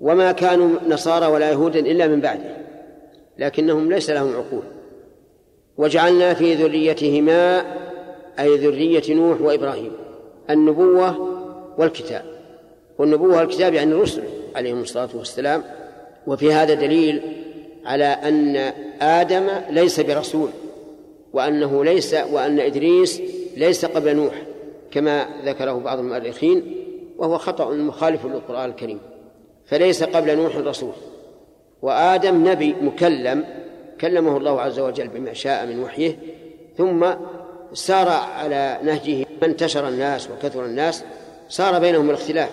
[0.01, 2.57] وما كانوا نصارى ولا يهودا إلا من بعده.
[3.39, 4.63] لكنهم ليس لهم عقول.
[5.77, 7.65] وجعلنا في ذريتهما
[8.39, 9.91] أي ذرية نوح وإبراهيم
[10.49, 11.29] النبوة
[11.77, 12.34] والكتاب.
[12.97, 14.23] والنبوة والكتاب يعني الرسل
[14.55, 15.63] عليهم الصلاة والسلام.
[16.27, 17.21] وفي هذا دليل
[17.85, 18.55] على أن
[19.01, 20.49] آدم ليس برسول
[21.33, 23.21] وأنه ليس وأن إدريس
[23.57, 24.41] ليس قبل نوح
[24.91, 26.75] كما ذكره بعض المؤرخين
[27.17, 28.99] وهو خطأ مخالف للقرآن الكريم.
[29.65, 30.93] فليس قبل نوح رسول.
[31.81, 33.45] وآدم نبي مكلم
[34.01, 36.19] كلمه الله عز وجل بما شاء من وحيه
[36.77, 37.05] ثم
[37.73, 41.03] سار على نهجه فانتشر الناس وكثر الناس
[41.49, 42.49] صار بينهم الاختلاف.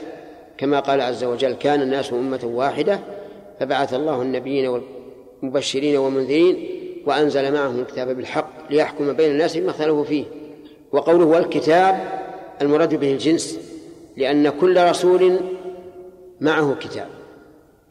[0.63, 3.01] كما قال عز وجل كان الناس أمة واحدة
[3.61, 4.83] فبعث الله النبيين
[5.43, 6.69] والمبشرين والمنذرين
[7.07, 10.25] وأنزل معهم الكتاب بالحق ليحكم بين الناس بما اختلفوا فيه.
[10.93, 12.23] وقوله والكتاب
[12.61, 13.59] المراد به الجنس
[14.17, 15.41] لأن كل رسول
[16.41, 17.09] معه كتاب.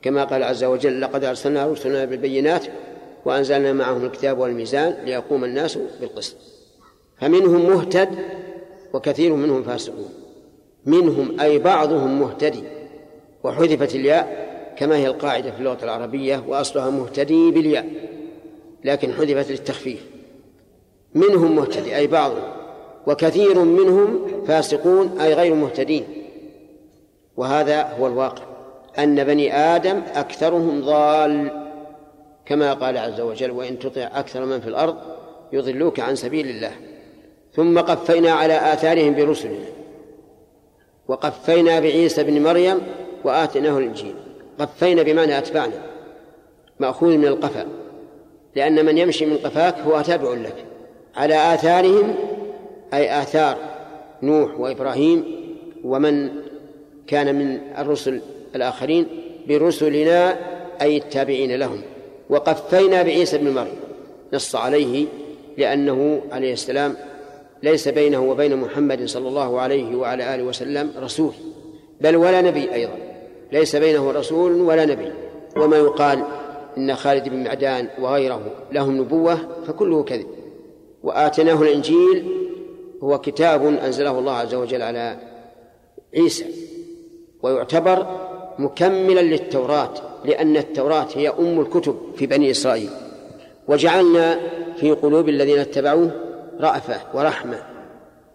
[0.02, 2.66] كما قال عز وجل لقد أرسلنا رسلنا بالبينات
[3.26, 6.36] وأنزلنا معهم الكتاب والميزان ليقوم الناس بالقسط.
[7.22, 8.10] فمنهم مهتد
[8.94, 10.21] وكثير منهم فاسقون.
[10.86, 12.64] منهم أي بعضهم مهتدي
[13.44, 17.88] وحذفت الياء كما هي القاعدة في اللغة العربية وأصلها مهتدي بالياء
[18.84, 20.06] لكن حذفت للتخفيف.
[21.16, 22.54] منهم مهتدي أي بعضهم
[23.08, 26.04] وكثير منهم فاسقون أي غير مهتدين.
[27.38, 28.44] وهذا هو الواقع
[29.00, 31.62] أن بني آدم أكثرهم ضال.
[32.46, 34.96] كما قال عز وجل وإن تطع أكثر من في الأرض
[35.54, 36.72] يضلوك عن سبيل الله.
[37.54, 39.81] ثم قفينا على آثارهم برسلنا.
[41.12, 42.82] وقفينا بعيسى بن مريم
[43.24, 44.16] وآتيناه الإنجيل.
[44.60, 45.82] قفينا بمعنى أتبعنا.
[46.80, 47.66] مأخوذ من القفا.
[48.56, 50.56] لأن من يمشي من قفاك هو تابع لك.
[51.16, 52.16] على آثارهم
[52.94, 53.58] أي آثار
[54.24, 55.26] نوح وإبراهيم
[55.84, 56.30] ومن
[57.08, 58.22] كان من الرسل
[58.56, 59.06] الآخرين
[59.48, 60.38] برسلنا
[60.82, 61.82] أي التابعين لهم.
[62.30, 63.80] وقفينا بعيسى بن مريم.
[64.34, 65.06] نص عليه
[65.58, 66.96] لأنه عليه السلام
[67.64, 71.34] ليس بينه وبين محمد صلى الله عليه وعلى آله وسلم رسول
[72.02, 72.98] بل ولا نبي أيضا.
[73.52, 75.12] ليس بينه رسول ولا نبي.
[75.58, 76.24] وما يقال
[76.78, 78.42] إن خالد بن معدان وغيره
[78.72, 80.28] لهم نبوة فكله كذب.
[81.04, 82.26] وآتيناه الإنجيل
[83.04, 85.18] هو كتاب أنزله الله عز وجل على
[86.18, 86.46] عيسى.
[87.44, 88.06] ويعتبر
[88.60, 89.94] مكملا للتوراة
[90.26, 92.90] لأن التوراة هي أم الكتب في بني إسرائيل.
[93.68, 94.40] وجعلنا
[94.78, 96.12] في قلوب الذين اتبعوه
[96.62, 97.58] رأفة ورحمة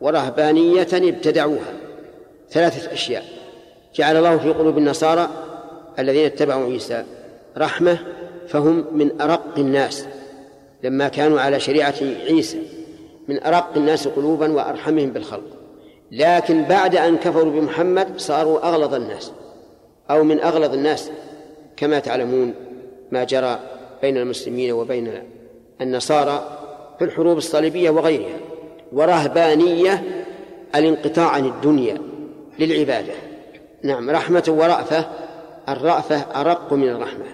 [0.01, 1.73] ورهبانية ابتدعوها.
[2.51, 3.25] ثلاثة أشياء.
[3.95, 5.29] جعل الله في قلوب النصارى
[5.99, 7.05] الذين اتبعوا عيسى
[7.59, 7.99] رحمة
[8.49, 10.07] فهم من أرق الناس.
[10.83, 11.95] لما كانوا على شريعة
[12.29, 12.63] عيسى
[13.29, 15.57] من أرق الناس قلوبا وأرحمهم بالخلق.
[16.13, 19.33] لكن بعد أن كفروا بمحمد صاروا أغلظ الناس.
[20.11, 21.11] أو من أغلظ الناس
[21.77, 22.55] كما تعلمون
[23.13, 23.59] ما جرى
[24.03, 25.23] بين المسلمين وبين
[25.81, 26.66] النصارى
[26.99, 28.37] في الحروب الصليبية وغيرها
[28.93, 30.03] ورهبانية
[30.75, 31.99] الانقطاع عن الدنيا
[32.59, 33.13] للعبادة.
[33.83, 35.07] نعم رحمة ورأفة
[35.69, 37.25] الرأفة أرق من الرحمة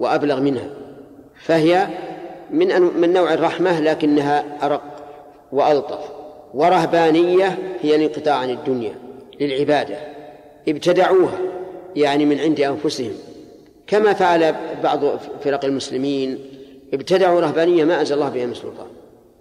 [0.00, 0.70] وأبلغ منها.
[1.44, 1.86] فهي
[2.50, 4.82] من من نوع الرحمة لكنها أرق
[5.52, 6.10] وألطف.
[6.54, 8.94] ورهبانية هي الانقطاع عن الدنيا
[9.40, 9.96] للعبادة.
[10.68, 11.38] ابتدعوها
[11.96, 13.12] يعني من عند أنفسهم.
[13.86, 15.00] كما فعل بعض
[15.44, 16.38] فرق المسلمين
[16.94, 18.86] ابتدعوا رهبانية ما أنزل الله بها من سلطان.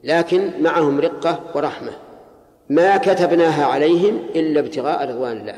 [0.06, 1.92] لكن معهم رقة ورحمة.
[2.69, 5.56] ما كتبناها عليهم إلا ابتغاء رضوان الله.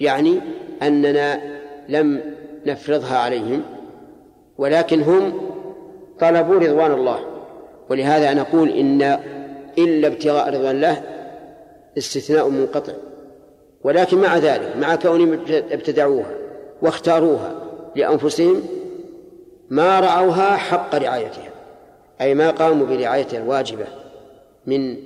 [0.00, 0.40] يعني
[0.82, 1.40] أننا
[1.88, 2.20] لم
[2.66, 3.62] نفرضها عليهم
[4.58, 5.40] ولكن هم
[6.20, 7.18] طلبوا رضوان الله.
[7.90, 9.02] ولهذا نقول إن
[9.78, 11.02] إلا ابتغاء رضوان الله
[11.98, 12.92] استثناء منقطع.
[13.84, 16.34] ولكن مع ذلك مع كونهم ابتدعوها
[16.82, 17.54] واختاروها
[17.96, 18.62] لأنفسهم
[19.70, 21.47] ما رعوها حق رعايتها.
[22.20, 23.86] أي ما قاموا برعايتها الواجبة
[24.66, 24.96] من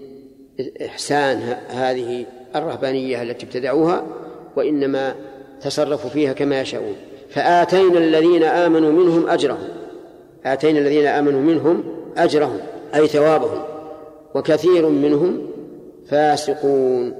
[0.86, 2.26] إحسان هذه
[2.56, 4.06] الرهبانية التي ابتدعوها
[4.56, 5.14] وإنما
[5.60, 6.94] تصرفوا فيها كما يشاءون.
[7.30, 9.68] فآتينا الذين آمنوا منهم أجرهم.
[10.44, 11.84] آتينا الذين آمنوا منهم
[12.16, 12.58] أجرهم
[12.94, 13.62] أي ثوابهم.
[14.34, 15.46] وكثير منهم
[16.08, 17.14] فاسقون.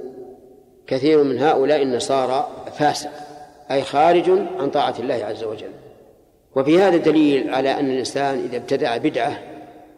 [0.86, 2.48] كثير من هؤلاء النصارى
[2.78, 3.10] فاسق
[3.70, 5.70] أي خارج عن طاعة الله عز وجل.
[6.56, 9.51] وفي هذا دليل على أن الإنسان إذا ابتدع بدعة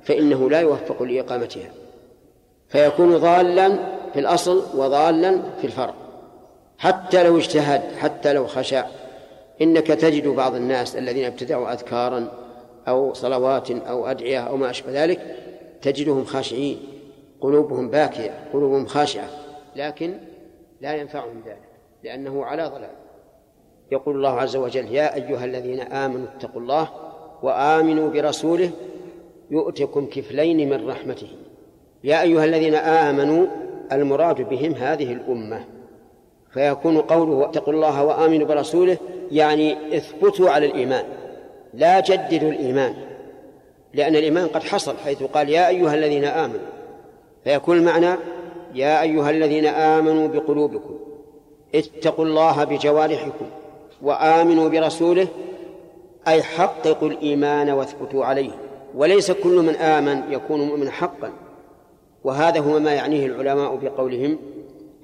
[0.05, 1.71] فإنه لا يوفق لإقامتها.
[2.69, 3.79] فيكون ضالا
[4.13, 5.95] في الأصل وضالا في الفرع.
[6.79, 8.87] حتى لو اجتهد حتى لو خشع
[9.63, 12.29] إنك تجد بعض الناس الذين ابتدعوا أذكارا
[12.89, 15.37] أو صلوات أو أدعية أو ما أشبه ذلك
[15.83, 16.79] تجدهم خاشعين.
[17.41, 19.29] قلوبهم باكية قلوبهم خاشعة.
[19.77, 20.15] لكن
[20.81, 21.69] لا ينفعهم ذلك
[22.05, 22.91] لأنه على ضلال.
[23.93, 26.89] يقول الله عز وجل يا أيها الذين آمنوا اتقوا الله
[27.43, 28.71] وآمنوا برسوله
[29.51, 31.29] يؤتكم كفلين من رحمته.
[32.05, 33.47] يا أيها الذين آمنوا
[33.93, 35.65] المراد بهم هذه الأمة.
[36.53, 38.97] فيكون قوله اتقوا الله وآمنوا برسوله
[39.33, 41.05] يعني اثبتوا على الإيمان.
[41.75, 42.95] لا جددوا الإيمان
[43.95, 46.67] لأن الإيمان قد حصل حيث قال يا أيها الذين آمنوا.
[47.45, 48.17] فيكون المعنى
[48.75, 50.99] يا أيها الذين آمنوا بقلوبكم
[51.75, 53.47] اتقوا الله بجوارحكم
[54.03, 55.27] وآمنوا برسوله
[56.29, 58.51] أي حققوا الإيمان واثبتوا عليه.
[58.95, 61.33] وليس كل من آمن يكون مؤمنا حقا.
[62.25, 64.39] وهذا هو ما يعنيه العلماء بقولهم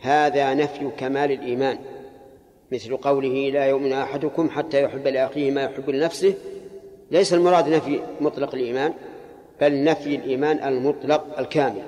[0.00, 1.78] هذا نفي كمال الإيمان.
[2.72, 6.34] مثل قوله لا يؤمن أحدكم حتى يحب لأخيه ما يحب لنفسه.
[7.10, 8.92] ليس المراد نفي مطلق الإيمان
[9.60, 11.82] بل نفي الإيمان المطلق الكامل.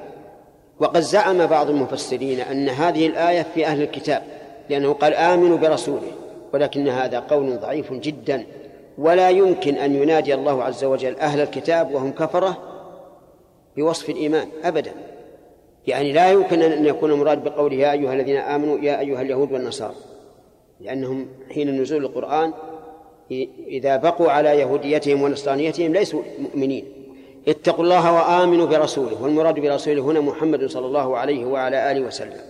[0.80, 4.22] وقد زعم بعض المفسرين أن هذه الآية في أهل الكتاب
[4.70, 6.12] لأنه قال آمنوا برسوله
[6.52, 8.44] ولكن هذا قول ضعيف جدا.
[8.98, 12.58] ولا يمكن أن ينادي الله عز وجل أهل الكتاب وهم كفرة
[13.76, 14.92] بوصف الإيمان أبدا.
[15.86, 19.94] يعني لا يمكن أن يكون المراد بقوله يا أيها الذين آمنوا يا أيها اليهود والنصارى.
[20.80, 22.52] لأنهم حين نزول القرآن
[23.68, 26.84] إذا بقوا على يهوديتهم ونصرانيتهم ليسوا مؤمنين.
[27.48, 32.40] اتقوا الله وآمنوا برسوله والمراد برسوله هنا محمد صلى الله عليه وعلى آله وسلم.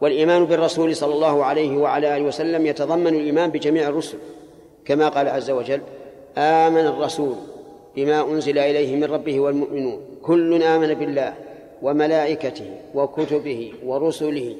[0.00, 4.18] والإيمان بالرسول صلى الله عليه وعلى آله وسلم يتضمن الإيمان بجميع الرسل.
[4.84, 5.80] كما قال عز وجل
[6.38, 7.34] آمن الرسول
[7.96, 10.00] بما أنزل إليه من ربه والمؤمنون.
[10.22, 11.34] كل آمن بالله
[11.82, 14.56] وملائكته وكتبه ورسله.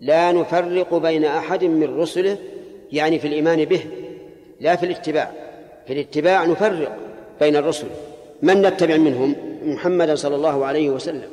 [0.00, 2.36] لا نفرق بين أحد من رسله
[2.92, 3.84] يعني في الإيمان به
[4.60, 5.32] لا في الاتباع.
[5.86, 6.96] في الاتباع نفرق
[7.40, 7.86] بين الرسل.
[8.42, 11.28] من نتبع منهم؟ محمدا صلى الله عليه وسلم.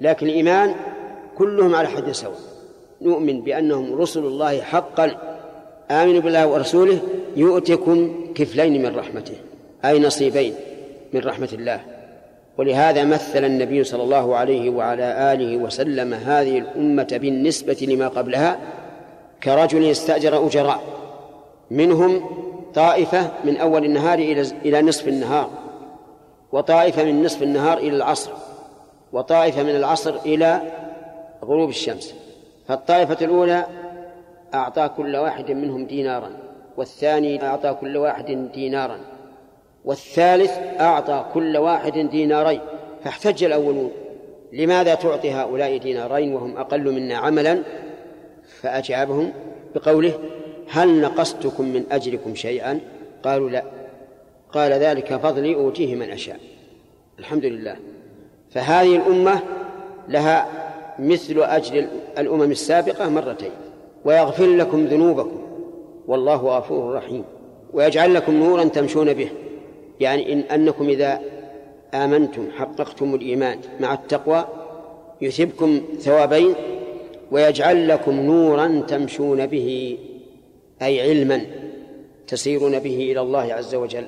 [0.00, 0.74] لكن الإيمان
[1.38, 2.38] كلهم على حد سواء.
[3.02, 5.39] نؤمن بأنهم رسل الله حقا.
[5.90, 6.98] آمنوا بالله ورسوله
[7.36, 9.34] يؤتكم كفلين من رحمته
[9.84, 10.54] أي نصيبين
[11.12, 11.80] من رحمة الله.
[12.58, 18.58] ولهذا مثل النبي صلى الله عليه وعلى آله وسلم هذه الأمة بالنسبة لما قبلها
[19.42, 20.82] كرجل استأجر أجراء
[21.70, 22.24] منهم
[22.74, 24.18] طائفة من أول النهار
[24.64, 25.50] إلى نصف النهار
[26.52, 28.30] وطائفة من نصف النهار إلى العصر
[29.12, 30.60] وطائفة من العصر إلى
[31.44, 32.14] غروب الشمس.
[32.68, 33.66] فالطائفة الأولى
[34.54, 36.30] أعطى كل واحد منهم دينارا
[36.76, 38.98] والثاني أعطى كل واحد دينارا
[39.84, 42.60] والثالث أعطى كل واحد دينارين
[43.04, 43.90] فاحتج الأولون.
[44.52, 47.62] لماذا تعطي هؤلاء دينارين وهم أقل منا عملا؟
[48.60, 49.32] فأجابهم
[49.74, 50.18] بقوله
[50.70, 52.80] هل نقصتكم من أجركم شيئا؟
[53.22, 53.64] قالوا لا.
[54.52, 56.40] قال ذلك فضلي أوتيه من أشاء.
[57.18, 57.76] الحمد لله.
[58.50, 59.40] فهذه الأمة
[60.08, 60.48] لها
[60.98, 61.86] مثل أجر
[62.18, 63.50] الأمم السابقة مرتين.
[64.04, 65.40] ويغفر لكم ذنوبكم.
[66.06, 67.24] والله غفور رحيم.
[67.72, 69.28] ويجعل لكم نورا تمشون به.
[70.00, 71.20] يعني إن أنكم إذا
[71.94, 74.44] آمنتم حققتم الإيمان مع التقوى
[75.20, 76.54] يثبكم ثوابين
[77.30, 79.98] ويجعل لكم نورا تمشون به
[80.82, 81.40] أي علما
[82.26, 84.06] تسيرون به إلى الله عز وجل.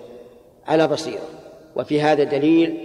[0.67, 1.29] على بصيرة.
[1.77, 2.77] وفي هذا دليل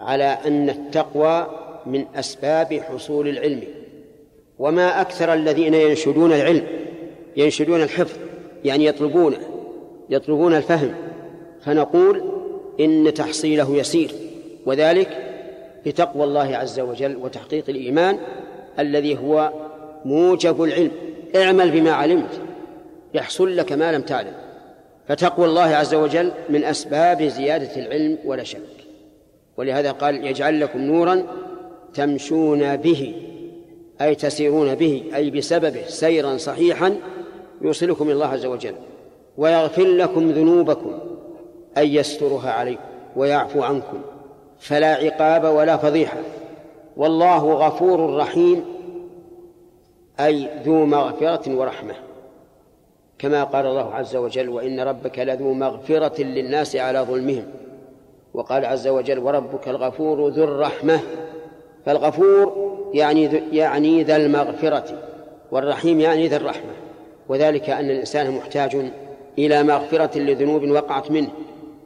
[0.00, 1.46] على أن التقوى
[1.86, 3.62] من أسباب حصول العلم.
[4.58, 6.66] وما أكثر الذين ينشدون العلم
[7.36, 8.16] ينشدون الحفظ
[8.64, 9.38] يعني يطلبونه
[10.10, 10.94] يطلبون الفهم.
[11.62, 12.22] فنقول
[12.80, 14.10] إن تحصيله يسير
[14.66, 15.08] وذلك
[15.86, 18.18] بتقوى الله عز وجل وتحقيق الإيمان
[18.78, 19.52] الذي هو
[20.04, 20.90] موجب العلم.
[21.36, 22.40] اعمل بما علمت
[23.14, 24.32] يحصل لك ما لم تعلم.
[25.08, 28.60] فتقوى الله عز وجل من أسباب زيادة العلم ولا شك.
[29.56, 31.22] ولهذا قال يجعل لكم نورا
[31.94, 33.14] تمشون به.
[34.00, 36.96] أي تسيرون به أي بسببه سيرا صحيحا
[37.62, 38.74] يوصلكم إلى الله عز وجل
[39.38, 40.92] ويغفر لكم ذنوبكم
[41.78, 42.82] أي يسترها عليكم
[43.16, 44.00] ويعفو عنكم
[44.58, 46.18] فلا عقاب ولا فضيحة.
[46.96, 48.64] والله غفور رحيم
[50.20, 51.94] أي ذو مغفرة ورحمة
[53.18, 57.46] كما قال الله عز وجل وإن ربك لذو مغفرة للناس على ظلمهم
[58.34, 61.00] وقال عز وجل وربك الغفور ذو الرحمة
[61.86, 64.84] فالغفور يعني يعني ذا المغفرة
[65.52, 66.72] والرحيم يعني ذا الرحمة.
[67.28, 68.76] وذلك أن الإنسان محتاج
[69.38, 71.28] إلى مغفرة لذنوب وقعت منه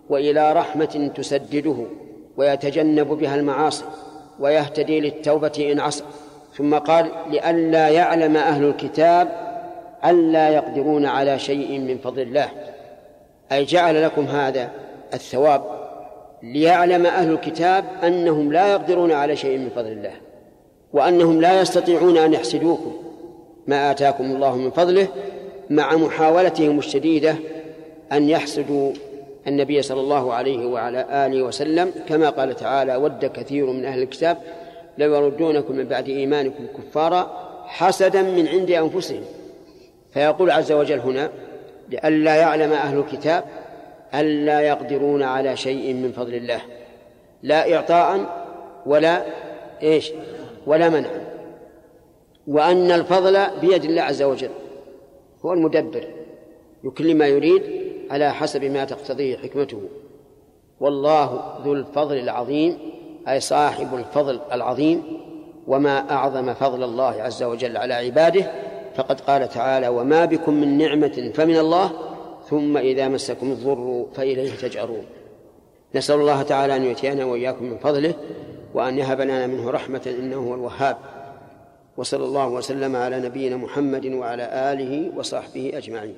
[0.09, 1.77] وإلى رحمة تسدده
[2.37, 3.85] ويتجنب بها المعاصي
[4.41, 6.05] ويهتدي للتوبة إن عصى.
[6.55, 9.29] ثم قال لئلا يعلم أهل الكتاب
[10.05, 12.49] ألا يقدرون على شيء من فضل الله.
[13.53, 14.71] أي جعل لكم هذا
[15.15, 15.88] الثواب؟
[16.43, 20.13] ليعلم أهل الكتاب أنهم لا يقدرون على شيء من فضل الله
[20.93, 22.97] وأنهم لا يستطيعون أن يحسدوكم
[23.67, 25.09] ما آتاكم الله من فضله
[25.71, 27.37] مع محاولتهم الشديدة
[28.13, 28.93] أن يحسدوا
[29.47, 31.93] النبي صلى الله عليه وعلى آله وسلم.
[32.09, 34.39] كما قال تعالى ود كثير من أهل الكتاب
[34.99, 39.23] لو يردونكم من بعد إيمانكم كفارا حسدا من عند أنفسهم
[40.15, 41.31] فيقول عز وجل هنا
[41.89, 43.45] لئلا يعلم أهل الكتاب
[44.15, 46.61] ألا يقدرون على شيء من فضل الله.
[47.43, 48.27] لا إعطاء
[48.87, 49.25] ولا
[49.83, 50.13] إيش؟
[50.67, 51.11] ولا منع
[52.47, 54.51] وأن الفضل بيد الله عز وجل.
[55.45, 56.05] هو المدبر.
[56.85, 57.63] يكل ما يريد
[58.11, 59.83] على حسب ما تقتضيه حكمته.
[60.81, 62.79] والله ذو الفضل العظيم
[63.29, 65.03] أي صاحب الفضل العظيم.
[65.67, 68.53] وما أعظم فضل الله عز وجل على عباده.
[68.95, 71.91] فقد قال تعالى وما بكم من نعمة فمن الله
[72.51, 75.05] ثم إذا مسكم الضر فإليه تجأرون.
[75.95, 78.15] نسأل الله تعالى أن يؤتينا وإياكم من فضله
[78.75, 80.97] وأن يهب لنا منه رحمة إنه هو الوهاب.
[81.97, 86.17] وصلى الله وسلم على نبينا محمد وعلى آله وصحبه أجمعين.